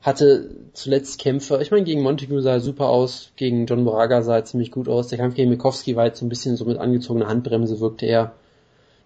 hatte 0.01 0.49
zuletzt 0.73 1.19
Kämpfe. 1.19 1.59
Ich 1.61 1.71
meine, 1.71 1.85
gegen 1.85 2.01
Montague 2.01 2.41
sah 2.41 2.53
er 2.53 2.59
super 2.59 2.89
aus, 2.89 3.31
gegen 3.35 3.65
John 3.65 3.83
Moraga 3.83 4.21
sah 4.21 4.35
er 4.35 4.45
ziemlich 4.45 4.71
gut 4.71 4.89
aus. 4.89 5.07
Der 5.07 5.17
Kampf 5.17 5.35
gegen 5.35 5.49
Mikowski 5.49 5.95
war 5.95 6.05
jetzt 6.05 6.19
so 6.19 6.25
ein 6.25 6.29
bisschen 6.29 6.57
so 6.57 6.65
mit 6.65 6.77
angezogener 6.77 7.27
Handbremse 7.27 7.79
wirkte 7.79 8.05
er. 8.05 8.33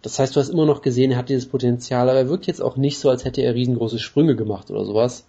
Das 0.01 0.17
heißt, 0.17 0.35
du 0.35 0.39
hast 0.39 0.49
immer 0.49 0.65
noch 0.65 0.81
gesehen, 0.81 1.11
er 1.11 1.17
hat 1.17 1.27
dieses 1.27 1.47
Potenzial, 1.47 2.09
aber 2.09 2.19
er 2.19 2.29
wirkt 2.29 2.47
jetzt 2.47 2.61
auch 2.61 2.77
nicht 2.77 2.99
so, 2.99 3.09
als 3.09 3.25
hätte 3.25 3.41
er 3.41 3.53
riesengroße 3.53 3.99
Sprünge 3.99 4.35
gemacht 4.37 4.71
oder 4.71 4.85
sowas 4.85 5.25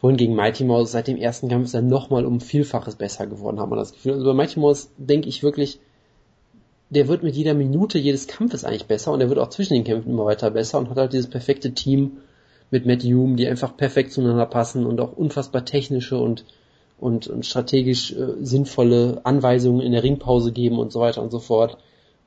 wohingegen 0.00 0.34
Mighty 0.34 0.64
Mouse 0.64 0.92
seit 0.92 1.08
dem 1.08 1.16
ersten 1.16 1.48
Kampf 1.48 1.66
ist 1.66 1.74
er 1.74 1.82
nochmal 1.82 2.24
um 2.24 2.40
Vielfaches 2.40 2.96
besser 2.96 3.26
geworden, 3.26 3.60
hat 3.60 3.68
man 3.68 3.78
das 3.78 3.92
Gefühl. 3.92 4.12
Also 4.12 4.24
bei 4.24 4.34
Mighty 4.34 4.60
Mouse 4.60 4.90
denke 4.96 5.28
ich 5.28 5.42
wirklich, 5.42 5.80
der 6.90 7.08
wird 7.08 7.22
mit 7.22 7.34
jeder 7.34 7.54
Minute 7.54 7.98
jedes 7.98 8.26
Kampfes 8.26 8.64
eigentlich 8.64 8.86
besser 8.86 9.12
und 9.12 9.20
er 9.20 9.28
wird 9.28 9.38
auch 9.38 9.50
zwischen 9.50 9.74
den 9.74 9.84
Kämpfen 9.84 10.10
immer 10.10 10.24
weiter 10.24 10.50
besser 10.50 10.78
und 10.78 10.88
hat 10.88 10.96
halt 10.96 11.12
dieses 11.12 11.28
perfekte 11.28 11.72
Team 11.72 12.18
mit 12.70 12.86
Matt 12.86 13.02
Hume, 13.02 13.36
die 13.36 13.48
einfach 13.48 13.76
perfekt 13.76 14.12
zueinander 14.12 14.46
passen 14.46 14.86
und 14.86 15.00
auch 15.00 15.12
unfassbar 15.12 15.64
technische 15.64 16.18
und 16.18 16.44
und, 16.98 17.28
und 17.28 17.46
strategisch 17.46 18.12
äh, 18.12 18.34
sinnvolle 18.40 19.20
Anweisungen 19.24 19.80
in 19.80 19.92
der 19.92 20.02
Ringpause 20.02 20.52
geben 20.52 20.78
und 20.78 20.92
so 20.92 21.00
weiter 21.00 21.22
und 21.22 21.30
so 21.30 21.38
fort. 21.38 21.78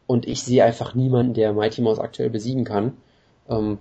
Und 0.07 0.27
ich 0.27 0.43
sehe 0.43 0.63
einfach 0.63 0.95
niemanden, 0.95 1.33
der 1.33 1.53
Mighty 1.53 1.81
Mouse 1.81 1.99
aktuell 1.99 2.29
besiegen 2.29 2.63
kann. 2.63 2.93
Ähm, 3.49 3.79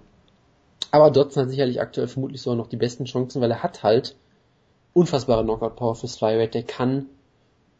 aber 0.90 1.10
Dodson 1.10 1.44
hat 1.44 1.50
sicherlich 1.50 1.80
aktuell 1.80 2.08
vermutlich 2.08 2.42
sogar 2.42 2.56
noch 2.56 2.66
die 2.66 2.76
besten 2.76 3.04
Chancen, 3.04 3.40
weil 3.40 3.50
er 3.50 3.62
hat 3.62 3.82
halt 3.82 4.16
unfassbare 4.92 5.44
Knockout-Power 5.44 5.94
fürs 5.94 6.16
Flyweight. 6.16 6.54
Der 6.54 6.62
kann, 6.62 7.06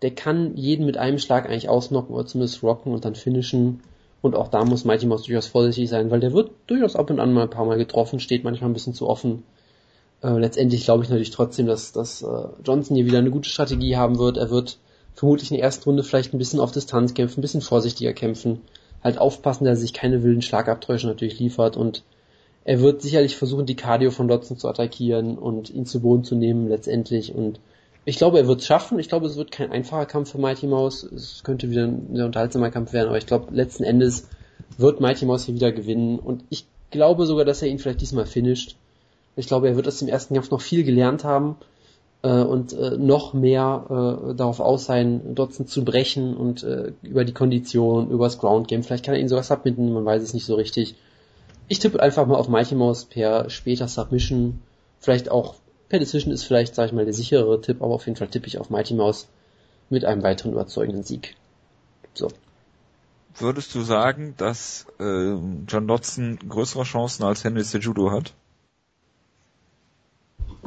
der 0.02 0.14
kann 0.14 0.56
jeden 0.56 0.86
mit 0.86 0.96
einem 0.96 1.18
Schlag 1.18 1.46
eigentlich 1.46 1.68
ausnocken 1.68 2.14
oder 2.14 2.26
zumindest 2.26 2.62
rocken 2.62 2.92
und 2.92 3.04
dann 3.04 3.14
finishen. 3.14 3.80
Und 4.22 4.36
auch 4.36 4.48
da 4.48 4.64
muss 4.64 4.84
Mighty 4.84 5.06
Mouse 5.06 5.24
durchaus 5.24 5.46
vorsichtig 5.46 5.88
sein, 5.88 6.10
weil 6.10 6.20
der 6.20 6.32
wird 6.32 6.50
durchaus 6.66 6.94
ab 6.94 7.10
und 7.10 7.20
an 7.20 7.32
mal 7.32 7.44
ein 7.44 7.50
paar 7.50 7.64
Mal 7.64 7.78
getroffen, 7.78 8.20
steht 8.20 8.44
manchmal 8.44 8.70
ein 8.70 8.74
bisschen 8.74 8.94
zu 8.94 9.08
offen. 9.08 9.44
Äh, 10.22 10.38
letztendlich 10.38 10.84
glaube 10.84 11.02
ich 11.02 11.10
natürlich 11.10 11.30
trotzdem, 11.30 11.66
dass, 11.66 11.92
dass 11.92 12.22
äh, 12.22 12.48
Johnson 12.64 12.96
hier 12.96 13.06
wieder 13.06 13.18
eine 13.18 13.30
gute 13.30 13.48
Strategie 13.48 13.96
haben 13.96 14.18
wird. 14.18 14.36
Er 14.36 14.50
wird 14.50 14.78
vermutlich 15.14 15.50
in 15.50 15.56
der 15.56 15.64
ersten 15.64 15.84
Runde 15.84 16.02
vielleicht 16.02 16.34
ein 16.34 16.38
bisschen 16.38 16.60
auf 16.60 16.72
Distanz 16.72 17.14
kämpfen, 17.14 17.40
ein 17.40 17.42
bisschen 17.42 17.62
vorsichtiger 17.62 18.12
kämpfen. 18.12 18.60
Halt 19.02 19.18
aufpassen, 19.18 19.64
dass 19.64 19.78
er 19.78 19.80
sich 19.80 19.94
keine 19.94 20.22
wilden 20.22 20.42
Schlagabtäusche 20.42 21.06
natürlich 21.06 21.38
liefert 21.38 21.78
und 21.78 22.04
er 22.70 22.80
wird 22.80 23.02
sicherlich 23.02 23.36
versuchen, 23.36 23.66
die 23.66 23.74
Cardio 23.74 24.12
von 24.12 24.28
Dodson 24.28 24.56
zu 24.56 24.68
attackieren 24.68 25.36
und 25.36 25.70
ihn 25.70 25.86
zu 25.86 25.98
Boden 25.98 26.22
zu 26.22 26.36
nehmen 26.36 26.68
letztendlich 26.68 27.34
und 27.34 27.58
Ich 28.04 28.16
glaube, 28.16 28.38
er 28.38 28.46
wird 28.46 28.60
es 28.60 28.66
schaffen. 28.66 29.00
Ich 29.00 29.08
glaube, 29.08 29.26
es 29.26 29.36
wird 29.36 29.50
kein 29.50 29.72
einfacher 29.72 30.06
Kampf 30.06 30.30
für 30.30 30.38
Mighty 30.38 30.68
Mouse. 30.68 31.02
Es 31.02 31.42
könnte 31.42 31.68
wieder 31.68 31.82
ein 31.88 32.14
sehr 32.14 32.26
unterhaltsamer 32.26 32.70
Kampf 32.70 32.92
werden, 32.92 33.08
aber 33.08 33.18
ich 33.18 33.26
glaube, 33.26 33.52
letzten 33.52 33.82
Endes 33.82 34.28
wird 34.78 35.00
Mighty 35.00 35.26
Mouse 35.26 35.46
hier 35.46 35.56
wieder 35.56 35.72
gewinnen 35.72 36.20
und 36.20 36.44
ich 36.48 36.64
glaube 36.92 37.26
sogar, 37.26 37.44
dass 37.44 37.60
er 37.60 37.66
ihn 37.66 37.80
vielleicht 37.80 38.02
diesmal 38.02 38.26
finisht. 38.26 38.76
Ich 39.34 39.48
glaube, 39.48 39.66
er 39.66 39.74
wird 39.74 39.88
aus 39.88 39.98
dem 39.98 40.06
ersten 40.06 40.34
Kampf 40.34 40.52
noch 40.52 40.60
viel 40.60 40.84
gelernt 40.84 41.24
haben 41.24 41.56
äh, 42.22 42.40
und 42.40 42.72
äh, 42.72 42.96
noch 42.96 43.34
mehr 43.34 44.28
äh, 44.30 44.34
darauf 44.36 44.60
aus 44.60 44.84
sein, 44.84 45.34
Dotson 45.34 45.66
zu 45.66 45.84
brechen 45.84 46.36
und 46.36 46.62
äh, 46.62 46.92
über 47.02 47.24
die 47.24 47.34
Kondition, 47.34 48.12
über 48.12 48.26
das 48.26 48.38
Ground 48.38 48.68
Game. 48.68 48.84
Vielleicht 48.84 49.04
kann 49.04 49.14
er 49.16 49.20
ihn 49.20 49.28
sogar 49.28 49.42
submitten, 49.42 49.92
man 49.92 50.04
weiß 50.04 50.22
es 50.22 50.34
nicht 50.34 50.46
so 50.46 50.54
richtig. 50.54 50.94
Ich 51.70 51.78
tippe 51.78 52.02
einfach 52.02 52.26
mal 52.26 52.34
auf 52.34 52.48
Mighty 52.48 52.74
Mouse 52.74 53.04
per 53.04 53.48
später 53.48 53.86
Submission. 53.86 54.60
Vielleicht 54.98 55.30
auch 55.30 55.54
per 55.88 56.00
Decision 56.00 56.34
ist 56.34 56.42
vielleicht, 56.42 56.74
sage 56.74 56.88
ich 56.88 56.92
mal, 56.92 57.04
der 57.04 57.14
sicherere 57.14 57.60
Tipp, 57.60 57.80
aber 57.80 57.94
auf 57.94 58.06
jeden 58.06 58.16
Fall 58.16 58.26
tippe 58.26 58.48
ich 58.48 58.58
auf 58.58 58.70
Mighty 58.70 58.94
Mouse 58.94 59.28
mit 59.88 60.04
einem 60.04 60.24
weiteren 60.24 60.50
überzeugenden 60.50 61.04
Sieg. 61.04 61.36
So. 62.12 62.26
Würdest 63.36 63.72
du 63.76 63.82
sagen, 63.82 64.34
dass 64.36 64.86
äh, 64.98 65.36
John 65.68 65.86
Dodson 65.86 66.40
größere 66.48 66.82
Chancen 66.82 67.22
als 67.22 67.44
Henry 67.44 67.62
Sejudo 67.62 68.10
hat? 68.10 68.34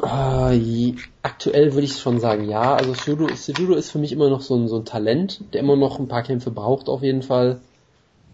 Äh, 0.01 0.93
aktuell 1.21 1.73
würde 1.73 1.83
ich 1.83 1.99
schon 1.99 2.21
sagen, 2.21 2.47
ja. 2.47 2.75
Also 2.75 2.93
Sejudo, 2.93 3.27
Sejudo 3.35 3.73
ist 3.73 3.91
für 3.91 3.99
mich 3.99 4.13
immer 4.13 4.29
noch 4.29 4.41
so 4.41 4.55
ein, 4.55 4.69
so 4.69 4.77
ein 4.77 4.85
Talent, 4.85 5.43
der 5.53 5.59
immer 5.59 5.75
noch 5.75 5.99
ein 5.99 6.07
paar 6.07 6.23
Kämpfe 6.23 6.49
braucht 6.49 6.87
auf 6.87 7.03
jeden 7.03 7.23
Fall. 7.23 7.59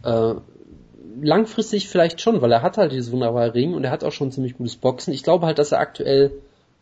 Äh, 0.03 0.35
langfristig 1.21 1.89
vielleicht 1.89 2.21
schon, 2.21 2.41
weil 2.41 2.51
er 2.51 2.61
hat 2.61 2.77
halt 2.77 2.91
dieses 2.91 3.11
wunderbare 3.11 3.53
Ring 3.53 3.73
und 3.73 3.83
er 3.83 3.91
hat 3.91 4.03
auch 4.03 4.11
schon 4.11 4.31
ziemlich 4.31 4.57
gutes 4.57 4.75
Boxen. 4.75 5.13
Ich 5.13 5.23
glaube 5.23 5.45
halt, 5.45 5.59
dass 5.59 5.71
er 5.71 5.79
aktuell 5.79 6.31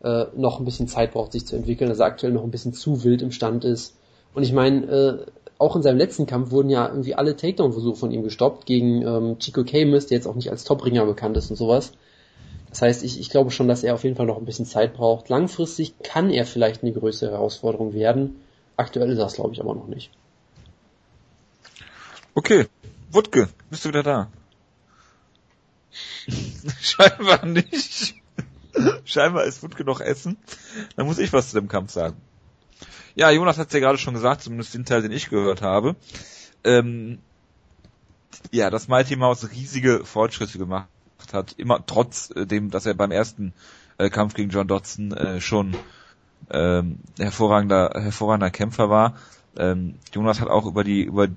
äh, 0.03 0.25
noch 0.35 0.59
ein 0.59 0.65
bisschen 0.65 0.88
Zeit 0.88 1.13
braucht, 1.13 1.31
sich 1.31 1.45
zu 1.45 1.55
entwickeln, 1.55 1.89
dass 1.89 1.99
er 1.99 2.05
aktuell 2.05 2.33
noch 2.33 2.43
ein 2.43 2.51
bisschen 2.51 2.73
zu 2.73 3.03
wild 3.03 3.21
im 3.21 3.31
Stand 3.31 3.65
ist. 3.65 3.95
Und 4.33 4.43
ich 4.43 4.53
meine, 4.53 4.85
äh, 4.85 5.25
auch 5.57 5.75
in 5.75 5.81
seinem 5.81 5.97
letzten 5.97 6.25
Kampf 6.25 6.51
wurden 6.51 6.69
ja 6.69 6.88
irgendwie 6.88 7.15
alle 7.15 7.35
Takedown-Versuche 7.35 7.95
von 7.95 8.11
ihm 8.11 8.23
gestoppt 8.23 8.65
gegen 8.65 9.01
ähm, 9.01 9.39
Chico 9.39 9.63
Camus, 9.63 10.05
der 10.07 10.17
jetzt 10.17 10.27
auch 10.27 10.35
nicht 10.35 10.51
als 10.51 10.63
Top-Ringer 10.63 11.05
bekannt 11.05 11.38
ist 11.38 11.49
und 11.49 11.55
sowas. 11.55 11.93
Das 12.69 12.81
heißt, 12.81 13.03
ich, 13.03 13.19
ich 13.19 13.29
glaube 13.29 13.49
schon, 13.49 13.67
dass 13.67 13.83
er 13.83 13.95
auf 13.95 14.03
jeden 14.03 14.15
Fall 14.15 14.27
noch 14.27 14.38
ein 14.38 14.45
bisschen 14.45 14.65
Zeit 14.65 14.93
braucht. 14.93 15.29
Langfristig 15.29 15.95
kann 16.03 16.29
er 16.29 16.45
vielleicht 16.45 16.83
eine 16.83 16.91
größere 16.91 17.31
Herausforderung 17.31 17.93
werden. 17.93 18.35
Aktuell 18.75 19.09
ist 19.09 19.17
das, 19.17 19.35
glaube 19.35 19.53
ich, 19.53 19.61
aber 19.61 19.73
noch 19.73 19.88
nicht. 19.88 20.11
Okay. 22.35 22.67
Wutke, 23.18 23.49
bist 23.72 23.84
du 23.84 23.89
wieder 23.89 24.03
da? 24.03 24.30
Scheinbar 26.80 27.47
nicht. 27.47 28.13
Scheinbar 29.05 29.45
ist 29.45 29.63
Wutke 29.63 29.84
noch 29.84 30.01
essen. 30.01 30.38
Dann 30.95 31.07
muss 31.07 31.18
ich 31.18 31.34
was 31.34 31.49
zu 31.49 31.59
dem 31.59 31.68
Kampf 31.68 31.91
sagen. 31.91 32.15
Ja, 33.15 33.32
Jonas 33.32 33.57
hat 33.57 33.70
es 33.70 33.74
ja 33.74 33.80
gerade 33.80 33.97
schon 33.97 34.13
gesagt, 34.13 34.43
zumindest 34.43 34.76
den 34.76 34.86
Teil, 34.86 35.01
den 35.01 35.11
ich 35.11 35.32
gehört 35.32 35.63
habe. 35.63 35.95
Ähm, 36.63 37.18
ja, 38.51 38.70
dass 38.70 38.88
Mighty 38.88 39.15
Mouse 39.15 39.49
riesige 39.49 40.05
Fortschritte 40.05 40.59
gemacht 40.59 40.88
hat, 41.34 41.55
immer 41.57 41.84
trotz 41.84 42.30
äh, 42.36 42.45
dem, 42.45 42.70
dass 42.70 42.86
er 42.86 42.93
beim 42.93 43.09
ersten 43.09 43.51
äh, 43.97 44.11
Kampf 44.11 44.36
gegen 44.36 44.51
John 44.51 44.68
Dodson 44.68 45.11
äh, 45.13 45.41
schon 45.41 45.76
ähm, 46.51 46.99
hervorragender, 47.18 47.93
hervorragender 47.95 48.51
Kämpfer 48.51 48.91
war. 48.91 49.18
Ähm, 49.57 49.95
Jonas 50.13 50.39
hat 50.39 50.49
auch 50.49 50.68
über 50.68 50.84
die 50.84 51.01
über 51.01 51.28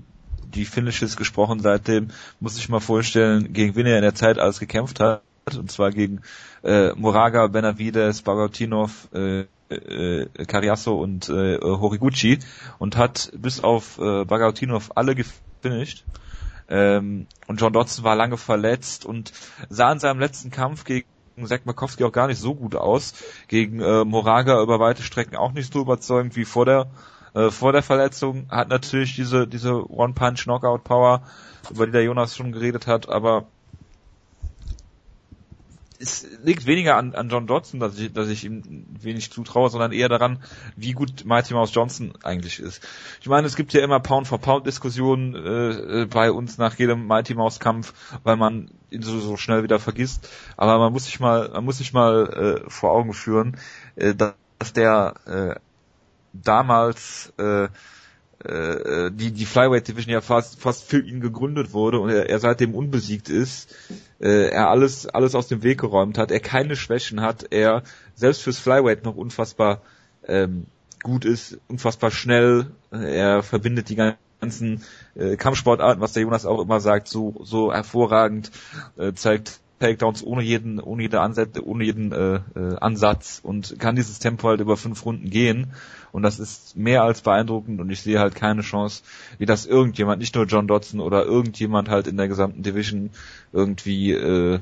die 0.50 0.64
Finishes 0.64 1.16
gesprochen 1.16 1.60
seitdem. 1.60 2.08
Muss 2.40 2.58
ich 2.58 2.68
mal 2.68 2.80
vorstellen, 2.80 3.52
gegen 3.52 3.74
wen 3.76 3.86
er 3.86 3.96
in 3.96 4.02
der 4.02 4.14
Zeit 4.14 4.38
alles 4.38 4.60
gekämpft 4.60 5.00
hat. 5.00 5.22
Und 5.56 5.70
zwar 5.70 5.90
gegen 5.90 6.20
äh, 6.62 6.92
Moraga, 6.94 7.46
Benavides, 7.46 8.22
Bagotinov, 8.22 9.08
äh, 9.12 9.46
äh, 9.70 10.26
Cariasso 10.46 10.94
und 10.94 11.28
äh, 11.28 11.58
Horiguchi 11.60 12.38
und 12.78 12.96
hat 12.96 13.32
bis 13.36 13.62
auf 13.62 13.98
äh, 13.98 14.24
Bagotinov 14.24 14.92
alle 14.96 15.14
gefinisht. 15.14 16.04
Ähm, 16.68 17.26
und 17.48 17.60
John 17.60 17.72
Dodson 17.72 18.04
war 18.04 18.14
lange 18.14 18.36
verletzt 18.36 19.04
und 19.04 19.32
sah 19.68 19.92
in 19.92 19.98
seinem 19.98 20.20
letzten 20.20 20.50
Kampf 20.50 20.84
gegen 20.84 21.06
Zack 21.44 21.66
Makowski 21.66 22.04
auch 22.04 22.12
gar 22.12 22.28
nicht 22.28 22.40
so 22.40 22.54
gut 22.54 22.76
aus. 22.76 23.14
Gegen 23.48 23.80
äh, 23.80 24.04
Moraga 24.04 24.62
über 24.62 24.78
weite 24.78 25.02
Strecken 25.02 25.36
auch 25.36 25.52
nicht 25.52 25.72
so 25.72 25.80
überzeugend 25.80 26.36
wie 26.36 26.44
vor 26.44 26.64
der 26.66 26.90
äh, 27.34 27.50
vor 27.50 27.72
der 27.72 27.82
Verletzung. 27.82 28.46
Hat 28.50 28.68
natürlich 28.68 29.14
diese 29.14 29.46
diese 29.46 29.90
One 29.90 30.14
Punch 30.14 30.44
Knockout 30.44 30.84
Power, 30.84 31.22
über 31.70 31.86
die 31.86 31.92
der 31.92 32.04
Jonas 32.04 32.36
schon 32.36 32.52
geredet 32.52 32.86
hat, 32.86 33.08
aber 33.08 33.46
es 36.00 36.26
liegt 36.42 36.64
weniger 36.66 36.96
an, 36.96 37.14
an 37.14 37.28
John 37.28 37.46
Dodson, 37.46 37.78
dass 37.78 37.98
ich, 37.98 38.12
dass 38.12 38.28
ich 38.28 38.44
ihm 38.44 38.86
wenig 39.00 39.30
zutraue, 39.30 39.68
sondern 39.68 39.92
eher 39.92 40.08
daran, 40.08 40.42
wie 40.74 40.92
gut 40.92 41.26
Mighty 41.26 41.52
Mouse 41.52 41.74
Johnson 41.74 42.14
eigentlich 42.22 42.58
ist. 42.58 42.82
Ich 43.20 43.28
meine, 43.28 43.46
es 43.46 43.54
gibt 43.54 43.74
ja 43.74 43.82
immer 43.82 44.00
Pound-for-Pound-Diskussionen 44.00 45.34
äh, 45.34 46.06
bei 46.06 46.32
uns 46.32 46.56
nach 46.56 46.78
jedem 46.78 47.06
Mighty 47.06 47.34
Mouse 47.34 47.60
Kampf, 47.60 47.92
weil 48.24 48.36
man 48.36 48.70
ihn 48.90 49.02
so, 49.02 49.20
so 49.20 49.36
schnell 49.36 49.62
wieder 49.62 49.78
vergisst. 49.78 50.26
Aber 50.56 50.78
man 50.78 50.92
muss 50.92 51.04
sich 51.04 51.20
mal, 51.20 51.50
man 51.50 51.64
muss 51.64 51.78
sich 51.78 51.92
mal 51.92 52.62
äh, 52.64 52.70
vor 52.70 52.92
Augen 52.92 53.12
führen, 53.12 53.58
äh, 53.96 54.14
dass 54.14 54.72
der 54.72 55.14
äh, 55.26 55.60
damals 56.32 57.32
äh, 57.38 57.68
äh, 58.44 59.10
die, 59.10 59.32
die 59.32 59.44
Flyweight 59.44 59.88
Division 59.88 60.12
ja 60.12 60.20
fast, 60.20 60.60
fast 60.60 60.84
für 60.84 61.00
ihn 61.00 61.20
gegründet 61.20 61.72
wurde 61.72 62.00
und 62.00 62.10
er, 62.10 62.30
er 62.30 62.38
seitdem 62.38 62.74
unbesiegt 62.74 63.28
ist, 63.28 63.74
äh, 64.18 64.48
er 64.48 64.70
alles, 64.70 65.06
alles 65.06 65.34
aus 65.34 65.48
dem 65.48 65.62
Weg 65.62 65.80
geräumt 65.80 66.18
hat, 66.18 66.30
er 66.30 66.40
keine 66.40 66.76
Schwächen 66.76 67.20
hat, 67.20 67.46
er 67.50 67.82
selbst 68.14 68.42
fürs 68.42 68.58
Flyweight 68.58 69.04
noch 69.04 69.16
unfassbar 69.16 69.82
ähm, 70.26 70.66
gut 71.02 71.24
ist, 71.24 71.58
unfassbar 71.68 72.10
schnell, 72.10 72.70
er 72.90 73.42
verbindet 73.42 73.88
die 73.88 73.96
ganzen 74.40 74.82
äh, 75.14 75.36
Kampfsportarten, 75.36 76.00
was 76.00 76.12
der 76.12 76.22
Jonas 76.22 76.46
auch 76.46 76.60
immer 76.60 76.80
sagt, 76.80 77.08
so, 77.08 77.40
so 77.42 77.72
hervorragend, 77.72 78.50
äh, 78.98 79.12
zeigt 79.14 79.60
Takedowns 79.80 80.22
ohne 80.22 80.42
jeden, 80.42 80.78
ohne 80.78 81.02
jede 81.02 81.20
Ansätze, 81.20 81.66
ohne 81.66 81.84
jeden 81.84 82.12
äh, 82.12 82.40
äh, 82.54 82.76
Ansatz 82.80 83.40
und 83.42 83.78
kann 83.78 83.96
dieses 83.96 84.18
Tempo 84.18 84.48
halt 84.48 84.60
über 84.60 84.76
fünf 84.76 85.04
Runden 85.04 85.30
gehen. 85.30 85.72
Und 86.12 86.22
das 86.22 86.38
ist 86.38 86.76
mehr 86.76 87.02
als 87.02 87.22
beeindruckend 87.22 87.80
und 87.80 87.90
ich 87.90 88.02
sehe 88.02 88.20
halt 88.20 88.34
keine 88.34 88.62
Chance, 88.62 89.02
wie 89.38 89.46
das 89.46 89.66
irgendjemand, 89.66 90.20
nicht 90.20 90.34
nur 90.34 90.44
John 90.44 90.66
Dodson 90.66 91.00
oder 91.00 91.24
irgendjemand 91.24 91.88
halt 91.88 92.06
in 92.06 92.16
der 92.16 92.28
gesamten 92.28 92.62
Division 92.62 93.10
irgendwie 93.52 94.12
äh, 94.12 94.60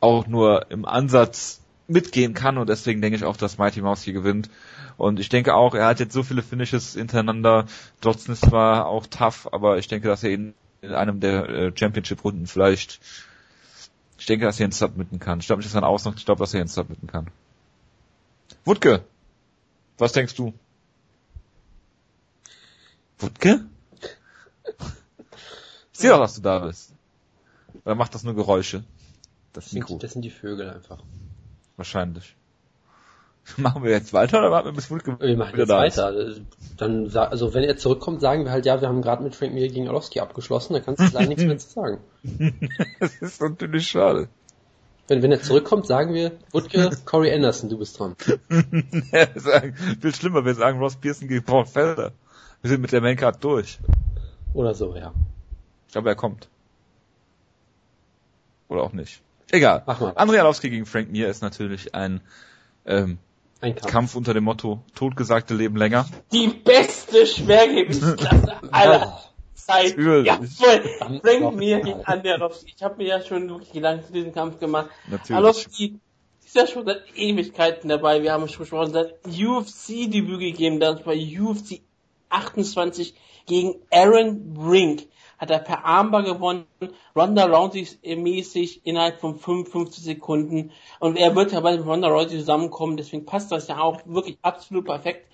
auch 0.00 0.26
nur 0.26 0.70
im 0.70 0.84
Ansatz 0.84 1.60
mitgehen 1.88 2.32
kann 2.34 2.58
und 2.58 2.68
deswegen 2.68 3.00
denke 3.00 3.16
ich 3.16 3.24
auch, 3.24 3.36
dass 3.36 3.58
Mighty 3.58 3.82
Mouse 3.82 4.02
hier 4.02 4.14
gewinnt. 4.14 4.50
Und 4.96 5.20
ich 5.20 5.28
denke 5.28 5.54
auch, 5.54 5.74
er 5.74 5.86
hat 5.86 6.00
jetzt 6.00 6.14
so 6.14 6.22
viele 6.22 6.42
Finishes 6.42 6.94
hintereinander. 6.94 7.66
Dodson 8.00 8.32
ist 8.32 8.46
zwar 8.46 8.86
auch 8.86 9.06
tough, 9.06 9.48
aber 9.52 9.78
ich 9.78 9.88
denke, 9.88 10.08
dass 10.08 10.24
er 10.24 10.30
in, 10.30 10.54
in 10.80 10.92
einem 10.92 11.20
der 11.20 11.48
äh, 11.48 11.72
Championship-Runden 11.74 12.46
vielleicht 12.46 13.00
ich 14.18 14.26
denke, 14.26 14.46
dass 14.46 14.60
er 14.60 14.66
ihn 14.66 14.72
submitten 14.72 15.18
kann. 15.18 15.40
Ich 15.40 15.46
glaube 15.46 15.60
nicht, 15.60 15.68
dass 15.68 15.74
er 15.74 15.82
einen 15.82 15.92
Ausnahme, 15.92 16.16
ich 16.16 16.24
glaube, 16.24 16.40
dass 16.40 16.54
er 16.54 16.60
ihn 16.60 16.68
submitten 16.68 17.06
kann. 17.06 17.30
Wutke, 18.64 19.04
was 19.98 20.12
denkst 20.12 20.34
du? 20.34 20.52
Wutke? 23.18 23.64
Ich 25.92 26.00
sehe 26.00 26.10
doch, 26.10 26.20
dass 26.20 26.34
du 26.34 26.42
da 26.42 26.58
bist. 26.58 26.92
Oder 27.84 27.94
macht 27.94 28.14
das 28.14 28.22
nur 28.22 28.34
Geräusche? 28.34 28.84
Das, 29.52 29.72
Mikro. 29.72 29.98
das 29.98 30.12
sind 30.12 30.22
die 30.22 30.30
Vögel 30.30 30.68
einfach. 30.68 31.02
Wahrscheinlich. 31.76 32.36
Machen 33.56 33.84
wir 33.84 33.90
jetzt 33.90 34.12
weiter 34.12 34.38
oder 34.38 34.50
warten 34.50 34.68
wir 34.68 34.72
bis 34.72 34.90
Wutke 34.90 35.18
Wir 35.20 35.36
machen 35.36 35.56
jetzt 35.56 35.68
weiter. 35.68 36.12
Ist? 36.12 36.42
Dann, 36.76 37.10
also 37.16 37.54
wenn 37.54 37.64
er 37.64 37.76
zurückkommt, 37.76 38.20
sagen 38.20 38.44
wir 38.44 38.50
halt, 38.50 38.66
ja, 38.66 38.80
wir 38.80 38.88
haben 38.88 39.02
gerade 39.02 39.22
mit 39.22 39.34
Frank 39.34 39.54
Mir 39.54 39.68
gegen 39.68 39.88
Orlovsky 39.88 40.20
abgeschlossen, 40.20 40.74
dann 40.74 40.84
kannst 40.84 41.00
du 41.00 41.14
leider 41.14 41.28
nichts 41.28 41.44
mehr 41.44 41.58
zu 41.58 41.68
sagen. 41.68 42.00
das 43.00 43.14
ist 43.16 43.40
natürlich 43.40 43.86
schade. 43.86 44.28
Wenn, 45.08 45.22
wenn 45.22 45.30
er 45.30 45.40
zurückkommt, 45.40 45.86
sagen 45.86 46.14
wir, 46.14 46.32
Wutke, 46.50 46.90
Corey 47.04 47.32
Anderson, 47.32 47.68
du 47.68 47.78
bist 47.78 47.98
dran. 47.98 48.16
ja, 49.12 49.28
sagen, 49.36 49.76
viel 50.00 50.14
schlimmer, 50.14 50.44
wir 50.44 50.54
sagen 50.54 50.80
Ross 50.80 50.96
Pearson 50.96 51.28
gegen 51.28 51.44
Paul 51.44 51.64
Felder. 51.64 52.12
Wir 52.62 52.70
sind 52.70 52.80
mit 52.80 52.90
der 52.90 53.00
Maincard 53.00 53.42
durch. 53.44 53.78
Oder 54.52 54.74
so, 54.74 54.96
ja. 54.96 55.12
Ich 55.86 55.92
glaube, 55.92 56.08
er 56.08 56.16
kommt. 56.16 56.48
Oder 58.68 58.82
auch 58.82 58.92
nicht. 58.92 59.22
Egal. 59.52 59.84
Andrei 59.86 60.40
Arlovski 60.40 60.70
gegen 60.70 60.86
Frank 60.86 61.12
Mir 61.12 61.28
ist 61.28 61.40
natürlich 61.40 61.94
ein 61.94 62.20
ähm, 62.84 63.18
ein 63.60 63.74
Kampf. 63.74 63.92
Kampf 63.92 64.16
unter 64.16 64.34
dem 64.34 64.44
Motto 64.44 64.80
Totgesagte 64.94 65.54
leben 65.54 65.76
länger. 65.76 66.06
Die 66.32 66.48
beste 66.48 67.26
Schwergewichtsklasse 67.26 68.58
aller 68.72 69.22
Zeit. 69.54 69.96
Ja, 69.98 70.38
voll. 70.42 71.20
Bring 71.22 71.56
mir 71.56 71.80
den 71.80 72.04
Anderowski. 72.04 72.72
Ich 72.76 72.82
habe 72.82 72.96
mir 72.96 73.08
ja 73.08 73.20
schon 73.20 73.48
wirklich 73.48 73.72
Gedanken 73.72 74.06
zu 74.06 74.12
diesem 74.12 74.32
Kampf 74.32 74.60
gemacht. 74.60 74.90
Natürlich. 75.08 75.36
Arlovski 75.36 75.98
ist 76.44 76.54
ja 76.54 76.66
schon 76.66 76.86
seit 76.86 77.02
Ewigkeiten 77.16 77.88
dabei. 77.88 78.22
Wir 78.22 78.32
haben 78.32 78.48
schon 78.48 78.60
besprochen, 78.60 78.92
seit 78.92 79.14
UFC-Debüt 79.26 80.38
gegeben, 80.38 80.78
das 80.78 81.02
bei 81.02 81.16
UFC 81.16 81.80
28 82.28 83.14
gegen 83.46 83.76
Aaron 83.90 84.54
Brink. 84.54 85.08
Hat 85.38 85.50
er 85.50 85.58
per 85.58 85.84
Armbar 85.84 86.22
gewonnen, 86.22 86.66
Ronda 87.14 87.44
Rousey 87.44 87.86
mäßig 88.16 88.80
innerhalb 88.84 89.20
von 89.20 89.36
55 89.36 90.02
Sekunden. 90.02 90.72
Und 90.98 91.16
er 91.16 91.34
wird 91.36 91.52
ja 91.52 91.60
bei 91.60 91.78
Ronda 91.78 92.08
Rousey 92.08 92.38
zusammenkommen, 92.38 92.96
deswegen 92.96 93.26
passt 93.26 93.52
das 93.52 93.68
ja 93.68 93.80
auch 93.80 94.00
wirklich 94.06 94.38
absolut 94.42 94.86
perfekt. 94.86 95.26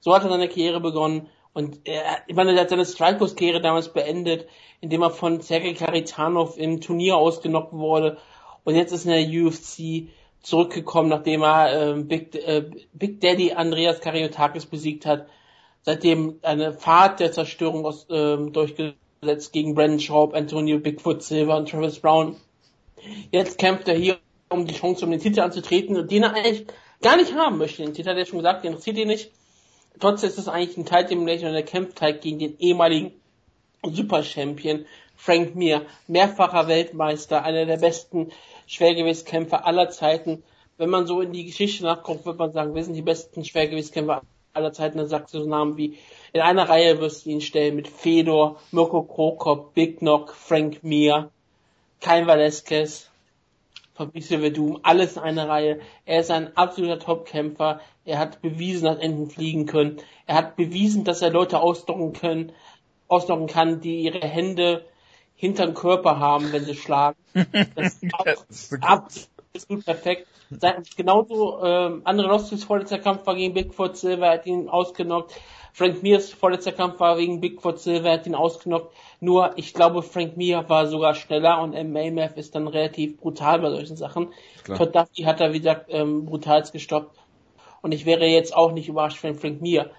So 0.00 0.14
hat 0.14 0.22
er 0.24 0.28
seine 0.28 0.48
Karriere 0.48 0.80
begonnen. 0.80 1.28
Und 1.52 1.80
er, 1.84 2.18
ich 2.26 2.36
meine, 2.36 2.52
er 2.52 2.60
hat 2.60 2.70
seine 2.70 2.84
Strikeforce-Karriere 2.84 3.62
damals 3.62 3.92
beendet, 3.92 4.46
indem 4.82 5.02
er 5.02 5.10
von 5.10 5.40
Sergei 5.40 5.72
Karitanov 5.72 6.58
im 6.58 6.82
Turnier 6.82 7.16
ausgenockt 7.16 7.72
wurde. 7.72 8.18
Und 8.64 8.74
jetzt 8.74 8.92
ist 8.92 9.06
er 9.06 9.18
in 9.18 9.30
der 9.30 9.46
UFC 9.46 10.10
zurückgekommen, 10.42 11.08
nachdem 11.08 11.42
er 11.42 11.96
äh, 11.96 12.02
Big, 12.02 12.34
äh, 12.34 12.70
Big 12.92 13.20
Daddy 13.20 13.52
Andreas 13.52 14.00
Kariotakis 14.00 14.66
besiegt 14.66 15.06
hat. 15.06 15.28
Seitdem 15.80 16.40
eine 16.42 16.72
Fahrt 16.72 17.20
der 17.20 17.32
Zerstörung 17.32 17.86
aus, 17.86 18.06
äh, 18.10 18.36
durchgesetzt 19.20 19.52
gegen 19.52 19.74
Brandon 19.74 20.00
Schaub, 20.00 20.34
Antonio 20.34 20.78
Bigfoot 20.78 21.22
Silver 21.22 21.56
und 21.56 21.68
Travis 21.68 21.98
Brown. 21.98 22.36
Jetzt 23.30 23.58
kämpft 23.58 23.88
er 23.88 23.96
hier 23.96 24.18
um 24.48 24.66
die 24.66 24.74
Chance, 24.74 25.04
um 25.04 25.10
den 25.10 25.20
Titel 25.20 25.40
anzutreten, 25.40 26.08
den 26.08 26.22
er 26.22 26.34
eigentlich 26.34 26.66
gar 27.02 27.16
nicht 27.16 27.34
haben 27.34 27.58
möchte. 27.58 27.82
Den 27.82 27.94
Titel 27.94 28.10
hat 28.10 28.16
er 28.16 28.26
schon 28.26 28.38
gesagt, 28.38 28.64
den 28.64 28.72
interessiert 28.72 28.98
ihn 28.98 29.08
nicht. 29.08 29.30
Trotzdem 29.98 30.30
ist 30.30 30.38
es 30.38 30.48
eigentlich 30.48 30.76
ein 30.76 30.86
Teil 30.86 31.06
und 31.16 31.28
er 31.28 31.62
kämpft 31.62 32.00
halt 32.00 32.20
gegen 32.20 32.38
den 32.38 32.58
ehemaligen 32.58 33.12
Super 33.82 34.22
Champion 34.22 34.84
Frank 35.16 35.54
Mir, 35.54 35.86
mehrfacher 36.06 36.68
Weltmeister, 36.68 37.42
einer 37.42 37.64
der 37.64 37.78
besten 37.78 38.30
Schwergewichtskämpfer 38.66 39.66
aller 39.66 39.88
Zeiten. 39.88 40.42
Wenn 40.76 40.90
man 40.90 41.06
so 41.06 41.22
in 41.22 41.32
die 41.32 41.46
Geschichte 41.46 41.84
nachguckt, 41.84 42.26
wird 42.26 42.38
man 42.38 42.52
sagen, 42.52 42.74
wir 42.74 42.84
sind 42.84 42.94
die 42.94 43.02
besten 43.02 43.44
Schwergewichtskämpfer 43.44 44.22
aller 44.52 44.72
Zeiten. 44.74 44.98
Dann 44.98 45.08
sagst 45.08 45.32
du 45.32 45.40
so 45.40 45.48
Namen 45.48 45.78
wie, 45.78 45.96
in 46.36 46.42
einer 46.42 46.68
Reihe 46.68 47.00
wirst 47.00 47.24
du 47.24 47.30
ihn 47.30 47.40
stellen 47.40 47.76
mit 47.76 47.88
Fedor, 47.88 48.60
Mirko 48.70 49.02
Krokop, 49.02 49.72
Big 49.72 50.00
Knock, 50.00 50.34
Frank 50.34 50.84
Mir, 50.84 51.30
Kein 52.02 52.26
Velasquez, 52.26 53.10
Fabrice 53.94 54.38
Verdum, 54.38 54.78
alles 54.82 55.16
in 55.16 55.22
einer 55.22 55.48
Reihe. 55.48 55.80
Er 56.04 56.20
ist 56.20 56.30
ein 56.30 56.54
absoluter 56.54 56.98
Topkämpfer. 56.98 57.80
Er 58.04 58.18
hat 58.18 58.42
bewiesen, 58.42 58.84
dass 58.84 58.98
Enten 58.98 59.30
fliegen 59.30 59.64
können. 59.64 59.96
Er 60.26 60.34
hat 60.34 60.56
bewiesen, 60.56 61.04
dass 61.04 61.22
er 61.22 61.30
Leute 61.30 61.58
ausdocken 61.58 62.12
können, 62.12 62.52
ausdocken 63.08 63.46
kann, 63.46 63.80
die 63.80 64.02
ihre 64.02 64.20
Hände 64.20 64.84
hinterm 65.36 65.72
Körper 65.72 66.18
haben, 66.18 66.52
wenn 66.52 66.66
sie 66.66 66.76
schlagen. 66.76 67.16
Das 67.74 67.94
ist 68.02 68.82
auch 68.82 69.06
absolut 69.54 69.86
perfekt. 69.86 70.26
Genauso 70.96 71.64
ähm, 71.64 72.02
andere 72.04 72.28
Lostis 72.28 72.64
vorletzter 72.64 72.98
Kampf 72.98 73.26
war 73.26 73.34
gegen 73.34 73.54
Bigfoot 73.54 73.96
Silver, 73.96 74.28
hat 74.28 74.44
ihn 74.44 74.68
ausgenockt. 74.68 75.32
Frank 75.76 76.02
Mears 76.02 76.32
vorletzter 76.32 76.72
Kampf 76.72 76.98
war 77.00 77.18
wegen 77.18 77.42
Bigfoot 77.42 77.78
Silver, 77.78 78.12
hat 78.12 78.26
ihn 78.26 78.34
ausgenockt. 78.34 78.94
Nur, 79.20 79.52
ich 79.56 79.74
glaube, 79.74 80.02
Frank 80.02 80.34
Mir 80.38 80.66
war 80.70 80.86
sogar 80.86 81.14
schneller 81.14 81.60
und 81.60 81.74
MMF 81.74 82.38
ist 82.38 82.54
dann 82.54 82.66
relativ 82.66 83.18
brutal 83.18 83.58
bei 83.58 83.68
solchen 83.68 83.98
Sachen. 83.98 84.32
Todd 84.64 84.94
Duffy 84.94 85.24
hat 85.24 85.42
er, 85.42 85.52
wie 85.52 85.58
gesagt, 85.58 85.88
ähm, 85.90 86.24
brutals 86.24 86.72
gestoppt. 86.72 87.18
Und 87.82 87.92
ich 87.92 88.06
wäre 88.06 88.24
jetzt 88.24 88.56
auch 88.56 88.72
nicht 88.72 88.88
überrascht, 88.88 89.22
wenn 89.22 89.34
Frank 89.34 89.60
Mir 89.60 89.90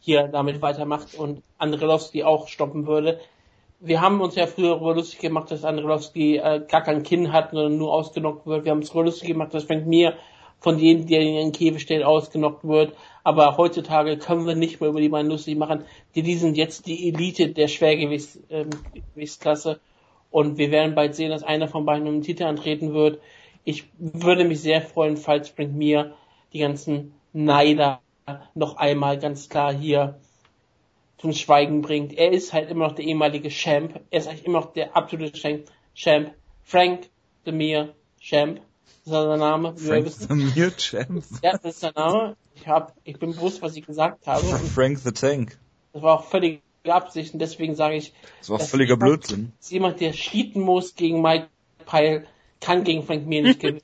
hier 0.00 0.28
damit 0.28 0.62
weitermacht 0.62 1.14
und 1.14 1.42
Andrelowski 1.58 2.24
auch 2.24 2.48
stoppen 2.48 2.86
würde 2.86 3.20
wir 3.80 4.00
haben 4.00 4.20
uns 4.20 4.34
ja 4.34 4.46
früher 4.46 4.70
darüber 4.70 4.94
lustig 4.94 5.20
gemacht, 5.20 5.50
dass 5.50 5.64
Andrelowski 5.64 6.38
äh, 6.38 6.64
gar 6.68 6.82
kein 6.82 7.02
Kinn 7.02 7.32
hat, 7.32 7.50
sondern 7.50 7.76
nur 7.76 7.92
ausgenockt 7.92 8.46
wird. 8.46 8.64
Wir 8.64 8.72
haben 8.72 8.80
es 8.80 8.92
lustig 8.92 9.28
gemacht, 9.28 9.54
dass 9.54 9.64
Frank 9.64 9.86
Mir 9.86 10.14
von 10.60 10.78
denen, 10.78 11.06
die 11.06 11.14
in 11.14 11.34
den 11.34 11.52
Käfig 11.52 11.82
stehen, 11.82 12.02
ausgenockt 12.02 12.66
wird. 12.66 12.94
Aber 13.24 13.56
heutzutage 13.56 14.18
können 14.18 14.46
wir 14.46 14.54
nicht 14.54 14.80
mehr 14.80 14.90
über 14.90 15.00
die 15.00 15.08
beiden 15.08 15.30
lustig 15.30 15.56
machen. 15.56 15.84
Die, 16.14 16.22
die 16.22 16.34
sind 16.34 16.56
jetzt 16.56 16.86
die 16.86 17.08
Elite 17.08 17.48
der 17.48 17.68
Schwergewichtsklasse. 17.68 19.70
Ähm, 19.70 19.78
und 20.30 20.58
wir 20.58 20.70
werden 20.70 20.94
bald 20.94 21.14
sehen, 21.14 21.30
dass 21.30 21.42
einer 21.42 21.68
von 21.68 21.86
beiden 21.86 22.06
um 22.06 22.14
den 22.14 22.22
Titel 22.22 22.44
antreten 22.44 22.92
wird. 22.92 23.20
Ich 23.64 23.84
würde 23.98 24.44
mich 24.44 24.60
sehr 24.60 24.82
freuen, 24.82 25.16
falls 25.16 25.48
Frank 25.48 25.72
Mir 25.72 26.14
die 26.52 26.58
ganzen 26.58 27.14
Neider 27.32 28.00
noch 28.54 28.76
einmal 28.76 29.18
ganz 29.18 29.48
klar 29.48 29.72
hier 29.72 30.18
zum 31.18 31.32
Schweigen 31.32 31.82
bringt. 31.82 32.16
Er 32.16 32.30
ist 32.30 32.52
halt 32.52 32.70
immer 32.70 32.86
noch 32.86 32.94
der 32.94 33.04
ehemalige 33.04 33.48
Champ. 33.48 34.00
Er 34.10 34.18
ist 34.18 34.28
eigentlich 34.28 34.46
immer 34.46 34.60
noch 34.60 34.72
der 34.72 34.96
absolute 34.96 35.38
Champ. 35.94 36.34
Frank 36.64 37.08
Demir 37.46 37.94
Champ. 38.20 38.60
Das 39.08 39.24
ist 39.24 39.28
sein 39.28 39.38
Name. 39.38 39.74
Frank 39.76 40.28
Demir 40.28 40.76
Champ. 40.76 41.24
Ja, 41.42 41.52
das 41.52 41.74
ist 41.74 41.80
sein 41.80 41.92
Name. 41.96 42.36
Ich 42.54 42.66
hab, 42.66 42.94
ich 43.04 43.18
bin 43.18 43.32
bewusst, 43.32 43.62
was 43.62 43.76
ich 43.76 43.86
gesagt 43.86 44.26
habe. 44.26 44.44
Frank 44.44 44.98
the 44.98 45.12
Tank. 45.12 45.58
Das 45.92 46.02
war 46.02 46.18
auch 46.18 46.24
völlig 46.24 46.60
Absicht 46.86 47.32
und 47.32 47.40
deswegen 47.40 47.74
sage 47.74 47.96
ich. 47.96 48.12
Das 48.40 48.50
war 48.50 48.58
völliger 48.58 48.94
jemand, 48.94 49.10
Blödsinn. 49.10 49.52
Jemand, 49.68 50.00
der 50.00 50.12
cheaten 50.12 50.62
muss 50.62 50.94
gegen 50.94 51.22
Mike 51.22 51.48
Pyle, 51.86 52.26
kann 52.60 52.84
gegen 52.84 53.02
Frank 53.02 53.26
Mir 53.26 53.42
nicht 53.42 53.60
gewinnen. 53.60 53.82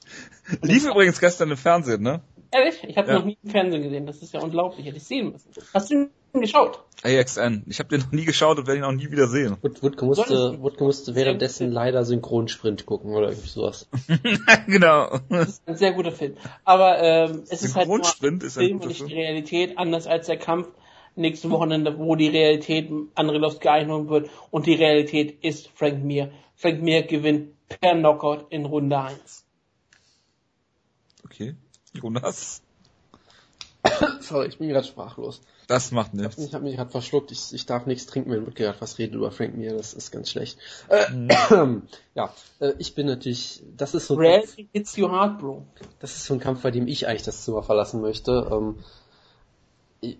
Lief 0.62 0.84
übrigens 0.84 1.20
gestern 1.20 1.50
im 1.50 1.56
Fernsehen, 1.56 2.02
ne? 2.02 2.20
Ehrlich? 2.54 2.84
Ich 2.84 2.96
habe 2.96 3.08
ja. 3.08 3.14
noch 3.18 3.24
nie 3.24 3.36
im 3.42 3.50
Fernsehen 3.50 3.82
gesehen. 3.82 4.06
Das 4.06 4.22
ist 4.22 4.32
ja 4.32 4.40
unglaublich. 4.40 4.86
Hätte 4.86 4.98
ich 4.98 5.04
sehen 5.04 5.32
müssen. 5.32 5.50
Hast 5.74 5.90
du 5.90 6.08
geschaut? 6.32 6.84
AXN. 7.02 7.64
Ich 7.66 7.80
habe 7.80 7.88
den 7.88 8.00
noch 8.00 8.12
nie 8.12 8.24
geschaut 8.24 8.58
und 8.58 8.68
werde 8.68 8.78
ihn 8.78 8.84
auch 8.84 8.92
nie 8.92 9.10
wieder 9.10 9.26
sehen. 9.26 9.56
Wutke 9.60 10.04
musste, 10.04 10.62
Wutke 10.62 10.84
musste 10.84 11.16
währenddessen 11.16 11.72
leider 11.72 12.04
Synchronsprint 12.04 12.86
gucken 12.86 13.12
oder 13.12 13.30
irgendwie 13.30 13.48
sowas. 13.48 13.88
genau. 14.68 15.18
Das 15.28 15.48
ist 15.48 15.68
ein 15.68 15.76
sehr 15.76 15.92
guter 15.94 16.12
Film. 16.12 16.36
Aber 16.64 16.98
ähm, 17.02 17.42
es 17.48 17.64
ist 17.64 17.74
halt 17.74 17.88
nur 17.88 17.98
ein 17.98 18.40
Film 18.40 18.80
und 18.80 18.86
nicht 18.86 19.08
die 19.08 19.14
Realität, 19.14 19.76
anders 19.76 20.06
als 20.06 20.26
der 20.26 20.36
Kampf 20.36 20.68
nächste 21.16 21.50
Wochenende, 21.50 21.98
wo 21.98 22.14
die 22.14 22.28
Realität 22.28 22.90
Andrelovski 23.16 23.68
einholen 23.68 24.08
wird 24.08 24.30
und 24.50 24.66
die 24.66 24.74
Realität 24.74 25.42
ist 25.42 25.70
Frank 25.74 26.04
Mir. 26.04 26.30
Frank 26.54 26.82
Mir 26.82 27.02
gewinnt 27.02 27.50
per 27.68 27.94
Knockout 27.94 28.46
in 28.50 28.64
Runde 28.64 28.98
1. 28.98 29.44
Okay. 31.24 31.56
Jonas? 31.94 32.62
Sorry, 34.20 34.48
ich 34.48 34.58
bin 34.58 34.68
gerade 34.68 34.86
sprachlos. 34.86 35.40
Das 35.66 35.92
macht 35.92 36.14
nichts. 36.14 36.38
Ich 36.38 36.54
habe 36.54 36.64
mich 36.64 36.76
gerade 36.76 36.90
verschluckt. 36.90 37.30
Ich, 37.30 37.52
ich 37.52 37.66
darf 37.66 37.86
nichts 37.86 38.06
trinken, 38.06 38.30
wenn 38.30 38.44
Rutger 38.44 38.64
gerade 38.64 38.80
was 38.80 38.98
redet 38.98 39.14
über 39.14 39.30
Frank 39.30 39.56
Mir. 39.56 39.74
Das 39.74 39.94
ist 39.94 40.10
ganz 40.10 40.30
schlecht. 40.30 40.58
Äh, 40.88 41.10
mhm. 41.10 41.82
ja, 42.14 42.32
äh, 42.60 42.72
ich 42.78 42.94
bin 42.94 43.06
natürlich. 43.06 43.62
Das 43.76 43.94
ist 43.94 44.06
so. 44.06 44.14
Rare 44.14 44.44
hits 44.72 44.96
you 44.96 45.10
hard, 45.10 45.38
bro. 45.38 45.66
Das 46.00 46.16
ist 46.16 46.26
so 46.26 46.34
ein 46.34 46.40
Kampf, 46.40 46.62
bei 46.62 46.70
dem 46.70 46.86
ich 46.86 47.06
eigentlich 47.06 47.22
das 47.22 47.44
Zimmer 47.44 47.62
verlassen 47.62 48.00
möchte. 48.00 48.48
Ähm, 48.50 48.76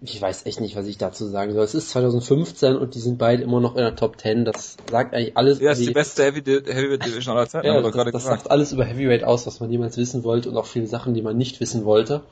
ich 0.02 0.20
weiß 0.20 0.46
echt 0.46 0.60
nicht, 0.60 0.76
was 0.76 0.86
ich 0.86 0.98
dazu 0.98 1.26
sagen 1.26 1.52
soll. 1.52 1.64
Es 1.64 1.74
ist 1.74 1.90
2015 1.90 2.76
und 2.76 2.94
die 2.94 2.98
sind 2.98 3.18
beide 3.18 3.42
immer 3.42 3.60
noch 3.60 3.76
in 3.76 3.82
der 3.82 3.96
Top 3.96 4.20
10. 4.20 4.44
Das 4.44 4.76
sagt 4.90 5.14
eigentlich 5.14 5.36
alles. 5.36 5.60
Ja, 5.60 5.72
ist 5.72 5.80
die 5.80 5.92
beste 5.92 6.24
Heavy 6.24 6.42
Heavyweight 6.42 7.04
Division 7.04 7.36
aller 7.36 7.48
Zeiten. 7.48 7.66
Ja, 7.66 7.80
das, 7.80 8.12
das 8.12 8.24
sagt 8.24 8.50
alles 8.50 8.72
über 8.72 8.84
Heavyweight 8.84 9.24
aus, 9.24 9.46
was 9.46 9.60
man 9.60 9.70
jemals 9.70 9.96
wissen 9.96 10.24
wollte 10.24 10.50
und 10.50 10.56
auch 10.56 10.66
viele 10.66 10.86
Sachen, 10.86 11.14
die 11.14 11.22
man 11.22 11.36
nicht 11.36 11.60
wissen 11.60 11.84
wollte. 11.84 12.22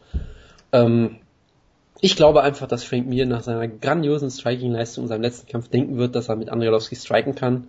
Ähm, 0.73 1.17
ich 2.01 2.17
glaube 2.17 2.43
einfach, 2.43 2.67
dass 2.67 2.83
Frank 2.83 3.07
Mir 3.07 3.27
nach 3.27 3.43
seiner 3.43 3.69
grandiosen 3.69 4.31
Striking-Leistung 4.31 5.05
in 5.05 5.09
seinem 5.09 5.23
letzten 5.23 5.47
Kampf 5.47 5.69
denken 5.69 5.99
wird, 5.99 6.17
dass 6.17 6.29
er 6.29 6.37
mit 6.37 6.49
Andrelowski 6.49 6.97
striken 6.97 7.35
kann. 7.35 7.69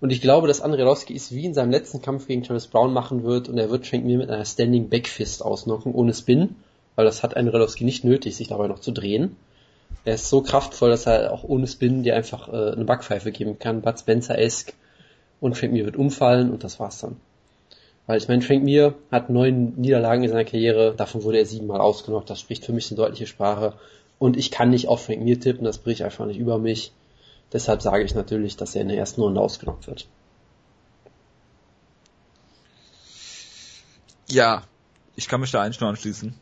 Und 0.00 0.10
ich 0.10 0.20
glaube, 0.20 0.48
dass 0.48 0.60
Andrelowski 0.60 1.14
es 1.14 1.32
wie 1.32 1.46
in 1.46 1.54
seinem 1.54 1.70
letzten 1.70 2.02
Kampf 2.02 2.26
gegen 2.26 2.42
Travis 2.42 2.66
Brown 2.66 2.92
machen 2.92 3.22
wird 3.22 3.48
und 3.48 3.56
er 3.56 3.70
wird 3.70 3.86
Frank 3.86 4.04
Mir 4.04 4.18
mit 4.18 4.30
einer 4.30 4.44
Standing 4.44 4.88
Backfist 4.88 5.42
ausnocken, 5.42 5.94
ohne 5.94 6.12
Spin, 6.12 6.56
weil 6.96 7.04
das 7.04 7.22
hat 7.22 7.36
Andrelowski 7.36 7.84
nicht 7.84 8.04
nötig, 8.04 8.36
sich 8.36 8.48
dabei 8.48 8.66
noch 8.68 8.80
zu 8.80 8.92
drehen. 8.92 9.36
Er 10.04 10.14
ist 10.14 10.28
so 10.28 10.42
kraftvoll, 10.42 10.90
dass 10.90 11.06
er 11.06 11.32
auch 11.32 11.44
ohne 11.44 11.66
Spin 11.66 12.02
dir 12.02 12.16
einfach 12.16 12.48
äh, 12.48 12.72
eine 12.72 12.84
Backpfeife 12.84 13.30
geben 13.30 13.58
kann, 13.58 13.82
Bud 13.82 13.98
Spencer-esque. 13.98 14.74
Und 15.40 15.56
Frank 15.56 15.72
Mir 15.72 15.84
wird 15.84 15.96
umfallen 15.96 16.50
und 16.50 16.64
das 16.64 16.78
war's 16.78 17.00
dann. 17.00 17.16
Weil 18.06 18.18
ich 18.18 18.28
meine, 18.28 18.42
Frank 18.42 18.64
Mir 18.64 18.94
hat 19.10 19.30
neun 19.30 19.74
Niederlagen 19.76 20.24
in 20.24 20.30
seiner 20.30 20.44
Karriere, 20.44 20.94
davon 20.96 21.22
wurde 21.24 21.38
er 21.38 21.46
siebenmal 21.46 21.80
ausgenockt, 21.80 22.30
das 22.30 22.40
spricht 22.40 22.64
für 22.64 22.72
mich 22.72 22.90
eine 22.90 22.96
deutliche 22.96 23.26
Sprache. 23.26 23.74
Und 24.18 24.36
ich 24.36 24.50
kann 24.50 24.70
nicht 24.70 24.88
auf 24.88 25.04
Frank 25.04 25.22
Mir 25.22 25.38
tippen, 25.38 25.64
das 25.64 25.78
bricht 25.78 26.02
einfach 26.02 26.26
nicht 26.26 26.38
über 26.38 26.58
mich. 26.58 26.92
Deshalb 27.52 27.82
sage 27.82 28.04
ich 28.04 28.14
natürlich, 28.14 28.56
dass 28.56 28.74
er 28.74 28.82
in 28.82 28.88
der 28.88 28.96
ersten 28.96 29.20
Runde 29.20 29.40
ausgenockt 29.40 29.86
wird. 29.86 30.06
Ja, 34.28 34.62
ich 35.16 35.28
kann 35.28 35.40
mich 35.40 35.50
da 35.50 35.62
eigentlich 35.62 35.80
nur 35.80 35.90
anschließen. 35.90 36.34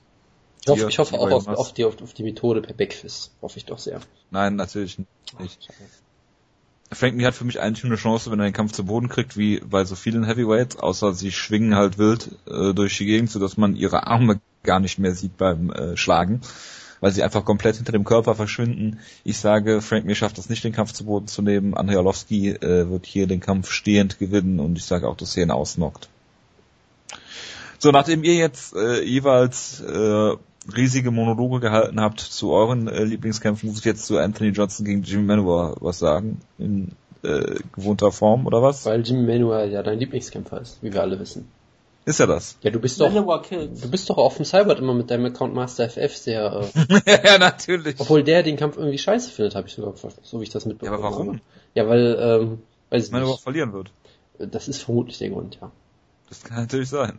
Ich 0.63 0.69
hoffe, 0.69 0.89
ich 0.89 0.99
hoffe 0.99 1.19
auch 1.19 1.31
auf, 1.31 1.49
auf, 1.49 1.73
die, 1.73 1.85
auf, 1.85 1.97
die 1.97 2.23
Methode 2.23 2.61
per 2.61 2.75
Backfist. 2.75 3.33
Hoffe 3.41 3.59
ich 3.59 3.65
doch 3.65 3.79
sehr. 3.79 4.01
Nein, 4.31 4.57
natürlich 4.57 4.99
nicht. 5.39 5.69
Frank 6.93 7.15
Mir 7.15 7.29
hat 7.29 7.35
für 7.35 7.45
mich 7.45 7.61
eigentlich 7.61 7.85
nur 7.85 7.93
eine 7.93 8.01
Chance, 8.01 8.31
wenn 8.31 8.41
er 8.41 8.47
den 8.47 8.53
Kampf 8.53 8.73
zu 8.73 8.85
Boden 8.85 9.09
kriegt, 9.09 9.37
wie 9.37 9.61
bei 9.61 9.85
so 9.85 9.95
vielen 9.95 10.25
Heavyweights, 10.25 10.77
außer 10.77 11.15
sie 11.15 11.31
schwingen 11.31 11.77
halt 11.77 11.99
wild 11.99 12.31
äh, 12.49 12.75
durch 12.75 12.99
die 12.99 13.07
Gegend, 13.07 13.31
sodass 13.31 13.57
man 13.57 13.77
ihre 13.77 14.09
Arme 14.09 14.41
gar 14.65 14.81
nicht 14.81 14.99
mehr 14.99 15.15
sieht 15.15 15.37
beim 15.37 15.71
äh, 15.71 15.97
Schlagen, 15.97 16.41
weil 17.01 17.13
sie 17.13 17.23
einfach 17.23 17.45
komplett 17.45 17.77
hinter 17.77 17.93
dem 17.93 18.05
Körper 18.05 18.35
verschwinden. 18.35 18.99
Ich 19.23 19.39
sage, 19.39 19.81
Frank 19.81 20.05
Mir 20.05 20.17
schafft 20.17 20.37
es 20.39 20.49
nicht, 20.49 20.65
den 20.65 20.73
Kampf 20.73 20.93
zu 20.93 21.05
Boden 21.05 21.29
zu 21.29 21.43
nehmen. 21.43 21.75
Andrei 21.75 21.97
Orlovsky 21.97 22.51
äh, 22.51 22.91
wird 22.91 23.07
hier 23.07 23.29
den 23.29 23.41
Kampf 23.41 23.71
stehend 23.71 24.19
gewinnen 24.19 24.59
und 24.59 24.77
ich 24.77 24.85
sage 24.85 25.09
auch, 25.09 25.17
dass 25.17 25.37
er 25.37 25.45
ihn 25.45 25.53
ausnockt. 25.53 26.09
So, 27.79 27.93
nachdem 27.93 28.25
ihr 28.25 28.35
jetzt 28.35 28.75
äh, 28.75 29.01
jeweils 29.03 29.81
äh, 29.81 30.37
riesige 30.77 31.11
Monologe 31.11 31.61
gehalten 31.61 32.01
habt 32.01 32.21
zu 32.21 32.53
euren 32.53 32.89
äh, 32.89 33.05
Lieblingskämpfen, 33.05 33.69
muss 33.69 33.79
ich 33.79 33.85
jetzt 33.85 34.07
zu 34.07 34.19
Anthony 34.19 34.51
Johnson 34.51 34.85
gegen 34.85 35.03
Jimmy 35.03 35.25
Manuwa 35.25 35.77
was 35.81 35.99
sagen. 35.99 36.41
In 36.59 36.93
äh, 37.23 37.57
gewohnter 37.73 38.13
Form, 38.13 38.47
oder 38.47 38.63
was? 38.63 38.87
Weil 38.87 39.03
Jimmy 39.03 39.27
Manuel 39.27 39.71
ja 39.71 39.83
dein 39.83 39.99
Lieblingskämpfer 39.99 40.61
ist, 40.61 40.83
wie 40.83 40.93
wir 40.93 41.03
alle 41.03 41.19
wissen. 41.19 41.49
Ist 42.07 42.19
er 42.19 42.27
das? 42.27 42.57
Ja, 42.63 42.71
du 42.71 42.81
bist 42.81 42.99
doch, 42.99 43.13
du 43.13 43.91
bist 43.91 44.09
doch 44.09 44.17
auf 44.17 44.37
dem 44.37 44.47
Cyber 44.47 44.77
immer 44.79 44.95
mit 44.95 45.11
deinem 45.11 45.27
Account 45.27 45.55
Master 45.55 45.89
FF 45.89 46.17
sehr, 46.17 46.69
äh, 46.75 47.01
Ja, 47.25 47.39
natürlich. 47.39 48.01
Obwohl 48.01 48.25
der 48.25 48.43
den 48.43 48.57
Kampf 48.57 48.79
irgendwie 48.79 48.99
scheiße 48.99 49.31
findet, 49.31 49.55
habe 49.55 49.69
ich 49.69 49.75
sogar, 49.75 49.95
so 50.23 50.41
wie 50.41 50.45
ich 50.45 50.51
das 50.51 50.65
mitbekommen 50.65 51.03
habe. 51.03 51.03
Ja, 51.03 51.09
aber 51.09 51.17
warum? 51.17 51.29
Habe. 51.35 51.41
Ja, 51.75 51.89
weil, 51.89 52.19
ähm, 52.19 52.63
weiß 52.89 53.07
ich 53.07 53.13
Manowar 53.13 53.39
verlieren 53.39 53.73
wird. 53.73 53.93
Das 54.39 54.67
ist 54.67 54.83
vermutlich 54.83 55.19
der 55.19 55.29
Grund, 55.29 55.59
ja. 55.61 55.71
Das 56.31 56.43
kann 56.43 56.63
natürlich 56.63 56.89
sein. 56.89 57.19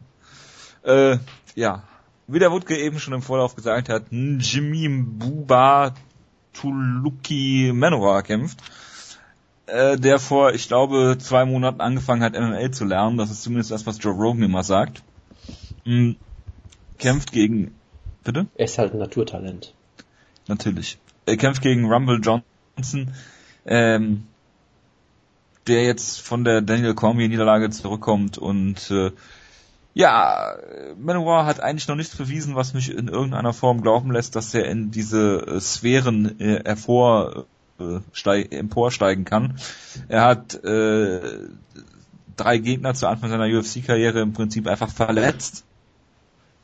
Äh, 0.83 1.17
ja. 1.55 1.83
Wie 2.27 2.39
der 2.39 2.51
Wutke 2.51 2.77
eben 2.77 2.99
schon 2.99 3.13
im 3.13 3.21
Vorlauf 3.21 3.55
gesagt 3.55 3.89
hat, 3.89 4.05
Jimmy 4.11 4.87
Buba 4.87 5.93
Tuluki 6.53 7.71
Manowar 7.73 8.23
kämpft, 8.23 8.59
äh, 9.67 9.97
der 9.97 10.19
vor, 10.19 10.53
ich 10.53 10.67
glaube, 10.67 11.17
zwei 11.19 11.45
Monaten 11.45 11.81
angefangen 11.81 12.23
hat, 12.23 12.33
MMA 12.33 12.71
zu 12.71 12.85
lernen. 12.85 13.17
Das 13.17 13.31
ist 13.31 13.43
zumindest 13.43 13.71
das, 13.71 13.85
was 13.85 13.97
Joe 14.01 14.13
Rogan 14.13 14.43
immer 14.43 14.63
sagt. 14.63 15.03
Mhm. 15.85 16.17
Kämpft 16.97 17.31
gegen, 17.31 17.73
bitte? 18.23 18.47
Er 18.55 18.65
ist 18.65 18.77
halt 18.77 18.93
ein 18.93 18.99
Naturtalent. 18.99 19.73
Natürlich. 20.47 20.99
Er 21.25 21.37
kämpft 21.37 21.61
gegen 21.61 21.91
Rumble 21.91 22.19
Johnson, 22.19 23.13
ähm, 23.65 24.23
der 25.67 25.83
jetzt 25.83 26.21
von 26.21 26.43
der 26.43 26.61
Daniel 26.61 26.93
Cormier 26.93 27.29
Niederlage 27.29 27.69
zurückkommt 27.69 28.37
und 28.37 28.91
äh, 28.91 29.11
ja, 29.93 30.55
Manowar 30.97 31.45
hat 31.45 31.59
eigentlich 31.59 31.87
noch 31.87 31.95
nichts 31.95 32.15
bewiesen, 32.15 32.55
was 32.55 32.73
mich 32.73 32.95
in 32.95 33.07
irgendeiner 33.07 33.53
Form 33.53 33.81
glauben 33.81 34.11
lässt, 34.11 34.35
dass 34.35 34.53
er 34.53 34.65
in 34.65 34.91
diese 34.91 35.45
äh, 35.47 35.59
Sphären 35.59 36.39
äh, 36.39 36.61
hervor 36.63 37.45
äh, 37.79 37.99
steig, 38.13 38.53
emporsteigen 38.53 39.25
kann. 39.25 39.57
Er 40.07 40.23
hat 40.23 40.63
äh, 40.63 41.19
drei 42.37 42.57
Gegner 42.57 42.93
zu 42.93 43.07
Anfang 43.07 43.29
seiner 43.29 43.45
UFC-Karriere 43.45 44.21
im 44.21 44.33
Prinzip 44.33 44.67
einfach 44.67 44.89
verletzt. 44.89 45.65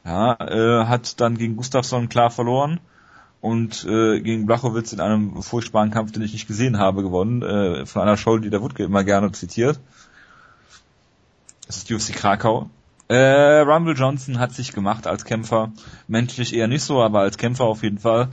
Ja, 0.05 0.37
äh, 0.39 0.85
hat 0.85 1.19
dann 1.19 1.37
gegen 1.37 1.57
Gustafsson 1.57 2.07
klar 2.07 2.31
verloren 2.31 2.79
und 3.41 3.83
äh, 3.83 4.21
gegen 4.21 4.45
Blachowitz 4.45 4.93
in 4.93 5.01
einem 5.01 5.41
furchtbaren 5.41 5.91
Kampf, 5.91 6.13
den 6.13 6.23
ich 6.23 6.31
nicht 6.31 6.47
gesehen 6.47 6.79
habe, 6.79 7.03
gewonnen, 7.03 7.41
äh, 7.41 7.85
von 7.85 8.03
einer 8.03 8.15
Show, 8.15 8.37
die 8.37 8.49
der 8.49 8.61
Wutke 8.61 8.83
immer 8.83 9.03
gerne 9.03 9.33
zitiert. 9.33 9.81
Das 11.65 11.77
ist 11.77 11.91
UFC 11.91 12.13
Krakau. 12.13 12.69
Äh, 13.09 13.59
Rumble 13.59 13.95
Johnson 13.95 14.39
hat 14.39 14.53
sich 14.53 14.73
gemacht 14.73 15.07
als 15.07 15.23
Kämpfer. 15.23 15.71
Menschlich 16.07 16.53
eher 16.53 16.67
nicht 16.67 16.83
so, 16.83 17.01
aber 17.01 17.21
als 17.21 17.37
Kämpfer 17.37 17.63
auf 17.63 17.83
jeden 17.83 17.99
Fall. 17.99 18.29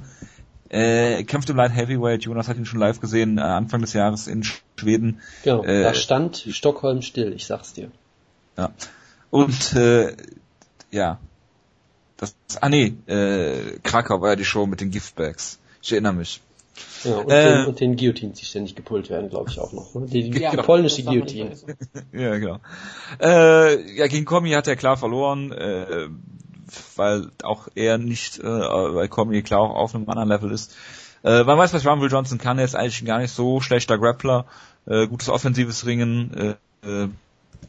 Äh, 0.69 1.23
kämpft 1.25 1.49
im 1.51 1.57
Light 1.57 1.73
Heavyweight. 1.73 2.25
Jonas 2.25 2.49
hat 2.49 2.57
ihn 2.57 2.67
schon 2.67 2.81
live 2.81 3.01
gesehen, 3.01 3.39
äh, 3.39 3.43
Anfang 3.43 3.81
des 3.81 3.93
Jahres 3.93 4.27
in 4.27 4.43
Schweden. 4.43 5.21
Genau, 5.45 5.63
äh, 5.63 5.83
da 5.83 5.95
stand 5.95 6.37
Stockholm 6.51 7.03
still, 7.03 7.33
ich 7.33 7.47
sag's 7.47 7.75
dir. 7.75 7.91
Ja. 8.57 8.73
Und, 9.31 9.75
äh, 9.75 10.17
ja. 10.91 11.19
Das, 12.17 12.35
ah 12.61 12.69
nee, 12.69 12.95
äh, 13.07 13.79
Krakau 13.83 14.21
war 14.21 14.31
ja 14.31 14.37
die 14.37 14.45
Show 14.45 14.67
mit 14.67 14.81
den 14.81 14.91
Giftbags. 14.91 15.59
Ich 15.83 15.93
erinnere 15.93 16.15
mich. 16.15 16.41
Ja, 17.05 17.19
und, 17.19 17.31
äh, 17.31 17.57
den, 17.59 17.67
und 17.67 17.81
den 17.81 17.97
Guillotines, 17.97 18.39
die 18.39 18.45
ständig 18.45 18.75
gepult 18.75 19.11
werden, 19.11 19.31
glaube 19.31 19.51
ich 19.51 19.59
auch 19.59 19.73
noch. 19.73 19.91
Die, 20.07 20.31
die, 20.31 20.41
ja, 20.41 20.51
die 20.51 20.57
polnische 20.57 21.05
Guillotine. 21.05 21.53
ja, 22.13 22.39
genau. 22.39 22.59
Äh, 23.21 23.97
ja, 23.97 24.07
gegen 24.07 24.25
Komi 24.25 24.51
hat 24.51 24.67
er 24.67 24.77
klar 24.77 24.97
verloren, 24.97 25.53
äh, 25.53 26.09
weil 26.97 27.31
auch 27.43 27.69
er 27.75 27.99
nicht, 27.99 28.39
äh, 28.39 28.45
weil 28.45 29.09
Komi 29.09 29.43
klar 29.43 29.61
auch 29.61 29.75
auf 29.75 29.95
einem 29.95 30.09
anderen 30.09 30.29
Level 30.29 30.51
ist. 30.51 30.75
Äh, 31.23 31.45
man 31.45 31.59
weiß, 31.59 31.73
was 31.73 31.87
Rumble 31.87 32.11
Johnson 32.11 32.39
kann, 32.39 32.59
er 32.59 32.65
ist 32.65 32.75
eigentlich 32.75 33.05
gar 33.05 33.19
nicht 33.19 33.33
so 33.33 33.61
schlechter 33.61 33.99
Grappler, 33.99 34.47
äh, 34.87 35.07
gutes 35.07 35.29
offensives 35.29 35.87
Ringen, 35.87 36.57
äh, 36.83 37.05
äh, 37.05 37.09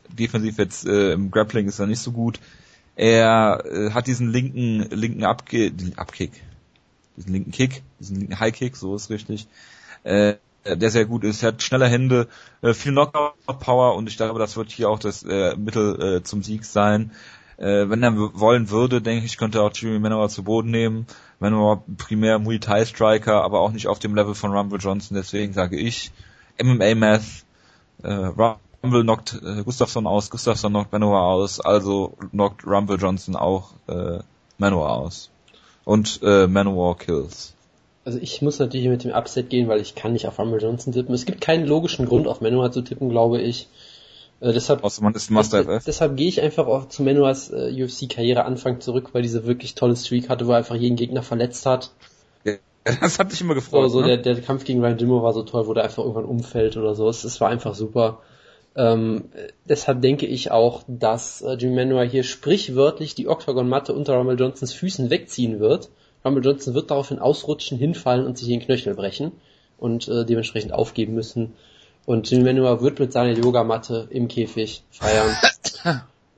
defensiv 0.09 0.57
jetzt 0.57 0.85
äh, 0.85 1.13
im 1.13 1.31
Grappling 1.31 1.67
ist 1.67 1.79
er 1.79 1.87
nicht 1.87 1.99
so 1.99 2.11
gut. 2.11 2.39
Er 2.95 3.63
äh, 3.65 3.91
hat 3.91 4.07
diesen 4.07 4.31
linken, 4.31 4.87
linken 4.91 5.23
Abge 5.23 5.71
Abkick, 5.97 6.31
diesen 7.17 7.33
linken 7.33 7.51
Kick, 7.51 7.83
diesen 7.99 8.17
linken 8.17 8.39
High 8.39 8.53
Kick, 8.53 8.75
so 8.75 8.95
ist 8.95 9.09
richtig, 9.09 9.47
äh, 10.03 10.35
der 10.65 10.89
sehr 10.89 11.05
gut 11.05 11.23
ist. 11.23 11.43
Er 11.43 11.49
hat 11.49 11.61
schnelle 11.61 11.87
Hände, 11.87 12.27
äh, 12.61 12.73
viel 12.73 12.91
Knockout-Power 12.91 13.95
und 13.95 14.07
ich 14.07 14.17
glaube, 14.17 14.39
das 14.39 14.57
wird 14.57 14.71
hier 14.71 14.89
auch 14.89 14.99
das 14.99 15.23
äh, 15.23 15.55
Mittel 15.55 16.17
äh, 16.17 16.23
zum 16.23 16.43
Sieg 16.43 16.65
sein. 16.65 17.11
Äh, 17.57 17.89
wenn 17.89 18.03
er 18.03 18.15
wollen 18.17 18.69
würde, 18.69 19.01
denke 19.01 19.25
ich, 19.25 19.37
könnte 19.37 19.59
er 19.59 19.63
auch 19.65 19.71
Jimmy 19.73 19.99
Manowar 19.99 20.29
zu 20.29 20.43
Boden 20.43 20.71
nehmen. 20.71 21.07
Manowar 21.39 21.83
primär 21.97 22.39
Muay 22.39 22.59
Thai 22.59 22.85
Striker, 22.85 23.43
aber 23.43 23.61
auch 23.61 23.71
nicht 23.71 23.87
auf 23.87 23.99
dem 23.99 24.15
Level 24.15 24.35
von 24.35 24.51
Rumble 24.51 24.79
Johnson. 24.79 25.15
Deswegen 25.15 25.53
sage 25.53 25.77
ich 25.77 26.11
MMA 26.61 26.95
Math. 26.95 27.45
Äh, 28.03 28.11
Rumble 28.83 29.03
knockt 29.03 29.39
äh, 29.41 29.63
Gustafsson 29.63 30.07
aus, 30.07 30.29
Gustafsson 30.29 30.73
knockt 30.73 30.91
Manowar 30.91 31.23
aus, 31.23 31.59
also 31.61 32.17
knockt 32.31 32.65
Rumble 32.65 32.97
Johnson 32.97 33.35
auch 33.35 33.73
äh, 33.87 34.19
Manowar 34.57 34.91
aus 34.97 35.31
und 35.85 36.19
äh, 36.23 36.47
Manowar 36.47 36.97
Kills. 36.97 37.53
Also 38.03 38.19
ich 38.19 38.41
muss 38.41 38.59
natürlich 38.59 38.87
mit 38.87 39.03
dem 39.03 39.11
Upset 39.11 39.49
gehen, 39.49 39.67
weil 39.67 39.81
ich 39.81 39.95
kann 39.95 40.13
nicht 40.13 40.27
auf 40.27 40.37
Rumble 40.37 40.61
Johnson 40.61 40.93
tippen. 40.93 41.15
Es 41.15 41.25
gibt 41.25 41.41
keinen 41.41 41.65
logischen 41.65 42.05
Grund, 42.05 42.27
auf 42.27 42.41
Manowar 42.41 42.71
zu 42.71 42.81
tippen, 42.81 43.09
glaube 43.09 43.41
ich. 43.41 43.67
Äh, 44.41 44.53
deshalb, 44.53 44.83
Außer 44.83 45.01
man 45.01 45.15
ist 45.15 45.31
Master 45.31 45.63
FF. 45.63 45.85
Deshalb 45.85 46.17
gehe 46.17 46.27
ich 46.27 46.41
einfach 46.41 46.67
auch 46.67 46.87
zu 46.87 47.03
Manuas 47.03 47.51
äh, 47.51 47.71
UFC-Karriere-Anfang 47.83 48.81
zurück, 48.81 49.09
weil 49.13 49.21
diese 49.21 49.45
wirklich 49.45 49.75
tolle 49.75 49.95
Streak 49.95 50.29
hatte, 50.29 50.45
wo 50.45 50.51
er 50.51 50.57
einfach 50.57 50.75
jeden 50.75 50.97
Gegner 50.97 51.23
verletzt 51.23 51.65
hat. 51.65 51.91
Ja, 52.43 52.55
das 53.01 53.17
hat 53.17 53.31
dich 53.31 53.41
immer 53.41 53.55
gefreut. 53.55 53.89
So, 53.89 54.01
so 54.01 54.05
ne? 54.05 54.19
der, 54.19 54.35
der 54.35 54.43
Kampf 54.43 54.65
gegen 54.65 54.81
Ryan 54.81 54.97
Jimmo 54.97 55.23
war 55.23 55.33
so 55.33 55.43
toll, 55.43 55.65
wo 55.67 55.73
der 55.73 55.83
einfach 55.83 56.03
irgendwann 56.03 56.25
umfällt 56.25 56.77
oder 56.77 56.93
so. 56.93 57.09
Es, 57.09 57.23
es 57.23 57.41
war 57.41 57.49
einfach 57.49 57.73
super. 57.73 58.19
Ähm, 58.75 59.25
deshalb 59.69 60.01
denke 60.01 60.25
ich 60.25 60.51
auch, 60.51 60.83
dass 60.87 61.41
äh, 61.41 61.53
Jimmy 61.53 61.75
Manuel 61.75 62.09
hier 62.09 62.23
sprichwörtlich 62.23 63.15
die 63.15 63.27
Octagon-Matte 63.27 63.93
unter 63.93 64.15
Rumble 64.15 64.37
Johnsons 64.37 64.73
Füßen 64.73 65.09
wegziehen 65.09 65.59
wird. 65.59 65.89
Rumble 66.25 66.43
Johnson 66.43 66.73
wird 66.73 66.91
daraufhin 66.91 67.19
ausrutschen, 67.19 67.77
hinfallen 67.77 68.25
und 68.25 68.37
sich 68.37 68.47
den 68.47 68.59
Knöchel 68.59 68.95
brechen 68.95 69.31
und 69.77 70.07
äh, 70.07 70.25
dementsprechend 70.25 70.73
aufgeben 70.73 71.13
müssen. 71.13 71.53
Und 72.05 72.29
Jimmy 72.29 72.43
Manuel 72.43 72.81
wird 72.81 72.99
mit 72.99 73.13
seiner 73.13 73.37
Yogamatte 73.37 74.07
im 74.09 74.27
Käfig 74.27 74.83
feiern. 74.89 75.35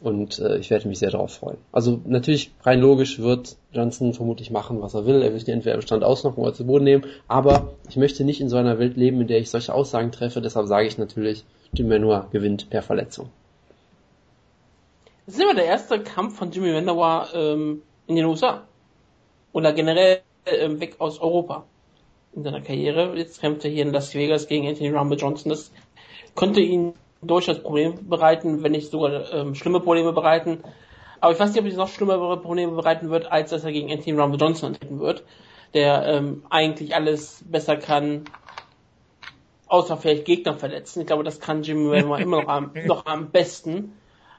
und 0.01 0.39
äh, 0.39 0.57
ich 0.57 0.69
werde 0.69 0.87
mich 0.87 0.99
sehr 0.99 1.11
darauf 1.11 1.33
freuen. 1.33 1.57
Also 1.71 1.99
natürlich 2.05 2.51
rein 2.61 2.79
logisch 2.79 3.19
wird 3.19 3.55
Johnson 3.71 4.13
vermutlich 4.13 4.51
machen, 4.51 4.81
was 4.81 4.93
er 4.93 5.05
will. 5.05 5.21
Er 5.21 5.33
wird 5.33 5.47
ihn 5.47 5.55
entweder 5.55 5.75
im 5.75 5.81
Stand 5.81 6.03
ausnocken 6.03 6.41
oder 6.41 6.53
zu 6.53 6.65
Boden 6.65 6.83
nehmen. 6.83 7.05
Aber 7.27 7.73
ich 7.89 7.95
möchte 7.95 8.23
nicht 8.23 8.41
in 8.41 8.49
so 8.49 8.57
einer 8.57 8.79
Welt 8.79 8.95
leben, 8.95 9.21
in 9.21 9.27
der 9.27 9.39
ich 9.39 9.49
solche 9.49 9.73
Aussagen 9.73 10.11
treffe. 10.11 10.41
Deshalb 10.41 10.67
sage 10.67 10.87
ich 10.87 10.97
natürlich, 10.97 11.45
Jimmy 11.73 11.99
Manuel 11.99 12.25
gewinnt 12.31 12.69
per 12.69 12.81
Verletzung. 12.81 13.29
Das 15.25 15.35
ist 15.35 15.41
immer 15.41 15.55
der 15.55 15.65
erste 15.65 15.99
Kampf 16.01 16.37
von 16.37 16.51
Jimmy 16.51 16.71
Manuel 16.71 17.27
ähm, 17.33 17.81
in 18.07 18.15
den 18.15 18.25
USA 18.25 18.63
oder 19.51 19.73
generell 19.73 20.21
äh, 20.45 20.69
weg 20.79 20.95
aus 20.99 21.19
Europa 21.19 21.65
in 22.33 22.43
seiner 22.43 22.61
Karriere. 22.61 23.17
Jetzt 23.17 23.41
kämpft 23.41 23.65
er 23.65 23.71
hier 23.71 23.83
in 23.83 23.91
Las 23.91 24.13
Vegas 24.15 24.47
gegen 24.47 24.67
Anthony 24.67 24.89
Rumble 24.89 25.17
Johnson. 25.17 25.49
Das 25.49 25.71
könnte 26.35 26.61
ihn 26.61 26.93
durchaus 27.21 27.59
Probleme 27.59 27.95
bereiten, 28.01 28.63
wenn 28.63 28.71
nicht 28.71 28.91
sogar 28.91 29.33
ähm, 29.33 29.55
schlimme 29.55 29.79
Probleme 29.79 30.13
bereiten. 30.13 30.59
Aber 31.19 31.33
ich 31.33 31.39
weiß 31.39 31.51
nicht, 31.51 31.59
ob 31.59 31.65
es 31.65 31.75
noch 31.75 31.89
schlimmere 31.89 32.39
Probleme 32.39 32.73
bereiten 32.73 33.09
wird, 33.09 33.31
als 33.31 33.49
dass 33.49 33.63
er 33.63 33.71
gegen 33.71 33.91
Anthony 33.91 34.19
Rumble 34.19 34.39
Johnson 34.39 34.69
antreten 34.69 34.99
wird, 34.99 35.23
der 35.73 36.05
ähm, 36.05 36.43
eigentlich 36.49 36.95
alles 36.95 37.43
besser 37.45 37.75
kann, 37.75 38.25
außer 39.67 39.97
vielleicht 39.97 40.25
Gegner 40.25 40.53
verletzen. 40.53 41.01
Ich 41.01 41.07
glaube, 41.07 41.23
das 41.23 41.39
kann 41.39 41.63
Jimmy 41.63 41.89
Raymer 41.89 42.19
immer 42.19 42.41
noch 42.41 42.47
am, 42.47 42.71
noch 42.85 43.05
am 43.05 43.31
besten. 43.31 43.93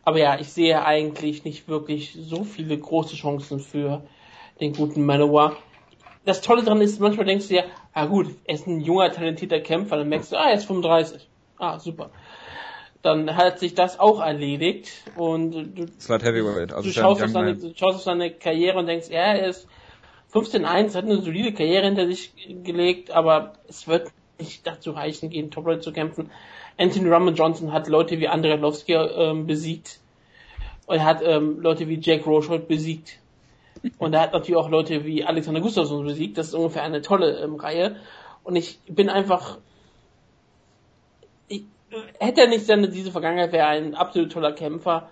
Aber 0.04 0.18
ja, 0.18 0.38
ich 0.40 0.48
sehe 0.48 0.84
eigentlich 0.84 1.44
nicht 1.44 1.68
wirklich 1.68 2.16
so 2.18 2.44
viele 2.44 2.78
große 2.78 3.16
Chancen 3.16 3.60
für 3.60 4.02
den 4.60 4.72
guten 4.72 5.04
Manowar. 5.04 5.56
Das 6.24 6.40
Tolle 6.40 6.62
daran 6.62 6.80
ist, 6.80 7.00
manchmal 7.00 7.26
denkst 7.26 7.48
du 7.48 7.56
ja, 7.56 7.64
ah 7.92 8.06
gut, 8.06 8.28
er 8.44 8.54
ist 8.54 8.66
ein 8.66 8.80
junger, 8.80 9.10
talentierter 9.12 9.60
Kämpfer, 9.60 9.96
dann 9.96 10.08
merkst 10.08 10.32
du, 10.32 10.36
ah, 10.36 10.48
er 10.48 10.54
ist 10.54 10.66
35. 10.66 11.28
Ah, 11.58 11.78
super. 11.78 12.10
Dann 13.02 13.36
hat 13.36 13.58
sich 13.58 13.74
das 13.74 14.00
auch 14.00 14.20
erledigt 14.20 14.90
und 15.16 15.52
du, 15.52 15.86
Heavyweight, 16.08 16.72
also 16.72 16.88
du, 16.88 16.94
schaust 16.94 17.22
auf 17.22 17.30
seine, 17.30 17.56
du 17.56 17.72
schaust 17.74 17.96
auf 17.96 18.02
seine 18.02 18.30
Karriere 18.30 18.78
und 18.78 18.86
denkst, 18.86 19.08
ja, 19.08 19.34
er 19.34 19.46
ist 19.46 19.68
15-1, 20.32 20.94
hat 20.94 21.04
eine 21.04 21.22
solide 21.22 21.52
Karriere 21.52 21.86
hinter 21.86 22.06
sich 22.06 22.32
gelegt, 22.64 23.10
aber 23.10 23.54
es 23.68 23.86
wird 23.86 24.10
nicht 24.38 24.66
dazu 24.66 24.92
reichen, 24.92 25.30
gegen 25.30 25.50
Top 25.50 25.82
zu 25.82 25.92
kämpfen. 25.92 26.30
Anthony 26.76 27.08
Rumble 27.08 27.34
Johnson 27.34 27.72
hat 27.72 27.88
Leute 27.88 28.18
wie 28.18 28.28
Andrei 28.28 28.54
Lovski 28.56 28.94
ähm, 28.94 29.46
besiegt 29.46 29.98
und 30.86 30.96
er 30.96 31.04
hat 31.04 31.22
ähm, 31.22 31.60
Leute 31.60 31.86
wie 31.88 32.00
Jack 32.00 32.26
Rochold 32.26 32.66
besiegt. 32.66 33.18
Und 33.98 34.14
er 34.14 34.22
hat 34.22 34.32
natürlich 34.32 34.56
auch 34.56 34.70
Leute 34.70 35.04
wie 35.04 35.22
Alexander 35.22 35.60
Gustafsson 35.60 36.04
besiegt. 36.04 36.38
Das 36.38 36.48
ist 36.48 36.54
ungefähr 36.54 36.82
eine 36.82 37.02
tolle 37.02 37.40
ähm, 37.40 37.56
Reihe. 37.56 37.96
Und 38.42 38.56
ich 38.56 38.80
bin 38.88 39.10
einfach. 39.10 39.58
Ich, 41.48 41.64
hätte 42.18 42.40
er 42.40 42.48
nicht 42.48 42.64
seine, 42.64 42.88
diese 42.88 43.12
Vergangenheit, 43.12 43.52
wäre 43.52 43.66
er 43.66 43.72
ein 43.72 43.94
absolut 43.94 44.32
toller 44.32 44.52
Kämpfer. 44.52 45.10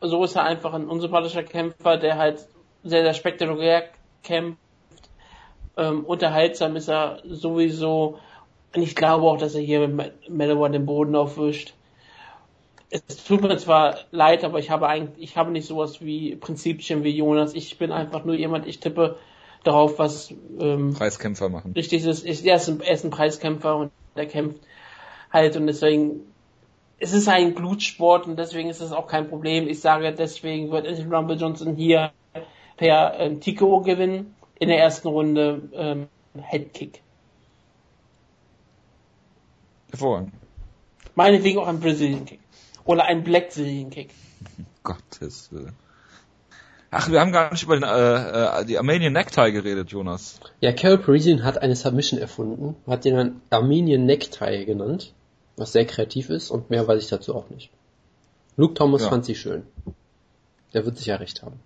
So 0.00 0.22
ist 0.22 0.36
er 0.36 0.44
einfach 0.44 0.72
ein 0.72 0.86
unsympathischer 0.86 1.42
Kämpfer, 1.42 1.96
der 1.96 2.16
halt 2.16 2.46
sehr, 2.84 3.02
sehr 3.02 3.14
spektakulär 3.14 3.88
kämpft. 4.22 4.60
Ähm, 5.76 6.04
unterhaltsam 6.04 6.76
ist 6.76 6.88
er 6.88 7.20
sowieso. 7.24 8.20
Und 8.74 8.82
ich 8.82 8.94
glaube 8.94 9.24
auch, 9.26 9.38
dass 9.38 9.54
er 9.54 9.62
hier 9.62 9.88
mit 9.88 10.28
Mellowar 10.28 10.68
den 10.68 10.86
Boden 10.86 11.16
aufwischt. 11.16 11.74
Es 12.90 13.24
tut 13.24 13.42
mir 13.42 13.56
zwar 13.58 13.96
leid, 14.10 14.44
aber 14.44 14.58
ich 14.58 14.70
habe 14.70 14.88
eigentlich, 14.88 15.30
ich 15.30 15.36
habe 15.36 15.50
nicht 15.50 15.66
sowas 15.66 16.00
wie 16.00 16.36
Prinzipien 16.36 17.04
wie 17.04 17.16
Jonas. 17.16 17.54
Ich 17.54 17.78
bin 17.78 17.92
einfach 17.92 18.24
nur 18.24 18.34
jemand, 18.34 18.66
ich 18.66 18.80
tippe 18.80 19.16
darauf, 19.64 19.98
was 19.98 20.32
ähm, 20.58 20.94
Preiskämpfer 20.94 21.48
machen. 21.48 21.72
Richtig 21.72 22.04
ist. 22.04 22.24
ist 22.24 22.44
er, 22.44 22.56
ist 22.56 22.68
ein, 22.68 22.80
er 22.80 22.94
ist 22.94 23.04
ein 23.04 23.10
Preiskämpfer 23.10 23.76
und 23.76 23.90
er 24.14 24.26
kämpft 24.26 24.60
halt 25.30 25.56
und 25.56 25.66
deswegen 25.66 26.22
es 26.98 27.12
ist 27.12 27.28
ein 27.28 27.54
Blutsport 27.54 28.26
und 28.26 28.38
deswegen 28.38 28.68
ist 28.68 28.80
es 28.80 28.92
auch 28.92 29.06
kein 29.06 29.28
Problem. 29.28 29.68
Ich 29.68 29.80
sage, 29.80 30.12
deswegen 30.12 30.70
wird 30.70 30.86
Anthony 30.86 31.14
Rumble 31.14 31.36
Johnson 31.36 31.76
hier 31.76 32.12
per 32.76 33.18
ähm, 33.20 33.40
TKO 33.40 33.82
gewinnen. 33.82 34.34
In 34.58 34.68
der 34.68 34.78
ersten 34.80 35.06
Runde 35.06 35.68
ähm, 35.72 36.08
Headkick. 36.36 37.02
Hervorragend. 39.90 40.32
Meinetwegen 41.14 41.58
auch 41.58 41.66
ein 41.66 41.80
Brazilian 41.80 42.24
Kick. 42.24 42.40
Oder 42.84 43.04
ein 43.04 43.24
Black 43.24 43.48
Brazilian 43.48 43.90
Kick. 43.90 44.10
Gottes 44.82 45.50
Willen. 45.52 45.76
Ach, 46.90 47.10
wir 47.10 47.20
haben 47.20 47.32
gar 47.32 47.52
nicht 47.52 47.62
über 47.64 47.76
den, 47.76 47.82
äh, 47.82 48.60
äh, 48.60 48.64
die 48.64 48.78
Armenian 48.78 49.12
Necktie 49.12 49.52
geredet, 49.52 49.90
Jonas. 49.90 50.40
Ja, 50.60 50.72
Carol 50.72 50.98
Parisian 50.98 51.44
hat 51.44 51.58
eine 51.58 51.76
Submission 51.76 52.18
erfunden, 52.18 52.76
hat 52.86 53.04
den 53.04 53.14
dann 53.14 53.42
Armenian 53.50 54.06
Necktie 54.06 54.64
genannt, 54.64 55.12
was 55.56 55.72
sehr 55.72 55.84
kreativ 55.84 56.30
ist 56.30 56.50
und 56.50 56.70
mehr 56.70 56.88
weiß 56.88 57.02
ich 57.02 57.10
dazu 57.10 57.34
auch 57.34 57.50
nicht. 57.50 57.70
Luke 58.56 58.74
Thomas 58.74 59.02
ja. 59.02 59.10
fand 59.10 59.26
sie 59.26 59.34
schön. 59.34 59.64
Der 60.72 60.86
wird 60.86 60.96
sich 60.96 61.06
ja 61.06 61.16
recht 61.16 61.42
haben. 61.42 61.60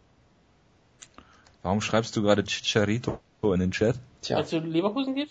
Warum 1.63 1.81
schreibst 1.81 2.17
du 2.17 2.23
gerade 2.23 2.43
Chicharito 2.43 3.21
in 3.43 3.61
den 3.61 3.71
Chat? 3.71 3.97
Tja. 4.23 4.39
Als 4.39 4.51
du 4.51 4.59
Leverkusen 4.59 5.15
geht? 5.15 5.31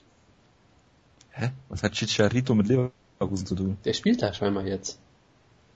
Hä? 1.32 1.52
Was 1.70 1.84
hat 1.84 1.94
Chicharito 1.94 2.56
mit 2.56 2.68
Leverkusen 2.68 3.46
zu 3.46 3.56
tun? 3.56 3.78
Der 3.86 3.94
spielt 3.94 4.22
da 4.22 4.34
scheinbar 4.34 4.66
jetzt. 4.66 5.00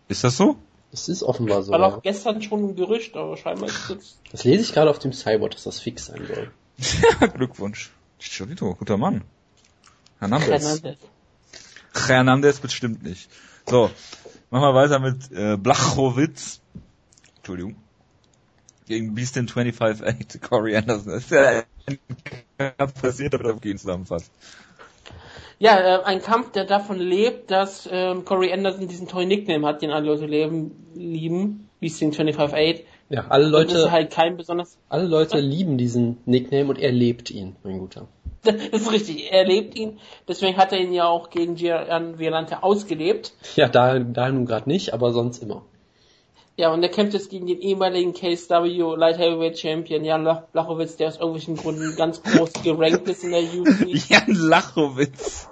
Ist 0.08 0.24
das 0.24 0.38
so? 0.38 0.58
Das 0.92 1.10
ist 1.10 1.24
offenbar 1.24 1.64
so. 1.64 1.72
War 1.72 1.80
ja. 1.80 1.88
auch 1.88 2.02
gestern 2.02 2.42
schon 2.42 2.70
ein 2.70 2.76
Gerücht, 2.76 3.16
aber 3.16 3.38
scheinbar 3.38 3.70
ist 3.70 3.90
es 3.90 4.20
Das 4.32 4.44
lese 4.44 4.64
ich 4.64 4.74
gerade 4.74 4.90
auf 4.90 5.00
dem 5.00 5.14
Cyborg, 5.14 5.52
dass 5.52 5.64
das 5.64 5.80
fix 5.80 6.06
sein 6.06 6.26
soll. 6.28 6.52
Ja, 6.78 7.28
Glückwunsch. 7.34 7.92
Chicharito, 8.20 8.74
guter 8.76 8.98
Mann. 8.98 9.24
Hernandez. 10.20 10.64
Hernandez. 10.64 10.98
Hernandez 12.08 12.60
bestimmt 12.60 13.04
nicht. 13.04 13.30
So, 13.68 13.90
machen 14.50 14.64
wir 14.64 14.74
weiter 14.74 15.00
mit 15.00 15.32
äh, 15.32 15.58
Blachowitz. 15.58 16.62
Entschuldigung. 17.38 17.76
Gegen 18.88 19.16
Beastin 19.16 19.48
25-8, 19.48 20.40
Corey 20.40 20.76
Anderson. 20.76 21.14
Das 21.14 21.24
ist 21.24 21.32
ja 21.32 21.64
ein 22.58 22.94
passiert, 22.94 23.34
damit 23.34 23.48
auf 23.48 23.66
ihn 23.66 23.78
zusammenfasst. 23.78 24.32
Ja, 25.60 25.80
äh, 25.80 26.04
ein 26.04 26.22
Kampf, 26.22 26.52
der 26.52 26.66
davon 26.66 27.00
lebt, 27.00 27.52
dass 27.52 27.88
ähm, 27.92 28.26
Corey 28.26 28.52
Anderson 28.52 28.88
diesen 28.88 29.08
tollen 29.08 29.28
Nickname 29.28 29.66
hat, 29.68 29.82
den 29.82 29.92
alle 29.92 30.06
Leute 30.08 30.26
leben, 30.26 30.72
lieben, 30.94 31.70
Beasting 31.80 32.12
25-8. 32.12 32.82
Ja, 33.10 33.26
alle 33.30 33.48
Leute, 33.48 33.92
halt 33.92 34.12
kein 34.12 34.36
besonders, 34.36 34.78
alle 34.90 35.06
Leute 35.06 35.40
lieben 35.40 35.78
diesen 35.78 36.18
Nickname 36.26 36.70
und 36.70 36.80
er 36.80 36.92
lebt 36.92 37.30
ihn, 37.32 37.56
mein 37.64 37.80
Guter. 37.80 38.08
Das 38.46 38.56
ist 38.56 38.92
richtig, 38.92 39.32
er 39.32 39.44
lebt 39.44 39.76
ihn, 39.76 39.98
deswegen 40.28 40.56
hat 40.58 40.72
er 40.72 40.80
ihn 40.80 40.94
ja 40.94 41.08
auch 41.08 41.32
gegen 41.32 41.56
Gian 41.56 42.20
Violante 42.20 42.62
ausgelebt. 42.62 43.34
Ja, 43.56 43.68
da, 43.68 43.98
da 43.98 44.30
nun 44.30 44.46
gerade 44.46 44.70
nicht, 44.70 44.94
aber 44.94 45.14
sonst 45.14 45.42
immer. 45.42 45.64
Ja, 46.58 46.72
und 46.72 46.82
er 46.84 46.90
kämpft 46.90 47.14
jetzt 47.14 47.30
gegen 47.30 47.48
den 47.48 47.60
ehemaligen 47.60 48.14
KSW 48.14 48.96
Light 48.96 49.18
Heavyweight 49.18 49.60
Champion 49.60 50.06
Jan 50.06 50.24
Lachowitz, 50.24 50.96
der 50.96 51.10
aus 51.10 51.18
irgendwelchen 51.18 51.58
Gründen 51.58 51.96
ganz 51.98 52.24
groß 52.24 52.54
gerankt 52.64 53.10
ist 53.10 53.26
in 53.26 53.32
der 53.32 53.44
UFC. 53.44 54.10
Jan 54.10 54.34
Lachowitz. 54.34 55.50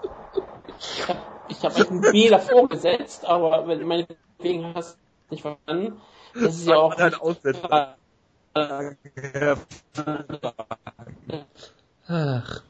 Ich 0.80 1.08
habe 1.08 1.20
ich 1.50 1.64
hab 1.64 1.78
echt 1.78 1.92
ein 1.92 2.02
B 2.02 2.30
davor 2.30 2.70
gesetzt, 2.70 3.26
aber 3.26 3.68
wenn 3.68 3.86
meine 3.86 4.08
wegen 4.40 4.74
hast 4.74 4.98
nicht 5.30 5.42
verstanden. 5.42 6.00
Das 6.34 6.56
ist 6.56 6.68
ja 6.68 6.78
auch. 6.78 6.96
Halt 6.98 7.20
Ach. 12.08 12.64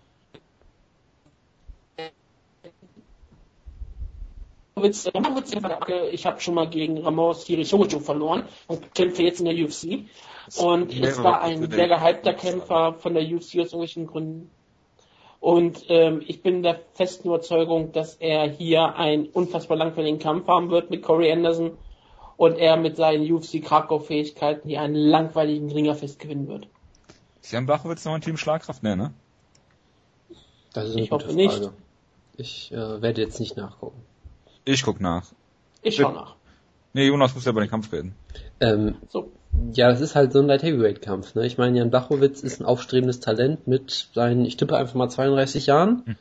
Ich 4.82 6.26
habe 6.26 6.39
schon 6.41 6.55
mal 6.55 6.69
gegen 6.69 6.97
Ramos 6.99 7.45
Hirishojo 7.45 7.99
verloren 7.99 8.43
und 8.67 8.93
kämpfe 8.95 9.24
jetzt 9.24 9.39
in 9.39 9.45
der 9.45 9.55
UFC. 9.55 10.05
Und 10.57 10.93
es 10.99 11.24
war 11.24 11.41
ein 11.41 11.69
sehr 11.69 11.88
gehypter 11.88 12.34
Kämpfer 12.34 12.95
von 12.95 13.13
der 13.13 13.24
UFC 13.24 13.59
aus 13.59 13.71
irgendwelchen 13.71 14.07
Gründen. 14.07 14.51
Und 15.39 15.86
ähm, 15.89 16.21
ich 16.26 16.41
bin 16.41 16.63
der 16.63 16.80
festen 16.93 17.28
Überzeugung, 17.28 17.91
dass 17.91 18.15
er 18.15 18.49
hier 18.49 18.95
einen 18.95 19.28
unfassbar 19.28 19.78
langweiligen 19.78 20.19
Kampf 20.19 20.47
haben 20.47 20.69
wird 20.69 20.89
mit 20.89 21.03
Corey 21.03 21.32
Anderson 21.32 21.78
und 22.38 22.57
er 22.57 22.78
mit 22.78 22.95
seinen 22.95 23.30
UFC-Krakau-Fähigkeiten 23.30 24.69
hier 24.69 24.82
einen 24.82 24.95
langweiligen 24.95 25.69
Ringerfest 25.71 26.19
gewinnen 26.19 26.47
wird. 26.47 26.67
Jan 27.43 27.65
Blachowitz 27.65 28.05
noch 28.05 28.13
ein 28.13 28.21
Team 28.21 28.38
Schlagkraft, 28.38 28.84
ne, 28.84 28.95
ne? 28.95 29.13
Das 30.71 30.86
ist 30.88 30.93
eine 30.93 31.03
ich 31.03 31.09
gute 31.09 31.26
hoffe 31.26 31.36
Frage. 31.36 31.57
nicht. 31.57 31.71
Ich 32.38 32.71
äh, 32.71 33.01
werde 33.01 33.21
jetzt 33.21 33.39
nicht 33.39 33.57
nachgucken. 33.57 34.01
Ich 34.66 34.84
guck 34.84 35.01
nach. 35.01 35.26
Ich 35.82 35.95
schau 35.95 36.11
nach. 36.11 36.36
Nee, 36.93 37.07
Jonas 37.07 37.34
muss 37.36 37.45
ja 37.45 37.51
über 37.51 37.61
den 37.61 37.70
Kampf 37.70 37.91
reden. 37.91 38.16
Ähm, 38.59 38.95
so. 39.09 39.32
Ja, 39.74 39.89
das 39.89 40.01
ist 40.01 40.16
halt 40.16 40.34
so 40.34 40.39
ein 40.39 40.47
Light 40.47 40.64
Heavyweight 40.64 41.01
Kampf. 41.01 41.36
Ne? 41.36 41.45
Ich 41.45 41.57
meine, 41.57 41.78
Jan 41.78 41.91
Blachowitz 41.91 42.41
ist 42.41 42.59
ein 42.59 42.66
aufstrebendes 42.66 43.20
Talent 43.20 43.68
mit 43.68 44.09
seinen, 44.14 44.45
ich 44.45 44.57
tippe 44.57 44.78
einfach 44.78 44.95
mal 44.95 45.09
32 45.09 45.68
Jahren. 45.68 46.03
Hm. 46.05 46.16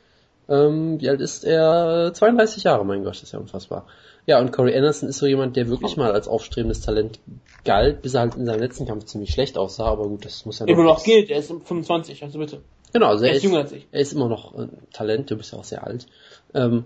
Ähm, 0.49 1.01
wie 1.01 1.09
alt 1.09 1.21
ist 1.21 1.45
er? 1.45 2.13
32 2.13 2.65
Jahre, 2.65 2.85
mein 2.85 3.05
Gott, 3.05 3.15
das 3.15 3.23
ist 3.23 3.33
ja 3.33 3.39
unfassbar. 3.39 3.87
Ja, 4.27 4.39
und 4.39 4.53
Corey 4.53 4.77
Anderson 4.77 5.09
ist 5.09 5.19
so 5.19 5.27
jemand, 5.27 5.57
der 5.57 5.69
wirklich 5.69 5.97
mal 5.97 6.13
als 6.13 6.29
aufstrebendes 6.29 6.81
Talent 6.81 7.21
galt, 7.65 8.03
bis 8.03 8.15
er 8.15 8.21
halt 8.21 8.35
in 8.35 8.47
seinem 8.47 8.61
letzten 8.61 8.87
Kampf 8.87 9.05
ziemlich 9.05 9.31
schlecht 9.31 9.57
aussah, 9.57 9.87
aber 9.87 10.09
gut, 10.09 10.25
das 10.25 10.45
muss 10.45 10.59
ja 10.59 10.67
noch... 10.67 10.73
Immer 10.73 10.85
noch 10.85 11.03
gilt, 11.03 11.31
er 11.31 11.39
ist 11.39 11.49
25, 11.49 12.23
also 12.23 12.39
bitte. 12.39 12.61
Genau, 12.93 13.07
also 13.07 13.25
er, 13.25 13.31
er 13.31 13.37
ist, 13.37 13.43
jünger 13.43 13.59
als 13.59 13.73
ich. 13.73 13.87
er 13.91 14.01
ist 14.01 14.13
immer 14.13 14.29
noch 14.29 14.55
ein 14.55 14.71
Talent, 14.93 15.31
du 15.31 15.37
bist 15.37 15.53
ja 15.53 15.59
auch 15.59 15.65
sehr 15.65 15.85
alt. 15.87 16.07
Ähm, 16.55 16.85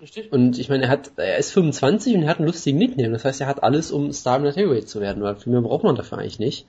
Richtig. 0.00 0.32
Und 0.32 0.58
ich 0.58 0.68
meine, 0.68 0.84
er 0.84 0.90
hat, 0.90 1.12
er 1.16 1.38
ist 1.38 1.52
25 1.52 2.16
und 2.16 2.22
er 2.22 2.28
hat 2.28 2.38
einen 2.38 2.46
lustigen 2.46 2.78
Nickname. 2.78 3.12
Das 3.12 3.24
heißt, 3.24 3.40
er 3.40 3.46
hat 3.46 3.62
alles, 3.62 3.90
um 3.90 4.12
Star 4.12 4.36
im 4.36 4.44
Heavyweight 4.44 4.88
zu 4.88 5.00
werden, 5.00 5.22
weil 5.22 5.36
viel 5.36 5.52
mehr 5.52 5.62
braucht 5.62 5.84
man 5.84 5.96
dafür 5.96 6.18
eigentlich 6.18 6.38
nicht. 6.38 6.66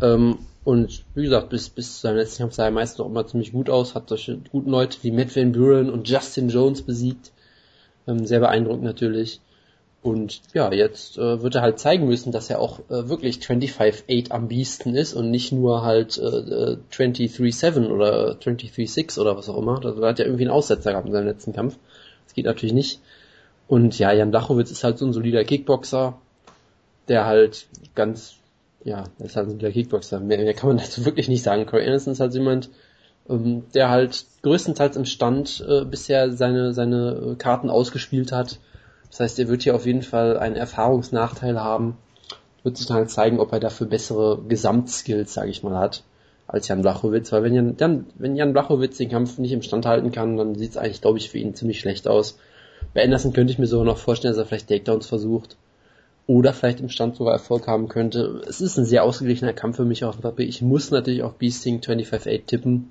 Ähm, 0.00 0.38
und 0.64 1.04
wie 1.14 1.24
gesagt, 1.24 1.50
bis, 1.50 1.68
bis 1.68 1.94
zu 1.94 2.00
seinem 2.00 2.16
letzten 2.16 2.38
Kampf 2.38 2.54
sah 2.54 2.64
er 2.64 2.70
meistens 2.70 3.00
auch 3.00 3.06
immer 3.06 3.26
ziemlich 3.26 3.52
gut 3.52 3.70
aus, 3.70 3.94
hat 3.94 4.08
solche 4.08 4.38
guten 4.50 4.70
Leute 4.70 4.98
wie 5.02 5.10
Matt 5.10 5.34
Van 5.36 5.52
Buren 5.52 5.90
und 5.90 6.08
Justin 6.08 6.48
Jones 6.48 6.82
besiegt. 6.82 7.30
Ähm, 8.08 8.26
sehr 8.26 8.40
beeindruckend 8.40 8.84
natürlich. 8.84 9.40
Und 10.02 10.40
ja, 10.54 10.72
jetzt 10.72 11.18
äh, 11.18 11.42
wird 11.42 11.56
er 11.56 11.62
halt 11.62 11.80
zeigen 11.80 12.06
müssen, 12.06 12.30
dass 12.30 12.48
er 12.48 12.60
auch 12.60 12.78
äh, 12.90 13.08
wirklich 13.08 13.38
25-8 13.38 14.30
am 14.30 14.48
besten 14.48 14.94
ist 14.94 15.14
und 15.14 15.30
nicht 15.30 15.52
nur 15.52 15.82
halt 15.82 16.16
äh, 16.16 16.76
23-7 16.92 17.88
oder 17.88 18.32
23-6 18.32 19.18
oder 19.18 19.36
was 19.36 19.48
auch 19.48 19.58
immer. 19.58 19.80
Da 19.80 19.94
hat 20.06 20.20
er 20.20 20.26
irgendwie 20.26 20.44
einen 20.44 20.52
Aussetzer 20.52 20.92
gehabt 20.92 21.08
in 21.08 21.12
seinem 21.12 21.26
letzten 21.26 21.52
Kampf 21.52 21.76
geht 22.36 22.44
natürlich 22.44 22.74
nicht. 22.74 23.00
Und 23.66 23.98
ja, 23.98 24.12
Jan 24.12 24.30
Blachowitz 24.30 24.70
ist 24.70 24.84
halt 24.84 24.98
so 24.98 25.06
ein 25.06 25.12
solider 25.12 25.42
Kickboxer, 25.44 26.16
der 27.08 27.26
halt 27.26 27.66
ganz, 27.96 28.36
ja, 28.84 29.04
ist 29.18 29.34
halt 29.34 29.48
ein 29.48 29.50
solider 29.50 29.72
Kickboxer. 29.72 30.20
Mehr, 30.20 30.38
mehr 30.38 30.54
kann 30.54 30.68
man 30.68 30.78
dazu 30.78 31.04
wirklich 31.04 31.28
nicht 31.28 31.42
sagen. 31.42 31.66
Corey 31.66 31.84
Anderson 31.84 32.12
ist 32.12 32.20
halt 32.20 32.34
jemand, 32.34 32.70
ähm, 33.28 33.64
der 33.74 33.90
halt 33.90 34.24
größtenteils 34.42 34.96
im 34.96 35.04
Stand 35.04 35.64
äh, 35.68 35.84
bisher 35.84 36.30
seine, 36.30 36.72
seine 36.72 37.34
Karten 37.38 37.70
ausgespielt 37.70 38.30
hat. 38.30 38.60
Das 39.10 39.20
heißt, 39.20 39.38
er 39.40 39.48
wird 39.48 39.62
hier 39.62 39.74
auf 39.74 39.86
jeden 39.86 40.02
Fall 40.02 40.38
einen 40.38 40.56
Erfahrungsnachteil 40.56 41.60
haben. 41.60 41.96
Wird 42.62 42.76
sich 42.76 42.86
dann 42.86 42.98
halt 42.98 43.10
zeigen, 43.10 43.40
ob 43.40 43.52
er 43.52 43.60
dafür 43.60 43.86
bessere 43.86 44.42
Gesamtskills, 44.48 45.32
sage 45.32 45.50
ich 45.50 45.62
mal, 45.62 45.78
hat 45.78 46.02
als 46.48 46.68
Jan 46.68 46.82
Blachowitz, 46.82 47.32
weil 47.32 47.42
wenn 47.42 47.54
Jan, 47.54 47.76
dann, 47.76 48.06
wenn 48.16 48.36
Jan 48.36 48.52
Blachowitz 48.52 48.96
den 48.98 49.10
Kampf 49.10 49.38
nicht 49.38 49.52
im 49.52 49.62
Stand 49.62 49.86
halten 49.86 50.12
kann, 50.12 50.36
dann 50.36 50.54
sieht 50.54 50.70
es 50.70 50.76
eigentlich, 50.76 51.00
glaube 51.00 51.18
ich, 51.18 51.30
für 51.30 51.38
ihn 51.38 51.54
ziemlich 51.54 51.80
schlecht 51.80 52.06
aus. 52.06 52.38
Bei 52.94 53.02
Anderson 53.02 53.32
könnte 53.32 53.52
ich 53.52 53.58
mir 53.58 53.66
sogar 53.66 53.84
noch 53.84 53.98
vorstellen, 53.98 54.32
dass 54.32 54.42
er 54.42 54.46
vielleicht 54.46 54.68
Takedowns 54.68 55.06
versucht 55.06 55.56
oder 56.26 56.52
vielleicht 56.52 56.80
im 56.80 56.88
Stand 56.88 57.16
sogar 57.16 57.32
Erfolg 57.32 57.66
haben 57.66 57.88
könnte. 57.88 58.42
Es 58.48 58.60
ist 58.60 58.78
ein 58.78 58.84
sehr 58.84 59.04
ausgeglichener 59.04 59.52
Kampf 59.52 59.76
für 59.76 59.84
mich 59.84 60.04
auf 60.04 60.16
dem 60.16 60.22
Papier. 60.22 60.46
Ich 60.46 60.62
muss 60.62 60.90
natürlich 60.90 61.22
auf 61.22 61.34
Beasting 61.34 61.80
25-8 61.80 62.46
tippen, 62.46 62.90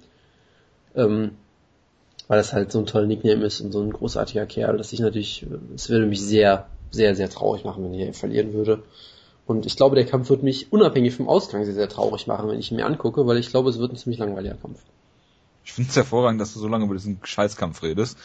ähm, 0.96 1.32
weil 2.28 2.38
das 2.38 2.54
halt 2.54 2.72
so 2.72 2.80
ein 2.80 2.86
toller 2.86 3.08
Nickname 3.08 3.46
ist 3.46 3.62
und 3.62 3.72
so 3.72 3.82
ein 3.82 3.92
großartiger 3.92 4.46
Kerl, 4.46 4.78
dass 4.78 4.94
ich 4.94 5.00
natürlich, 5.00 5.46
es 5.76 5.90
würde 5.90 6.06
mich 6.06 6.22
sehr, 6.22 6.68
sehr, 6.92 7.16
sehr 7.16 7.30
traurig 7.30 7.64
machen, 7.64 7.84
wenn 7.84 7.94
er 7.94 8.14
verlieren 8.14 8.54
würde. 8.54 8.84
Und 9.48 9.66
ich 9.66 9.78
glaube, 9.78 9.96
der 9.96 10.06
Kampf 10.06 10.30
wird 10.30 10.44
mich 10.44 10.72
unabhängig 10.72 11.16
vom 11.16 11.30
Ausgang 11.30 11.64
sehr, 11.66 11.74
sehr 11.74 11.90
traurig 11.90 12.26
machen, 12.26 12.50
wenn 12.50 12.60
ich 12.60 12.72
ihn 12.72 12.78
mir 12.78 12.86
angucke, 12.86 13.28
weil 13.28 13.38
ich 13.38 13.50
glaube, 13.50 13.70
es 13.70 13.78
wird 13.78 13.92
ein 13.92 13.98
ziemlich 13.98 14.20
langweiliger 14.20 14.56
Kampf. 14.56 14.80
Ich 15.64 15.74
finde 15.74 15.90
es 15.90 15.96
hervorragend, 15.96 16.42
dass 16.42 16.54
du 16.54 16.60
so 16.60 16.68
lange 16.68 16.86
über 16.86 16.96
diesen 16.96 17.20
Scheißkampf 17.24 17.84
redest. 17.84 18.18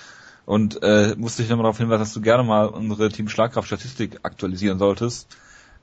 Und 0.47 0.83
äh, 0.83 1.15
musste 1.17 1.43
ich 1.43 1.49
nochmal 1.49 1.65
darauf 1.65 1.79
hinweisen, 1.79 2.01
dass 2.01 2.15
du 2.15 2.21
gerne 2.21 2.43
mal 2.43 2.67
unsere 2.67 3.11
Team 3.11 3.29
Schlagkraft-Statistik 3.29 4.21
aktualisieren 4.23 4.79
solltest. 4.79 5.29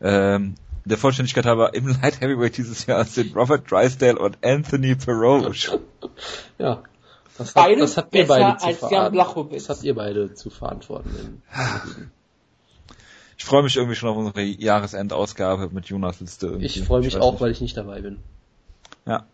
Ähm, 0.01 0.55
der 0.85 0.97
Vollständigkeit 0.97 1.45
halber 1.45 1.73
im 1.73 1.87
Light 2.01 2.21
Heavyweight 2.21 2.57
dieses 2.57 2.85
Jahr 2.85 3.03
sind 3.05 3.35
Robert 3.35 3.69
Drysdale 3.69 4.17
und 4.17 4.37
Anthony 4.43 4.95
Peroge. 4.95 5.51
ja. 6.57 6.83
Das 7.37 7.55
hat, 7.55 7.79
das 7.79 7.97
habt 7.97 8.15
ihr 8.15 8.25
beide 8.25 8.57
zu 8.57 8.73
verantworten. 8.73 9.53
Das 9.53 9.69
habt 9.69 9.83
ihr 9.83 9.93
beide 9.93 10.33
zu 10.33 10.49
verantworten. 10.49 11.43
Ich 13.37 13.45
freue 13.45 13.63
mich 13.63 13.75
irgendwie 13.77 13.95
schon 13.95 14.09
auf 14.09 14.17
unsere 14.17 14.41
Jahresendausgabe 14.41 15.69
mit 15.71 15.85
Jonas 15.85 16.19
Liste. 16.19 16.47
Irgendwie. 16.47 16.65
Ich 16.65 16.81
freue 16.83 17.01
mich 17.01 17.15
ich 17.15 17.17
auch, 17.17 17.33
nicht. 17.33 17.41
weil 17.41 17.51
ich 17.51 17.61
nicht 17.61 17.77
dabei 17.77 18.01
bin. 18.01 18.17
Ja. 19.05 19.25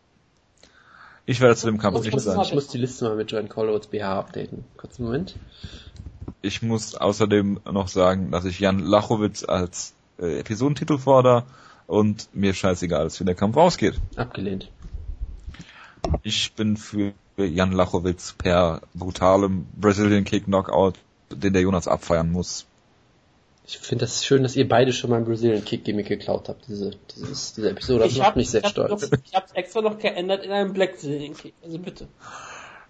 Ich 1.25 1.39
werde 1.39 1.55
zu 1.55 1.67
dem 1.67 1.77
Kampf 1.77 2.03
nicht 2.03 2.19
sein. 2.19 2.39
Ich 2.41 2.53
muss 2.53 2.67
die 2.67 2.77
Liste 2.77 3.05
mal 3.05 3.15
mit 3.15 3.31
Joan 3.31 3.47
Collowitz 3.47 3.87
BH 3.87 4.19
updaten. 4.19 4.65
Kurzen 4.75 5.05
Moment. 5.05 5.35
Ich 6.41 6.61
muss 6.61 6.95
außerdem 6.95 7.61
noch 7.71 7.87
sagen, 7.87 8.31
dass 8.31 8.43
ich 8.43 8.59
Jan 8.59 8.79
Lachowitz 8.79 9.45
als 9.45 9.93
äh, 10.19 10.39
Episodentitel 10.39 10.97
fordere 10.97 11.43
und 11.87 12.27
mir 12.33 12.53
scheißegal 12.53 13.07
ist, 13.07 13.21
wie 13.21 13.25
der 13.25 13.35
Kampf 13.35 13.55
ausgeht. 13.55 13.95
Abgelehnt. 14.17 14.69
Ich 16.23 16.51
bin 16.53 16.75
für 16.75 17.13
Jan 17.37 17.71
Lachowitz 17.71 18.33
per 18.33 18.81
brutalem 18.93 19.65
Brazilian 19.75 20.25
Kick 20.25 20.45
Knockout, 20.45 20.95
den 21.31 21.53
der 21.53 21.61
Jonas 21.61 21.87
abfeiern 21.87 22.29
muss. 22.29 22.65
Ich 23.65 23.77
finde 23.77 24.05
das 24.05 24.25
schön, 24.25 24.43
dass 24.43 24.55
ihr 24.55 24.67
beide 24.67 24.91
schon 24.91 25.09
mal 25.09 25.17
einen 25.17 25.25
Brazilian 25.25 25.63
Kick 25.63 25.85
Gimmick 25.85 26.07
geklaut 26.07 26.49
habt, 26.49 26.67
diese, 26.67 26.91
dieses, 27.15 27.53
diese 27.53 27.69
Episode. 27.69 28.03
Das 28.03 28.11
ich 28.11 28.17
macht 28.17 28.27
hab, 28.29 28.35
mich 28.35 28.49
sehr 28.49 28.63
ich 28.63 28.69
stolz. 28.69 29.09
Noch, 29.09 29.19
ich 29.23 29.33
hab's 29.33 29.53
extra 29.53 29.81
noch 29.81 29.99
geändert 29.99 30.43
in 30.43 30.51
einen 30.51 30.73
Black 30.73 30.93
Brazilian 30.93 31.33
Kick, 31.33 31.53
also 31.63 31.79
bitte. 31.79 32.07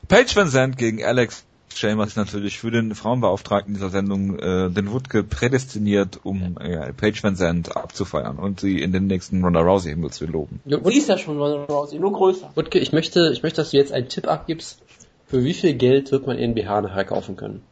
Paige 0.08 0.36
Van 0.36 0.50
Zandt 0.50 0.78
gegen 0.78 1.04
Alex 1.04 1.46
Chambers 1.76 2.16
natürlich 2.16 2.60
für 2.60 2.72
den 2.72 2.96
Frauenbeauftragten 2.96 3.74
dieser 3.74 3.90
Sendung 3.90 4.38
äh, 4.40 4.70
den 4.70 4.92
Woodke 4.92 5.24
prädestiniert, 5.24 6.20
um 6.24 6.58
äh, 6.60 6.94
Paige 6.94 7.22
Van 7.22 7.36
Zandt 7.36 7.76
abzufeiern 7.76 8.38
und 8.38 8.60
sie 8.60 8.82
in 8.82 8.92
den 8.92 9.08
nächsten 9.08 9.44
Ronda 9.44 9.62
Rousey 9.62 9.90
Himmel 9.90 10.12
zu 10.12 10.26
loben. 10.26 10.60
Sie 10.66 10.98
ist 10.98 11.10
ja 11.10 11.18
schon 11.18 11.40
Ronda 11.40 11.66
Rousey, 11.66 12.00
nur 12.00 12.14
größer. 12.14 12.52
Woodke, 12.56 12.80
ich 12.80 12.92
möchte, 12.92 13.32
ich 13.32 13.44
möchte, 13.44 13.58
dass 13.58 13.72
du 13.72 13.78
jetzt 13.78 13.92
einen 13.92 14.10
Tipp 14.10 14.28
abgibst, 14.28 14.82
für 15.28 15.44
wie 15.44 15.54
viel 15.54 15.74
Geld 15.74 16.12
wird 16.12 16.28
man 16.28 16.38
ihren 16.38 16.54
BH 16.54 16.82
nachher 16.82 17.06
kaufen 17.06 17.36
können? 17.36 17.64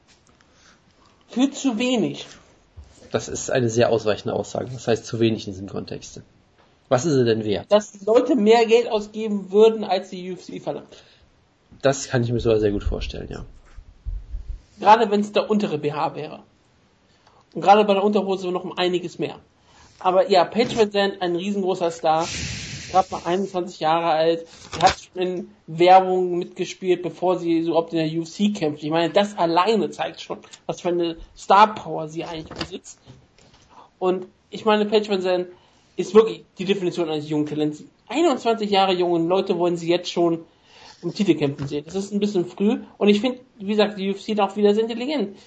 Für 1.27 1.49
zu 1.51 1.77
wenig. 1.77 2.25
Das 3.11 3.27
ist 3.27 3.51
eine 3.51 3.69
sehr 3.69 3.89
ausweichende 3.89 4.33
Aussage. 4.33 4.69
Das 4.71 4.87
heißt 4.87 5.05
zu 5.05 5.19
wenig 5.19 5.47
in 5.47 5.53
diesem 5.53 5.69
Kontext. 5.69 6.21
Was 6.89 7.05
ist 7.05 7.13
sie 7.13 7.25
denn 7.25 7.43
wert? 7.45 7.65
Dass 7.69 8.01
Leute 8.05 8.35
mehr 8.35 8.65
Geld 8.65 8.89
ausgeben 8.89 9.51
würden, 9.51 9.83
als 9.83 10.09
die 10.09 10.31
UFC 10.31 10.61
verlangt. 10.61 11.03
Das 11.81 12.07
kann 12.07 12.23
ich 12.23 12.31
mir 12.31 12.39
sogar 12.39 12.59
sehr 12.59 12.71
gut 12.71 12.83
vorstellen, 12.83 13.27
ja. 13.29 13.45
Gerade 14.79 15.09
wenn 15.11 15.21
es 15.21 15.31
der 15.31 15.49
untere 15.49 15.77
BH 15.77 16.15
wäre. 16.15 16.39
Und 17.53 17.61
gerade 17.61 17.85
bei 17.85 17.93
der 17.93 18.03
Unterhose 18.03 18.49
noch 18.51 18.63
um 18.63 18.77
einiges 18.77 19.19
mehr. 19.19 19.39
Aber 19.99 20.29
ja, 20.29 20.43
Patriot 20.43 20.93
Van 20.93 21.13
ein 21.19 21.35
riesengroßer 21.35 21.91
Star. 21.91 22.27
Gerade 22.91 23.07
mal 23.11 23.21
21 23.25 23.79
Jahre 23.79 24.11
alt. 24.11 24.45
Er 24.79 24.87
hat 24.87 24.97
in 25.13 25.49
Werbung 25.67 26.37
mitgespielt, 26.37 27.01
bevor 27.01 27.37
sie 27.37 27.63
so 27.63 27.75
oft 27.75 27.93
in 27.93 27.99
der 27.99 28.19
UFC 28.19 28.55
kämpft. 28.55 28.83
Ich 28.83 28.89
meine, 28.89 29.11
das 29.11 29.37
alleine 29.37 29.89
zeigt 29.89 30.21
schon, 30.21 30.39
was 30.65 30.81
für 30.81 30.89
eine 30.89 31.17
Star 31.35 31.75
Power 31.75 32.07
sie 32.07 32.23
eigentlich 32.23 32.57
besitzt. 32.57 32.99
Und 33.99 34.27
ich 34.49 34.65
meine, 34.65 34.85
Patriot 34.85 35.23
Van 35.23 35.47
ist 35.97 36.15
wirklich 36.15 36.43
die 36.57 36.65
Definition 36.65 37.09
eines 37.09 37.29
jungen 37.29 37.45
Talents. 37.45 37.83
21 38.07 38.69
Jahre 38.69 38.93
jung 38.93 39.11
und 39.11 39.27
Leute 39.27 39.57
wollen 39.57 39.77
sie 39.77 39.89
jetzt 39.89 40.11
schon 40.11 40.45
um 41.01 41.13
Titel 41.13 41.35
kämpfen 41.35 41.67
sehen. 41.67 41.83
Das 41.85 41.95
ist 41.95 42.13
ein 42.13 42.19
bisschen 42.19 42.45
früh 42.45 42.79
und 42.97 43.09
ich 43.09 43.21
finde, 43.21 43.39
wie 43.57 43.67
gesagt, 43.67 43.97
die 43.97 44.11
UFC 44.11 44.39
auch 44.39 44.55
wieder 44.55 44.73
sehr 44.73 44.83
intelligent. 44.83 45.37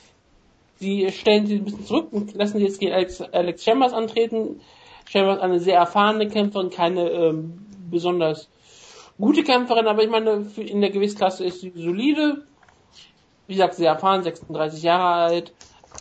Sie 0.77 1.11
stellen 1.13 1.47
sie 1.47 1.57
ein 1.57 1.65
bisschen 1.65 1.87
zurück 1.87 2.09
und 2.11 2.35
lassen 2.35 2.59
sie 2.59 2.65
jetzt 2.65 2.81
gegen 2.81 2.93
Alex, 2.93 3.21
Alex 3.21 3.63
Chambers 3.63 3.93
antreten. 3.93 4.61
Chambers 5.09 5.39
eine 5.41 5.61
sehr 5.61 5.79
erfahrene 5.79 6.29
Kämpferin, 6.29 6.71
keine 6.71 7.11
ähm, 7.11 7.67
besonders 7.91 8.49
gute 9.19 9.43
Kämpferin, 9.43 9.87
aber 9.87 10.03
ich 10.03 10.11
meine, 10.11 10.47
in 10.57 10.81
der 10.81 10.91
Gewichtsklasse 10.91 11.45
ist 11.45 11.61
sie 11.61 11.73
solide. 11.75 12.47
Wie 13.47 13.55
gesagt, 13.55 13.75
sehr 13.75 13.93
erfahren, 13.93 14.23
36 14.23 14.83
Jahre 14.83 15.25
alt, 15.25 15.53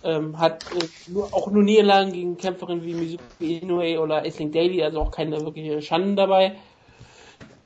ähm, 0.04 0.40
hat 0.40 0.64
äh, 0.74 1.12
nur, 1.12 1.34
auch 1.34 1.52
nur 1.52 1.64
Niederlagen 1.64 2.14
gegen 2.14 2.38
Kämpferinnen 2.38 2.84
wie 2.84 2.94
Mizuki 2.94 3.58
Inoue 3.58 4.00
oder 4.00 4.22
Aisling 4.22 4.52
Daly, 4.52 4.82
also 4.84 5.02
auch 5.02 5.12
keine 5.12 5.42
wirkliche 5.42 5.82
Schande 5.82 6.16
dabei 6.16 6.56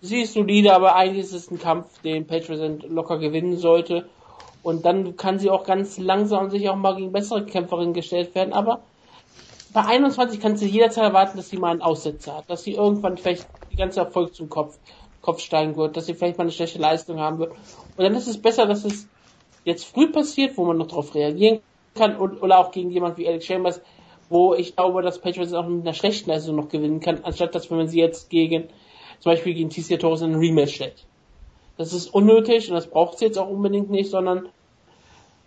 sie 0.02 0.22
ist 0.22 0.34
solide, 0.34 0.74
aber 0.74 0.96
eigentlich 0.96 1.26
ist 1.26 1.34
es 1.34 1.52
ein 1.52 1.60
Kampf, 1.60 2.02
den 2.02 2.28
Patriots 2.28 2.84
locker 2.88 3.18
gewinnen 3.18 3.58
sollte. 3.58 4.08
Und 4.64 4.86
dann 4.86 5.16
kann 5.16 5.40
sie 5.40 5.50
auch 5.50 5.64
ganz 5.64 5.98
langsam 5.98 6.50
sich 6.50 6.70
auch 6.70 6.76
mal 6.76 6.96
gegen 6.96 7.12
bessere 7.12 7.46
Kämpferinnen 7.46 7.94
gestellt 7.94 8.36
werden. 8.36 8.54
Aber 8.54 8.82
bei 9.74 9.86
21 9.86 10.40
kannst 10.40 10.62
du 10.62 10.66
jederzeit 10.66 11.06
erwarten, 11.06 11.38
dass 11.38 11.50
sie 11.50 11.58
mal 11.58 11.72
einen 11.72 11.82
Aussetzer 11.82 12.38
hat, 12.38 12.50
dass 12.50 12.64
sie 12.64 12.74
irgendwann 12.74 13.18
vielleicht 13.18 13.48
die 13.72 13.78
ganze 13.78 14.02
Erfolg 14.02 14.36
zum 14.36 14.50
Kopf, 14.50 14.78
Kopf 15.28 15.42
steigen 15.42 15.76
wird, 15.76 15.98
dass 15.98 16.06
sie 16.06 16.14
vielleicht 16.14 16.38
mal 16.38 16.44
eine 16.44 16.54
schlechte 16.54 16.80
Leistung 16.80 17.20
haben 17.20 17.38
wird. 17.40 17.52
Und 17.52 18.04
dann 18.04 18.16
ist 18.16 18.28
es 18.28 18.42
besser, 18.42 18.66
dass 18.66 18.86
es 18.86 19.10
jetzt 19.66 19.84
früh 19.84 20.10
passiert, 20.10 20.58
wo 20.58 20.64
man 20.64 20.78
noch 20.78 20.88
darauf 20.88 21.14
reagieren 21.14 21.60
kann 21.96 22.16
und, 22.16 22.42
oder 22.42 22.60
auch 22.60 22.72
gegen 22.72 22.92
jemand 22.92 23.18
wie 23.18 23.28
Alex 23.28 23.46
Chambers, 23.46 23.82
wo 24.30 24.54
ich 24.54 24.78
glaube, 24.78 25.02
dass 25.02 25.20
Patriots 25.20 25.52
auch 25.52 25.68
mit 25.68 25.82
einer 25.82 25.94
schlechten 25.94 26.30
Leistung 26.30 26.56
noch 26.56 26.70
gewinnen 26.70 27.02
kann, 27.02 27.26
anstatt 27.26 27.54
dass 27.56 27.70
wenn 27.70 27.78
man 27.78 27.90
sie 27.90 28.00
jetzt 28.00 28.30
gegen 28.30 28.70
zum 29.20 29.34
Beispiel 29.34 29.54
gegen 29.54 29.70
TC 29.70 30.00
Torres 30.00 30.22
in 30.22 30.36
Rematch 30.36 30.76
stellt. 30.76 31.06
Das 31.76 31.92
ist 31.92 32.08
unnötig 32.14 32.70
und 32.70 32.76
das 32.76 32.88
braucht 32.88 33.20
sie 33.20 33.26
jetzt 33.26 33.38
auch 33.38 33.50
unbedingt 33.50 33.90
nicht, 33.90 34.10
sondern 34.10 34.48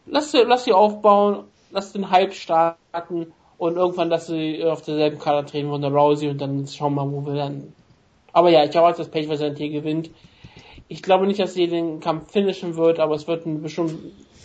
lass 0.05 0.31
sie, 0.31 0.43
lass 0.43 0.65
sie 0.65 0.75
aufbauen, 0.75 1.45
lass 1.71 1.93
den 1.93 2.11
Hype 2.11 2.35
starten 2.35 3.33
und 3.57 3.77
irgendwann 3.77 4.11
lass 4.11 4.27
sie 4.27 4.63
auf 4.63 4.83
derselben 4.83 5.19
Karte 5.19 5.51
treten 5.51 5.71
von 5.71 5.81
der 5.81 5.91
Rousey 5.91 6.29
und 6.29 6.39
dann 6.39 6.67
schauen 6.67 6.95
wir 6.95 7.07
mal, 7.07 7.13
wo 7.13 7.27
wir 7.27 7.35
dann. 7.35 7.73
Aber 8.33 8.51
ja, 8.51 8.65
ich 8.65 8.71
glaube, 8.71 8.97
dass 8.97 9.09
Page 9.09 9.27
hier 9.57 9.71
gewinnt. 9.71 10.11
Ich 10.89 11.03
glaube 11.03 11.27
nicht, 11.27 11.41
dass 11.41 11.55
sie 11.55 11.69
den 11.69 12.01
Kampf 12.01 12.33
finishen 12.33 12.77
wird, 12.77 12.99
aber 12.99 13.15
es 13.15 13.29
wird 13.29 13.47
ein 13.47 13.63
bestimmt, 13.63 13.95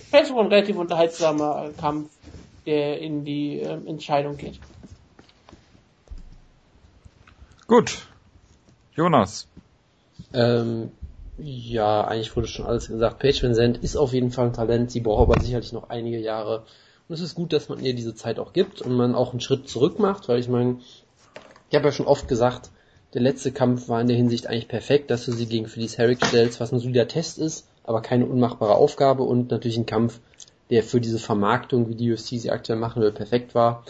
vielleicht 0.10 0.28
sogar 0.28 0.44
ein 0.44 0.50
relativ 0.52 0.78
unterhaltsamer 0.78 1.72
Kampf, 1.80 2.12
der 2.66 3.00
in 3.00 3.26
die 3.26 3.60
äh, 3.60 3.80
Entscheidung 3.88 4.38
geht. 4.38 4.60
Gut, 7.68 8.08
Jonas. 8.96 9.48
Ähm, 10.34 10.92
ja, 11.38 12.02
eigentlich 12.02 12.36
wurde 12.36 12.48
schon 12.48 12.66
alles 12.66 12.88
gesagt. 12.88 13.20
Paige 13.20 13.42
Vincent 13.42 13.78
ist 13.78 13.96
auf 13.96 14.14
jeden 14.14 14.32
Fall 14.32 14.48
ein 14.48 14.54
Talent. 14.54 14.92
Sie 14.92 15.02
braucht 15.02 15.30
aber 15.30 15.42
sicherlich 15.42 15.74
noch 15.74 15.90
einige 15.90 16.20
Jahre. 16.20 16.64
Und 17.08 17.16
es 17.16 17.22
ist 17.22 17.36
gut, 17.36 17.54
dass 17.54 17.70
man 17.70 17.84
ihr 17.84 17.94
diese 17.94 18.16
Zeit 18.16 18.40
auch 18.40 18.54
gibt 18.54 18.82
und 18.82 18.96
man 18.96 19.16
auch 19.16 19.32
einen 19.32 19.42
Schritt 19.42 19.68
zurück 19.68 20.00
macht, 20.00 20.28
weil 20.28 20.40
ich 20.40 20.48
meine, 20.48 20.80
ich 21.70 21.76
habe 21.76 21.86
ja 21.86 21.92
schon 21.92 22.08
oft 22.08 22.28
gesagt, 22.28 22.72
der 23.16 23.22
letzte 23.22 23.54
Kampf 23.54 23.88
war 23.88 24.02
in 24.02 24.08
der 24.08 24.18
Hinsicht 24.18 24.48
eigentlich 24.48 24.68
perfekt, 24.68 25.10
dass 25.10 25.26
du 25.26 25.32
sie 25.32 25.46
gegen 25.46 25.68
Felice 25.68 25.98
Herrick 25.98 26.24
stellst, 26.24 26.60
was 26.60 26.74
ein 26.74 26.80
solider 26.80 27.08
Test 27.08 27.40
ist, 27.40 27.66
aber 27.86 28.02
keine 28.02 28.26
unmachbare 28.26 28.76
Aufgabe 28.76 29.24
und 29.24 29.52
natürlich 29.52 29.78
ein 29.78 29.86
Kampf, 29.86 30.20
der 30.70 30.84
für 30.84 31.00
diese 31.00 31.18
Vermarktung, 31.18 31.88
wie 31.88 31.96
die 31.96 32.12
UFC 32.12 32.38
sie 32.38 32.52
aktuell 32.52 32.78
machen 32.78 33.02
will, 33.02 33.14
perfekt 33.14 33.56
war. 33.56 33.86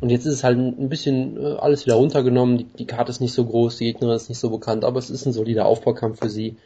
Und 0.00 0.08
jetzt 0.08 0.24
ist 0.24 0.32
es 0.32 0.44
halt 0.44 0.56
ein 0.56 0.88
bisschen 0.88 1.36
äh, 1.36 1.56
alles 1.58 1.84
wieder 1.84 1.96
runtergenommen. 1.96 2.56
Die, 2.56 2.64
die 2.64 2.86
Karte 2.86 3.10
ist 3.10 3.20
nicht 3.20 3.34
so 3.34 3.44
groß, 3.44 3.76
die 3.76 3.84
Gegnerin 3.84 4.16
ist 4.16 4.30
nicht 4.30 4.38
so 4.38 4.48
bekannt, 4.48 4.82
aber 4.84 4.98
es 4.98 5.10
ist 5.10 5.26
ein 5.26 5.34
solider 5.34 5.66
Aufbaukampf 5.66 6.20
für 6.20 6.30
sie. 6.30 6.56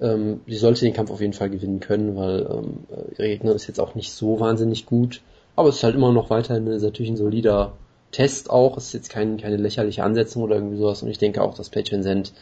Ähm, 0.00 0.40
sie 0.46 0.56
sollte 0.56 0.86
den 0.86 0.94
Kampf 0.94 1.10
auf 1.10 1.20
jeden 1.20 1.34
Fall 1.34 1.50
gewinnen 1.50 1.80
können, 1.80 2.16
weil 2.16 2.46
ähm, 2.50 2.84
äh, 2.90 3.18
ihre 3.18 3.28
Gegnerin 3.28 3.56
ist 3.56 3.66
jetzt 3.66 3.80
auch 3.80 3.94
nicht 3.94 4.12
so 4.12 4.40
wahnsinnig 4.40 4.86
gut. 4.86 5.20
Aber 5.56 5.68
es 5.68 5.76
ist 5.76 5.84
halt 5.84 5.94
immer 5.94 6.10
noch 6.10 6.30
weiterhin 6.30 6.66
ist 6.68 6.82
natürlich 6.82 7.10
ein 7.10 7.18
solider 7.18 7.74
Test 8.14 8.48
auch. 8.48 8.76
Es 8.76 8.86
ist 8.86 8.92
jetzt 8.92 9.10
kein, 9.10 9.38
keine 9.38 9.56
lächerliche 9.56 10.04
Ansetzung 10.04 10.44
oder 10.44 10.54
irgendwie 10.54 10.78
sowas. 10.78 11.02
Und 11.02 11.10
ich 11.10 11.18
denke 11.18 11.42
auch, 11.42 11.54
dass 11.54 11.68
Paige 11.68 11.90
Vincent 11.90 12.32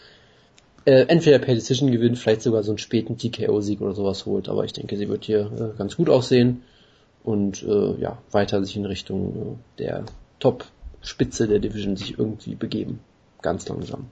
äh, 0.84 1.06
entweder 1.06 1.38
per 1.38 1.54
Decision 1.54 1.90
gewinnt, 1.90 2.18
vielleicht 2.18 2.42
sogar 2.42 2.62
so 2.62 2.72
einen 2.72 2.78
späten 2.78 3.16
TKO-Sieg 3.16 3.80
oder 3.80 3.94
sowas 3.94 4.26
holt. 4.26 4.50
Aber 4.50 4.64
ich 4.64 4.74
denke, 4.74 4.98
sie 4.98 5.08
wird 5.08 5.24
hier 5.24 5.50
äh, 5.50 5.78
ganz 5.78 5.96
gut 5.96 6.10
aussehen 6.10 6.62
und 7.24 7.62
äh, 7.62 7.94
ja, 7.98 8.18
weiter 8.32 8.62
sich 8.62 8.76
in 8.76 8.84
Richtung 8.84 9.58
äh, 9.78 9.78
der 9.78 10.04
Top-Spitze 10.40 11.48
der 11.48 11.58
Division 11.58 11.96
sich 11.96 12.18
irgendwie 12.18 12.54
begeben. 12.54 13.00
Ganz 13.40 13.66
langsam. 13.68 14.10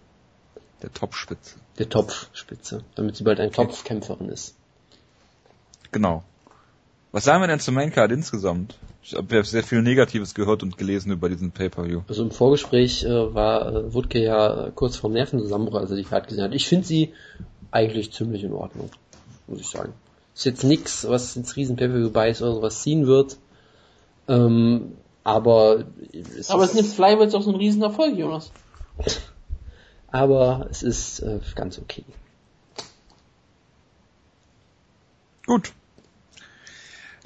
Der 0.83 0.93
Top-Spitze. 0.95 1.57
Der 1.79 1.91
Top-Spitze, 1.91 2.85
damit 2.95 3.17
sie 3.17 3.25
bald 3.25 3.39
eine 3.39 3.51
Top-Kämpferin 3.51 4.31
ist. 4.31 4.55
Genau. 5.93 6.25
Was 7.13 7.25
sagen 7.25 7.43
wir 7.43 7.49
denn 7.49 7.61
zur 7.61 7.75
Maincard 7.75 8.13
insgesamt? 8.13 8.79
Ich 9.03 9.15
habe 9.15 9.45
sehr 9.45 9.63
viel 9.63 9.83
Negatives 9.83 10.35
gehört 10.35 10.63
und 10.63 10.77
gelesen 10.77 11.11
über 11.11 11.29
diesen 11.29 11.53
Pay-Per-View. 11.53 12.03
Also 12.07 12.23
im 12.23 12.31
Vorgespräch 12.31 13.05
äh, 13.05 13.35
war 13.35 13.75
äh, 13.75 13.95
Wutke 13.95 14.23
ja 14.23 14.71
kurz 14.75 14.97
vorm 14.97 15.15
Nervenzusammenbruch, 15.15 15.81
als 15.81 15.91
er 15.91 15.97
die 15.97 16.05
Card 16.05 16.29
gesehen 16.29 16.45
hat. 16.45 16.55
Ich 16.55 16.69
finde 16.69 16.87
sie 16.87 17.15
eigentlich 17.71 18.13
ziemlich 18.13 18.45
in 18.45 18.53
Ordnung, 18.53 18.91
muss 19.47 19.61
ich 19.61 19.69
sagen. 19.69 19.95
Ist 20.35 20.45
jetzt 20.45 20.65
nix, 20.65 21.09
was 21.09 21.35
ins 21.37 21.57
riesen 21.57 21.77
Pay-Per-View 21.77 22.11
bei 22.11 22.29
ist 22.29 22.43
oder 22.43 22.55
sowas 22.55 22.83
ziehen 22.83 23.07
wird. 23.07 23.39
Ähm, 24.29 24.93
aber 25.25 25.85
es 26.13 26.51
aber 26.51 26.65
ist 26.65 26.73
Snips 26.73 26.95
Fly 26.95 27.19
wird 27.19 27.33
doch 27.35 27.43
so 27.43 27.51
ein 27.51 27.57
Riesenerfolg, 27.57 28.17
Jonas. 28.17 28.53
aber 30.09 30.67
es 30.71 30.83
ist 30.83 31.21
äh, 31.21 31.41
ganz 31.55 31.79
okay. 31.79 32.05
Gut. 35.47 35.73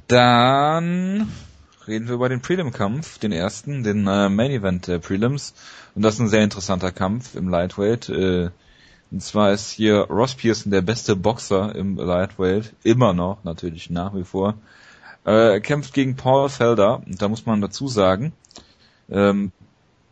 Dann 0.06 1.32
reden 1.86 2.08
wir 2.08 2.14
über 2.14 2.28
den 2.28 2.40
Prelim-Kampf, 2.40 3.18
den 3.18 3.32
ersten, 3.32 3.82
den 3.82 4.06
äh, 4.06 4.28
Main 4.28 4.50
Event 4.50 4.86
der 4.86 4.98
Prelims. 4.98 5.54
Und 5.94 6.02
das 6.02 6.14
ist 6.14 6.20
ein 6.20 6.28
sehr 6.28 6.44
interessanter 6.44 6.92
Kampf 6.92 7.34
im 7.34 7.48
Lightweight. 7.48 8.08
Äh, 8.08 8.50
Und 9.10 9.20
zwar 9.20 9.52
ist 9.52 9.70
hier 9.70 10.08
Ross 10.10 10.34
Pearson 10.34 10.72
der 10.72 10.82
beste 10.82 11.14
Boxer 11.14 11.74
im 11.76 11.96
Lightweight, 11.96 12.74
immer 12.82 13.12
noch 13.12 13.44
natürlich 13.44 13.88
nach 13.90 14.14
wie 14.14 14.24
vor. 14.24 14.54
Äh, 15.24 15.60
kämpft 15.60 15.94
gegen 15.94 16.16
Paul 16.16 16.48
Felder 16.48 17.00
und 17.06 17.22
da 17.22 17.28
muss 17.28 17.46
man 17.46 17.60
dazu 17.60 17.86
sagen, 17.86 18.32
ähm, 19.08 19.52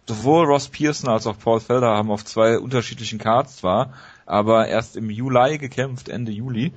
sowohl 0.06 0.46
Ross 0.46 0.68
Pearson 0.68 1.10
als 1.10 1.26
auch 1.26 1.38
Paul 1.38 1.58
Felder 1.58 1.88
haben 1.88 2.10
auf 2.10 2.24
zwei 2.24 2.58
unterschiedlichen 2.58 3.18
Cards 3.18 3.56
zwar, 3.56 3.92
aber 4.24 4.68
erst 4.68 4.96
im 4.96 5.10
Juli 5.10 5.58
gekämpft, 5.58 6.08
Ende 6.08 6.30
Juli. 6.32 6.72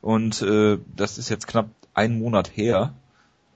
Und 0.00 0.40
äh, 0.42 0.78
das 0.96 1.18
ist 1.18 1.28
jetzt 1.28 1.46
knapp 1.46 1.68
ein 1.92 2.18
Monat 2.18 2.56
her 2.56 2.94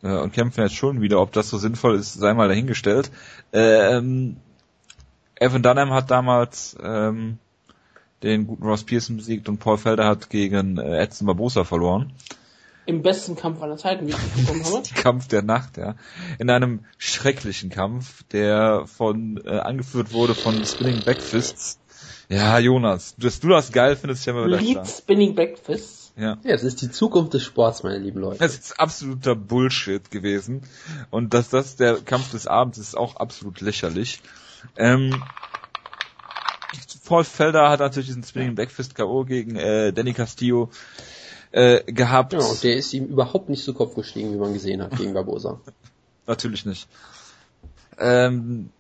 äh, 0.03 0.17
und 0.17 0.33
kämpfen 0.33 0.63
jetzt 0.63 0.75
schon 0.75 1.01
wieder. 1.01 1.21
Ob 1.21 1.33
das 1.33 1.49
so 1.49 1.59
sinnvoll 1.59 1.97
ist, 1.97 2.15
sei 2.15 2.35
mal 2.35 2.49
dahingestellt. 2.49 3.11
Ähm, 3.53 4.37
Evan 5.37 5.63
Dunham 5.63 5.93
hat 5.93 6.11
damals 6.11 6.77
ähm, 6.83 7.39
den 8.23 8.47
guten 8.47 8.65
Ross 8.65 8.85
Pearson 8.85 9.17
besiegt 9.17 9.49
und 9.49 9.59
Paul 9.59 9.79
Felder 9.79 10.07
hat 10.07 10.31
gegen 10.31 10.79
äh, 10.79 10.99
Edson 10.99 11.27
Barbosa 11.27 11.65
verloren. 11.65 12.13
Im 12.85 13.03
besten 13.03 13.37
Kampf 13.37 13.63
aller 13.63 13.77
Zeiten, 13.77 14.07
wie 14.07 14.11
ich 14.11 14.17
bekommen 14.17 14.65
habe. 14.65 14.83
Kampf 14.95 15.29
der 15.29 15.43
Nacht, 15.43 15.77
ja. 15.77 15.95
In 16.39 16.51
einem 16.51 16.85
schrecklichen 16.99 17.71
Kampf, 17.71 18.25
der 18.25 18.87
von 18.87 19.41
äh, 19.45 19.59
angeführt 19.59 20.13
wurde 20.13 20.35
von 20.35 20.65
Spinning 20.65 21.05
Backfists. 21.05 21.79
Ja, 22.29 22.59
Jonas, 22.59 23.15
dass 23.19 23.41
du 23.41 23.49
das 23.49 23.71
geil 23.73 23.95
findest, 23.95 24.23
ich 24.23 24.29
habe 24.29 24.47
mir 24.47 24.57
Lead 24.57 24.87
Spinning 24.87 25.35
Backfists. 25.35 26.02
Ja. 26.17 26.37
ja, 26.43 26.53
das 26.53 26.63
ist 26.63 26.83
die 26.83 26.91
Zukunft 26.91 27.33
des 27.33 27.43
Sports, 27.43 27.83
meine 27.83 27.99
lieben 27.99 28.21
Leute. 28.21 28.39
Das 28.39 28.55
ist 28.55 28.79
absoluter 28.79 29.35
Bullshit 29.35 30.11
gewesen. 30.11 30.63
Und 31.11 31.33
dass 31.33 31.49
das 31.49 31.77
der 31.77 31.97
Kampf 32.01 32.33
des 32.33 32.47
Abends 32.47 32.79
ist, 32.79 32.97
auch 32.97 33.17
absolut 33.17 33.61
lächerlich. 33.61 34.21
Ähm, 34.77 35.23
Paul 37.07 37.25
Felder 37.25 37.69
hat 37.69 37.81
natürlich 37.81 38.09
diesen 38.09 38.25
Spinning 38.25 38.55
Backfist 38.55 38.95
K.O. 38.95 39.25
gegen 39.25 39.57
äh, 39.57 39.93
Danny 39.93 40.13
Castillo 40.13 40.71
äh, 41.51 41.83
gehabt. 41.93 42.33
Ja, 42.33 42.41
und 42.41 42.63
der 42.63 42.77
ist 42.77 42.93
ihm 42.93 43.07
überhaupt 43.07 43.49
nicht 43.49 43.65
zu 43.65 43.75
Kopf 43.75 43.95
gestiegen, 43.95 44.33
wie 44.33 44.39
man 44.39 44.53
gesehen 44.53 44.83
hat, 44.83 44.97
gegen 44.97 45.13
Barbosa. 45.13 45.61
Natürlich 46.27 46.65
nicht. 46.65 46.89
Ähm, 47.99 48.71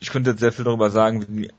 ich 0.00 0.10
könnte 0.10 0.30
jetzt 0.30 0.40
sehr 0.40 0.52
viel 0.52 0.64
darüber 0.64 0.90
sagen, 0.90 1.26
wie, 1.28 1.50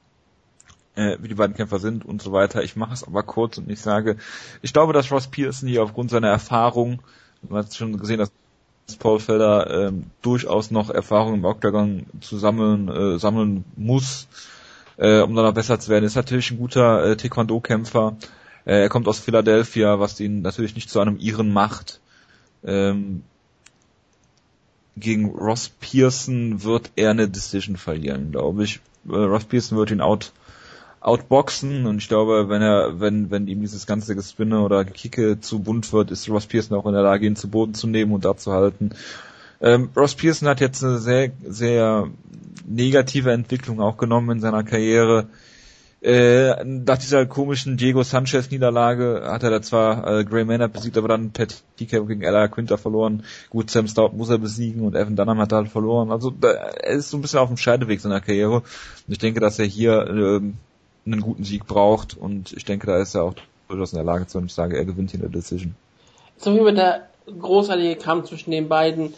äh, 0.97 1.17
wie 1.21 1.27
die 1.27 1.35
beiden 1.35 1.55
Kämpfer 1.55 1.79
sind 1.79 2.03
und 2.05 2.21
so 2.21 2.31
weiter. 2.31 2.63
Ich 2.63 2.75
mache 2.75 2.93
es 2.93 3.03
aber 3.03 3.23
kurz 3.23 3.57
und 3.57 3.69
ich 3.69 3.79
sage, 3.79 4.17
ich 4.61 4.73
glaube, 4.73 4.93
dass 4.93 5.11
Ross 5.11 5.27
Pearson 5.27 5.69
hier 5.69 5.83
aufgrund 5.83 6.09
seiner 6.09 6.29
Erfahrung, 6.29 7.01
man 7.47 7.63
hat 7.63 7.73
schon 7.73 7.97
gesehen, 7.97 8.17
dass 8.17 8.31
Paul 8.99 9.19
Felder 9.19 9.87
ähm, 9.87 10.05
durchaus 10.21 10.71
noch 10.71 10.89
Erfahrung 10.89 11.35
im 11.35 11.45
Octagon 11.45 12.05
zu 12.21 12.37
sammeln, 12.37 12.87
äh, 12.89 13.19
sammeln 13.19 13.65
muss, 13.75 14.27
äh, 14.97 15.21
um 15.21 15.35
dann 15.35 15.45
noch 15.45 15.53
besser 15.53 15.79
zu 15.79 15.89
werden. 15.89 16.05
Ist 16.05 16.15
natürlich 16.15 16.51
ein 16.51 16.57
guter 16.57 17.05
äh, 17.05 17.15
Taekwondo-Kämpfer, 17.15 18.17
äh, 18.67 18.81
er 18.81 18.89
kommt 18.89 19.07
aus 19.07 19.19
Philadelphia, 19.19 19.99
was 19.99 20.19
ihn 20.19 20.41
natürlich 20.41 20.75
nicht 20.75 20.89
zu 20.89 20.99
einem 20.99 21.17
Iren 21.17 21.53
macht. 21.53 22.01
Ähm, 22.65 23.23
gegen 24.97 25.29
Ross 25.29 25.69
Pearson 25.69 26.63
wird 26.63 26.91
er 26.95 27.11
eine 27.11 27.29
Decision 27.29 27.77
verlieren, 27.77 28.31
glaube 28.31 28.65
ich. 28.65 28.81
Äh, 29.07 29.15
Ross 29.15 29.45
Pearson 29.45 29.77
wird 29.77 29.91
ihn 29.91 30.01
out, 30.01 30.33
outboxen 31.07 31.85
und 31.85 31.99
ich 31.99 32.09
glaube, 32.09 32.49
wenn 32.49 32.61
er, 32.61 32.99
wenn, 32.99 33.31
wenn 33.31 33.47
ihm 33.47 33.61
dieses 33.61 33.88
ganze 33.88 34.13
Gespinne 34.13 34.61
oder 34.61 34.84
Gekicke 34.84 35.39
zu 35.39 35.59
bunt 35.59 35.93
wird, 35.93 36.11
ist 36.11 36.29
Ross 36.29 36.47
Pearson 36.47 36.77
auch 36.77 36.85
in 36.85 36.93
der 36.93 37.01
Lage, 37.01 37.25
ihn 37.25 37.38
zu 37.38 37.49
Boden 37.49 37.73
zu 37.73 37.88
nehmen 37.88 38.11
und 38.11 38.25
da 38.25 38.35
zu 38.35 38.51
halten. 38.51 38.91
Ähm, 39.61 39.89
Ross 39.95 40.15
Pearson 40.15 40.49
hat 40.49 40.59
jetzt 40.59 40.84
eine 40.84 40.97
sehr, 40.97 41.31
sehr 41.45 42.09
negative 42.65 43.31
Entwicklung 43.31 43.79
auch 43.79 43.95
genommen 43.95 44.31
in 44.31 44.39
seiner 44.41 44.63
Karriere. 44.63 45.29
Äh, 45.99 46.63
nach 46.63 46.99
dieser 46.99 47.25
komischen 47.25 47.77
Diego 47.77 48.03
Sanchez 48.03 48.51
Niederlage 48.51 49.23
hat 49.25 49.41
er 49.41 49.49
da 49.49 49.61
zwar 49.63 50.19
äh, 50.19 50.25
Gray 50.25 50.45
Maynard 50.45 50.73
besiegt, 50.73 50.97
aber 50.97 51.07
dann 51.07 51.31
per 51.31 51.47
TK 51.47 52.05
gegen 52.05 52.21
Ella 52.21 52.49
Quinter 52.49 52.77
verloren. 52.77 53.23
Gut, 53.49 53.71
Sam 53.71 53.88
Stout 53.88 54.11
muss 54.13 54.29
er 54.29 54.38
besiegen 54.38 54.81
und 54.81 54.95
Evan 54.95 55.15
Dunham 55.15 55.39
hat 55.39 55.53
halt 55.53 55.69
verloren. 55.69 56.11
Also 56.11 56.29
da, 56.29 56.49
er 56.49 56.91
ist 56.91 57.09
so 57.09 57.17
ein 57.17 57.21
bisschen 57.21 57.39
auf 57.39 57.47
dem 57.47 57.57
Scheideweg 57.57 57.99
seiner 57.99 58.21
Karriere. 58.21 58.57
Und 58.57 58.63
ich 59.07 59.17
denke, 59.17 59.39
dass 59.39 59.57
er 59.57 59.65
hier 59.65 60.41
äh, 60.41 60.41
einen 61.13 61.21
guten 61.21 61.43
Sieg 61.43 61.65
braucht 61.65 62.17
und 62.17 62.53
ich 62.53 62.65
denke, 62.65 62.88
da 62.88 62.97
ist 62.97 63.15
er 63.15 63.23
auch 63.23 63.35
durchaus 63.67 63.93
in 63.93 63.97
der 63.97 64.05
Lage 64.05 64.27
zu 64.27 64.38
und 64.38 64.45
ich 64.45 64.53
sage, 64.53 64.77
er 64.77 64.85
gewinnt 64.85 65.11
hier 65.11 65.19
in 65.19 65.31
der 65.31 65.31
Decision. 65.31 65.75
So 66.38 66.53
wie 66.53 66.73
der 66.73 67.07
großartige 67.27 67.95
Kampf 67.97 68.29
zwischen 68.29 68.51
den 68.51 68.69
beiden 68.69 69.13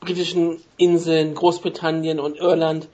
britischen 0.00 0.58
Inseln, 0.76 1.34
Großbritannien 1.34 2.20
und 2.20 2.36
Irland 2.36 2.88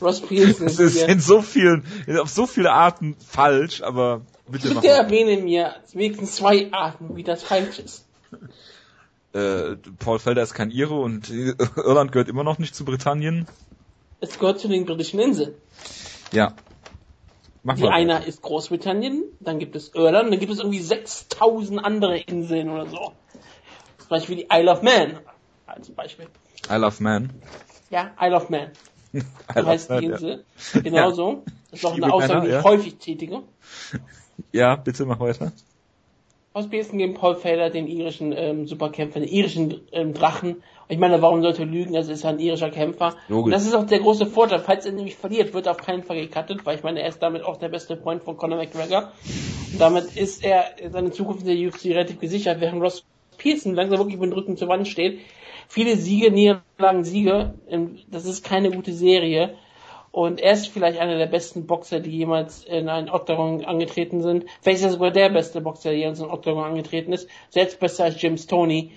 Ross 0.00 0.20
Pearson. 0.20 0.66
Das 0.66 0.78
ist 0.78 1.02
in 1.02 1.20
so 1.20 1.42
vielen, 1.42 1.84
auf 2.20 2.30
so 2.30 2.46
viele 2.46 2.72
Arten 2.72 3.16
falsch, 3.18 3.82
aber 3.82 4.22
bitte 4.48 4.74
Bitte 4.74 4.88
erwähne 4.88 5.42
mir 5.42 5.74
wenigstens 5.92 6.36
zwei 6.36 6.72
Arten, 6.72 7.16
wie 7.16 7.22
das 7.22 7.42
falsch 7.42 7.78
ist. 7.78 8.06
Äh, 9.32 9.76
Paul 9.98 10.18
Felder 10.18 10.42
ist 10.42 10.54
kein 10.54 10.70
Ire 10.70 10.94
und 10.94 11.30
Irland 11.30 12.12
gehört 12.12 12.28
immer 12.28 12.42
noch 12.42 12.58
nicht 12.58 12.74
zu 12.74 12.84
Britannien. 12.84 13.46
Es 14.20 14.38
gehört 14.38 14.58
zu 14.58 14.68
den 14.68 14.86
britischen 14.86 15.20
Inseln. 15.20 15.54
Ja. 16.32 16.54
Mach 17.62 17.76
Die 17.76 17.82
mal. 17.82 17.92
einer 17.92 18.26
ist 18.26 18.42
Großbritannien, 18.42 19.24
dann 19.40 19.58
gibt 19.58 19.76
es 19.76 19.94
Irland, 19.94 20.32
dann 20.32 20.40
gibt 20.40 20.52
es 20.52 20.58
irgendwie 20.58 20.80
6000 20.80 21.84
andere 21.84 22.18
Inseln 22.18 22.70
oder 22.70 22.86
so. 22.86 23.12
Zum 23.98 24.08
Beispiel 24.08 24.36
die 24.36 24.48
Isle 24.50 24.70
of 24.70 24.82
Man 24.82 25.18
als 25.66 25.90
Beispiel. 25.90 26.26
Isle 26.70 26.86
of 26.86 27.00
Man? 27.00 27.30
Ja, 27.90 28.12
Isle 28.20 28.36
of 28.36 28.48
Man. 28.48 28.70
So 29.54 29.66
heißt 29.66 29.90
die 29.90 30.04
Insel. 30.04 30.44
Ja. 30.74 30.80
Genau 30.82 31.10
so. 31.10 31.44
Das 31.70 31.80
ist 31.80 31.84
auch 31.84 31.94
eine 31.94 32.12
Aussage, 32.12 32.48
die 32.48 32.56
ich 32.56 32.64
häufig 32.64 32.96
tätige. 32.96 33.42
Ja, 34.52 34.76
bitte 34.76 35.04
mach 35.04 35.20
weiter. 35.20 35.52
Aus 36.52 36.68
Besen 36.68 36.98
gegen 36.98 37.14
Paul 37.14 37.36
Felder, 37.36 37.70
den 37.70 37.86
irischen 37.86 38.32
ähm, 38.32 38.66
Superkämpfer, 38.66 39.20
den 39.20 39.28
irischen 39.28 39.82
ähm, 39.92 40.14
Drachen. 40.14 40.62
Ich 40.88 40.98
meine, 40.98 41.22
warum 41.22 41.42
sollte 41.42 41.62
er 41.62 41.66
lügen? 41.66 41.92
Das 41.92 42.08
ist 42.08 42.24
ein 42.24 42.40
irischer 42.40 42.70
Kämpfer. 42.70 43.14
Logisch. 43.28 43.52
Das 43.52 43.64
ist 43.64 43.74
auch 43.74 43.86
der 43.86 44.00
große 44.00 44.26
Vorteil. 44.26 44.58
Falls 44.58 44.84
er 44.84 44.92
nämlich 44.92 45.14
verliert, 45.16 45.54
wird 45.54 45.66
er 45.66 45.72
auf 45.72 45.78
keinen 45.78 46.02
Fall 46.02 46.16
gecuttet, 46.16 46.66
weil 46.66 46.76
ich 46.76 46.82
meine, 46.82 47.00
er 47.02 47.08
ist 47.08 47.22
damit 47.22 47.44
auch 47.44 47.56
der 47.56 47.68
beste 47.68 47.96
Freund 47.96 48.24
von 48.24 48.36
Conor 48.36 48.58
McGregor. 48.58 49.12
Und 49.72 49.80
damit 49.80 50.16
ist 50.16 50.44
er 50.44 50.64
seine 50.90 51.12
Zukunft 51.12 51.46
in 51.46 51.56
der 51.56 51.68
UFC 51.68 51.86
relativ 51.86 52.18
gesichert, 52.18 52.60
während 52.60 52.82
Ross 52.82 53.04
Pearson 53.38 53.74
langsam 53.74 53.98
wirklich 53.98 54.18
mit 54.18 54.30
dem 54.30 54.34
Rücken 54.34 54.56
zur 54.56 54.68
Wand 54.68 54.88
steht 54.88 55.20
viele 55.70 55.96
Siege, 55.96 56.30
Niederlagen, 56.30 57.04
Siege. 57.04 57.54
Das 58.10 58.26
ist 58.26 58.44
keine 58.44 58.70
gute 58.70 58.92
Serie. 58.92 59.54
Und 60.12 60.40
er 60.40 60.52
ist 60.52 60.68
vielleicht 60.68 60.98
einer 60.98 61.18
der 61.18 61.26
besten 61.26 61.66
Boxer, 61.66 62.00
die 62.00 62.10
jemals 62.10 62.64
in 62.64 62.88
einen 62.88 63.08
Octagon 63.08 63.64
angetreten 63.64 64.22
sind. 64.22 64.44
Vielleicht 64.60 64.80
ist 64.80 64.86
er 64.86 64.92
sogar 64.92 65.12
der 65.12 65.28
beste 65.30 65.60
Boxer, 65.60 65.90
der 65.90 65.98
jemals 65.98 66.18
in 66.18 66.24
einen 66.24 66.34
Octagon 66.34 66.64
angetreten 66.64 67.12
ist. 67.12 67.28
Selbst 67.50 67.78
besser 67.78 68.04
als 68.04 68.20
James 68.20 68.46
Tony. 68.46 68.90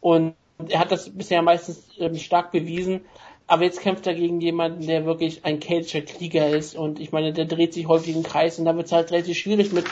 Und 0.00 0.34
er 0.68 0.78
hat 0.78 0.92
das 0.92 1.10
bisher 1.10 1.42
meistens 1.42 1.86
ähm, 1.98 2.16
stark 2.16 2.52
bewiesen. 2.52 3.02
Aber 3.46 3.62
jetzt 3.64 3.80
kämpft 3.80 4.06
er 4.06 4.14
gegen 4.14 4.40
jemanden, 4.40 4.86
der 4.86 5.04
wirklich 5.04 5.44
ein 5.44 5.60
keltischer 5.60 6.00
Krieger 6.00 6.48
ist. 6.48 6.74
Und 6.74 7.00
ich 7.00 7.12
meine, 7.12 7.32
der 7.32 7.44
dreht 7.44 7.74
sich 7.74 7.86
häufig 7.86 8.16
im 8.16 8.22
Kreis 8.22 8.58
und 8.58 8.64
da 8.64 8.74
wird 8.76 8.86
es 8.86 8.92
halt 8.92 9.12
relativ 9.12 9.36
schwierig, 9.36 9.72
mit 9.72 9.84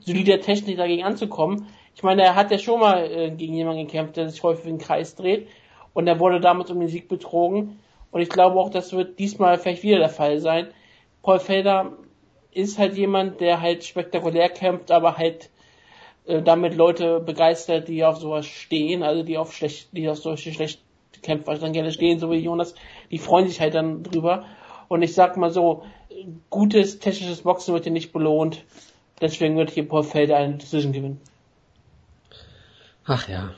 solider 0.00 0.40
Technik 0.40 0.76
dagegen 0.76 1.02
anzukommen. 1.02 1.66
Ich 1.96 2.02
meine, 2.02 2.22
er 2.22 2.34
hat 2.36 2.52
ja 2.52 2.58
schon 2.58 2.78
mal 2.78 3.10
äh, 3.10 3.30
gegen 3.30 3.54
jemanden 3.54 3.86
gekämpft, 3.86 4.16
der 4.16 4.28
sich 4.28 4.42
häufig 4.42 4.66
im 4.66 4.78
Kreis 4.78 5.16
dreht 5.16 5.48
und 5.92 6.06
er 6.06 6.20
wurde 6.20 6.40
damit 6.40 6.70
um 6.70 6.78
den 6.78 6.88
Sieg 6.88 7.08
betrogen. 7.08 7.80
Und 8.10 8.20
ich 8.20 8.28
glaube 8.28 8.58
auch, 8.58 8.70
das 8.70 8.92
wird 8.92 9.18
diesmal 9.18 9.58
vielleicht 9.58 9.82
wieder 9.82 9.98
der 9.98 10.08
Fall 10.08 10.40
sein. 10.40 10.68
Paul 11.22 11.38
Felder 11.38 11.92
ist 12.52 12.78
halt 12.78 12.96
jemand, 12.96 13.40
der 13.40 13.60
halt 13.60 13.84
spektakulär 13.84 14.48
kämpft, 14.48 14.90
aber 14.90 15.16
halt 15.16 15.50
äh, 16.26 16.42
damit 16.42 16.74
Leute 16.74 17.20
begeistert, 17.20 17.88
die 17.88 18.04
auf 18.04 18.18
sowas 18.18 18.46
stehen, 18.46 19.02
also 19.02 19.22
die 19.22 19.38
auf 19.38 19.54
schlecht, 19.54 19.88
die 19.92 20.08
auf 20.08 20.18
solche 20.18 20.52
schlechten 20.52 20.82
Kämpfer 21.22 21.54
dann 21.56 21.72
gerne 21.72 21.92
stehen, 21.92 22.18
so 22.18 22.30
wie 22.30 22.36
Jonas, 22.36 22.74
die 23.10 23.18
freuen 23.18 23.48
sich 23.48 23.60
halt 23.60 23.74
dann 23.74 24.02
drüber. 24.02 24.44
Und 24.88 25.02
ich 25.02 25.14
sag 25.14 25.36
mal 25.36 25.50
so, 25.50 25.84
gutes 26.48 26.98
technisches 26.98 27.42
Boxen 27.42 27.74
wird 27.74 27.84
hier 27.84 27.92
nicht 27.92 28.12
belohnt. 28.12 28.64
Deswegen 29.20 29.56
wird 29.56 29.70
hier 29.70 29.86
Paul 29.86 30.02
Felder 30.02 30.36
eine 30.36 30.54
Decision 30.54 30.92
gewinnen. 30.92 31.20
Ach 33.04 33.28
ja, 33.28 33.54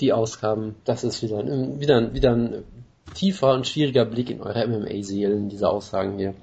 die 0.00 0.12
Ausgaben, 0.12 0.76
das 0.84 1.04
ist 1.04 1.22
wieder 1.22 1.38
ein, 1.38 1.80
wieder, 1.80 2.12
wieder 2.12 2.32
ein 2.32 2.64
tiefer 3.14 3.52
und 3.52 3.66
schwieriger 3.66 4.04
Blick 4.04 4.30
in 4.30 4.40
eure 4.40 4.66
MMA-Seelen, 4.66 5.48
diese 5.48 5.68
Aussagen 5.68 6.18
hier. 6.18 6.34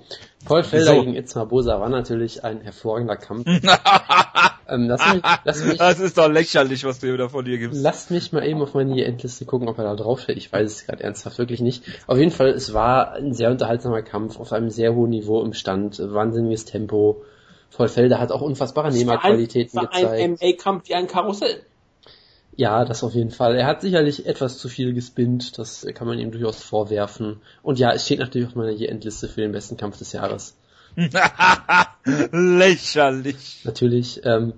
Paul 0.46 0.64
Felder 0.64 0.96
so. 0.96 1.02
gegen 1.02 1.16
Itzma 1.16 1.46
Bosa 1.46 1.80
war 1.80 1.90
natürlich 1.90 2.44
ein 2.44 2.62
hervorragender 2.62 3.18
Kampf. 3.18 3.46
ähm, 4.70 4.88
lass 4.88 5.14
mich, 5.14 5.24
lass 5.44 5.66
mich, 5.66 5.78
das 5.78 6.00
ist 6.00 6.18
doch 6.18 6.30
lächerlich, 6.30 6.84
was 6.86 7.00
du 7.00 7.12
wieder 7.12 7.30
von 7.30 7.46
dir 7.46 7.58
gibst. 7.58 7.82
Lasst 7.82 8.12
mich 8.12 8.32
mal 8.32 8.46
eben 8.46 8.62
auf 8.62 8.74
meine 8.74 9.04
Endliste 9.04 9.46
gucken, 9.46 9.68
ob 9.68 9.78
er 9.80 9.86
da 9.86 9.96
draufsteht. 9.96 10.38
Ich 10.38 10.52
weiß 10.54 10.72
es 10.72 10.86
gerade 10.86 11.04
ernsthaft 11.04 11.38
wirklich 11.40 11.62
nicht. 11.62 11.84
Auf 12.08 12.18
jeden 12.18 12.32
Fall, 12.32 12.50
es 12.50 12.74
war 12.74 13.14
ein 13.14 13.34
sehr 13.34 13.50
unterhaltsamer 13.50 14.04
Kampf 14.04 14.40
auf 14.40 14.54
einem 14.54 14.70
sehr 14.70 14.94
hohen 14.94 15.10
Niveau 15.10 15.42
im 15.44 15.54
Stand, 15.54 16.00
wahnsinniges 16.00 16.66
Tempo. 16.66 17.24
Paul 17.76 17.88
Felder 17.88 18.20
hat 18.20 18.32
auch 18.32 18.42
unfassbare 18.42 18.92
Nehmerqualitäten 18.92 19.80
gezeigt. 19.80 20.06
Ein 20.06 20.32
MMA-Kampf 20.32 20.88
wie 20.88 20.96
ein 20.96 21.08
Karussell. 21.08 21.64
Ja, 22.58 22.86
das 22.86 23.04
auf 23.04 23.14
jeden 23.14 23.32
Fall. 23.32 23.56
Er 23.56 23.66
hat 23.66 23.82
sicherlich 23.82 24.26
etwas 24.26 24.58
zu 24.58 24.70
viel 24.70 24.94
gespinnt, 24.94 25.58
das 25.58 25.86
kann 25.94 26.08
man 26.08 26.20
ihm 26.20 26.32
durchaus 26.32 26.64
vorwerfen. 26.64 27.42
Und 27.64 27.80
ja, 27.80 27.92
es 27.92 28.06
steht 28.06 28.20
natürlich 28.20 28.48
auf 28.48 28.56
meiner 28.56 28.80
Endliste 28.80 29.28
für 29.28 29.42
den 29.42 29.52
besten 29.52 29.76
Kampf 29.76 29.98
des 29.98 30.14
Jahres. 30.14 30.56
Lächerlich. 32.32 33.62
Natürlich. 33.66 34.22
Ähm, 34.24 34.54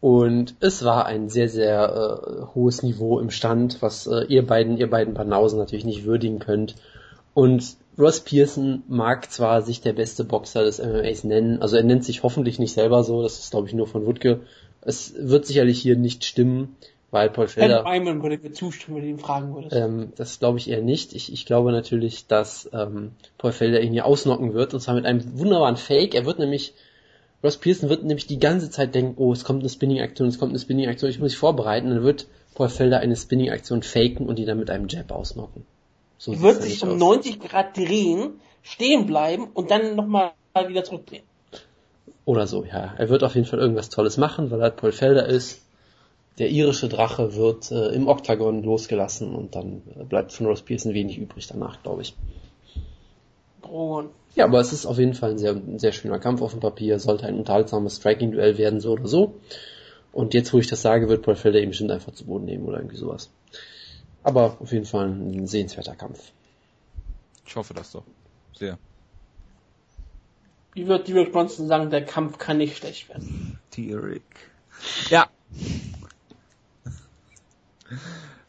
und 0.00 0.54
es 0.60 0.84
war 0.84 1.06
ein 1.06 1.28
sehr, 1.28 1.48
sehr 1.48 1.90
äh, 1.92 2.54
hohes 2.54 2.82
Niveau 2.82 3.18
im 3.18 3.30
Stand, 3.30 3.82
was 3.82 4.06
äh, 4.06 4.24
ihr 4.28 4.46
beiden, 4.46 4.78
ihr 4.78 4.88
beiden 4.88 5.14
Banausen 5.14 5.58
natürlich 5.58 5.84
nicht 5.84 6.04
würdigen 6.04 6.38
könnt. 6.38 6.76
Und 7.34 7.76
Ross 7.98 8.20
Pearson 8.20 8.82
mag 8.88 9.30
zwar 9.30 9.60
sich 9.62 9.82
der 9.82 9.92
beste 9.92 10.24
Boxer 10.24 10.64
des 10.64 10.78
MMAs 10.78 11.24
nennen, 11.24 11.60
also 11.60 11.76
er 11.76 11.82
nennt 11.82 12.04
sich 12.04 12.22
hoffentlich 12.22 12.58
nicht 12.58 12.72
selber 12.72 13.04
so, 13.04 13.22
das 13.22 13.38
ist 13.38 13.50
glaube 13.50 13.68
ich 13.68 13.74
nur 13.74 13.86
von 13.86 14.06
Wutke. 14.06 14.40
Es 14.80 15.12
wird 15.18 15.44
sicherlich 15.44 15.80
hier 15.80 15.96
nicht 15.96 16.24
stimmen, 16.24 16.76
weil 17.10 17.30
Paul 17.30 17.48
Felder... 17.48 17.86
Einmal 17.86 18.22
würde 18.22 18.38
mir 18.38 18.52
zustimmen, 18.52 18.98
wenn 18.98 19.04
du 19.04 19.10
ihn 19.10 19.18
fragen 19.18 19.54
würdest. 19.54 19.74
Ähm, 19.74 20.12
das 20.16 20.38
glaube 20.38 20.58
ich 20.58 20.70
eher 20.70 20.82
nicht. 20.82 21.12
Ich, 21.14 21.32
ich 21.32 21.46
glaube 21.46 21.72
natürlich, 21.72 22.26
dass 22.26 22.68
ähm, 22.72 23.12
Paul 23.38 23.52
Felder 23.52 23.80
ihn 23.80 23.92
hier 23.92 24.06
ausnocken 24.06 24.54
wird, 24.54 24.74
und 24.74 24.80
zwar 24.80 24.94
mit 24.94 25.06
einem 25.06 25.38
wunderbaren 25.38 25.76
Fake. 25.76 26.14
Er 26.14 26.26
wird 26.26 26.38
nämlich 26.38 26.74
Ross 27.42 27.56
Pearson 27.56 27.88
wird 27.88 28.04
nämlich 28.04 28.26
die 28.26 28.38
ganze 28.38 28.70
Zeit 28.70 28.94
denken, 28.94 29.14
oh, 29.16 29.32
es 29.32 29.44
kommt 29.44 29.60
eine 29.60 29.70
Spinning-Aktion, 29.70 30.28
es 30.28 30.38
kommt 30.38 30.50
eine 30.50 30.58
Spinning-Aktion, 30.58 31.10
ich 31.10 31.18
muss 31.18 31.30
mich 31.32 31.38
vorbereiten. 31.38 31.88
Dann 31.88 32.02
wird 32.02 32.26
Paul 32.54 32.68
Felder 32.68 32.98
eine 33.00 33.16
Spinning-Aktion 33.16 33.82
faken 33.82 34.26
und 34.26 34.38
die 34.38 34.44
dann 34.44 34.58
mit 34.58 34.70
einem 34.70 34.88
Jab 34.88 35.10
ausnocken. 35.10 35.64
So 36.18 36.38
wird 36.42 36.62
sich 36.62 36.82
um 36.82 36.90
aus. 36.90 36.98
90 36.98 37.40
Grad 37.40 37.76
drehen, 37.76 38.40
stehen 38.62 39.06
bleiben 39.06 39.48
und 39.54 39.70
dann 39.70 39.96
nochmal 39.96 40.32
wieder 40.68 40.84
zurückdrehen. 40.84 41.22
Oder 42.26 42.46
so, 42.46 42.64
ja. 42.64 42.94
Er 42.98 43.08
wird 43.08 43.24
auf 43.24 43.34
jeden 43.34 43.46
Fall 43.46 43.58
irgendwas 43.58 43.88
Tolles 43.88 44.18
machen, 44.18 44.50
weil 44.50 44.60
er 44.60 44.64
halt 44.64 44.76
Paul 44.76 44.92
Felder 44.92 45.26
ist. 45.26 45.62
Der 46.38 46.48
irische 46.48 46.88
Drache 46.88 47.34
wird 47.34 47.70
äh, 47.70 47.88
im 47.88 48.08
Oktagon 48.08 48.62
losgelassen 48.62 49.34
und 49.34 49.54
dann 49.54 49.82
äh, 49.98 50.04
bleibt 50.04 50.32
von 50.32 50.46
Ross 50.46 50.62
Pearson 50.62 50.94
wenig 50.94 51.18
übrig 51.18 51.46
danach, 51.46 51.82
glaube 51.82 52.02
ich. 52.02 52.14
Drohen. 53.62 54.08
Ja, 54.34 54.44
aber 54.44 54.60
es 54.60 54.72
ist 54.72 54.86
auf 54.86 54.98
jeden 54.98 55.14
Fall 55.14 55.32
ein 55.32 55.38
sehr, 55.38 55.52
ein 55.52 55.78
sehr 55.78 55.92
schöner 55.92 56.18
Kampf 56.18 56.40
auf 56.40 56.52
dem 56.52 56.60
Papier, 56.60 56.98
sollte 56.98 57.26
ein 57.26 57.36
unterhaltsames 57.36 57.96
Striking-Duell 57.96 58.58
werden, 58.58 58.80
so 58.80 58.92
oder 58.92 59.06
so. 59.06 59.34
Und 60.12 60.34
jetzt, 60.34 60.52
wo 60.52 60.58
ich 60.58 60.66
das 60.66 60.82
sage, 60.82 61.08
wird 61.08 61.22
Paul 61.22 61.36
Felder 61.36 61.58
eben 61.60 61.70
bestimmt 61.70 61.90
einfach 61.90 62.12
zu 62.12 62.24
Boden 62.24 62.44
nehmen 62.44 62.64
oder 62.64 62.78
irgendwie 62.78 62.96
sowas. 62.96 63.30
Aber 64.22 64.56
auf 64.60 64.72
jeden 64.72 64.84
Fall 64.84 65.08
ein 65.08 65.46
sehenswerter 65.46 65.94
Kampf. 65.94 66.32
Ich 67.46 67.56
hoffe 67.56 67.74
das 67.74 67.92
doch. 67.92 68.04
Sehr. 68.54 68.78
Wie 70.74 70.86
wird 70.86 71.08
Derek 71.08 71.32
Bronson 71.32 71.66
sagen, 71.66 71.90
der 71.90 72.04
Kampf 72.04 72.38
kann 72.38 72.58
nicht 72.58 72.76
schlecht 72.76 73.08
werden? 73.08 73.58
Derek. 73.76 74.22
Ja. 75.08 75.28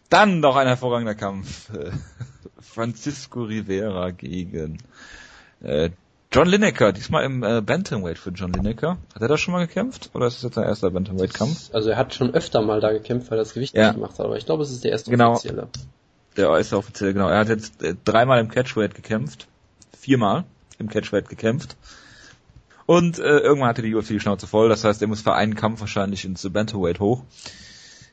Dann 0.10 0.40
noch 0.40 0.56
ein 0.56 0.68
hervorragender 0.68 1.16
Kampf. 1.16 1.70
Francisco 2.60 3.44
Rivera 3.44 4.12
gegen 4.12 4.78
äh, 5.62 5.90
John 6.34 6.48
Lineker, 6.48 6.94
diesmal 6.94 7.26
im 7.26 7.44
äh, 7.44 7.62
Bantamweight 7.62 8.18
für 8.18 8.30
John 8.30 8.54
Lineker. 8.54 8.98
Hat 9.14 9.22
er 9.22 9.28
da 9.28 9.38
schon 9.38 9.54
mal 9.54 9.68
gekämpft? 9.68 10.12
Oder 10.14 10.28
ist 10.28 10.38
das 10.38 10.44
jetzt 10.44 10.56
sein 10.56 10.64
erster 10.64 10.90
Bantamweight-Kampf? 10.90 11.74
Also 11.74 11.90
er 11.90 11.98
hat 11.98 12.14
schon 12.14 12.34
öfter 12.34 12.62
mal 12.62 12.80
da 12.80 12.94
gekämpft, 12.94 13.30
weil 13.30 13.38
er 13.38 13.44
das 13.44 13.54
Gewicht 13.54 13.76
ja. 13.76 13.88
nicht 13.88 13.96
gemacht 13.96 14.18
hat, 14.18 14.26
aber 14.26 14.38
ich 14.38 14.46
glaube, 14.46 14.64
es 14.64 14.72
ist 14.72 14.86
der 14.86 14.92
erste 14.92 15.12
genau. 15.12 15.34
offizielle. 15.34 15.68
Der 16.38 16.48
erste 16.48 16.78
offizielle, 16.78 17.14
genau. 17.14 17.28
Er 17.28 17.40
hat 17.40 17.50
jetzt 17.50 17.84
äh, 17.84 17.96
dreimal 18.06 18.40
im 18.40 18.48
Catchweight 18.48 18.96
gekämpft. 18.96 19.48
Viermal 19.98 20.46
im 20.80 20.88
Catchweight 20.88 21.28
gekämpft. 21.28 21.76
Und 22.86 23.20
äh, 23.20 23.40
irgendwann 23.40 23.70
hatte 23.70 23.82
die 23.82 23.94
UFC 23.94 24.08
die 24.08 24.20
Schnauze 24.22 24.48
voll, 24.48 24.70
das 24.70 24.84
heißt, 24.86 25.02
er 25.02 25.10
muss 25.10 25.22
für 25.22 25.34
einen 25.34 25.56
Kampf 25.56 25.82
wahrscheinlich 25.82 26.24
ins 26.24 26.48
Bantamweight 26.50 27.00
hoch. 27.02 27.24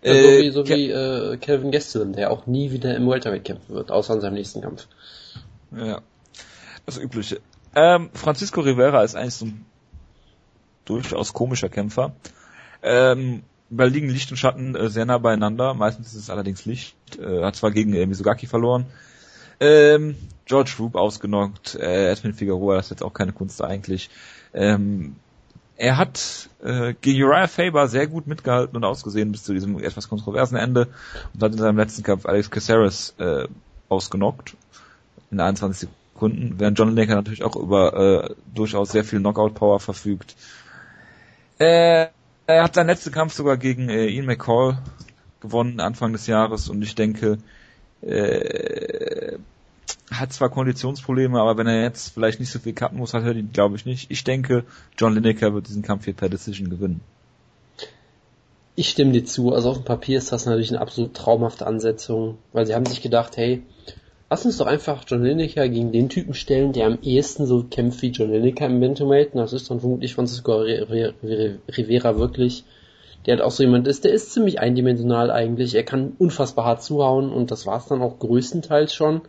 Ja, 0.03 0.13
so 0.13 0.19
äh, 0.19 0.43
wie, 0.43 0.51
so 0.51 0.69
wie 0.69 0.91
äh, 0.91 1.37
Kelvin 1.39 1.71
Gastelum, 1.73 2.13
der 2.13 2.31
auch 2.31 2.47
nie 2.47 2.71
wieder 2.71 2.95
im 2.95 3.09
Welterweight 3.09 3.45
kämpfen 3.45 3.75
wird, 3.75 3.91
außer 3.91 4.15
in 4.15 4.21
seinem 4.21 4.35
nächsten 4.35 4.61
Kampf. 4.61 4.87
Ja, 5.77 6.01
das 6.87 6.99
Übliche. 6.99 7.41
Ähm, 7.75 8.11
Francisco 8.15 8.61
Rivera 8.61 9.03
ist 9.03 9.17
eigentlich 9.17 9.35
so 9.35 9.47
ein 9.47 9.67
durchaus 10.85 11.33
komischer 11.33 11.69
Kämpfer. 11.69 12.13
Ähm, 12.83 13.43
da 13.71 13.85
liegen 13.85 14.09
Licht 14.09 14.31
und 14.31 14.37
Schatten 14.37 14.75
äh, 14.75 14.89
sehr 14.89 15.05
nah 15.05 15.19
beieinander. 15.19 15.75
Meistens 15.75 16.09
ist 16.09 16.23
es 16.23 16.31
allerdings 16.31 16.65
Licht. 16.65 16.97
Äh, 17.19 17.43
hat 17.43 17.57
zwar 17.57 17.71
gegen 17.71 17.93
äh, 17.93 18.07
Mizugaki 18.07 18.47
verloren. 18.47 18.87
Ähm, 19.61 20.17
George 20.47 20.75
Roop 20.79 20.95
ausgenockt. 20.95 21.75
Äh, 21.75 22.11
Edwin 22.11 22.33
Figueroa, 22.33 22.77
das 22.77 22.87
ist 22.87 22.91
jetzt 22.91 23.03
auch 23.03 23.13
keine 23.13 23.33
Kunst 23.33 23.63
eigentlich. 23.63 24.09
Ähm, 24.55 25.17
er 25.79 25.97
hat 25.97 26.51
äh, 26.63 26.93
gegen 27.01 27.23
Uriah 27.23 27.47
Faber 27.47 27.87
sehr 27.87 28.09
gut 28.09 28.27
mitgehalten 28.27 28.77
und 28.77 28.85
ausgesehen 28.85 29.31
bis 29.31 29.45
zu 29.45 29.55
diesem 29.55 29.79
etwas 29.79 30.09
kontroversen 30.09 30.57
Ende 30.57 30.89
und 31.33 31.43
hat 31.43 31.53
in 31.53 31.59
seinem 31.59 31.79
letzten 31.79 32.03
Kampf 32.03 32.27
Alex 32.27 32.51
Caceres 32.51 33.15
äh, 33.19 33.47
ausgenockt 33.89 34.57
in 35.31 35.41
21 35.41 35.89
Sekunden, 36.15 36.55
während 36.59 36.79
John 36.79 36.89
Lineker 36.89 37.15
natürlich 37.15 37.45
auch 37.45 37.55
über 37.55 38.29
äh, 38.29 38.35
durchaus 38.53 38.91
sehr 38.91 39.05
viel 39.05 39.21
Knockout-Power 39.21 39.79
verfügt. 39.79 40.35
Äh, 41.59 42.09
er 42.47 42.63
hat 42.65 42.75
seinen 42.75 42.89
letzten 42.89 43.13
Kampf 43.13 43.35
sogar 43.35 43.57
gegen 43.57 43.89
äh, 43.89 44.09
Ian 44.09 44.27
McCall 44.27 44.79
gewonnen 45.41 45.79
Anfang 45.79 46.13
des 46.13 46.27
Jahres 46.27 46.69
und 46.69 46.83
ich 46.83 46.97
denke, 46.97 47.39
äh, 48.03 49.39
hat 50.11 50.33
zwar 50.33 50.51
Konditionsprobleme, 50.51 51.41
aber 51.41 51.57
wenn 51.57 51.67
er 51.67 51.83
jetzt 51.83 52.15
vielleicht 52.15 52.41
nicht 52.41 52.51
so 52.51 52.59
viel 52.59 52.73
cutten 52.73 52.99
muss, 52.99 53.15
hat 53.15 53.25
er 53.25 53.35
die, 53.35 53.43
glaube 53.43 53.77
ich 53.77 53.87
nicht. 53.87 54.11
Ich 54.11 54.25
denke, 54.25 54.65
John 54.97 55.15
Lineker 55.15 55.55
wird 55.55 55.69
diesen 55.69 55.83
Kampf 55.83 56.05
hier 56.05 56.15
per 56.15 56.29
Decision 56.29 56.71
gewinnen. 56.71 57.01
Ich 58.75 58.91
stimme 58.91 59.13
dir 59.13 59.25
zu. 59.25 59.53
Also 59.53 59.71
auf 59.71 59.79
dem 59.79 59.85
Papier 59.85 60.19
ist 60.19 60.33
das 60.33 60.47
natürlich 60.47 60.71
eine 60.71 60.81
absolut 60.81 61.15
traumhafte 61.15 61.67
Ansetzung, 61.67 62.39
weil 62.53 62.67
sie 62.67 62.75
haben 62.75 62.87
sich 62.87 63.03
gedacht, 63.03 63.37
hey, 63.37 63.63
lass 64.31 64.47
uns 64.47 64.59
doch 64.59 64.67
einfach 64.67 65.05
John 65.07 65.25
Lineker 65.25 65.69
gegen 65.69 65.93
den 65.93 66.09
Typen 66.09 66.35
stellen, 66.35 66.73
der 66.73 66.87
am 66.87 66.99
ehesten 67.03 67.47
so 67.47 67.65
kämpft 67.65 68.03
wie 68.03 68.11
John 68.11 68.31
Lineker 68.31 68.67
im 68.67 68.81
Bantamweight. 68.81 69.35
Und 69.35 69.41
das 69.41 69.53
ist 69.53 69.71
dann 69.71 69.81
vermutlich 69.81 70.15
Francisco 70.15 70.59
Rivera 70.59 72.19
wirklich. 72.19 72.65
Der 73.27 73.37
hat 73.37 73.43
auch 73.43 73.51
so 73.51 73.65
jemand 73.65 73.89
ist, 73.89 74.05
der 74.05 74.13
ist 74.13 74.33
ziemlich 74.33 74.61
eindimensional 74.61 75.31
eigentlich. 75.31 75.75
Er 75.75 75.83
kann 75.83 76.13
unfassbar 76.19 76.65
hart 76.65 76.83
zuhauen 76.83 77.31
und 77.31 77.51
das 77.51 77.67
war 77.67 77.79
es 77.79 77.87
dann 77.87 78.01
auch 78.01 78.19
größtenteils 78.21 78.95
schon 78.95 79.23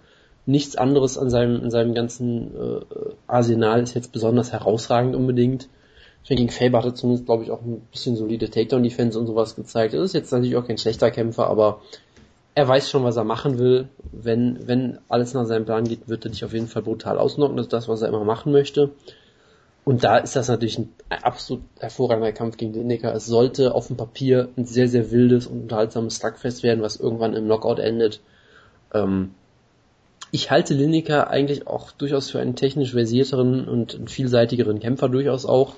nichts 0.49 0.75
anderes 0.75 1.17
an 1.17 1.29
seinem, 1.29 1.61
an 1.61 1.71
seinem 1.71 1.93
ganzen 1.93 2.55
äh, 2.55 2.79
Arsenal 3.27 3.83
ist 3.83 3.93
jetzt 3.93 4.11
besonders 4.11 4.51
herausragend 4.51 5.15
unbedingt. 5.15 5.69
Gegen 6.27 6.49
Faber 6.49 6.79
hat 6.79 6.85
er 6.85 6.95
zumindest, 6.95 7.25
glaube 7.25 7.43
ich, 7.43 7.51
auch 7.51 7.61
ein 7.61 7.81
bisschen 7.91 8.15
solide 8.15 8.49
Takedown-Defense 8.49 9.17
und 9.17 9.25
sowas 9.25 9.55
gezeigt. 9.55 9.93
Er 9.93 10.03
ist 10.03 10.13
jetzt 10.13 10.31
natürlich 10.31 10.57
auch 10.57 10.67
kein 10.67 10.77
schlechter 10.77 11.09
Kämpfer, 11.11 11.47
aber 11.47 11.81
er 12.55 12.67
weiß 12.67 12.89
schon, 12.89 13.03
was 13.03 13.15
er 13.15 13.23
machen 13.23 13.57
will. 13.57 13.87
Wenn, 14.11 14.67
wenn 14.67 14.99
alles 15.07 15.33
nach 15.33 15.45
seinem 15.45 15.65
Plan 15.65 15.85
geht, 15.85 16.07
wird 16.07 16.25
er 16.25 16.31
dich 16.31 16.43
auf 16.43 16.53
jeden 16.53 16.67
Fall 16.67 16.83
brutal 16.83 17.17
ausnocken. 17.17 17.57
Das 17.57 17.67
ist 17.67 17.73
das, 17.73 17.87
was 17.87 18.01
er 18.01 18.09
immer 18.09 18.23
machen 18.23 18.51
möchte. 18.51 18.91
Und 19.85 20.03
da 20.03 20.17
ist 20.17 20.35
das 20.35 20.49
natürlich 20.49 20.77
ein 20.77 20.93
absolut 21.09 21.63
hervorragender 21.79 22.31
Kampf 22.31 22.57
gegen 22.57 22.73
den 22.73 22.87
Nicker. 22.87 23.13
Es 23.13 23.25
sollte 23.25 23.73
auf 23.73 23.87
dem 23.87 23.97
Papier 23.97 24.49
ein 24.57 24.65
sehr, 24.65 24.87
sehr 24.87 25.09
wildes 25.09 25.47
und 25.47 25.61
unterhaltsames 25.61 26.17
Slugfest 26.17 26.61
werden, 26.63 26.81
was 26.83 26.97
irgendwann 26.97 27.33
im 27.33 27.45
Knockout 27.45 27.79
endet. 27.79 28.19
Ähm, 28.93 29.31
ich 30.31 30.51
halte 30.51 30.73
Lineker 30.73 31.29
eigentlich 31.29 31.67
auch 31.67 31.91
durchaus 31.91 32.29
für 32.29 32.39
einen 32.39 32.55
technisch 32.55 32.91
versierteren 32.91 33.67
und 33.67 33.99
vielseitigeren 34.09 34.79
Kämpfer 34.79 35.09
durchaus 35.09 35.45
auch. 35.45 35.73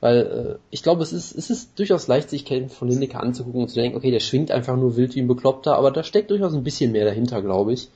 Weil 0.00 0.18
äh, 0.18 0.58
ich 0.70 0.82
glaube, 0.82 1.02
es 1.02 1.12
ist, 1.12 1.36
es 1.36 1.50
ist 1.50 1.78
durchaus 1.78 2.08
leicht, 2.08 2.30
sich 2.30 2.44
Kämpfe 2.44 2.74
von 2.74 2.88
Lineker 2.88 3.20
anzugucken 3.20 3.62
und 3.62 3.68
zu 3.68 3.76
denken, 3.76 3.96
okay, 3.96 4.10
der 4.10 4.20
schwingt 4.20 4.50
einfach 4.50 4.76
nur 4.76 4.96
wild 4.96 5.14
wie 5.14 5.20
ein 5.20 5.28
Bekloppter, 5.28 5.76
aber 5.76 5.90
da 5.90 6.02
steckt 6.02 6.30
durchaus 6.30 6.54
ein 6.54 6.64
bisschen 6.64 6.92
mehr 6.92 7.04
dahinter, 7.04 7.40
glaube 7.42 7.72
ich. 7.72 7.88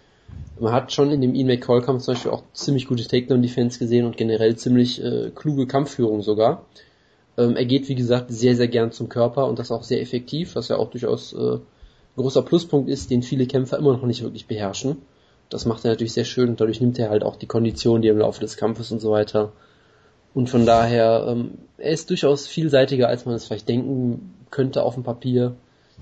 Man 0.60 0.72
hat 0.72 0.92
schon 0.92 1.10
in 1.10 1.20
dem 1.20 1.34
Ian 1.34 1.46
McCall-Kampf 1.46 2.02
zum 2.02 2.14
Beispiel 2.14 2.32
auch 2.32 2.42
ziemlich 2.52 2.86
gute 2.86 3.06
Takedown-Defense 3.06 3.78
gesehen 3.78 4.04
und 4.06 4.16
generell 4.16 4.56
ziemlich 4.56 5.02
äh, 5.02 5.30
kluge 5.34 5.66
Kampfführung 5.66 6.22
sogar. 6.22 6.64
Ähm, 7.36 7.56
er 7.56 7.64
geht, 7.64 7.88
wie 7.88 7.94
gesagt, 7.94 8.30
sehr, 8.30 8.56
sehr 8.56 8.68
gern 8.68 8.90
zum 8.90 9.08
Körper 9.08 9.46
und 9.46 9.58
das 9.58 9.70
auch 9.70 9.84
sehr 9.84 10.00
effektiv, 10.00 10.54
was 10.54 10.68
ja 10.68 10.76
auch 10.76 10.90
durchaus 10.90 11.32
äh, 11.32 11.56
ein 11.56 11.60
großer 12.16 12.42
Pluspunkt 12.42 12.90
ist, 12.90 13.10
den 13.10 13.22
viele 13.22 13.46
Kämpfer 13.46 13.78
immer 13.78 13.92
noch 13.92 14.02
nicht 14.02 14.22
wirklich 14.22 14.46
beherrschen. 14.46 14.98
Das 15.48 15.64
macht 15.64 15.84
er 15.84 15.90
natürlich 15.90 16.12
sehr 16.12 16.24
schön 16.24 16.50
und 16.50 16.60
dadurch 16.60 16.80
nimmt 16.80 16.98
er 16.98 17.10
halt 17.10 17.22
auch 17.22 17.36
die 17.36 17.46
Kondition, 17.46 18.02
die 18.02 18.08
im 18.08 18.18
Laufe 18.18 18.40
des 18.40 18.56
Kampfes 18.56 18.92
und 18.92 19.00
so 19.00 19.10
weiter. 19.10 19.52
Und 20.34 20.50
von 20.50 20.66
daher, 20.66 21.26
ähm, 21.28 21.52
er 21.78 21.92
ist 21.92 22.10
durchaus 22.10 22.46
vielseitiger, 22.46 23.08
als 23.08 23.24
man 23.24 23.34
es 23.34 23.46
vielleicht 23.46 23.68
denken 23.68 24.34
könnte 24.50 24.82
auf 24.82 24.94
dem 24.94 25.02
Papier. 25.02 25.56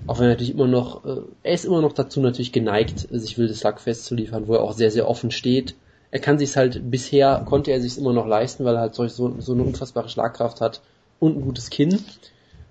Auch 0.05 0.19
wenn 0.19 0.25
er 0.25 0.31
natürlich 0.31 0.53
immer 0.53 0.67
noch, 0.67 1.05
äh, 1.05 1.21
er 1.43 1.53
ist 1.53 1.65
immer 1.65 1.81
noch 1.81 1.93
dazu 1.93 2.19
natürlich 2.19 2.51
geneigt, 2.51 3.07
sich 3.09 3.37
wildes 3.37 3.59
Slugfest 3.59 4.05
zu 4.05 4.15
liefern, 4.15 4.47
wo 4.47 4.53
er 4.53 4.61
auch 4.61 4.73
sehr, 4.73 4.91
sehr 4.91 5.07
offen 5.09 5.31
steht. 5.31 5.75
Er 6.11 6.19
kann 6.19 6.37
sich 6.37 6.55
halt, 6.55 6.91
bisher 6.91 7.43
konnte 7.45 7.71
er 7.71 7.81
sich 7.81 7.97
immer 7.97 8.13
noch 8.13 8.27
leisten, 8.27 8.63
weil 8.63 8.75
er 8.75 8.81
halt 8.81 8.95
so, 8.95 9.07
so 9.07 9.53
eine 9.53 9.63
unfassbare 9.63 10.09
Schlagkraft 10.09 10.61
hat 10.61 10.81
und 11.19 11.37
ein 11.37 11.41
gutes 11.41 11.69
Kinn. 11.69 11.99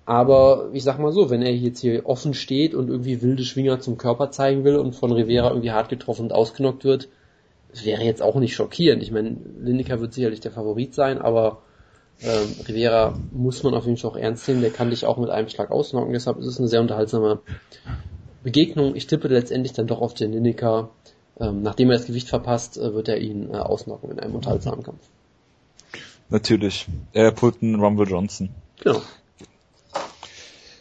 Aber 0.07 0.69
ich 0.71 0.85
sag 0.85 0.99
mal 0.99 1.11
so, 1.11 1.29
wenn 1.29 1.41
er 1.41 1.53
jetzt 1.53 1.81
hier 1.81 2.05
offen 2.05 2.33
steht 2.33 2.73
und 2.73 2.87
irgendwie 2.87 3.21
wilde 3.21 3.43
Schwinger 3.43 3.81
zum 3.81 3.97
Körper 3.97 4.31
zeigen 4.31 4.63
will 4.63 4.77
und 4.77 4.95
von 4.95 5.11
Rivera 5.11 5.49
irgendwie 5.49 5.71
hart 5.71 5.89
getroffen 5.89 6.21
und 6.21 6.31
ausgenockt 6.31 6.85
wird, 6.85 7.09
wäre 7.83 8.03
jetzt 8.03 8.21
auch 8.21 8.35
nicht 8.35 8.55
schockierend. 8.55 9.03
Ich 9.03 9.11
meine, 9.11 9.35
Lineker 9.59 9.99
wird 9.99 10.13
sicherlich 10.13 10.39
der 10.39 10.53
Favorit 10.53 10.95
sein, 10.95 11.17
aber 11.17 11.61
ähm, 12.21 12.55
Rivera 12.65 13.19
muss 13.33 13.63
man 13.63 13.73
auf 13.73 13.85
jeden 13.85 13.97
Fall 13.97 14.11
auch 14.11 14.15
ernst 14.15 14.47
nehmen. 14.47 14.61
Der 14.61 14.69
kann 14.69 14.91
dich 14.91 15.05
auch 15.05 15.17
mit 15.17 15.29
einem 15.29 15.49
Schlag 15.49 15.71
ausnocken. 15.71 16.13
Deshalb 16.13 16.37
ist 16.37 16.47
es 16.47 16.57
eine 16.57 16.69
sehr 16.69 16.79
unterhaltsame 16.79 17.39
Begegnung. 18.43 18.95
Ich 18.95 19.07
tippe 19.07 19.27
letztendlich 19.27 19.73
dann 19.73 19.87
doch 19.87 19.99
auf 19.99 20.13
den 20.13 20.31
Lineker. 20.31 20.89
Ähm, 21.37 21.63
nachdem 21.63 21.89
er 21.89 21.97
das 21.97 22.05
Gewicht 22.05 22.29
verpasst, 22.29 22.77
äh, 22.77 22.93
wird 22.93 23.09
er 23.09 23.17
ihn 23.17 23.53
äh, 23.53 23.57
ausnocken 23.57 24.09
in 24.09 24.21
einem 24.21 24.35
unterhaltsamen 24.35 24.83
Kampf. 24.83 25.01
Natürlich. 26.29 26.87
Er 27.11 27.31
pullt 27.31 27.61
einen 27.61 27.75
Rumble 27.81 28.07
Johnson. 28.07 28.51
Genau. 28.81 29.01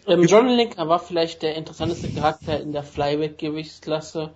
Ähm, 0.07 0.25
John 0.25 0.47
Lineker 0.47 0.89
war 0.89 0.99
vielleicht 0.99 1.43
der 1.43 1.57
interessanteste 1.57 2.09
Charakter 2.09 2.61
in 2.61 2.73
der 2.73 2.83
Flyweight-Gewichtsklasse, 2.83 4.31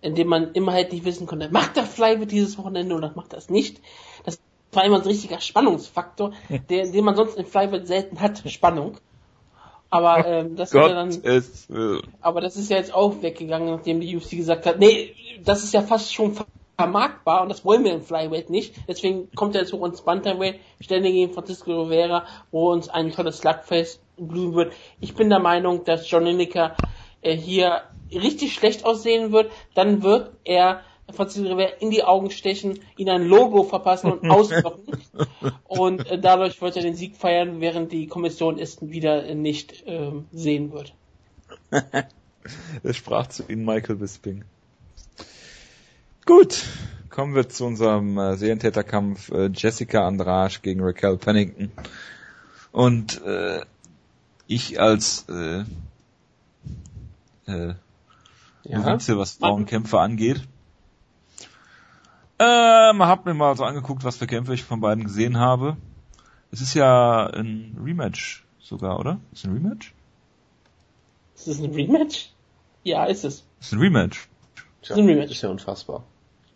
in 0.00 0.14
dem 0.14 0.28
man 0.28 0.52
immer 0.52 0.72
halt 0.72 0.92
nicht 0.92 1.04
wissen 1.04 1.26
konnte, 1.26 1.50
macht 1.50 1.76
der 1.76 1.84
Flyweight 1.84 2.30
dieses 2.30 2.58
Wochenende 2.58 2.94
oder 2.94 3.12
macht 3.14 3.32
das 3.32 3.50
nicht. 3.50 3.80
Das 4.24 4.40
war 4.72 4.84
immer 4.84 4.96
ein 4.96 5.02
richtiger 5.02 5.40
Spannungsfaktor, 5.40 6.32
der, 6.70 6.90
den 6.90 7.04
man 7.04 7.14
sonst 7.14 7.36
in 7.36 7.46
Flyweight 7.46 7.86
selten 7.86 8.20
hat, 8.20 8.42
Spannung. 8.50 8.98
Aber 9.90 10.26
ähm, 10.26 10.56
das 10.56 10.70
Gott 10.72 10.90
dann, 10.90 11.10
ist, 11.10 11.70
äh. 11.70 12.00
aber 12.22 12.40
das 12.40 12.56
ist 12.56 12.70
ja 12.70 12.78
jetzt 12.78 12.94
auch 12.94 13.20
weggegangen, 13.22 13.68
nachdem 13.68 14.00
die 14.00 14.16
UFC 14.16 14.30
gesagt 14.30 14.64
hat, 14.64 14.78
nee, 14.78 15.14
das 15.44 15.62
ist 15.62 15.74
ja 15.74 15.82
fast 15.82 16.14
schon 16.14 16.34
vermarktbar 16.76 17.42
und 17.42 17.48
das 17.48 17.64
wollen 17.64 17.84
wir 17.84 17.92
im 17.92 18.02
Flyweight 18.02 18.50
nicht. 18.50 18.74
Deswegen 18.88 19.30
kommt 19.34 19.54
er 19.54 19.64
hoch 19.66 19.86
ins 19.86 20.02
Bantamweight, 20.02 20.60
ständig 20.80 21.12
gegen 21.12 21.32
Francisco 21.32 21.82
Rivera, 21.82 22.24
wo 22.50 22.72
uns 22.72 22.88
ein 22.88 23.12
tolles 23.12 23.38
Slugface 23.38 24.00
blühen 24.16 24.54
wird. 24.54 24.72
Ich 25.00 25.14
bin 25.14 25.28
der 25.28 25.38
Meinung, 25.38 25.84
dass 25.84 26.10
John 26.10 26.24
Lineker 26.24 26.76
äh, 27.20 27.36
hier 27.36 27.82
richtig 28.10 28.54
schlecht 28.54 28.84
aussehen 28.84 29.32
wird. 29.32 29.50
Dann 29.74 30.02
wird 30.02 30.32
er 30.44 30.82
Francisco 31.10 31.48
Rivera 31.48 31.72
in 31.80 31.90
die 31.90 32.04
Augen 32.04 32.30
stechen, 32.30 32.80
ihn 32.96 33.10
ein 33.10 33.26
Logo 33.26 33.64
verpassen 33.64 34.12
und 34.12 34.30
ausblocken. 34.30 34.98
und 35.64 36.10
äh, 36.10 36.18
dadurch 36.18 36.60
wird 36.62 36.76
er 36.76 36.82
den 36.82 36.94
Sieg 36.94 37.16
feiern, 37.16 37.60
während 37.60 37.92
die 37.92 38.06
Kommission 38.06 38.58
es 38.58 38.78
wieder 38.80 39.34
nicht 39.34 39.84
ähm, 39.86 40.26
sehen 40.32 40.72
wird. 40.72 40.94
es 42.82 42.96
sprach 42.96 43.26
zu 43.28 43.44
Ihnen 43.48 43.64
Michael 43.64 43.96
Bisping. 43.96 44.44
Gut, 46.24 46.62
kommen 47.10 47.34
wir 47.34 47.48
zu 47.48 47.64
unserem 47.66 48.16
äh, 48.16 48.36
Serientäterkampf 48.36 49.30
äh, 49.30 49.50
Jessica 49.52 50.06
Andrade 50.06 50.54
gegen 50.62 50.80
Raquel 50.80 51.16
Pennington. 51.16 51.72
Und 52.70 53.20
äh, 53.22 53.60
ich 54.46 54.80
als 54.80 55.26
äh, 55.28 55.64
äh, 57.46 57.74
ja. 58.64 58.78
Novize, 58.78 59.18
was 59.18 59.32
Frauenkämpfe 59.32 59.98
angeht, 59.98 60.42
ähm, 62.38 63.02
hab 63.02 63.26
mir 63.26 63.34
mal 63.34 63.56
so 63.56 63.64
angeguckt, 63.64 64.04
was 64.04 64.16
für 64.16 64.26
Kämpfe 64.26 64.54
ich 64.54 64.62
von 64.62 64.80
beiden 64.80 65.04
gesehen 65.04 65.38
habe. 65.38 65.76
Es 66.50 66.60
ist 66.60 66.74
ja 66.74 67.26
ein 67.26 67.76
Rematch 67.82 68.44
sogar, 68.60 68.98
oder? 69.00 69.20
Ist 69.32 69.44
ein 69.44 69.52
Rematch? 69.52 69.92
Ist 71.34 71.48
es 71.48 71.60
ein 71.60 71.72
Rematch? 71.72 72.32
Ja, 72.84 73.06
ist 73.06 73.24
es. 73.24 73.44
Ist 73.60 73.72
ein 73.72 73.80
Rematch. 73.80 74.28
Tja, 74.82 74.96
ist 74.96 75.02
ein 75.02 75.08
Rematch. 75.08 75.32
Ist 75.32 75.42
ja 75.42 75.50
unfassbar. 75.50 76.04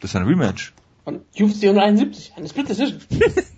Das 0.01 0.11
ist 0.11 0.17
ein 0.17 0.27
Rematch. 0.27 0.73
Von 1.05 1.23
UFC 1.39 1.65
171, 1.65 2.33
eine 2.37 2.49
Split 2.49 2.69
Decision. 2.69 3.01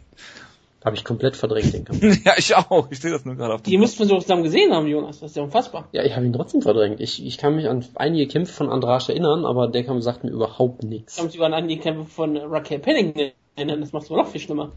Habe 0.85 0.95
ich 0.95 1.05
komplett 1.05 1.37
verdrängt, 1.37 1.75
den 1.75 1.85
Kampf. 1.85 2.25
ja, 2.25 2.35
ich 2.37 2.55
auch. 2.55 2.89
Ich 2.91 3.01
sehe 3.01 3.11
das 3.11 3.25
nur 3.25 3.35
gerade 3.35 3.55
auf 3.55 3.63
dem 3.63 3.71
Die 3.71 3.79
müssten 3.79 3.99
wir 3.99 4.07
so 4.07 4.19
zusammen 4.21 4.45
gesehen 4.45 4.73
haben, 4.73 4.87
Jonas. 4.87 5.19
Das 5.19 5.31
ist 5.33 5.37
ja 5.37 5.43
unfassbar. 5.43 5.89
Ja, 5.93 6.05
ich 6.05 6.15
habe 6.15 6.25
ihn 6.25 6.33
trotzdem 6.33 6.63
verdrängt. 6.63 7.01
Ich, 7.01 7.25
ich 7.25 7.37
kann 7.37 7.57
mich 7.57 7.69
an 7.69 7.85
einige 7.97 8.29
Kämpfe 8.29 8.53
von 8.53 8.71
Andrasch 8.71 9.09
erinnern, 9.09 9.45
aber 9.45 9.67
der 9.67 9.85
Kampf 9.85 10.05
sagt 10.05 10.23
mir 10.23 10.31
überhaupt 10.31 10.85
nichts. 10.85 11.15
Ich 11.15 11.19
kann 11.19 11.27
mich 11.27 11.41
an 11.43 11.53
einige 11.53 11.83
Kämpfe 11.83 12.05
von 12.05 12.37
Raquel 12.37 12.79
Pennington 12.79 13.33
erinnern. 13.57 13.81
Das 13.81 13.93
macht 13.93 14.05
es 14.05 14.11
noch 14.11 14.29
viel 14.29 14.41
schlimmer. 14.41 14.71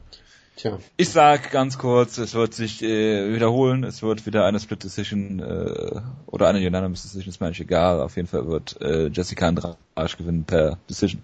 Tja. 0.56 0.80
Ich 0.98 1.10
sag 1.10 1.52
ganz 1.52 1.78
kurz, 1.78 2.18
es 2.18 2.34
wird 2.34 2.54
sich 2.54 2.82
äh, 2.82 3.34
wiederholen. 3.34 3.84
Es 3.84 4.02
wird 4.02 4.26
wieder 4.26 4.46
eine 4.46 4.60
Split 4.60 4.84
Decision 4.84 5.40
äh, 5.40 6.02
oder 6.26 6.48
eine 6.50 6.66
Unanimous 6.66 7.04
Decision, 7.04 7.30
ist 7.30 7.40
mir 7.40 7.48
eigentlich 7.48 7.62
egal. 7.62 8.02
Auf 8.02 8.16
jeden 8.16 8.28
Fall 8.28 8.48
wird 8.48 8.82
äh, 8.82 9.08
Jessica 9.08 9.48
Andrasch 9.48 10.18
gewinnen 10.18 10.44
per 10.46 10.78
Decision. 10.90 11.22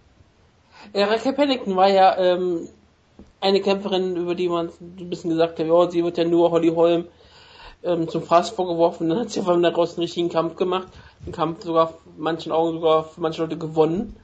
Ja, 0.94 1.08
Raquel 1.08 1.34
Pennington 1.34 1.76
war 1.76 1.90
ja 1.90 2.18
ähm, 2.18 2.68
eine 3.40 3.62
Kämpferin, 3.62 4.16
über 4.16 4.36
die 4.36 4.50
man 4.50 4.70
ein 4.80 5.10
bisschen 5.10 5.30
gesagt 5.30 5.60
hat, 5.60 5.68
ja, 5.68 5.90
sie 5.90 6.04
wird 6.04 6.18
ja 6.18 6.26
nur 6.26 6.52
Holly 6.52 6.70
Holm 6.70 7.06
ähm, 7.84 8.08
zum 8.08 8.24
Fraß 8.24 8.50
vorgeworfen. 8.50 9.10
Dann 9.10 9.20
hat 9.20 9.32
sie 9.32 9.40
auf 9.40 9.48
einmal 9.50 9.72
daraus 9.72 9.92
einen 9.92 10.02
richtigen 10.02 10.30
Kampf 10.30 10.56
gemacht. 10.56 10.88
Den 11.26 11.34
Kampf 11.34 11.64
sogar 11.64 11.94
manchen 12.18 12.52
Augen 12.52 12.74
sogar 12.74 13.06
für 13.06 13.22
manche 13.22 13.42
Leute 13.42 13.58
gewonnen. 13.58 14.16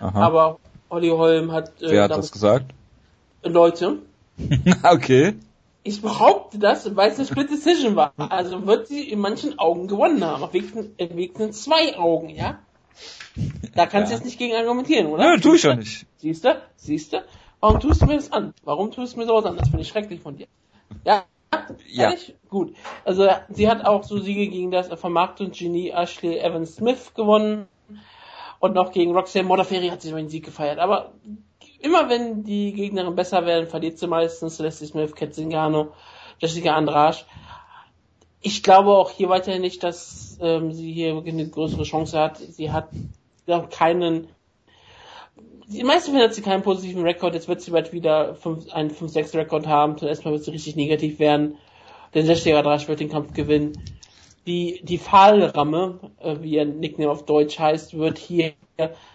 Aha. 0.00 0.20
Aber 0.20 0.58
Holly 0.90 1.10
Holm 1.10 1.52
hat. 1.52 1.82
Äh, 1.82 1.90
Wer 1.90 2.04
hat 2.04 2.10
das 2.12 2.32
gesagt? 2.32 2.72
Leute. 3.42 3.98
okay. 4.82 5.34
Ich 5.82 6.02
behaupte 6.02 6.58
das, 6.58 6.94
weil 6.94 7.10
es 7.10 7.18
eine 7.18 7.26
Split 7.26 7.50
Decision 7.50 7.96
war. 7.96 8.12
Also 8.18 8.66
wird 8.66 8.88
sie 8.88 9.08
in 9.08 9.18
manchen 9.18 9.58
Augen 9.58 9.88
gewonnen 9.88 10.22
haben. 10.22 10.42
Auf 10.42 10.52
wenigstens 10.52 11.62
zwei 11.62 11.98
Augen, 11.98 12.28
ja? 12.28 12.58
Da 13.74 13.86
kannst 13.86 14.10
du 14.10 14.14
ja. 14.14 14.18
jetzt 14.18 14.24
nicht 14.24 14.38
gegen 14.38 14.54
argumentieren, 14.54 15.06
oder? 15.06 15.36
Nö, 15.36 15.40
tu 15.40 15.54
ich 15.54 15.62
ja 15.62 15.74
nicht. 15.74 16.06
Siehst 16.16 16.44
du? 16.44 16.60
Siehst 16.76 17.12
du? 17.12 17.24
Warum 17.60 17.80
tust 17.80 18.02
du 18.02 18.06
mir 18.06 18.16
das 18.16 18.32
an? 18.32 18.54
Warum 18.64 18.90
tust 18.90 19.14
du 19.14 19.20
mir 19.20 19.26
sowas 19.26 19.44
an? 19.44 19.56
Das 19.56 19.68
finde 19.68 19.82
ich 19.82 19.88
schrecklich 19.88 20.20
von 20.20 20.36
dir. 20.36 20.46
Ja? 21.04 21.24
Ja. 21.86 22.04
Ehrlich? 22.04 22.34
Gut. 22.48 22.74
Also, 23.04 23.28
sie 23.48 23.68
hat 23.68 23.84
auch 23.84 24.02
so 24.04 24.18
Siege 24.18 24.48
gegen 24.48 24.70
das 24.70 24.88
Vermarktungsgenie 24.88 25.90
Ashley 25.90 26.38
Evans 26.38 26.76
Smith 26.76 27.12
gewonnen. 27.14 27.68
Und 28.58 28.74
noch 28.74 28.92
gegen 28.92 29.12
Roxanne 29.12 29.48
Modafferi 29.48 29.88
hat 29.88 30.02
sie 30.02 30.12
einen 30.12 30.28
Sieg 30.28 30.44
gefeiert. 30.44 30.78
Aber 30.78 31.12
immer 31.80 32.08
wenn 32.08 32.44
die 32.44 32.72
Gegnerin 32.72 33.14
besser 33.14 33.46
werden, 33.46 33.68
verliert 33.68 33.98
sie 33.98 34.06
meistens 34.06 34.58
Leslie 34.58 34.86
Smith, 34.86 35.14
Kat 35.14 35.34
Zingano, 35.34 35.92
Jessica 36.38 36.74
Andrasch. 36.74 37.24
Ich 38.42 38.62
glaube 38.62 38.90
auch 38.90 39.10
hier 39.10 39.28
weiterhin 39.28 39.60
nicht, 39.60 39.82
dass 39.82 40.38
ähm, 40.40 40.72
sie 40.72 40.92
hier 40.92 41.14
wirklich 41.14 41.34
eine 41.34 41.48
größere 41.48 41.82
Chance 41.84 42.18
hat. 42.18 42.38
Sie 42.38 42.70
hat 42.70 42.88
noch 43.46 43.68
keinen 43.68 44.28
die 45.70 45.84
meisten 45.84 46.10
Fälle 46.10 46.24
hat 46.24 46.34
sie 46.34 46.42
keinen 46.42 46.62
positiven 46.62 47.02
Rekord, 47.02 47.34
jetzt 47.34 47.46
wird 47.46 47.60
sie 47.60 47.70
bald 47.70 47.92
wieder 47.92 48.34
fünf, 48.34 48.72
einen 48.72 48.90
5-6-Rekord 48.90 49.68
haben, 49.68 49.96
zuerst 49.98 50.24
mal 50.24 50.32
wird 50.32 50.42
sie 50.42 50.50
richtig 50.50 50.74
negativ 50.74 51.20
werden. 51.20 51.58
Der 52.12 52.24
60er 52.24 52.62
Drasch 52.62 52.88
wird 52.88 52.98
den 52.98 53.08
Kampf 53.08 53.34
gewinnen. 53.34 53.72
Die, 54.48 54.80
die 54.82 54.98
Pfahlramme, 54.98 56.00
äh, 56.18 56.36
wie 56.40 56.54
ihr 56.54 56.64
Nickname 56.64 57.12
auf 57.12 57.24
Deutsch 57.24 57.58
heißt, 57.58 57.96
wird 57.96 58.18
hier 58.18 58.52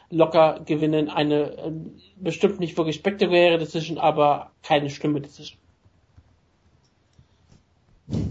locker 0.10 0.62
gewinnen. 0.66 1.10
Eine 1.10 1.58
äh, 1.58 1.72
bestimmt 2.16 2.62
nicht 2.62 2.78
wirklich 2.78 2.96
spektakuläre 2.96 3.58
Decision, 3.58 3.98
aber 3.98 4.52
keine 4.64 4.90
schlimme 4.90 5.20
Decision. 5.20 5.60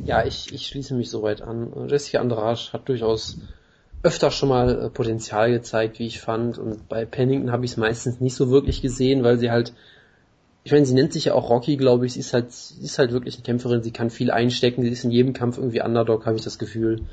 Ja, 0.04 0.24
ich, 0.24 0.52
ich 0.52 0.66
schließe 0.66 0.94
mich 0.94 1.10
soweit 1.10 1.42
an. 1.42 1.88
Jessica 1.88 2.20
Andrasch 2.20 2.72
hat 2.72 2.88
durchaus 2.88 3.38
öfter 4.02 4.30
schon 4.30 4.50
mal 4.50 4.84
äh, 4.84 4.90
Potenzial 4.90 5.50
gezeigt, 5.50 5.98
wie 5.98 6.06
ich 6.06 6.20
fand. 6.20 6.58
Und 6.58 6.88
bei 6.88 7.04
Pennington 7.04 7.50
habe 7.50 7.64
ich 7.64 7.72
es 7.72 7.76
meistens 7.76 8.20
nicht 8.20 8.34
so 8.34 8.50
wirklich 8.50 8.82
gesehen, 8.82 9.24
weil 9.24 9.38
sie 9.38 9.50
halt, 9.50 9.72
ich 10.62 10.72
meine, 10.72 10.86
sie 10.86 10.94
nennt 10.94 11.12
sich 11.12 11.26
ja 11.26 11.34
auch 11.34 11.50
Rocky, 11.50 11.76
glaube 11.76 12.06
ich. 12.06 12.12
Sie 12.12 12.20
ist 12.20 12.32
halt, 12.32 12.52
sie 12.52 12.84
ist 12.84 12.98
halt 12.98 13.12
wirklich 13.12 13.34
eine 13.34 13.44
Kämpferin. 13.44 13.82
Sie 13.82 13.90
kann 13.90 14.10
viel 14.10 14.30
einstecken. 14.30 14.82
Sie 14.82 14.90
ist 14.90 15.04
in 15.04 15.10
jedem 15.10 15.32
Kampf 15.32 15.58
irgendwie 15.58 15.82
Underdog, 15.82 16.26
habe 16.26 16.36
ich 16.36 16.44
das 16.44 16.58
Gefühl. 16.58 17.06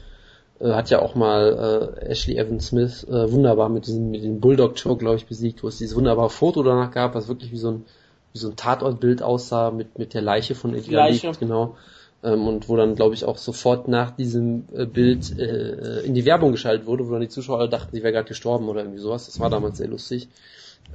Äh, 0.59 0.73
hat 0.73 0.91
ja 0.91 1.01
auch 1.01 1.15
mal 1.15 1.95
äh, 1.99 2.05
Ashley 2.11 2.37
Evans 2.37 2.67
Smith 2.67 3.05
äh, 3.05 3.31
wunderbar 3.31 3.69
mit 3.69 3.87
diesem, 3.87 4.11
mit 4.11 4.23
dem 4.23 4.39
Bulldog 4.39 4.75
Choke, 4.75 4.99
glaube 4.99 5.15
ich, 5.15 5.25
besiegt, 5.25 5.63
wo 5.63 5.67
es 5.67 5.79
dieses 5.79 5.95
wunderbare 5.95 6.29
Foto 6.29 6.61
danach 6.61 6.91
gab, 6.91 7.15
was 7.15 7.27
wirklich 7.27 7.51
wie 7.51 7.57
so 7.57 7.71
ein, 7.71 7.85
wie 8.33 8.39
so 8.39 8.49
ein 8.49 8.55
Tatortbild 8.55 9.23
aussah 9.23 9.71
mit, 9.71 9.97
mit 9.97 10.13
der 10.13 10.21
Leiche 10.21 10.53
von 10.53 10.75
Eddie 10.75 10.91
Leiche. 10.91 11.31
genau 11.39 11.75
ähm, 12.23 12.47
und 12.47 12.69
wo 12.69 12.75
dann, 12.75 12.95
glaube 12.95 13.15
ich, 13.15 13.25
auch 13.25 13.37
sofort 13.37 13.87
nach 13.87 14.11
diesem 14.11 14.65
äh, 14.73 14.85
Bild 14.85 15.37
äh, 15.37 16.01
in 16.01 16.13
die 16.13 16.25
Werbung 16.25 16.51
geschaltet 16.51 16.85
wurde, 16.85 17.07
wo 17.07 17.11
dann 17.11 17.21
die 17.21 17.29
Zuschauer 17.29 17.59
alle 17.59 17.69
dachten, 17.69 17.95
sie 17.95 18.03
wäre 18.03 18.13
gerade 18.13 18.27
gestorben 18.27 18.69
oder 18.69 18.81
irgendwie 18.81 18.99
sowas. 18.99 19.25
Das 19.25 19.39
war 19.39 19.49
damals 19.49 19.77
sehr 19.77 19.87
lustig. 19.87 20.29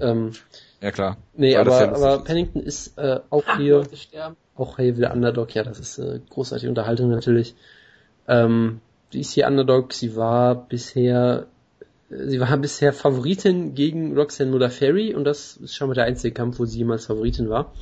Ähm, 0.01 0.32
ja 0.81 0.90
klar. 0.90 1.16
Nee, 1.35 1.57
aber, 1.57 1.81
ja 1.81 1.94
aber 1.94 2.24
Pennington 2.24 2.62
ist 2.62 2.98
äh, 2.98 3.20
auch 3.31 3.57
hier 3.57 3.86
auch 4.55 4.77
hier 4.77 4.97
wieder 4.97 5.12
Underdog. 5.12 5.55
Ja, 5.55 5.62
das 5.62 5.78
ist 5.78 5.98
äh, 5.98 6.20
großartige 6.31 6.69
Unterhaltung 6.69 7.11
natürlich. 7.11 7.55
Ähm, 8.28 8.81
die 9.12 9.20
ist 9.20 9.32
hier 9.32 9.47
Underdog. 9.47 9.93
Sie 9.93 10.16
war 10.16 10.55
bisher 10.55 11.47
äh, 12.11 12.28
sie 12.28 12.40
war 12.40 12.57
bisher 12.57 12.93
Favoritin 12.93 13.74
gegen 13.74 14.16
Roxanne 14.16 14.51
Modafferi 14.51 15.15
und 15.15 15.24
das 15.24 15.57
ist 15.57 15.74
schon 15.74 15.89
mal 15.89 15.94
der 15.94 16.05
einzige 16.05 16.35
Kampf, 16.35 16.59
wo 16.59 16.65
sie 16.65 16.78
jemals 16.78 17.07
Favoritin 17.07 17.48
war. 17.48 17.73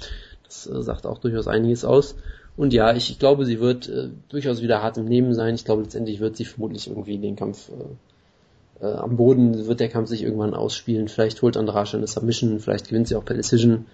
Das 0.45 0.67
äh, 0.67 0.83
sagt 0.83 1.07
auch 1.07 1.19
durchaus 1.19 1.49
einiges 1.49 1.85
aus. 1.85 2.17
Und 2.57 2.73
ja, 2.73 2.95
ich, 2.95 3.11
ich 3.11 3.19
glaube, 3.19 3.45
sie 3.47 3.61
wird 3.61 3.89
äh, 3.89 4.11
durchaus 4.29 4.63
wieder 4.63 4.83
hart 4.83 4.97
im 4.97 5.07
Nehmen 5.07 5.35
sein. 5.35 5.55
Ich 5.55 5.65
glaube, 5.65 5.83
letztendlich 5.83 6.21
wird 6.21 6.37
sie 6.37 6.45
vermutlich 6.45 6.87
irgendwie 6.87 7.19
den 7.19 7.37
Kampf 7.37 7.71
äh, 7.71 8.87
äh, 8.87 8.95
am 8.95 9.17
Boden, 9.17 9.67
wird 9.67 9.81
der 9.81 9.89
Kampf 9.89 10.09
sich 10.09 10.23
irgendwann 10.23 10.55
ausspielen. 10.55 11.09
Vielleicht 11.09 11.43
holt 11.43 11.57
Andrasche 11.57 11.97
eine 11.97 12.07
Submission, 12.07 12.61
vielleicht 12.61 12.89
gewinnt 12.89 13.09
sie 13.09 13.17
auch 13.17 13.25
per 13.25 13.37
Decision. 13.37 13.87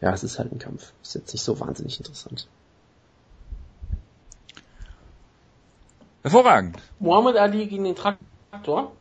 Ja, 0.00 0.12
es 0.12 0.24
ist 0.24 0.38
halt 0.38 0.50
ein 0.50 0.58
Kampf. 0.58 0.92
Ist 1.02 1.14
jetzt 1.14 1.32
nicht 1.32 1.42
so 1.42 1.60
wahnsinnig 1.60 1.98
interessant. 1.98 2.48
Hervorragend. 6.22 6.76
Muhammad 6.98 7.36
Ali 7.36 7.66
gegen 7.66 7.84
den 7.84 7.96
Traktor. 7.96 8.92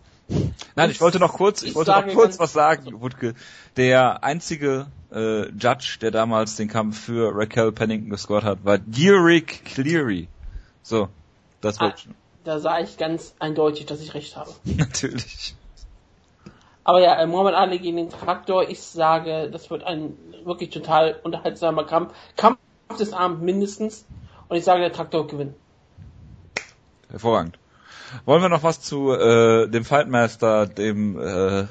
Nein, 0.76 0.92
ich 0.92 1.02
wollte 1.02 1.20
noch 1.20 1.34
kurz, 1.34 1.62
ich, 1.62 1.70
ich 1.70 1.76
wollte 1.76 1.92
noch 1.92 2.08
kurz 2.14 2.40
was 2.40 2.54
sagen, 2.54 3.02
Wutke. 3.02 3.34
Der 3.76 4.24
einzige 4.24 4.88
äh, 5.12 5.50
Judge, 5.50 5.98
der 6.02 6.12
damals 6.12 6.56
den 6.56 6.68
Kampf 6.68 7.00
für 7.00 7.32
Raquel 7.36 7.72
Pennington 7.72 8.10
gescored 8.10 8.44
hat, 8.44 8.64
war 8.64 8.78
Derek 8.78 9.66
Cleary. 9.66 10.28
So, 10.84 11.10
das 11.62 11.80
wird 11.80 12.08
ah, 12.08 12.14
Da 12.44 12.60
sah 12.60 12.80
ich 12.80 12.98
ganz 12.98 13.34
eindeutig, 13.40 13.86
dass 13.88 14.02
ich 14.02 14.14
recht 14.14 14.36
habe. 14.36 14.52
Natürlich. 14.64 15.56
Aber 16.84 17.02
ja, 17.02 17.16
äh, 17.22 17.28
Muhammad 17.28 17.56
Ali 17.56 17.80
gegen 17.80 17.98
den 17.98 18.10
Traktor, 18.10 18.68
ich 18.70 18.82
sage, 18.82 19.50
das 19.52 19.70
wird 19.70 19.84
ein 19.84 20.18
wirklich 20.44 20.70
total 20.70 21.20
unterhaltsamer 21.24 21.84
Kampf. 21.84 22.14
Kampf 22.36 22.58
des 23.00 23.14
Abends 23.14 23.44
mindestens. 23.44 24.06
Und 24.48 24.58
ich 24.58 24.64
sage, 24.64 24.82
der 24.82 24.92
Traktor 24.92 25.28
gewinnt. 25.28 25.56
Hervorragend. 27.10 27.60
Wollen 28.26 28.42
wir 28.42 28.50
noch 28.50 28.64
was 28.64 28.82
zu 28.82 29.12
äh, 29.12 29.68
dem 29.68 29.86
Fightmaster, 29.86 30.68
dem 30.68 31.20
äh, 31.20 31.66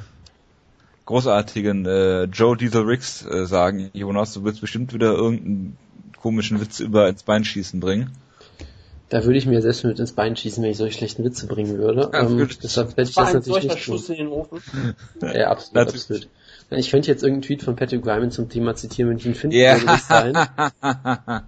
großartigen 1.07 1.87
äh, 1.87 2.25
Joe 2.25 2.57
Diesel 2.57 2.83
Riggs 2.83 3.25
äh, 3.25 3.47
sagen? 3.47 3.91
Jonas, 3.93 4.35
du 4.35 4.45
willst 4.45 4.61
bestimmt 4.61 4.93
wieder 4.93 5.13
irgendeinen 5.13 5.77
komischen 6.21 6.61
Witz 6.61 6.81
über 6.81 7.09
ins 7.09 7.23
Bein 7.23 7.45
schießen 7.45 7.81
bringen. 7.81 8.13
Da 9.09 9.25
würde 9.25 9.39
ich 9.39 9.47
mir 9.47 9.63
selbst 9.63 9.85
mit 9.85 9.99
ins 9.99 10.13
Bein 10.13 10.37
schießen, 10.37 10.63
wenn 10.63 10.71
ich 10.71 10.77
solche 10.77 10.99
schlechten 10.99 11.25
Witze 11.25 11.47
bringen 11.47 11.79
würde. 11.79 12.11
Ja, 12.13 12.21
ähm, 12.21 12.47
deshalb 12.63 12.97
werde 12.97 13.09
ich 13.09 13.15
das 13.15 13.33
natürlich 13.33 13.65
nicht 13.65 13.79
Schuss 13.79 14.07
tun. 14.07 14.17
In 14.17 14.25
den 14.27 14.33
Ofen. 14.33 14.61
ja, 15.23 15.49
absolut, 15.49 15.89
absolut. 15.89 16.29
Ich 16.71 16.91
könnte 16.91 17.09
jetzt 17.09 17.23
irgendeinen 17.23 17.43
Tweet 17.43 17.63
von 17.63 17.77
Patrick 17.77 18.05
Ryman 18.05 18.31
zum 18.31 18.51
Thema 18.51 18.75
zitieren, 18.75 19.11
wenn 19.11 19.17
ich 19.17 19.25
ihn 19.25 19.35
finde, 19.35 19.57
yeah. 19.57 19.77
würde 19.77 19.87
das 19.87 20.07
sein. 20.09 20.37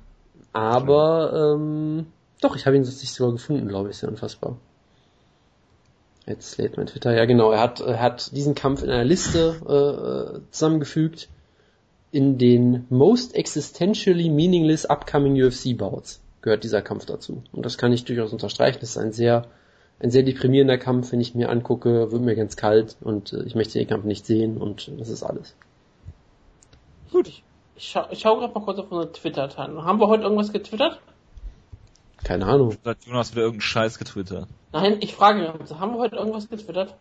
Aber 0.55 1.55
ähm, 1.55 2.07
doch, 2.41 2.57
ich 2.57 2.65
habe 2.65 2.77
ihn 2.77 2.85
sich 2.85 3.13
sogar 3.13 3.33
gefunden, 3.33 3.69
glaube 3.69 3.91
ich, 3.91 3.99
sehr 3.99 4.09
unfassbar. 4.09 4.57
Jetzt 6.27 6.59
lädt 6.59 6.77
mein 6.77 6.87
Twitter, 6.87 7.17
ja 7.17 7.25
genau, 7.25 7.51
er 7.51 7.61
hat, 7.61 7.81
er 7.81 8.01
hat 8.01 8.37
diesen 8.37 8.55
Kampf 8.55 8.83
in 8.83 8.91
einer 8.91 9.05
Liste 9.05 10.41
äh, 10.45 10.53
zusammengefügt 10.53 11.29
in 12.13 12.39
den 12.39 12.87
Most 12.91 13.35
Existentially 13.35 14.29
Meaningless 14.29 14.85
Upcoming 14.85 15.41
UFC 15.43 15.77
Bouts 15.77 16.21
gehört 16.43 16.65
dieser 16.65 16.83
Kampf 16.83 17.07
dazu. 17.07 17.43
Und 17.53 17.65
das 17.65 17.79
kann 17.79 17.93
ich 17.93 18.05
durchaus 18.05 18.33
unterstreichen. 18.33 18.79
Das 18.81 18.91
ist 18.91 18.99
ein 18.99 19.13
sehr, 19.13 19.47
ein 20.01 20.11
sehr 20.11 20.23
deprimierender 20.23 20.79
Kampf, 20.79 21.13
wenn 21.13 21.21
ich 21.21 21.35
mir 21.35 21.51
angucke, 21.51 22.11
wird 22.11 22.23
mir 22.23 22.35
ganz 22.35 22.57
kalt 22.57 22.97
und 23.01 23.33
äh, 23.33 23.43
ich 23.45 23.55
möchte 23.55 23.79
den 23.79 23.89
Kampf 23.89 24.05
nicht 24.05 24.27
sehen 24.27 24.59
und 24.59 24.91
das 24.99 25.09
ist 25.09 25.23
alles. 25.23 25.55
Gut, 27.13 27.29
ich, 27.29 27.43
ich, 27.77 27.89
schau, 27.89 28.07
ich 28.11 28.21
schau 28.21 28.37
gerade 28.39 28.55
mal 28.55 28.65
kurz 28.65 28.79
auf 28.79 28.91
unsere 28.91 29.13
Twitter-Teilung. 29.13 29.85
Haben 29.85 30.01
wir 30.01 30.09
heute 30.09 30.25
irgendwas 30.25 30.53
getwittert? 30.53 31.01
Keine 32.25 32.47
Ahnung. 32.47 32.77
Hat 32.85 33.05
Jonas 33.05 33.33
wieder 33.33 33.43
irgendeinen 33.43 33.63
Scheiß 33.63 33.99
getwittert? 33.99 34.49
Nein, 34.73 34.99
ich 35.01 35.15
frage 35.15 35.41
mich, 35.59 35.73
haben 35.79 35.93
wir 35.95 35.99
heute 35.99 36.17
irgendwas 36.17 36.49
getwittert? 36.49 36.95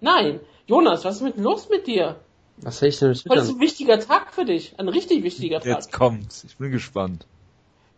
Nein, 0.00 0.40
Jonas, 0.66 1.04
was 1.04 1.16
ist 1.16 1.22
mit 1.22 1.36
los 1.36 1.68
mit 1.68 1.86
dir? 1.86 2.16
Was 2.56 2.78
soll 2.78 2.88
ich 2.88 2.98
denn? 2.98 3.14
Heute 3.28 3.40
ist 3.40 3.50
ein 3.50 3.60
wichtiger 3.60 4.00
Tag 4.00 4.32
für 4.32 4.44
dich, 4.44 4.78
ein 4.78 4.88
richtig 4.88 5.22
wichtiger 5.22 5.60
Tag. 5.60 5.66
Jetzt 5.66 5.92
kommt's, 5.92 6.44
ich 6.44 6.56
bin 6.56 6.70
gespannt. 6.70 7.26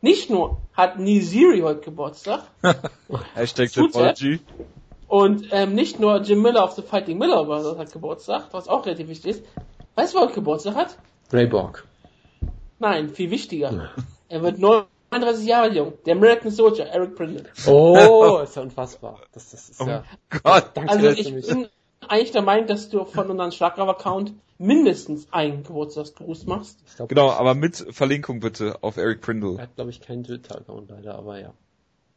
Nicht 0.01 0.31
nur 0.31 0.61
hat 0.73 0.99
Niziri 0.99 1.61
heute 1.61 1.81
Geburtstag. 1.81 2.43
Hashtag 3.35 3.71
Apology. 3.77 4.41
Und 5.07 5.47
ähm, 5.53 5.75
nicht 5.75 6.01
nur 6.01 6.21
Jim 6.23 6.43
Miller 6.43 6.65
of 6.65 6.73
the 6.73 6.83
Fighting 6.83 7.19
Miller 7.19 7.45
Brothers 7.45 7.79
hat 7.79 7.93
Geburtstag, 7.93 8.49
was 8.53 8.67
auch 8.67 8.85
relativ 8.85 9.09
wichtig 9.09 9.37
ist. 9.37 9.45
Weißt 9.95 10.13
du, 10.13 10.19
wer 10.19 10.25
heute 10.25 10.35
Geburtstag 10.35 10.75
hat? 10.75 10.99
Ray 11.33 11.47
Borg. 11.47 11.87
Nein, 12.81 13.11
viel 13.11 13.31
wichtiger. 13.31 13.73
Ja. 13.73 13.91
Er 14.29 14.43
wird 14.43 14.59
39 15.13 15.47
Jahre 15.47 15.73
jung. 15.73 15.93
Der 16.07 16.17
American 16.17 16.51
Soldier, 16.51 16.87
Eric 16.87 17.15
Prindle. 17.15 17.45
Oh, 17.67 18.41
ist 18.43 18.57
ja 18.57 18.63
unfassbar. 18.63 19.21
Das, 19.33 19.51
das 19.51 19.69
ist 19.69 19.81
oh 19.81 19.87
ja. 19.87 20.05
Gott. 20.31 20.71
Danke, 20.75 20.91
also 20.91 21.09
ich 21.11 21.33
bin 21.47 21.69
eigentlich 22.09 22.33
der 22.33 22.43
Meinung, 22.43 22.67
dass 22.67 22.89
du 22.89 23.05
von 23.05 23.31
unserem 23.31 23.53
Schlagraff-Account 23.53 24.35
mindestens 24.59 25.29
einen 25.33 25.65
Geburtstagsgruß 25.65 26.47
machst. 26.47 26.79
Glaub, 26.97 27.09
genau, 27.09 27.31
aber 27.31 27.55
mit 27.55 27.87
Verlinkung 27.91 28.41
bitte 28.41 28.83
auf 28.83 28.97
Eric 28.97 29.21
Prindle. 29.21 29.57
Er 29.57 29.63
hat, 29.65 29.75
glaube 29.75 29.91
ich, 29.91 30.01
keinen 30.01 30.25
Twitter-Account 30.25 30.91
leider, 30.91 31.15
aber 31.17 31.39
ja. 31.39 31.53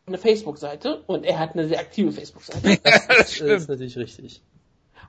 Eine 0.08 0.18
Facebook-Seite 0.18 1.02
und 1.08 1.26
er 1.26 1.40
hat 1.40 1.54
eine 1.54 1.68
sehr 1.68 1.80
aktive 1.80 2.12
Facebook-Seite. 2.12 2.78
das, 2.84 3.08
das, 3.08 3.40
das 3.40 3.62
ist 3.62 3.70
natürlich 3.70 3.98
richtig. 3.98 4.42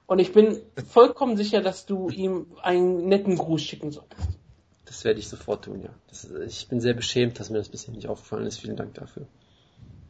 Und 0.06 0.18
ich 0.18 0.32
bin 0.32 0.60
vollkommen 0.88 1.36
sicher, 1.36 1.60
dass 1.60 1.84
du 1.84 2.08
ihm 2.08 2.46
einen 2.62 3.08
netten 3.08 3.36
Gruß 3.36 3.60
schicken 3.60 3.90
solltest. 3.90 4.38
Das 4.86 5.04
werde 5.04 5.20
ich 5.20 5.28
sofort 5.28 5.64
tun, 5.64 5.82
ja. 5.82 5.90
Das, 6.08 6.24
ich 6.46 6.68
bin 6.68 6.80
sehr 6.80 6.94
beschämt, 6.94 7.38
dass 7.38 7.50
mir 7.50 7.58
das 7.58 7.68
bisher 7.68 7.92
nicht 7.94 8.08
aufgefallen 8.08 8.46
ist. 8.46 8.58
Vielen 8.58 8.76
Dank 8.76 8.94
dafür. 8.94 9.26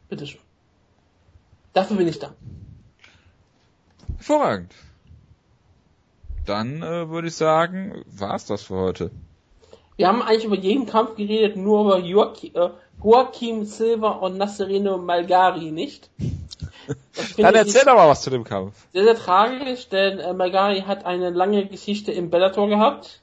Bitteschön. 0.08 0.40
Dafür 1.72 1.96
bin 1.96 2.08
ich 2.08 2.18
da. 2.18 2.34
Hervorragend 4.16 4.72
dann 6.46 6.82
äh, 6.82 7.10
würde 7.10 7.28
ich 7.28 7.36
sagen, 7.36 8.04
war's 8.06 8.46
das 8.46 8.62
für 8.62 8.76
heute. 8.76 9.10
Wir 9.96 10.08
haben 10.08 10.22
eigentlich 10.22 10.44
über 10.44 10.56
jeden 10.56 10.86
Kampf 10.86 11.16
geredet, 11.16 11.56
nur 11.56 11.84
über 11.84 11.98
Joachim, 11.98 12.52
äh, 12.54 12.70
Joachim 13.02 13.64
Silva 13.64 14.10
und 14.10 14.36
Nasserino 14.36 14.98
Malgari 14.98 15.70
nicht. 15.70 16.10
Dann 17.36 17.54
erzähl 17.54 17.84
doch 17.84 17.94
mal 17.94 18.08
was 18.08 18.22
zu 18.22 18.30
dem 18.30 18.44
Kampf. 18.44 18.86
Sehr, 18.92 19.04
sehr 19.04 19.16
tragisch, 19.16 19.88
denn 19.88 20.18
äh, 20.18 20.32
Malgari 20.32 20.82
hat 20.82 21.04
eine 21.04 21.30
lange 21.30 21.66
Geschichte 21.66 22.12
im 22.12 22.30
Bellator 22.30 22.68
gehabt. 22.68 23.20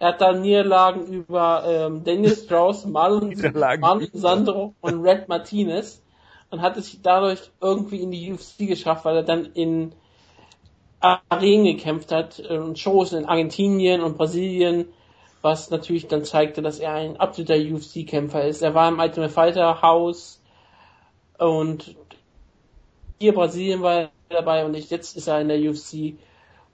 Er 0.00 0.08
hat 0.08 0.20
da 0.22 0.32
Niederlagen 0.32 1.06
über 1.06 1.62
ähm, 1.66 2.04
Dennis 2.04 2.44
Strauss, 2.44 2.86
Marlon, 2.86 3.34
Marlon 3.80 4.08
Sandro 4.14 4.74
und 4.80 5.02
Red 5.02 5.28
Martinez 5.28 6.02
und 6.50 6.62
hat 6.62 6.78
es 6.78 7.00
dadurch 7.02 7.50
irgendwie 7.60 8.00
in 8.00 8.10
die 8.10 8.32
UFC 8.32 8.66
geschafft, 8.66 9.04
weil 9.04 9.16
er 9.16 9.22
dann 9.22 9.44
in 9.52 9.92
Arenen 11.00 11.64
gekämpft 11.64 12.12
hat 12.12 12.40
äh, 12.40 12.56
und 12.56 12.78
Shows 12.78 13.12
in 13.12 13.26
Argentinien 13.26 14.00
und 14.00 14.16
Brasilien, 14.16 14.86
was 15.42 15.70
natürlich 15.70 16.08
dann 16.08 16.24
zeigte, 16.24 16.62
dass 16.62 16.78
er 16.78 16.94
ein 16.94 17.18
absoluter 17.18 17.56
UFC-Kämpfer 17.56 18.46
ist. 18.46 18.62
Er 18.62 18.74
war 18.74 18.88
im 18.88 18.98
Ultimate 18.98 19.32
Fighter 19.32 19.82
Haus 19.82 20.42
und 21.36 21.94
hier 23.18 23.34
Brasilien 23.34 23.82
war 23.82 23.94
er 23.94 24.10
dabei 24.30 24.64
und 24.64 24.74
jetzt 24.74 25.14
ist 25.14 25.26
er 25.26 25.42
in 25.42 25.48
der 25.48 25.60
UFC. 25.60 26.16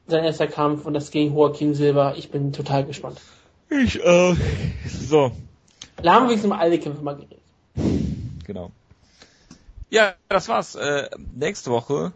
Sein 0.06 0.24
erster 0.24 0.46
Kampf 0.46 0.86
und 0.86 0.94
das 0.94 1.10
gegen 1.10 1.34
Joaquin 1.34 1.74
Silva. 1.74 2.14
Ich 2.14 2.30
bin 2.30 2.52
total 2.52 2.84
gespannt. 2.84 3.20
Ich 3.68 4.02
äh, 4.02 4.36
so. 4.88 5.32
Da 6.02 6.14
haben 6.14 6.24
wir 6.24 6.28
wenigstens 6.28 6.50
mal 6.50 6.58
alle 6.58 6.78
Kämpfe 6.78 7.02
mal 7.02 7.16
geredet. 7.16 7.40
Genau. 8.46 8.70
Ja, 9.90 10.14
das 10.28 10.48
war's. 10.48 10.74
Äh, 10.74 11.08
nächste 11.34 11.70
Woche 11.70 12.12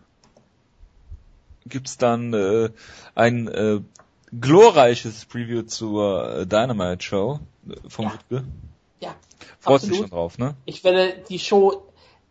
gibt's 1.67 1.99
dann 1.99 2.33
äh, 2.33 2.71
ein 3.15 3.49
äh, 3.49 3.81
glorreiches 4.39 5.25
Preview 5.25 5.63
zur 5.63 6.41
äh, 6.41 6.47
Dynamite 6.47 7.03
Show 7.03 7.41
vom 7.89 8.07
ja. 8.07 8.13
Wutke. 8.13 8.45
Ja. 9.01 9.15
Freust 9.59 9.89
dich 9.89 9.97
schon 9.97 10.11
drauf, 10.11 10.39
ne? 10.39 10.55
Ich 10.65 10.85
werde 10.85 11.15
die 11.29 11.39
Show, 11.39 11.83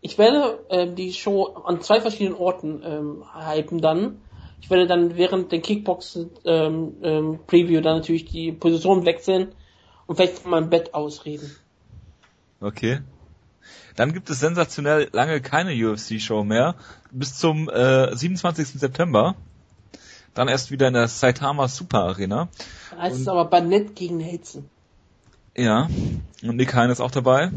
ich 0.01 0.17
werde 0.17 0.59
ähm, 0.69 0.95
die 0.95 1.13
Show 1.13 1.45
an 1.45 1.81
zwei 1.81 2.01
verschiedenen 2.01 2.35
Orten 2.35 2.81
ähm, 2.83 3.23
hypen 3.33 3.81
dann. 3.81 4.21
Ich 4.61 4.69
werde 4.69 4.87
dann 4.87 5.15
während 5.17 5.51
den 5.51 5.61
Kickbox 5.61 6.19
ähm, 6.45 6.93
ähm, 7.01 7.39
Preview 7.47 7.81
dann 7.81 7.97
natürlich 7.97 8.25
die 8.25 8.51
Position 8.51 9.05
wechseln 9.05 9.49
und 10.05 10.15
vielleicht 10.15 10.39
von 10.39 10.51
meinem 10.51 10.69
Bett 10.69 10.93
ausreden. 10.93 11.55
Okay. 12.61 12.99
Dann 13.95 14.13
gibt 14.13 14.29
es 14.29 14.39
sensationell 14.39 15.09
lange 15.11 15.41
keine 15.41 15.71
UFC-Show 15.73 16.43
mehr. 16.43 16.75
Bis 17.11 17.37
zum 17.37 17.69
äh, 17.69 18.15
27. 18.15 18.67
September. 18.79 19.35
Dann 20.33 20.47
erst 20.47 20.71
wieder 20.71 20.87
in 20.87 20.93
der 20.93 21.07
Saitama 21.07 21.67
Super 21.67 22.03
Arena. 22.03 22.49
Dann 22.91 23.01
heißt 23.01 23.15
und, 23.15 23.21
es 23.21 23.27
aber 23.27 23.45
Banett 23.45 23.95
gegen 23.95 24.17
Nelson. 24.17 24.69
Ja. 25.57 25.89
Und 26.43 26.55
Nick 26.55 26.73
Hein 26.73 26.89
ist 26.89 27.01
auch 27.01 27.11
dabei. 27.11 27.51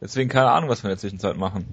Deswegen 0.00 0.28
keine 0.28 0.50
Ahnung, 0.50 0.68
was 0.68 0.82
wir 0.82 0.90
in 0.90 0.94
der 0.94 0.98
Zwischenzeit 0.98 1.36
machen. 1.36 1.64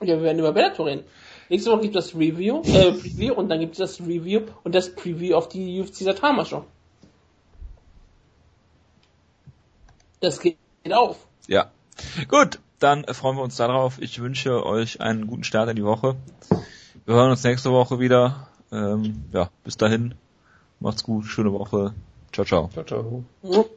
Ja, 0.00 0.16
wir 0.16 0.22
werden 0.22 0.38
über 0.38 0.52
Bellator 0.52 0.86
reden. 0.86 1.04
Nächste 1.52 1.70
Woche 1.70 1.82
gibt 1.82 1.96
es 1.96 2.06
das 2.06 2.14
Review, 2.14 2.62
äh, 2.62 2.92
Preview 2.92 3.34
und 3.34 3.50
dann 3.50 3.60
gibt 3.60 3.72
es 3.72 3.78
das 3.78 4.00
Review 4.00 4.40
und 4.64 4.74
das 4.74 4.94
Preview 4.94 5.36
auf 5.36 5.50
die 5.50 5.82
UFC 5.82 5.96
Saitama 5.96 6.46
Show. 6.46 6.64
Das 10.20 10.40
geht 10.40 10.56
auf. 10.90 11.18
Ja. 11.48 11.70
Gut, 12.28 12.58
dann 12.78 13.04
freuen 13.04 13.36
wir 13.36 13.42
uns 13.42 13.56
darauf. 13.56 14.00
Ich 14.00 14.18
wünsche 14.22 14.64
euch 14.64 15.02
einen 15.02 15.26
guten 15.26 15.44
Start 15.44 15.68
in 15.68 15.76
die 15.76 15.84
Woche. 15.84 16.16
Wir 17.04 17.16
hören 17.16 17.32
uns 17.32 17.44
nächste 17.44 17.70
Woche 17.70 18.00
wieder. 18.00 18.48
Ähm, 18.72 19.24
ja, 19.34 19.50
bis 19.62 19.76
dahin. 19.76 20.14
Macht's 20.80 21.04
gut, 21.04 21.26
schöne 21.26 21.52
Woche. 21.52 21.92
Ciao, 22.32 22.46
ciao. 22.46 22.70
Ciao, 22.72 22.84
ciao. 23.42 23.68